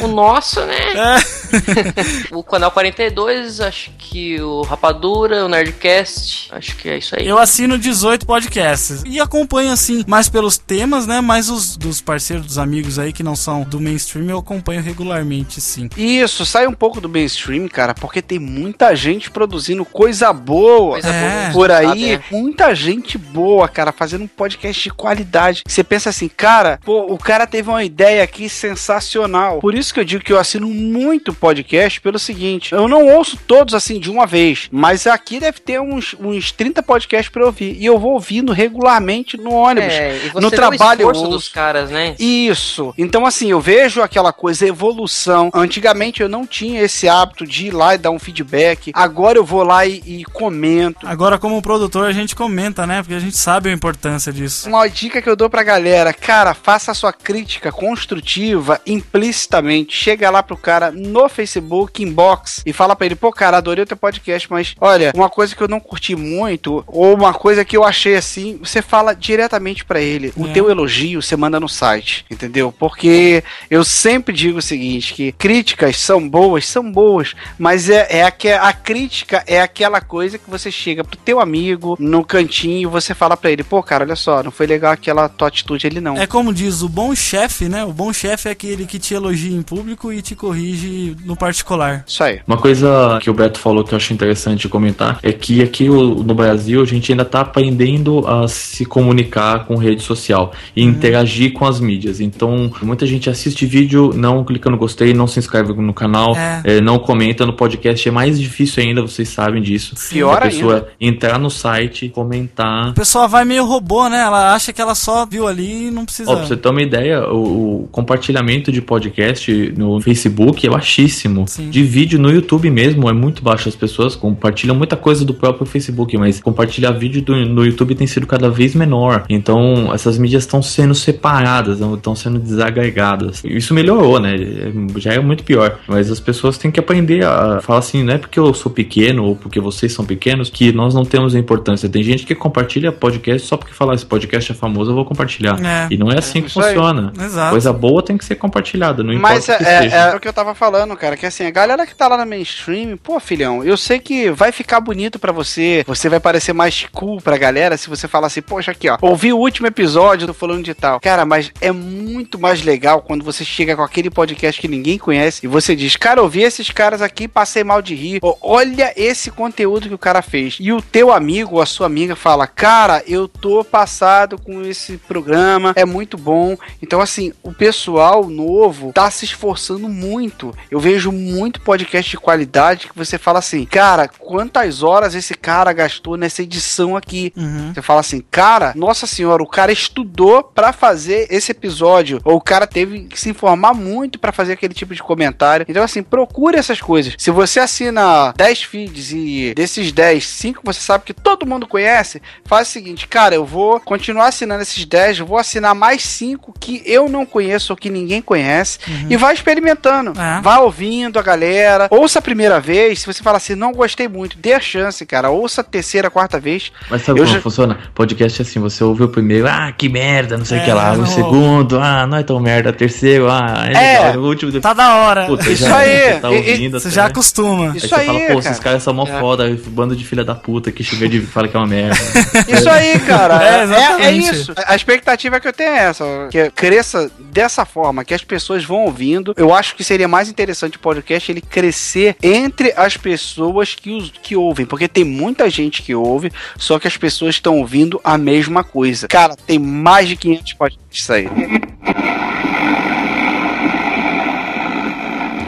O 0.00 0.08
nosso, 0.08 0.60
né? 0.64 0.92
É. 0.94 1.39
O 2.32 2.42
canal 2.42 2.70
42, 2.70 3.60
acho 3.60 3.90
que 3.98 4.40
o 4.40 4.62
Rapadura, 4.62 5.44
o 5.44 5.48
Nerdcast. 5.48 6.48
Acho 6.52 6.76
que 6.76 6.88
é 6.88 6.98
isso 6.98 7.14
aí. 7.18 7.26
Eu 7.26 7.38
assino 7.38 7.78
18 7.78 8.26
podcasts 8.26 9.02
e 9.06 9.20
acompanho 9.20 9.72
assim, 9.72 10.04
mais 10.06 10.28
pelos 10.28 10.56
temas, 10.58 11.06
né? 11.06 11.20
Mais 11.20 11.48
os 11.48 11.76
dos 11.76 12.00
parceiros, 12.00 12.46
dos 12.46 12.58
amigos 12.58 12.98
aí 12.98 13.12
que 13.12 13.22
não 13.22 13.34
são 13.36 13.62
do 13.62 13.80
mainstream, 13.80 14.28
eu 14.30 14.38
acompanho 14.38 14.82
regularmente, 14.82 15.60
sim. 15.60 15.88
Isso, 15.96 16.44
sai 16.46 16.66
um 16.66 16.72
pouco 16.72 17.00
do 17.00 17.08
mainstream, 17.08 17.68
cara, 17.68 17.94
porque 17.94 18.22
tem 18.22 18.38
muita 18.38 18.94
gente 18.94 19.30
produzindo 19.30 19.84
coisa 19.84 20.32
boa. 20.32 20.92
Coisa 20.92 21.08
É. 21.08 21.42
boa. 21.44 21.52
Por 21.52 21.70
aí, 21.70 22.16
né? 22.16 22.22
muita 22.30 22.74
gente 22.74 23.18
boa, 23.18 23.68
cara, 23.68 23.92
fazendo 23.92 24.24
um 24.24 24.28
podcast 24.28 24.82
de 24.82 24.90
qualidade. 24.90 25.62
Você 25.66 25.82
pensa 25.84 26.10
assim, 26.10 26.28
cara, 26.28 26.78
pô, 26.84 27.12
o 27.12 27.18
cara 27.18 27.46
teve 27.46 27.68
uma 27.68 27.82
ideia 27.84 28.22
aqui 28.22 28.48
sensacional. 28.48 29.60
Por 29.60 29.74
isso 29.74 29.92
que 29.92 30.00
eu 30.00 30.04
digo 30.04 30.22
que 30.24 30.32
eu 30.32 30.38
assino 30.38 30.68
muito 30.68 31.32
podcast 31.40 32.00
pelo 32.00 32.18
seguinte: 32.18 32.72
eu 32.72 32.86
não 32.86 33.06
ouço 33.06 33.36
todos 33.46 33.74
assim 33.74 33.98
de 33.98 34.10
uma 34.10 34.26
vez, 34.26 34.68
mas 34.70 35.06
aqui 35.06 35.40
deve 35.40 35.60
ter 35.60 35.80
uns, 35.80 36.14
uns 36.20 36.52
30 36.52 36.82
podcasts 36.82 37.30
pra 37.30 37.42
eu 37.42 37.46
ouvir. 37.46 37.76
E 37.80 37.86
eu 37.86 37.98
vou 37.98 38.12
ouvindo 38.12 38.52
regularmente 38.52 39.36
no 39.36 39.52
ônibus. 39.52 39.92
É, 39.92 40.16
e 40.16 40.28
você 40.28 40.40
no 40.40 40.50
trabalho 40.50 41.08
o 41.08 41.28
dos 41.28 41.48
caras, 41.48 41.90
né? 41.90 42.14
Isso. 42.18 42.92
Então, 42.98 43.24
assim, 43.24 43.50
eu 43.50 43.60
vejo 43.60 44.02
aquela 44.02 44.32
coisa, 44.32 44.66
evolução. 44.66 45.50
Antigamente 45.54 46.22
eu 46.22 46.28
não 46.28 46.46
tinha 46.46 46.82
esse 46.82 47.08
hábito 47.08 47.46
de 47.46 47.66
ir 47.66 47.70
lá 47.70 47.94
e 47.94 47.98
dar 47.98 48.10
um 48.10 48.18
feedback. 48.18 48.90
Agora 48.94 49.38
eu 49.38 49.44
vou 49.44 49.62
lá 49.62 49.86
e, 49.86 50.02
e 50.04 50.24
comento. 50.24 51.06
Agora, 51.06 51.38
como 51.38 51.62
produtor, 51.62 52.06
a 52.06 52.12
gente 52.12 52.36
comenta, 52.36 52.86
né? 52.86 53.02
Porque 53.02 53.14
a 53.14 53.20
gente 53.20 53.36
sabe 53.36 53.70
a 53.70 53.72
importância 53.72 54.32
disso. 54.32 54.68
Uma 54.68 54.86
dica 54.88 55.22
que 55.22 55.28
eu 55.28 55.36
dou 55.36 55.48
pra 55.48 55.62
galera, 55.62 56.12
cara, 56.12 56.52
faça 56.52 56.90
a 56.90 56.94
sua 56.94 57.12
crítica 57.12 57.72
construtiva 57.72 58.80
implicitamente. 58.86 59.96
Chega 59.96 60.30
lá 60.30 60.42
pro 60.42 60.56
cara 60.56 60.90
no 60.90 61.29
Facebook, 61.30 62.02
inbox, 62.02 62.62
e 62.66 62.72
fala 62.72 62.94
pra 62.96 63.06
ele, 63.06 63.14
pô, 63.14 63.32
cara, 63.32 63.56
adorei 63.56 63.84
o 63.84 63.86
teu 63.86 63.96
podcast, 63.96 64.50
mas 64.50 64.74
olha, 64.80 65.12
uma 65.14 65.28
coisa 65.30 65.54
que 65.54 65.62
eu 65.62 65.68
não 65.68 65.80
curti 65.80 66.14
muito, 66.16 66.84
ou 66.86 67.14
uma 67.14 67.32
coisa 67.32 67.64
que 67.64 67.76
eu 67.76 67.84
achei 67.84 68.16
assim, 68.16 68.58
você 68.62 68.82
fala 68.82 69.14
diretamente 69.14 69.84
pra 69.84 70.00
ele. 70.00 70.32
O 70.36 70.46
É. 70.46 70.52
teu 70.52 70.70
elogio 70.70 71.22
você 71.22 71.36
manda 71.36 71.58
no 71.60 71.68
site, 71.68 72.24
entendeu? 72.30 72.72
Porque 72.76 73.42
eu 73.70 73.84
sempre 73.84 74.34
digo 74.34 74.58
o 74.58 74.62
seguinte, 74.62 75.14
que 75.14 75.32
críticas 75.32 75.96
são 75.96 76.28
boas, 76.28 76.66
são 76.66 76.90
boas, 76.90 77.34
mas 77.58 77.88
é, 77.88 78.06
é 78.10 78.24
a, 78.24 78.30
que 78.30 78.48
a 78.48 78.72
crítica 78.72 79.42
é 79.46 79.60
aquela 79.60 80.00
coisa 80.00 80.38
que 80.38 80.50
você 80.50 80.70
chega 80.70 81.04
pro 81.04 81.16
teu 81.16 81.40
amigo 81.40 81.96
no 81.98 82.24
cantinho 82.24 82.82
e 82.82 82.86
você 82.86 83.14
fala 83.14 83.36
pra 83.36 83.50
ele, 83.50 83.62
pô, 83.62 83.82
cara, 83.82 84.04
olha 84.04 84.16
só, 84.16 84.42
não 84.42 84.50
foi 84.50 84.66
legal 84.66 84.92
aquela 84.92 85.28
tua 85.28 85.48
atitude 85.48 85.86
ali 85.86 86.00
não. 86.00 86.16
É 86.16 86.26
como 86.26 86.52
diz 86.52 86.82
o 86.82 86.88
bom 86.88 87.14
chefe, 87.14 87.68
né? 87.68 87.84
O 87.84 87.92
bom 87.92 88.12
chefe 88.12 88.48
é 88.48 88.52
aquele 88.52 88.86
que 88.86 88.98
te 88.98 89.14
elogia 89.14 89.56
em 89.56 89.62
público 89.62 90.12
e 90.12 90.22
te 90.22 90.34
corrige 90.34 91.16
no 91.24 91.36
particular. 91.36 92.04
Isso 92.06 92.22
aí. 92.22 92.40
Uma 92.46 92.56
coisa 92.56 93.18
que 93.20 93.30
o 93.30 93.34
Beto 93.34 93.58
falou 93.58 93.84
que 93.84 93.92
eu 93.92 93.96
acho 93.96 94.12
interessante 94.12 94.68
comentar 94.68 95.18
é 95.22 95.32
que 95.32 95.62
aqui 95.62 95.88
no 95.88 96.34
Brasil 96.34 96.82
a 96.82 96.84
gente 96.86 97.12
ainda 97.12 97.22
está 97.22 97.40
aprendendo 97.40 98.26
a 98.26 98.48
se 98.48 98.84
comunicar 98.84 99.66
com 99.66 99.76
rede 99.76 100.02
social 100.02 100.52
e 100.74 100.82
interagir 100.82 101.52
com 101.52 101.66
as 101.66 101.80
mídias. 101.80 102.20
Então, 102.20 102.70
muita 102.82 103.06
gente 103.06 103.28
assiste 103.30 103.66
vídeo, 103.66 104.12
não 104.14 104.44
clica 104.44 104.70
no 104.70 104.76
gostei, 104.76 105.12
não 105.12 105.26
se 105.26 105.38
inscreve 105.38 105.72
no 105.72 105.92
canal, 105.94 106.34
É. 106.36 106.62
eh, 106.64 106.80
não 106.80 106.98
comenta 106.98 107.44
no 107.46 107.52
podcast. 107.54 108.08
É 108.08 108.12
mais 108.12 108.38
difícil 108.40 108.82
ainda, 108.82 109.02
vocês 109.02 109.28
sabem 109.28 109.62
disso. 109.62 109.94
Pior 110.10 110.38
a 110.38 110.40
pessoa 110.42 110.88
entrar 111.00 111.38
no 111.38 111.50
site, 111.50 112.08
comentar. 112.08 112.88
A 112.88 112.92
pessoa 112.92 113.26
vai 113.28 113.44
meio 113.44 113.64
robô, 113.64 114.08
né? 114.08 114.20
Ela 114.20 114.54
acha 114.54 114.72
que 114.72 114.80
ela 114.80 114.94
só 114.94 115.26
viu 115.26 115.46
ali 115.46 115.88
e 115.88 115.90
não 115.90 116.04
precisa. 116.04 116.30
Ó, 116.30 116.36
pra 116.36 116.46
você 116.46 116.56
ter 116.56 116.68
uma 116.68 116.82
ideia, 116.82 117.24
o, 117.28 117.82
o 117.84 117.88
compartilhamento 117.88 118.72
de 118.72 118.80
podcast 118.82 119.74
no 119.76 120.00
Facebook 120.00 120.66
é 120.66 120.70
baixíssimo. 120.70 121.09
Sim. 121.46 121.70
De 121.70 121.82
vídeo 121.82 122.18
no 122.18 122.30
YouTube 122.30 122.70
mesmo 122.70 123.08
é 123.08 123.12
muito 123.12 123.42
baixo. 123.42 123.68
As 123.68 123.74
pessoas 123.76 124.14
compartilham 124.16 124.74
muita 124.76 124.96
coisa 124.96 125.24
do 125.24 125.34
próprio 125.34 125.66
Facebook, 125.66 126.16
mas 126.16 126.40
compartilhar 126.40 126.90
vídeo 126.92 127.22
do- 127.22 127.34
no 127.46 127.64
YouTube 127.64 127.94
tem 127.94 128.06
sido 128.06 128.26
cada 128.26 128.48
vez 128.48 128.74
menor. 128.74 129.24
Então, 129.28 129.92
essas 129.94 130.18
mídias 130.18 130.42
estão 130.44 130.62
sendo 130.62 130.94
separadas, 130.94 131.80
estão 131.80 132.14
sendo 132.14 132.38
desagregadas. 132.38 133.42
Isso 133.44 133.74
melhorou, 133.74 134.18
né? 134.20 134.34
É- 134.36 135.00
Já 135.00 135.14
é 135.14 135.20
muito 135.20 135.44
pior. 135.44 135.78
Mas 135.88 136.10
as 136.10 136.20
pessoas 136.20 136.56
têm 136.58 136.70
que 136.70 136.78
aprender 136.80 137.24
a 137.24 137.60
falar 137.60 137.78
assim, 137.80 138.02
não 138.02 138.14
é 138.14 138.18
porque 138.18 138.38
eu 138.38 138.52
sou 138.54 138.70
pequeno 138.70 139.24
ou 139.24 139.36
porque 139.36 139.60
vocês 139.60 139.92
são 139.92 140.04
pequenos 140.04 140.50
que 140.50 140.72
nós 140.72 140.94
não 140.94 141.04
temos 141.04 141.34
importância. 141.34 141.88
Tem 141.88 142.02
gente 142.02 142.24
que 142.24 142.34
compartilha 142.34 142.92
podcast 142.92 143.46
só 143.46 143.56
porque 143.56 143.72
falar 143.74 143.94
esse 143.94 144.06
podcast 144.06 144.52
é 144.52 144.54
famoso, 144.54 144.90
eu 144.90 144.94
vou 144.94 145.04
compartilhar. 145.04 145.58
É. 145.64 145.88
E 145.90 145.96
não 145.96 146.10
é 146.10 146.18
assim 146.18 146.40
que 146.42 146.48
Isso 146.48 146.60
aí. 146.60 146.74
funciona. 146.74 147.12
Exato. 147.18 147.50
Coisa 147.50 147.72
boa 147.72 148.02
tem 148.02 148.16
que 148.16 148.24
ser 148.24 148.34
compartilhada, 148.36 149.02
não 149.02 149.14
Mas 149.18 149.44
importa 149.48 149.52
é, 149.52 149.54
o 149.54 149.58
que 149.58 149.64
é- 149.64 149.82
seja. 149.82 149.96
é 149.96 150.16
o 150.16 150.20
que 150.20 150.28
eu 150.28 150.32
tava 150.32 150.54
falando, 150.54 150.96
cara, 151.00 151.16
que 151.16 151.24
assim, 151.24 151.46
a 151.46 151.50
galera 151.50 151.86
que 151.86 151.94
tá 151.94 152.06
lá 152.06 152.18
na 152.18 152.26
mainstream, 152.26 152.94
pô, 152.98 153.18
filhão, 153.18 153.64
eu 153.64 153.74
sei 153.74 153.98
que 153.98 154.30
vai 154.30 154.52
ficar 154.52 154.80
bonito 154.80 155.18
pra 155.18 155.32
você, 155.32 155.82
você 155.86 156.10
vai 156.10 156.20
parecer 156.20 156.52
mais 156.52 156.86
cool 156.92 157.22
pra 157.22 157.38
galera 157.38 157.78
se 157.78 157.88
você 157.88 158.06
falar 158.06 158.26
assim, 158.26 158.42
poxa, 158.42 158.72
aqui 158.72 158.90
ó, 158.90 158.98
ouvi 159.00 159.32
o 159.32 159.38
último 159.38 159.66
episódio 159.66 160.26
do 160.26 160.34
fulano 160.34 160.62
de 160.62 160.74
tal. 160.74 161.00
Cara, 161.00 161.24
mas 161.24 161.50
é 161.58 161.72
muito 161.72 162.38
mais 162.38 162.62
legal 162.62 163.00
quando 163.00 163.24
você 163.24 163.46
chega 163.46 163.74
com 163.74 163.82
aquele 163.82 164.10
podcast 164.10 164.60
que 164.60 164.68
ninguém 164.68 164.98
conhece 164.98 165.40
e 165.46 165.48
você 165.48 165.74
diz, 165.74 165.96
cara, 165.96 166.20
ouvi 166.20 166.42
esses 166.42 166.70
caras 166.70 167.00
aqui, 167.00 167.26
passei 167.26 167.64
mal 167.64 167.80
de 167.80 167.94
rir, 167.94 168.20
olha 168.42 168.92
esse 168.94 169.30
conteúdo 169.30 169.88
que 169.88 169.94
o 169.94 169.98
cara 169.98 170.20
fez. 170.20 170.58
E 170.60 170.70
o 170.70 170.82
teu 170.82 171.10
amigo 171.10 171.54
ou 171.54 171.62
a 171.62 171.66
sua 171.66 171.86
amiga 171.86 172.14
fala, 172.14 172.46
cara, 172.46 173.02
eu 173.06 173.26
tô 173.26 173.64
passado 173.64 174.38
com 174.38 174.62
esse 174.66 174.98
programa, 174.98 175.72
é 175.74 175.86
muito 175.86 176.18
bom. 176.18 176.58
Então, 176.82 177.00
assim, 177.00 177.32
o 177.42 177.54
pessoal 177.54 178.28
novo 178.28 178.92
tá 178.92 179.10
se 179.10 179.24
esforçando 179.24 179.88
muito. 179.88 180.54
Eu 180.70 180.78
vejo 180.78 180.89
vejo 180.90 181.12
muito 181.12 181.60
podcast 181.60 182.10
de 182.10 182.16
qualidade 182.16 182.88
que 182.88 182.98
você 182.98 183.16
fala 183.16 183.38
assim, 183.38 183.64
cara, 183.64 184.08
quantas 184.08 184.82
horas 184.82 185.14
esse 185.14 185.34
cara 185.34 185.72
gastou 185.72 186.16
nessa 186.16 186.42
edição 186.42 186.96
aqui? 186.96 187.32
Uhum. 187.36 187.72
Você 187.72 187.80
fala 187.80 188.00
assim, 188.00 188.24
cara, 188.28 188.72
nossa 188.74 189.06
senhora, 189.06 189.40
o 189.40 189.46
cara 189.46 189.70
estudou 189.70 190.42
pra 190.42 190.72
fazer 190.72 191.28
esse 191.30 191.52
episódio, 191.52 192.20
ou 192.24 192.36
o 192.36 192.40
cara 192.40 192.66
teve 192.66 193.04
que 193.04 193.20
se 193.20 193.30
informar 193.30 193.72
muito 193.72 194.18
pra 194.18 194.32
fazer 194.32 194.54
aquele 194.54 194.74
tipo 194.74 194.92
de 194.92 195.02
comentário. 195.02 195.64
Então, 195.68 195.84
assim, 195.84 196.02
procure 196.02 196.58
essas 196.58 196.80
coisas. 196.80 197.14
Se 197.16 197.30
você 197.30 197.60
assina 197.60 198.34
10 198.36 198.62
feeds 198.64 199.12
e 199.12 199.54
desses 199.54 199.92
10, 199.92 200.26
5 200.26 200.60
você 200.64 200.80
sabe 200.80 201.04
que 201.04 201.14
todo 201.14 201.46
mundo 201.46 201.68
conhece, 201.68 202.20
faz 202.44 202.66
o 202.66 202.72
seguinte, 202.72 203.06
cara, 203.06 203.36
eu 203.36 203.44
vou 203.44 203.78
continuar 203.78 204.26
assinando 204.26 204.62
esses 204.62 204.84
10, 204.84 205.20
eu 205.20 205.26
vou 205.26 205.38
assinar 205.38 205.72
mais 205.72 206.02
5 206.02 206.52
que 206.58 206.82
eu 206.84 207.08
não 207.08 207.24
conheço 207.24 207.72
ou 207.72 207.76
que 207.76 207.88
ninguém 207.88 208.20
conhece 208.20 208.80
e 209.08 209.16
vai 209.16 209.32
experimentando. 209.32 210.12
É. 210.20 210.40
Vai 210.40 210.58
ouvindo 210.58 210.79
a 210.84 211.22
galera. 211.22 211.88
Ouça 211.90 212.18
a 212.18 212.22
primeira 212.22 212.58
vez, 212.58 213.00
se 213.00 213.06
você 213.06 213.22
fala 213.22 213.36
assim, 213.36 213.54
não 213.54 213.72
gostei 213.72 214.08
muito, 214.08 214.36
dê 214.38 214.52
a 214.54 214.60
chance, 214.60 215.04
cara. 215.04 215.30
Ouça 215.30 215.60
a 215.60 215.64
terceira, 215.64 216.10
quarta 216.10 216.40
vez. 216.40 216.72
Mas 216.88 217.02
sabe 217.02 217.20
Eu 217.20 217.24
como 217.24 217.36
já- 217.36 217.42
funciona? 217.42 217.78
Podcast 217.94 218.40
é 218.40 218.42
assim, 218.44 218.58
você 218.60 218.82
ouve 218.82 219.02
o 219.04 219.08
primeiro, 219.08 219.46
ah, 219.48 219.72
que 219.76 219.88
merda, 219.88 220.38
não 220.38 220.44
sei 220.44 220.58
o 220.58 220.62
É, 220.62 220.64
que 220.64 220.72
lá. 220.72 220.96
não. 220.96 221.04
O 221.04 221.06
segundo, 221.06 221.78
ah, 221.78 222.06
não 222.06 222.18
é 222.18 222.22
tão 222.22 222.40
merda. 222.40 222.72
Terceiro, 222.72 223.28
ah, 223.30 223.64
é, 223.68 223.72
É. 223.94 223.98
legal. 224.06 224.22
O 224.22 224.26
último, 224.28 224.60
Tá 224.60 224.72
da 224.72 224.94
hora. 224.96 225.26
Puta, 225.26 225.50
Isso 225.50 225.64
já, 225.66 225.76
aí. 225.78 225.90
Você 226.14 226.20
tá 226.20 226.30
E- 226.30 226.34
e- 226.34 226.36
ouvindo, 226.50 226.80
Você 226.80 226.88
até. 226.88 226.94
já 226.94 227.04
acostuma. 227.06 227.70
Aí 227.72 227.76
Isso 227.76 227.88
você 227.88 227.94
aí, 227.94 228.06
fala, 228.06 228.18
pô, 228.20 228.32
esses 228.38 228.44
cara. 228.44 228.58
caras 228.62 228.82
são 228.82 228.94
mó 228.94 229.04
É. 229.06 229.20
foda, 229.20 229.58
bando 229.68 229.94
de 229.94 230.04
filha 230.04 230.24
da 230.24 230.34
puta 230.34 230.72
que 230.72 230.82
chega 230.82 231.08
de 231.08 231.20
fala 231.20 231.46
que 231.48 231.56
é 231.56 231.60
uma 231.60 231.66
merda. 231.66 231.94
Isso 232.48 232.68
aí, 232.68 232.98
cara. 233.00 233.42
É, 233.42 233.46
É, 233.50 233.58
é, 233.60 233.62
exatamente. 233.64 234.34
isso. 234.34 234.52
A 234.66 234.74
expectativa 234.74 235.38
que 235.40 235.46
eu 235.48 235.52
tenho 235.52 235.70
é 235.72 235.78
essa. 235.84 236.04
Que 236.30 236.50
cresça 236.50 237.10
dessa 237.18 237.64
forma, 237.64 238.04
que 238.04 238.14
as 238.14 238.22
pessoas 238.24 238.64
vão 238.64 238.84
ouvindo. 238.84 239.32
Eu 239.36 239.54
acho 239.54 239.74
que 239.74 239.82
seria 239.84 240.08
mais 240.08 240.28
interessante 240.28 240.59
o 240.68 240.80
podcast 240.80 241.30
ele 241.30 241.40
crescer 241.40 242.16
entre 242.22 242.72
as 242.76 242.96
pessoas 242.96 243.74
que, 243.74 243.90
os, 243.90 244.10
que 244.10 244.36
ouvem. 244.36 244.66
Porque 244.66 244.88
tem 244.88 245.04
muita 245.04 245.48
gente 245.48 245.82
que 245.82 245.94
ouve, 245.94 246.32
só 246.56 246.78
que 246.78 246.88
as 246.88 246.96
pessoas 246.96 247.36
estão 247.36 247.58
ouvindo 247.58 248.00
a 248.04 248.16
mesma 248.18 248.62
coisa. 248.62 249.08
Cara, 249.08 249.36
tem 249.36 249.58
mais 249.58 250.08
de 250.08 250.16
500 250.16 250.52
podcasts 250.54 251.10
aí. 251.10 251.28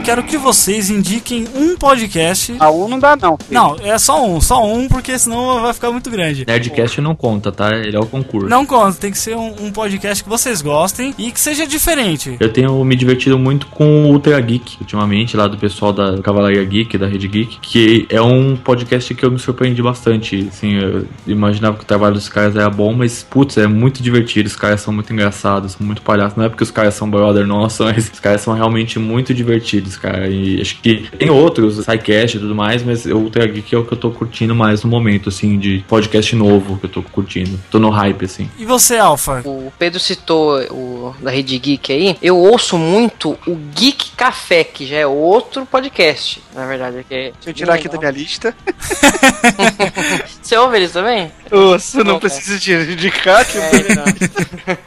Quero 0.05 0.25
que 0.25 0.37
vocês 0.37 0.91
indiquem 0.91 1.47
um 1.55 1.77
podcast. 1.77 2.55
A 2.59 2.71
um 2.71 2.89
não 2.89 2.99
dá, 2.99 3.15
não. 3.15 3.37
filho. 3.37 3.53
Não, 3.53 3.77
é 3.83 3.97
só 3.99 4.27
um, 4.27 4.41
só 4.41 4.65
um, 4.67 4.89
porque 4.89 5.17
senão 5.17 5.63
vai 5.63 5.73
ficar 5.73 5.93
muito 5.93 6.11
grande. 6.11 6.45
Nerdcast 6.45 7.01
não 7.01 7.15
conta, 7.15 7.53
tá? 7.53 7.71
Ele 7.77 7.97
é 7.97 8.01
o 8.01 8.07
concurso. 8.07 8.49
Não 8.49 8.67
conta, 8.67 8.99
tem 8.99 9.13
que 9.13 9.19
ser 9.19 9.37
um, 9.37 9.55
um 9.61 9.71
podcast 9.71 10.25
que 10.25 10.29
vocês 10.29 10.61
gostem 10.61 11.15
e 11.17 11.31
que 11.31 11.41
seja 11.41 11.67
diferente. 11.67 12.37
Eu 12.41 12.53
tenho 12.53 12.85
me 12.85 12.97
divertido 12.97 13.39
muito 13.39 13.67
com 13.69 14.07
o 14.07 14.13
Ultra 14.13 14.41
Geek, 14.41 14.79
ultimamente, 14.81 15.37
lá 15.37 15.47
do 15.47 15.57
pessoal 15.57 15.93
da 15.93 16.21
Cavalaria 16.21 16.65
Geek, 16.65 16.99
da 16.99 17.07
Rede 17.07 17.29
Geek, 17.29 17.61
que 17.61 18.07
é 18.11 18.21
um 18.21 18.57
podcast 18.57 19.15
que 19.15 19.25
eu 19.25 19.31
me 19.31 19.39
surpreendi 19.39 19.83
bastante. 19.83 20.49
Assim, 20.49 20.75
eu 20.75 21.07
imaginava 21.27 21.77
que 21.77 21.85
o 21.85 21.87
trabalho 21.87 22.15
dos 22.15 22.29
caras 22.29 22.57
era 22.57 22.69
bom, 22.69 22.93
mas, 22.93 23.23
putz, 23.23 23.57
é 23.57 23.69
muito 23.69 24.03
divertido. 24.03 24.49
Os 24.49 24.57
caras 24.57 24.81
são 24.81 24.93
muito 24.93 25.13
engraçados, 25.13 25.73
são 25.73 25.87
muito 25.87 26.03
palhaços. 26.03 26.37
Não 26.37 26.45
é 26.45 26.49
porque 26.49 26.65
os 26.65 26.71
caras 26.71 26.95
são 26.95 27.09
brother 27.09 27.47
nossa, 27.47 27.85
mas 27.93 28.11
os 28.13 28.21
caras 28.21 28.41
são 28.41 28.53
realmente 28.53 28.99
muito 28.99 29.33
divertidos, 29.33 29.92
cara. 29.97 30.29
E 30.29 30.61
acho 30.61 30.81
que 30.81 31.09
tem 31.19 31.31
outros, 31.31 31.77
SciCast 31.79 32.37
e 32.37 32.41
tudo 32.41 32.55
mais, 32.55 32.83
mas 32.83 33.05
o 33.07 33.17
Ultra 33.17 33.47
Geek 33.47 33.75
é 33.75 33.79
o 33.79 33.85
que 33.85 33.93
eu 33.93 33.99
tô 33.99 34.11
curtindo 34.11 34.55
mais 34.55 34.83
no 34.83 34.91
momento, 34.91 35.29
assim, 35.29 35.59
de 35.59 35.85
podcast 35.89 36.35
novo 36.37 36.79
que 36.79 36.87
eu 36.87 36.91
tô 36.91 37.03
curtindo. 37.03 37.59
Tô 37.71 37.79
no 37.79 37.91
hype, 37.91 38.25
assim. 38.25 38.51
E 38.59 38.65
você, 38.65 38.97
Alfa? 38.99 39.43
O 39.45 39.73
Pedro 39.79 39.99
citou 40.01 40.61
o 40.71 41.15
da 41.21 41.31
Rede 41.31 41.59
Geek 41.59 41.93
aí. 41.93 42.17
Eu 42.23 42.37
ouço 42.39 42.77
muito 42.79 43.39
o 43.47 43.55
Geek 43.75 44.11
Café, 44.17 44.65
que 44.65 44.87
já 44.87 44.97
é 44.99 45.07
outro 45.07 45.67
podcast, 45.67 46.43
na 46.55 46.67
verdade. 46.67 47.05
Que 47.09 47.15
é 47.15 47.23
Deixa 47.33 47.51
eu 47.51 47.55
tirar 47.55 47.75
aqui 47.75 47.89
da 47.89 47.99
minha 47.99 48.11
lista. 48.11 48.55
Você 50.41 50.57
ouve 50.57 50.77
eles 50.77 50.93
também? 50.93 51.31
Ouço, 51.51 51.99
não 51.99 52.15
Não, 52.15 52.21
preciso 52.21 52.59
te 52.59 52.73
indicar. 52.73 53.45
tipo, 53.45 53.59
É, 53.59 53.71
então. 53.77 54.05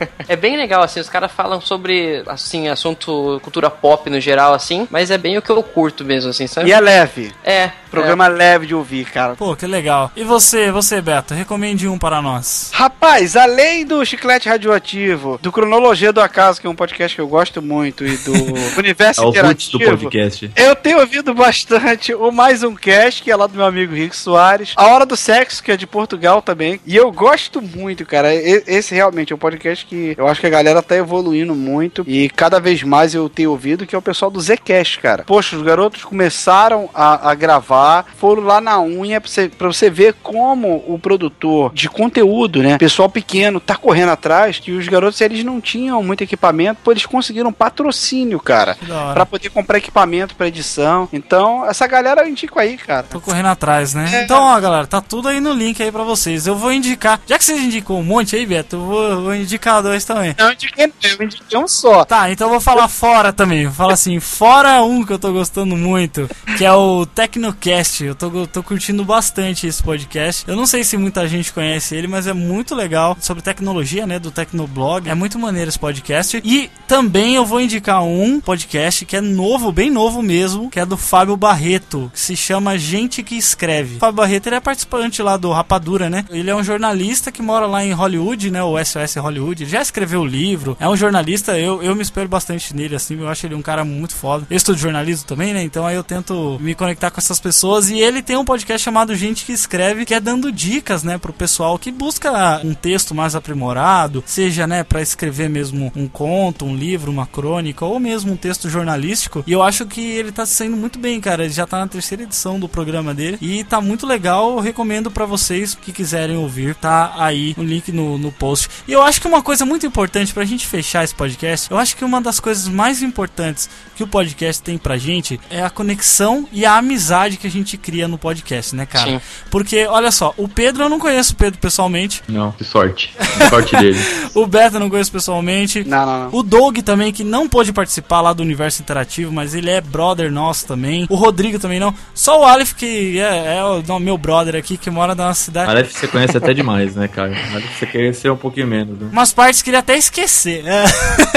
É 0.27 0.35
bem 0.35 0.57
legal, 0.57 0.81
assim, 0.81 0.99
os 0.99 1.07
caras 1.07 1.31
falam 1.31 1.61
sobre, 1.61 2.23
assim, 2.25 2.67
assunto 2.67 3.39
cultura 3.43 3.69
pop 3.69 4.09
no 4.09 4.19
geral, 4.19 4.55
assim, 4.55 4.87
mas 4.95 5.11
é 5.11 5.17
bem 5.17 5.37
o 5.37 5.41
que 5.41 5.49
eu 5.49 5.61
curto 5.61 6.05
mesmo, 6.05 6.29
assim, 6.29 6.47
sabe? 6.47 6.69
E 6.69 6.71
é 6.71 6.79
leve. 6.79 7.29
É. 7.43 7.69
Programa 7.91 8.27
leve 8.27 8.65
de 8.65 8.75
ouvir, 8.75 9.05
cara. 9.05 9.35
Pô, 9.35 9.55
que 9.55 9.65
legal. 9.65 10.11
E 10.15 10.23
você, 10.23 10.71
você, 10.71 11.01
Beto, 11.01 11.33
recomende 11.33 11.87
um 11.87 11.97
para 11.97 12.21
nós. 12.21 12.69
Rapaz, 12.73 13.35
além 13.35 13.85
do 13.85 14.05
Chiclete 14.05 14.49
Radioativo, 14.49 15.39
do 15.41 15.51
Cronologia 15.51 16.11
do 16.11 16.19
Acaso, 16.21 16.59
que 16.59 16.67
é 16.67 16.69
um 16.69 16.75
podcast 16.75 17.13
que 17.15 17.21
eu 17.21 17.27
gosto 17.27 17.61
muito, 17.61 18.05
e 18.05 18.17
do 18.17 18.33
Universo 18.77 19.21
É 19.21 19.25
o 19.25 19.47
roots 19.47 19.69
do 19.69 19.77
Interativo, 19.77 20.03
podcast. 20.03 20.51
eu 20.55 20.75
tenho 20.75 20.99
ouvido 20.99 21.33
bastante 21.33 22.13
o 22.13 22.31
Mais 22.31 22.63
Um 22.63 22.75
Cast, 22.75 23.21
que 23.23 23.31
é 23.31 23.35
lá 23.35 23.47
do 23.47 23.55
meu 23.55 23.65
amigo 23.65 23.93
Rico 23.93 24.15
Soares, 24.15 24.73
A 24.75 24.87
Hora 24.87 25.05
do 25.05 25.15
Sexo, 25.15 25.63
que 25.63 25.71
é 25.71 25.77
de 25.77 25.87
Portugal 25.87 26.41
também, 26.41 26.79
e 26.85 26.95
eu 26.95 27.11
gosto 27.11 27.61
muito, 27.61 28.05
cara. 28.05 28.33
Esse 28.33 28.93
realmente 28.93 29.31
é 29.31 29.35
um 29.35 29.39
podcast 29.39 29.85
que 29.85 30.15
eu 30.17 30.27
acho 30.27 30.41
que 30.41 30.47
a 30.47 30.51
galera 30.51 30.81
tá 30.81 30.95
evoluindo 30.97 31.55
muito, 31.55 32.03
e 32.07 32.29
cada 32.29 32.59
vez 32.59 32.81
mais 32.83 33.13
eu 33.13 33.29
tenho 33.29 33.51
ouvido, 33.51 33.85
que 33.85 33.95
é 33.95 33.97
o 33.97 34.01
pessoal 34.01 34.29
do 34.29 34.41
Zcast, 34.41 34.84
cara. 34.95 35.23
Poxa, 35.23 35.55
os 35.55 35.63
garotos 35.63 36.03
começaram 36.03 36.89
a, 36.93 37.31
a 37.31 37.35
gravar, 37.35 38.05
foram 38.17 38.43
lá 38.43 38.61
na 38.61 38.79
unha 38.81 39.19
pra 39.19 39.29
você, 39.29 39.49
pra 39.49 39.67
você 39.67 39.89
ver 39.89 40.15
como 40.21 40.83
o 40.87 40.99
produtor 40.99 41.71
de 41.73 41.89
conteúdo, 41.89 42.61
né, 42.61 42.77
pessoal 42.77 43.09
pequeno, 43.09 43.59
tá 43.59 43.75
correndo 43.75 44.09
atrás, 44.09 44.59
que 44.59 44.71
os 44.71 44.87
garotos 44.87 45.19
eles 45.21 45.43
não 45.43 45.59
tinham 45.59 46.01
muito 46.03 46.23
equipamento, 46.23 46.81
pô, 46.83 46.91
eles 46.91 47.05
conseguiram 47.05 47.51
patrocínio, 47.51 48.39
cara. 48.39 48.77
Pra 49.13 49.25
poder 49.25 49.49
comprar 49.49 49.77
equipamento 49.77 50.35
pra 50.35 50.47
edição. 50.47 51.07
Então, 51.11 51.65
essa 51.65 51.87
galera 51.87 52.21
eu 52.21 52.29
indico 52.29 52.59
aí, 52.59 52.77
cara. 52.77 53.03
Tô 53.03 53.19
correndo 53.19 53.47
atrás, 53.47 53.93
né? 53.93 54.09
É. 54.13 54.23
Então, 54.23 54.41
ó, 54.41 54.59
galera, 54.59 54.87
tá 54.87 55.01
tudo 55.01 55.27
aí 55.27 55.39
no 55.39 55.53
link 55.53 55.81
aí 55.81 55.91
pra 55.91 56.03
vocês. 56.03 56.47
Eu 56.47 56.55
vou 56.55 56.71
indicar. 56.71 57.19
Já 57.25 57.37
que 57.37 57.45
vocês 57.45 57.61
indicou 57.61 57.99
um 57.99 58.03
monte 58.03 58.35
aí, 58.35 58.45
Beto, 58.45 58.75
eu 58.75 58.81
vou, 58.81 59.21
vou 59.23 59.35
indicar 59.35 59.81
dois 59.81 60.03
também. 60.05 60.35
Não, 60.37 60.47
eu 60.47 60.53
indiquei, 60.53 60.85
eu 60.85 61.25
indiquei 61.25 61.57
um 61.57 61.67
só. 61.67 62.03
Tá, 62.05 62.29
então 62.29 62.47
eu 62.47 62.51
vou 62.51 62.59
falar 62.59 62.87
fora 62.87 63.31
também. 63.31 63.65
Vou 63.65 63.75
falar 63.75 63.93
assim, 63.93 64.19
fora 64.19 64.74
um 64.81 65.05
que 65.05 65.13
eu 65.13 65.19
tô 65.19 65.31
gostando 65.31 65.75
muito, 65.75 66.29
que 66.57 66.65
é 66.65 66.71
o 66.71 67.05
Tecnocast. 67.05 68.03
Eu 68.03 68.15
tô, 68.15 68.47
tô 68.47 68.63
curtindo 68.63 69.03
bastante 69.03 69.67
esse 69.67 69.81
podcast. 69.81 70.43
Eu 70.47 70.55
não 70.55 70.65
sei 70.65 70.83
se 70.83 70.97
muita 70.97 71.27
gente 71.27 71.51
conhece 71.51 71.95
ele, 71.95 72.07
mas 72.07 72.27
é 72.27 72.33
muito 72.33 72.75
legal 72.75 73.17
sobre 73.19 73.43
tecnologia, 73.43 74.05
né? 74.07 74.19
Do 74.19 74.31
Tecnoblog. 74.31 75.09
É 75.09 75.15
muito 75.15 75.37
maneiro 75.39 75.69
esse 75.69 75.79
podcast. 75.79 76.41
E 76.43 76.69
também 76.87 77.35
eu 77.35 77.45
vou 77.45 77.61
indicar 77.61 78.03
um 78.03 78.39
podcast 78.39 79.05
que 79.05 79.15
é 79.15 79.21
novo, 79.21 79.71
bem 79.71 79.89
novo 79.89 80.21
mesmo, 80.21 80.69
que 80.69 80.79
é 80.79 80.85
do 80.85 80.97
Fábio 80.97 81.37
Barreto, 81.37 82.11
que 82.13 82.19
se 82.19 82.35
chama 82.35 82.77
Gente 82.77 83.23
que 83.23 83.35
Escreve. 83.35 83.97
O 83.97 83.99
Fábio 83.99 84.15
Barreto 84.15 84.47
ele 84.47 84.55
é 84.55 84.59
participante 84.59 85.21
lá 85.21 85.37
do 85.37 85.51
Rapadura, 85.51 86.09
né? 86.09 86.25
Ele 86.29 86.49
é 86.49 86.55
um 86.55 86.63
jornalista 86.63 87.31
que 87.31 87.41
mora 87.41 87.65
lá 87.65 87.83
em 87.83 87.91
Hollywood, 87.91 88.49
né? 88.51 88.63
O 88.63 88.77
SOS 88.83 89.15
Hollywood. 89.15 89.63
Ele 89.63 89.69
já 89.69 89.81
escreveu 89.81 90.25
livro. 90.25 90.77
É 90.79 90.87
um 90.87 90.95
jornalista, 90.95 91.57
eu, 91.57 91.81
eu 91.81 91.95
me 91.95 92.01
espelho 92.01 92.27
bastante 92.27 92.75
nele, 92.75 92.95
assim. 92.95 93.19
Eu 93.19 93.27
acho 93.27 93.45
ele 93.45 93.55
um 93.55 93.61
cara 93.61 93.83
muito 93.83 94.15
foda. 94.15 94.45
Eu 94.49 94.57
estudo 94.65 94.79
jornalismo 94.79 95.27
também, 95.27 95.53
né? 95.53 95.61
Então 95.61 95.85
aí 95.85 95.95
eu 95.95 96.03
tento 96.03 96.57
me 96.59 96.73
conectar 96.73 97.11
com 97.11 97.19
essas 97.19 97.39
pessoas. 97.39 97.89
E 97.89 97.99
ele 97.99 98.23
tem 98.23 98.35
um 98.35 98.43
podcast 98.43 98.83
chamado 98.83 99.15
Gente 99.15 99.45
que 99.45 99.51
Escreve, 99.51 100.05
que 100.05 100.13
é 100.13 100.19
dando 100.19 100.51
dicas, 100.51 101.03
né? 101.03 101.19
Pro 101.19 101.31
pessoal 101.31 101.77
que 101.77 101.91
busca 101.91 102.61
um 102.63 102.73
texto 102.73 103.13
mais 103.13 103.35
aprimorado, 103.35 104.23
seja, 104.25 104.65
né? 104.65 104.83
Pra 104.83 105.01
escrever 105.01 105.49
mesmo 105.49 105.91
um 105.95 106.07
conto, 106.07 106.65
um 106.65 106.75
livro, 106.75 107.11
uma 107.11 107.27
crônica, 107.27 107.85
ou 107.85 107.99
mesmo 107.99 108.33
um 108.33 108.37
texto 108.37 108.67
jornalístico. 108.67 109.43
E 109.45 109.51
eu 109.51 109.61
acho 109.61 109.85
que 109.85 110.01
ele 110.01 110.31
tá 110.31 110.45
saindo 110.45 110.75
muito 110.75 110.97
bem, 110.97 111.21
cara. 111.21 111.43
Ele 111.43 111.53
já 111.53 111.67
tá 111.67 111.79
na 111.79 111.87
terceira 111.87 112.23
edição 112.23 112.59
do 112.59 112.67
programa 112.67 113.13
dele. 113.13 113.37
E 113.39 113.63
tá 113.63 113.79
muito 113.79 114.07
legal. 114.07 114.55
Eu 114.55 114.59
recomendo 114.59 115.11
pra 115.11 115.25
vocês 115.25 115.75
que 115.75 115.91
quiserem 115.91 116.37
ouvir. 116.37 116.73
Tá 116.75 117.13
aí 117.17 117.53
o 117.55 117.63
link 117.63 117.91
no, 117.91 118.17
no 118.17 118.31
post. 118.31 118.67
E 118.87 118.91
eu 118.91 119.03
acho 119.03 119.21
que 119.21 119.27
uma 119.27 119.43
coisa 119.43 119.63
muito 119.63 119.85
importante 119.85 120.33
pra 120.33 120.43
gente 120.43 120.65
fechar 120.65 121.03
esse 121.03 121.13
podcast, 121.13 121.69
eu 121.69 121.77
acho 121.77 121.95
que 121.95 122.03
uma 122.03 122.19
das 122.19 122.39
coisas 122.39 122.67
mais 122.67 123.03
importantes 123.03 123.69
que 123.95 124.03
o 124.03 124.07
podcast 124.07 124.54
tem 124.61 124.77
pra 124.77 124.97
gente 124.97 125.39
é 125.49 125.63
a 125.63 125.69
conexão 125.69 126.47
e 126.51 126.65
a 126.65 126.77
amizade 126.77 127.37
que 127.37 127.47
a 127.47 127.51
gente 127.51 127.77
cria 127.77 128.07
no 128.07 128.17
podcast, 128.17 128.75
né, 128.75 128.85
cara? 128.85 129.11
Sim. 129.11 129.21
Porque, 129.49 129.85
olha 129.85 130.11
só, 130.11 130.33
o 130.37 130.47
Pedro, 130.47 130.83
eu 130.83 130.89
não 130.89 130.99
conheço 130.99 131.33
o 131.33 131.35
Pedro 131.35 131.59
pessoalmente. 131.59 132.23
Não, 132.27 132.51
que 132.51 132.63
sorte. 132.63 133.13
Que 133.17 133.49
sorte 133.49 133.75
dele. 133.75 133.99
O 134.35 134.45
Beto 134.45 134.75
eu 134.75 134.79
não 134.79 134.89
conheço 134.89 135.11
pessoalmente. 135.11 135.83
Não, 135.85 136.05
não, 136.05 136.19
não. 136.23 136.29
O 136.37 136.43
Doug 136.43 136.79
também, 136.79 137.13
que 137.13 137.23
não 137.23 137.47
pôde 137.47 137.71
participar 137.71 138.19
lá 138.19 138.33
do 138.33 138.43
Universo 138.43 138.81
Interativo, 138.81 139.31
mas 139.31 139.55
ele 139.55 139.69
é 139.69 139.79
brother 139.79 140.31
nosso 140.31 140.65
também. 140.65 141.05
O 141.09 141.15
Rodrigo 141.15 141.57
também 141.57 141.79
não. 141.79 141.93
Só 142.13 142.41
o 142.41 142.43
Aleph, 142.43 142.73
que 142.73 143.17
é, 143.19 143.57
é 143.57 143.63
o 143.63 143.81
não, 143.81 143.99
meu 143.99 144.17
brother 144.17 144.55
aqui, 144.55 144.77
que 144.77 144.89
mora 144.89 145.15
na 145.15 145.27
nossa 145.27 145.45
cidade. 145.45 145.69
Aleph 145.69 145.91
você 145.93 146.07
conhece 146.07 146.37
até 146.37 146.53
demais, 146.53 146.95
né, 146.95 147.07
cara? 147.07 147.33
Aleph 147.51 147.79
você 147.79 147.85
conhece 147.85 148.29
um 148.29 148.37
pouquinho 148.37 148.67
menos, 148.67 148.99
né? 148.99 149.09
Umas 149.11 149.31
partes 149.31 149.61
que 149.61 149.69
ele 149.69 149.77
até 149.77 149.97
esquecer. 149.97 150.65
É. 150.65 150.83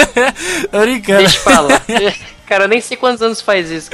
Tô 0.71 0.81
brincando. 0.81 1.19
Deixa 1.19 1.41
pra 1.41 1.61
lá. 1.61 1.83
Cara, 2.49 2.65
eu 2.65 2.69
nem 2.69 2.81
sei 2.81 2.97
quantos 2.97 3.21
anos 3.21 3.43
faz 3.43 3.71
isso. 3.71 3.91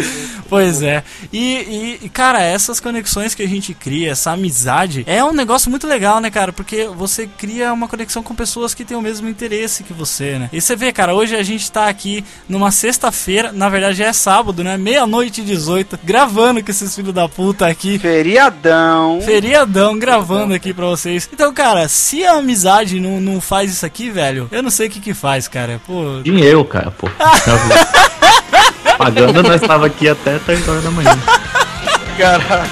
Pois 0.48 0.80
é. 0.80 1.02
E, 1.32 1.98
e, 2.02 2.08
cara, 2.08 2.40
essas 2.40 2.78
conexões 2.78 3.34
que 3.34 3.42
a 3.42 3.48
gente 3.48 3.74
cria, 3.74 4.12
essa 4.12 4.30
amizade, 4.30 5.02
é 5.08 5.24
um 5.24 5.32
negócio 5.32 5.68
muito 5.68 5.88
legal, 5.88 6.20
né, 6.20 6.30
cara? 6.30 6.52
Porque 6.52 6.86
você 6.86 7.26
cria 7.26 7.72
uma 7.72 7.88
conexão 7.88 8.22
com 8.22 8.32
pessoas 8.32 8.72
que 8.72 8.84
têm 8.84 8.96
o 8.96 9.02
mesmo 9.02 9.28
interesse 9.28 9.82
que 9.82 9.92
você, 9.92 10.38
né? 10.38 10.50
E 10.52 10.60
você 10.60 10.76
vê, 10.76 10.92
cara, 10.92 11.14
hoje 11.14 11.34
a 11.34 11.42
gente 11.42 11.68
tá 11.72 11.88
aqui 11.88 12.24
numa 12.48 12.70
sexta-feira, 12.70 13.50
na 13.50 13.68
verdade 13.68 14.04
é 14.04 14.12
sábado, 14.12 14.62
né? 14.62 14.76
Meia-noite 14.76 15.40
e 15.40 15.44
18, 15.44 15.98
gravando 16.04 16.62
com 16.62 16.70
esses 16.70 16.94
filhos 16.94 17.12
da 17.12 17.28
puta 17.28 17.66
aqui. 17.66 17.98
Feriadão. 17.98 19.20
Feriadão, 19.20 19.98
gravando 19.98 20.54
aqui 20.54 20.72
pra 20.72 20.86
vocês. 20.86 21.28
Então, 21.32 21.52
cara, 21.52 21.88
se 21.88 22.24
a 22.24 22.34
amizade 22.34 23.00
não, 23.00 23.20
não 23.20 23.40
faz 23.40 23.72
isso 23.72 23.84
aqui, 23.84 24.10
velho, 24.10 24.48
eu 24.52 24.62
não 24.62 24.70
sei 24.70 24.86
o 24.86 24.90
que 24.90 25.00
que 25.00 25.14
faz, 25.14 25.48
cara. 25.48 25.80
Pô. 25.84 26.20
Dinheiro, 26.22 26.64
cara, 26.64 26.92
pô. 26.92 27.08
Pagando, 28.98 29.42
nós 29.42 29.60
tava 29.60 29.86
aqui 29.86 30.08
até 30.08 30.38
3 30.38 30.68
horas 30.68 30.84
da 30.84 30.90
manhã. 30.90 31.18
Caraca. 32.16 32.68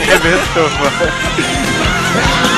Arrebentou, 0.00 0.70
mano. 0.78 2.53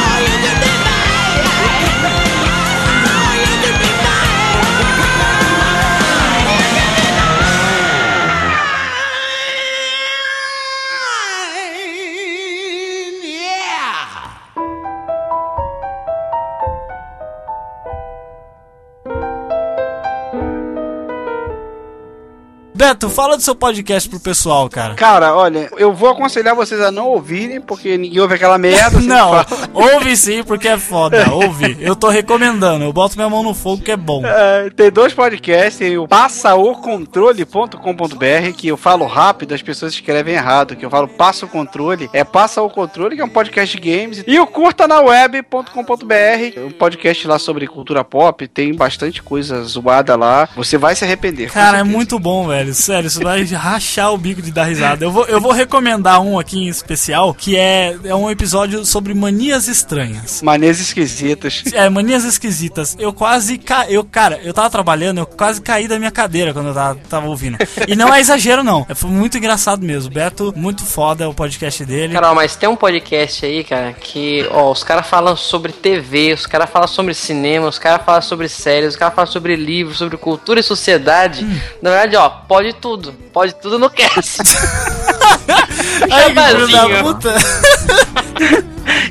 Beto, 22.76 23.08
fala 23.08 23.38
do 23.38 23.42
seu 23.42 23.54
podcast 23.54 24.06
pro 24.06 24.20
pessoal, 24.20 24.68
cara. 24.68 24.96
Cara, 24.96 25.34
olha, 25.34 25.70
eu 25.78 25.94
vou 25.94 26.10
aconselhar 26.10 26.54
vocês 26.54 26.78
a 26.78 26.92
não 26.92 27.08
ouvirem, 27.08 27.58
porque 27.58 27.96
ninguém 27.96 28.20
ouve 28.20 28.34
aquela 28.34 28.58
merda. 28.58 29.00
Não, 29.06 29.30
ouve 29.72 30.14
sim, 30.14 30.42
porque 30.42 30.68
é 30.68 30.76
foda. 30.76 31.32
Ouve. 31.32 31.78
Eu 31.80 31.96
tô 31.96 32.10
recomendando. 32.10 32.84
Eu 32.84 32.92
boto 32.92 33.16
minha 33.16 33.30
mão 33.30 33.42
no 33.42 33.54
fogo 33.54 33.82
que 33.82 33.92
é 33.92 33.96
bom. 33.96 34.20
É, 34.26 34.68
tem 34.68 34.90
dois 34.90 35.14
podcasts, 35.14 35.78
tem 35.78 35.96
o 35.96 36.06
passaocontrole.com.br, 36.06 38.52
que 38.54 38.68
eu 38.68 38.76
falo 38.76 39.06
rápido, 39.06 39.54
as 39.54 39.62
pessoas 39.62 39.94
escrevem 39.94 40.34
errado, 40.34 40.76
que 40.76 40.84
eu 40.84 40.90
falo 40.90 41.08
passa 41.08 41.46
o 41.46 41.48
controle, 41.48 42.10
é 42.12 42.24
passa 42.24 42.60
o 42.60 42.68
controle, 42.68 43.16
que 43.16 43.22
é 43.22 43.24
um 43.24 43.30
podcast 43.30 43.74
de 43.74 43.90
games, 43.90 44.22
e 44.26 44.38
o 44.38 44.46
curtanaweb.com.br, 44.46 46.58
um 46.58 46.72
podcast 46.72 47.26
lá 47.26 47.38
sobre 47.38 47.66
cultura 47.66 48.04
pop, 48.04 48.46
tem 48.46 48.74
bastante 48.74 49.22
coisa 49.22 49.64
zoada 49.64 50.14
lá, 50.14 50.46
você 50.54 50.76
vai 50.76 50.94
se 50.94 51.04
arrepender. 51.04 51.50
Cara, 51.50 51.78
é 51.78 51.84
muito 51.84 52.18
bom, 52.18 52.48
velho. 52.48 52.65
Sério, 52.74 53.10
você 53.10 53.22
vai 53.22 53.44
rachar 53.44 54.12
o 54.12 54.18
bico 54.18 54.42
de 54.42 54.50
dar 54.50 54.64
risada. 54.64 55.04
Eu 55.04 55.10
vou, 55.10 55.24
eu 55.26 55.40
vou 55.40 55.52
recomendar 55.52 56.20
um 56.20 56.38
aqui 56.38 56.58
em 56.58 56.68
especial, 56.68 57.34
que 57.34 57.56
é, 57.56 57.96
é 58.04 58.14
um 58.14 58.30
episódio 58.30 58.84
sobre 58.84 59.14
manias 59.14 59.68
estranhas. 59.68 60.42
Manias 60.42 60.80
esquisitas. 60.80 61.62
É, 61.72 61.88
manias 61.88 62.24
esquisitas. 62.24 62.96
Eu 62.98 63.12
quase 63.12 63.58
ca... 63.58 63.86
eu, 63.90 64.04
cara, 64.04 64.40
eu 64.42 64.54
tava 64.54 64.70
trabalhando, 64.70 65.18
eu 65.18 65.26
quase 65.26 65.60
caí 65.60 65.86
da 65.86 65.98
minha 65.98 66.10
cadeira 66.10 66.52
quando 66.52 66.68
eu 66.68 66.74
tava, 66.74 66.98
tava 67.08 67.26
ouvindo. 67.26 67.58
E 67.86 67.94
não 67.94 68.12
é 68.14 68.20
exagero, 68.20 68.62
não. 68.62 68.86
É, 68.88 68.94
Foi 68.94 69.10
muito 69.10 69.36
engraçado 69.36 69.84
mesmo. 69.84 70.12
Beto, 70.12 70.52
muito 70.56 70.84
foda 70.84 71.28
o 71.28 71.34
podcast 71.34 71.84
dele. 71.84 72.12
Cara, 72.12 72.30
ó, 72.30 72.34
mas 72.34 72.56
tem 72.56 72.68
um 72.68 72.76
podcast 72.76 73.44
aí, 73.44 73.64
cara, 73.64 73.92
que, 73.92 74.46
ó, 74.50 74.70
os 74.70 74.82
caras 74.82 75.06
falam 75.06 75.36
sobre 75.36 75.72
TV, 75.72 76.32
os 76.32 76.46
caras 76.46 76.70
falam 76.70 76.88
sobre 76.88 77.14
cinema, 77.14 77.68
os 77.68 77.78
caras 77.78 78.04
falam 78.04 78.22
sobre 78.22 78.48
séries, 78.48 78.90
os 78.90 78.96
caras 78.96 79.14
falam 79.14 79.30
sobre 79.30 79.56
livros, 79.56 79.98
sobre 79.98 80.16
cultura 80.16 80.60
e 80.60 80.62
sociedade. 80.62 81.44
Hum. 81.44 81.58
Na 81.82 81.90
verdade, 81.90 82.16
ó, 82.16 82.28
pode 82.56 82.72
tudo. 82.72 83.12
Pode 83.34 83.54
tudo 83.56 83.78
no 83.78 83.90
cast. 83.90 84.40
Ai, 86.10 86.32
da 86.32 87.02
puta. 87.02 87.34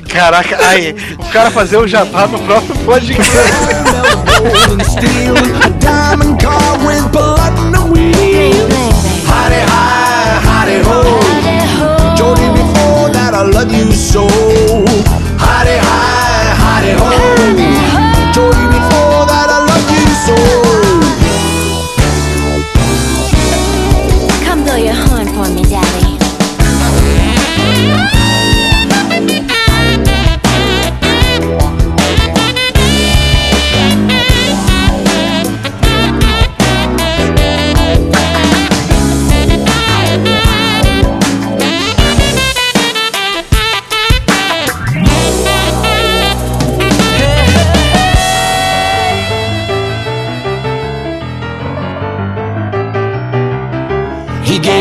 Caraca, 0.08 0.66
aí, 0.66 0.96
o 1.16 1.24
cara 1.30 1.52
fazer 1.52 1.76
o 1.76 1.86
jabá 1.86 2.26
no 2.26 2.40
próprio 2.40 2.74
podcast. 2.78 3.30
I 13.32 13.42
love 13.42 13.70
you 13.70 13.92
so. 13.92 14.26
Howdy 15.38 15.76
hi, 15.78 16.54
howdy 16.58 16.92
ho. 16.94 17.75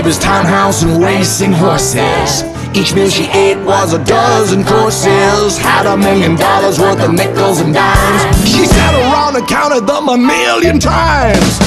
His 0.05 0.19
townhouse 0.19 0.83
and 0.83 1.03
racing 1.03 1.51
horses. 1.51 2.43
Each 2.77 2.93
meal 2.93 3.09
she 3.09 3.25
ate 3.25 3.57
was 3.65 3.93
a 3.93 4.03
dozen 4.05 4.63
courses. 4.63 5.57
Had 5.57 5.87
a 5.87 5.97
million 5.97 6.35
dollars 6.35 6.77
worth 6.77 7.01
of 7.01 7.11
nickels 7.11 7.59
and 7.59 7.73
dimes. 7.73 8.21
She 8.47 8.67
sat 8.67 8.93
around 8.93 9.35
and 9.35 9.47
counted 9.47 9.87
them 9.87 10.07
a 10.07 10.15
million 10.15 10.77
times. 10.77 11.57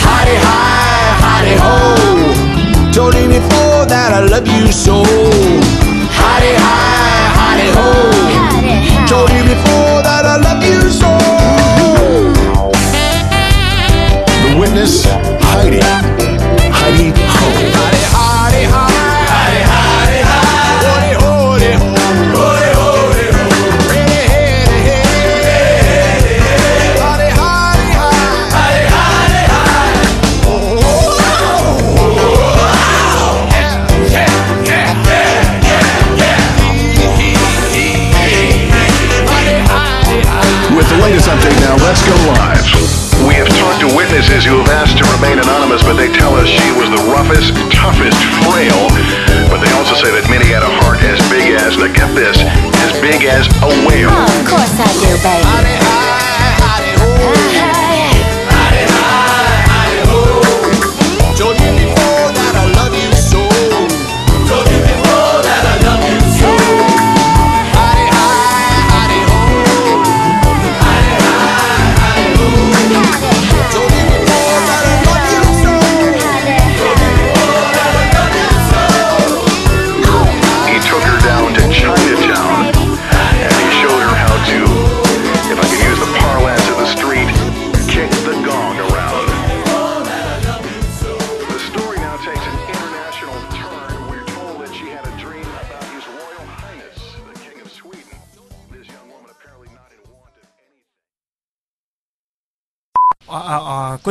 Howdy 0.00 0.36
hi, 0.40 1.20
howdy 1.20 1.54
ho. 1.60 2.92
Told 2.94 3.14
you 3.14 3.28
before 3.28 3.84
that 3.84 4.14
I 4.14 4.24
love 4.24 4.48
you 4.48 4.72
so. 4.72 5.04
Howdy 6.16 6.54
hi, 6.64 7.28
howdy 7.36 7.68
ho. 7.76 7.92
Told 9.06 9.28
you 9.36 9.42
before 9.52 10.00
that 10.00 10.24
I 10.24 10.36
love 10.40 10.64
you 10.64 10.80
so. 10.88 11.12
The 14.48 14.58
witness, 14.58 15.04
Heidi 15.44 16.31
body 16.82 17.12
whole. 17.14 17.72
Body 17.72 18.02
whole. 18.10 18.21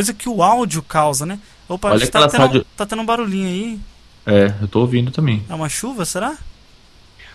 Coisa 0.02 0.14
que 0.14 0.28
o 0.28 0.42
áudio 0.42 0.82
causa, 0.82 1.26
né? 1.26 1.38
Opa, 1.70 1.92
Olha 1.92 2.08
tá 2.08 2.28
tendo, 2.28 2.42
rádio- 2.42 2.66
tá 2.76 2.86
tendo 2.86 3.02
um 3.02 3.06
barulhinho 3.06 3.48
aí. 3.48 3.80
É, 4.26 4.54
eu 4.62 4.68
tô 4.68 4.82
ouvindo 4.82 5.12
também. 5.12 5.44
É 5.50 5.54
uma 5.54 5.70
chuva, 5.70 6.04
será? 6.06 6.36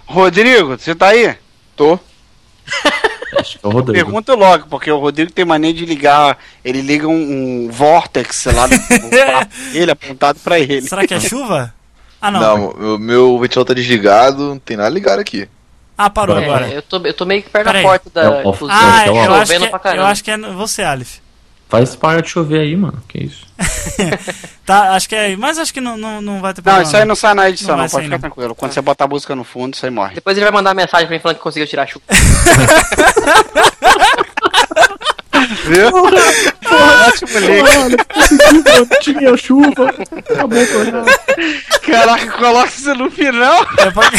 Rodrigo, 0.07 0.77
você 0.79 0.95
tá 0.95 1.09
aí? 1.09 1.37
Tô. 1.77 1.99
Acho 3.39 3.59
que 3.59 3.67
é 3.67 3.69
o 3.69 3.73
Rodrigo. 3.73 4.05
Pergunta 4.05 4.35
logo, 4.35 4.67
porque 4.69 4.91
o 4.91 4.99
Rodrigo 4.99 5.31
tem 5.33 5.45
mania 5.45 5.73
de 5.73 5.85
ligar. 5.85 6.39
Ele 6.65 6.81
liga 6.81 7.07
um, 7.07 7.67
um 7.67 7.71
vortex 7.71 8.45
lá 8.47 8.67
no, 8.69 8.77
dele, 9.73 9.91
apontado 9.93 10.39
pra 10.41 10.59
ele. 10.59 10.83
Será 10.83 11.07
que 11.07 11.15
é 11.15 11.21
chuva? 11.21 11.75
Ah, 12.21 12.31
não. 12.31 12.41
Não, 12.41 12.95
o 12.95 12.99
meu 12.99 13.39
ventilador 13.39 13.67
tá 13.69 13.75
desligado, 13.75 14.43
não 14.49 14.59
tem 14.59 14.77
nada 14.77 14.89
ligado 14.91 15.19
aqui. 15.19 15.49
Ah, 15.99 16.09
parou 16.11 16.39
É, 16.39 16.45
agora. 16.45 16.69
eu, 16.69 16.83
tô, 16.83 16.99
eu 16.99 17.15
tô 17.15 17.25
meio 17.25 17.43
que 17.43 17.51
perto 17.51 17.67
Peraí. 17.67 17.83
da 17.83 17.89
porta 17.89 18.11
da. 18.11 18.23
É 18.23 18.27
Ah, 18.71 19.07
é 19.07 19.11
o- 19.11 19.17
eu 19.25 19.35
acho, 19.35 19.53
que, 19.59 19.65
é- 19.89 19.99
eu 19.99 20.05
acho 20.07 20.25
que 20.25 20.31
é 20.31 20.39
você, 20.39 20.83
Alif. 20.83 21.21
Faz 21.69 21.97
para 21.97 22.23
de 22.23 22.29
chover 22.29 22.61
aí, 22.61 22.77
mano. 22.77 23.03
Que 23.09 23.25
isso? 23.25 23.47
Tá, 24.67 24.95
acho 24.97 25.09
que 25.09 25.15
é. 25.15 25.37
Mas 25.37 25.59
acho 25.59 25.73
que 25.73 25.81
não, 25.81 25.97
não, 25.97 26.21
não 26.21 26.41
vai 26.41 26.53
ter 26.53 26.59
Não, 26.61 26.65
problema. 26.65 26.83
isso 26.83 26.97
aí 26.97 27.05
não 27.05 27.15
sai 27.15 27.35
na 27.35 27.49
edição, 27.49 27.77
Não 27.77 27.85
não, 27.85 27.89
pode 27.91 28.05
ficar 28.05 28.17
não. 28.17 28.21
tranquilo. 28.21 28.53
Quando 28.55 28.73
você 28.73 28.81
botar 28.81 29.05
a 29.05 29.09
música 29.09 29.33
no 29.37 29.45
fundo, 29.45 29.75
isso 29.75 29.85
aí 29.87 29.93
morre. 29.93 30.17
Depois 30.17 30.37
ele 30.37 30.45
vai 30.45 30.53
mandar 30.53 30.75
mensagem 30.75 31.07
pra 31.07 31.15
mim 31.17 31.23
falando 31.23 31.37
que 31.37 31.43
conseguiu 31.45 31.69
tirar 31.69 31.85
a 31.85 31.87
chuva. 31.87 32.05
Viu? 35.67 35.89
Ótimo 37.07 37.39
link. 37.39 38.99
Tinha 39.03 39.37
chuva. 39.37 39.89
Acabou 40.33 40.61
o 40.63 40.67
programa. 40.67 41.07
Caraca, 41.87 42.33
coloca 42.39 42.69
isso 42.69 42.95
no 42.95 43.11
final. 43.11 43.65
É 43.79 43.91
pra- 43.91 44.11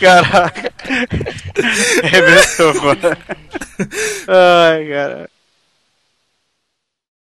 Caraca. 0.00 0.72
Arrebentou, 2.04 2.74
mano. 2.82 3.16
Ai, 4.28 4.86
cara. 4.88 5.30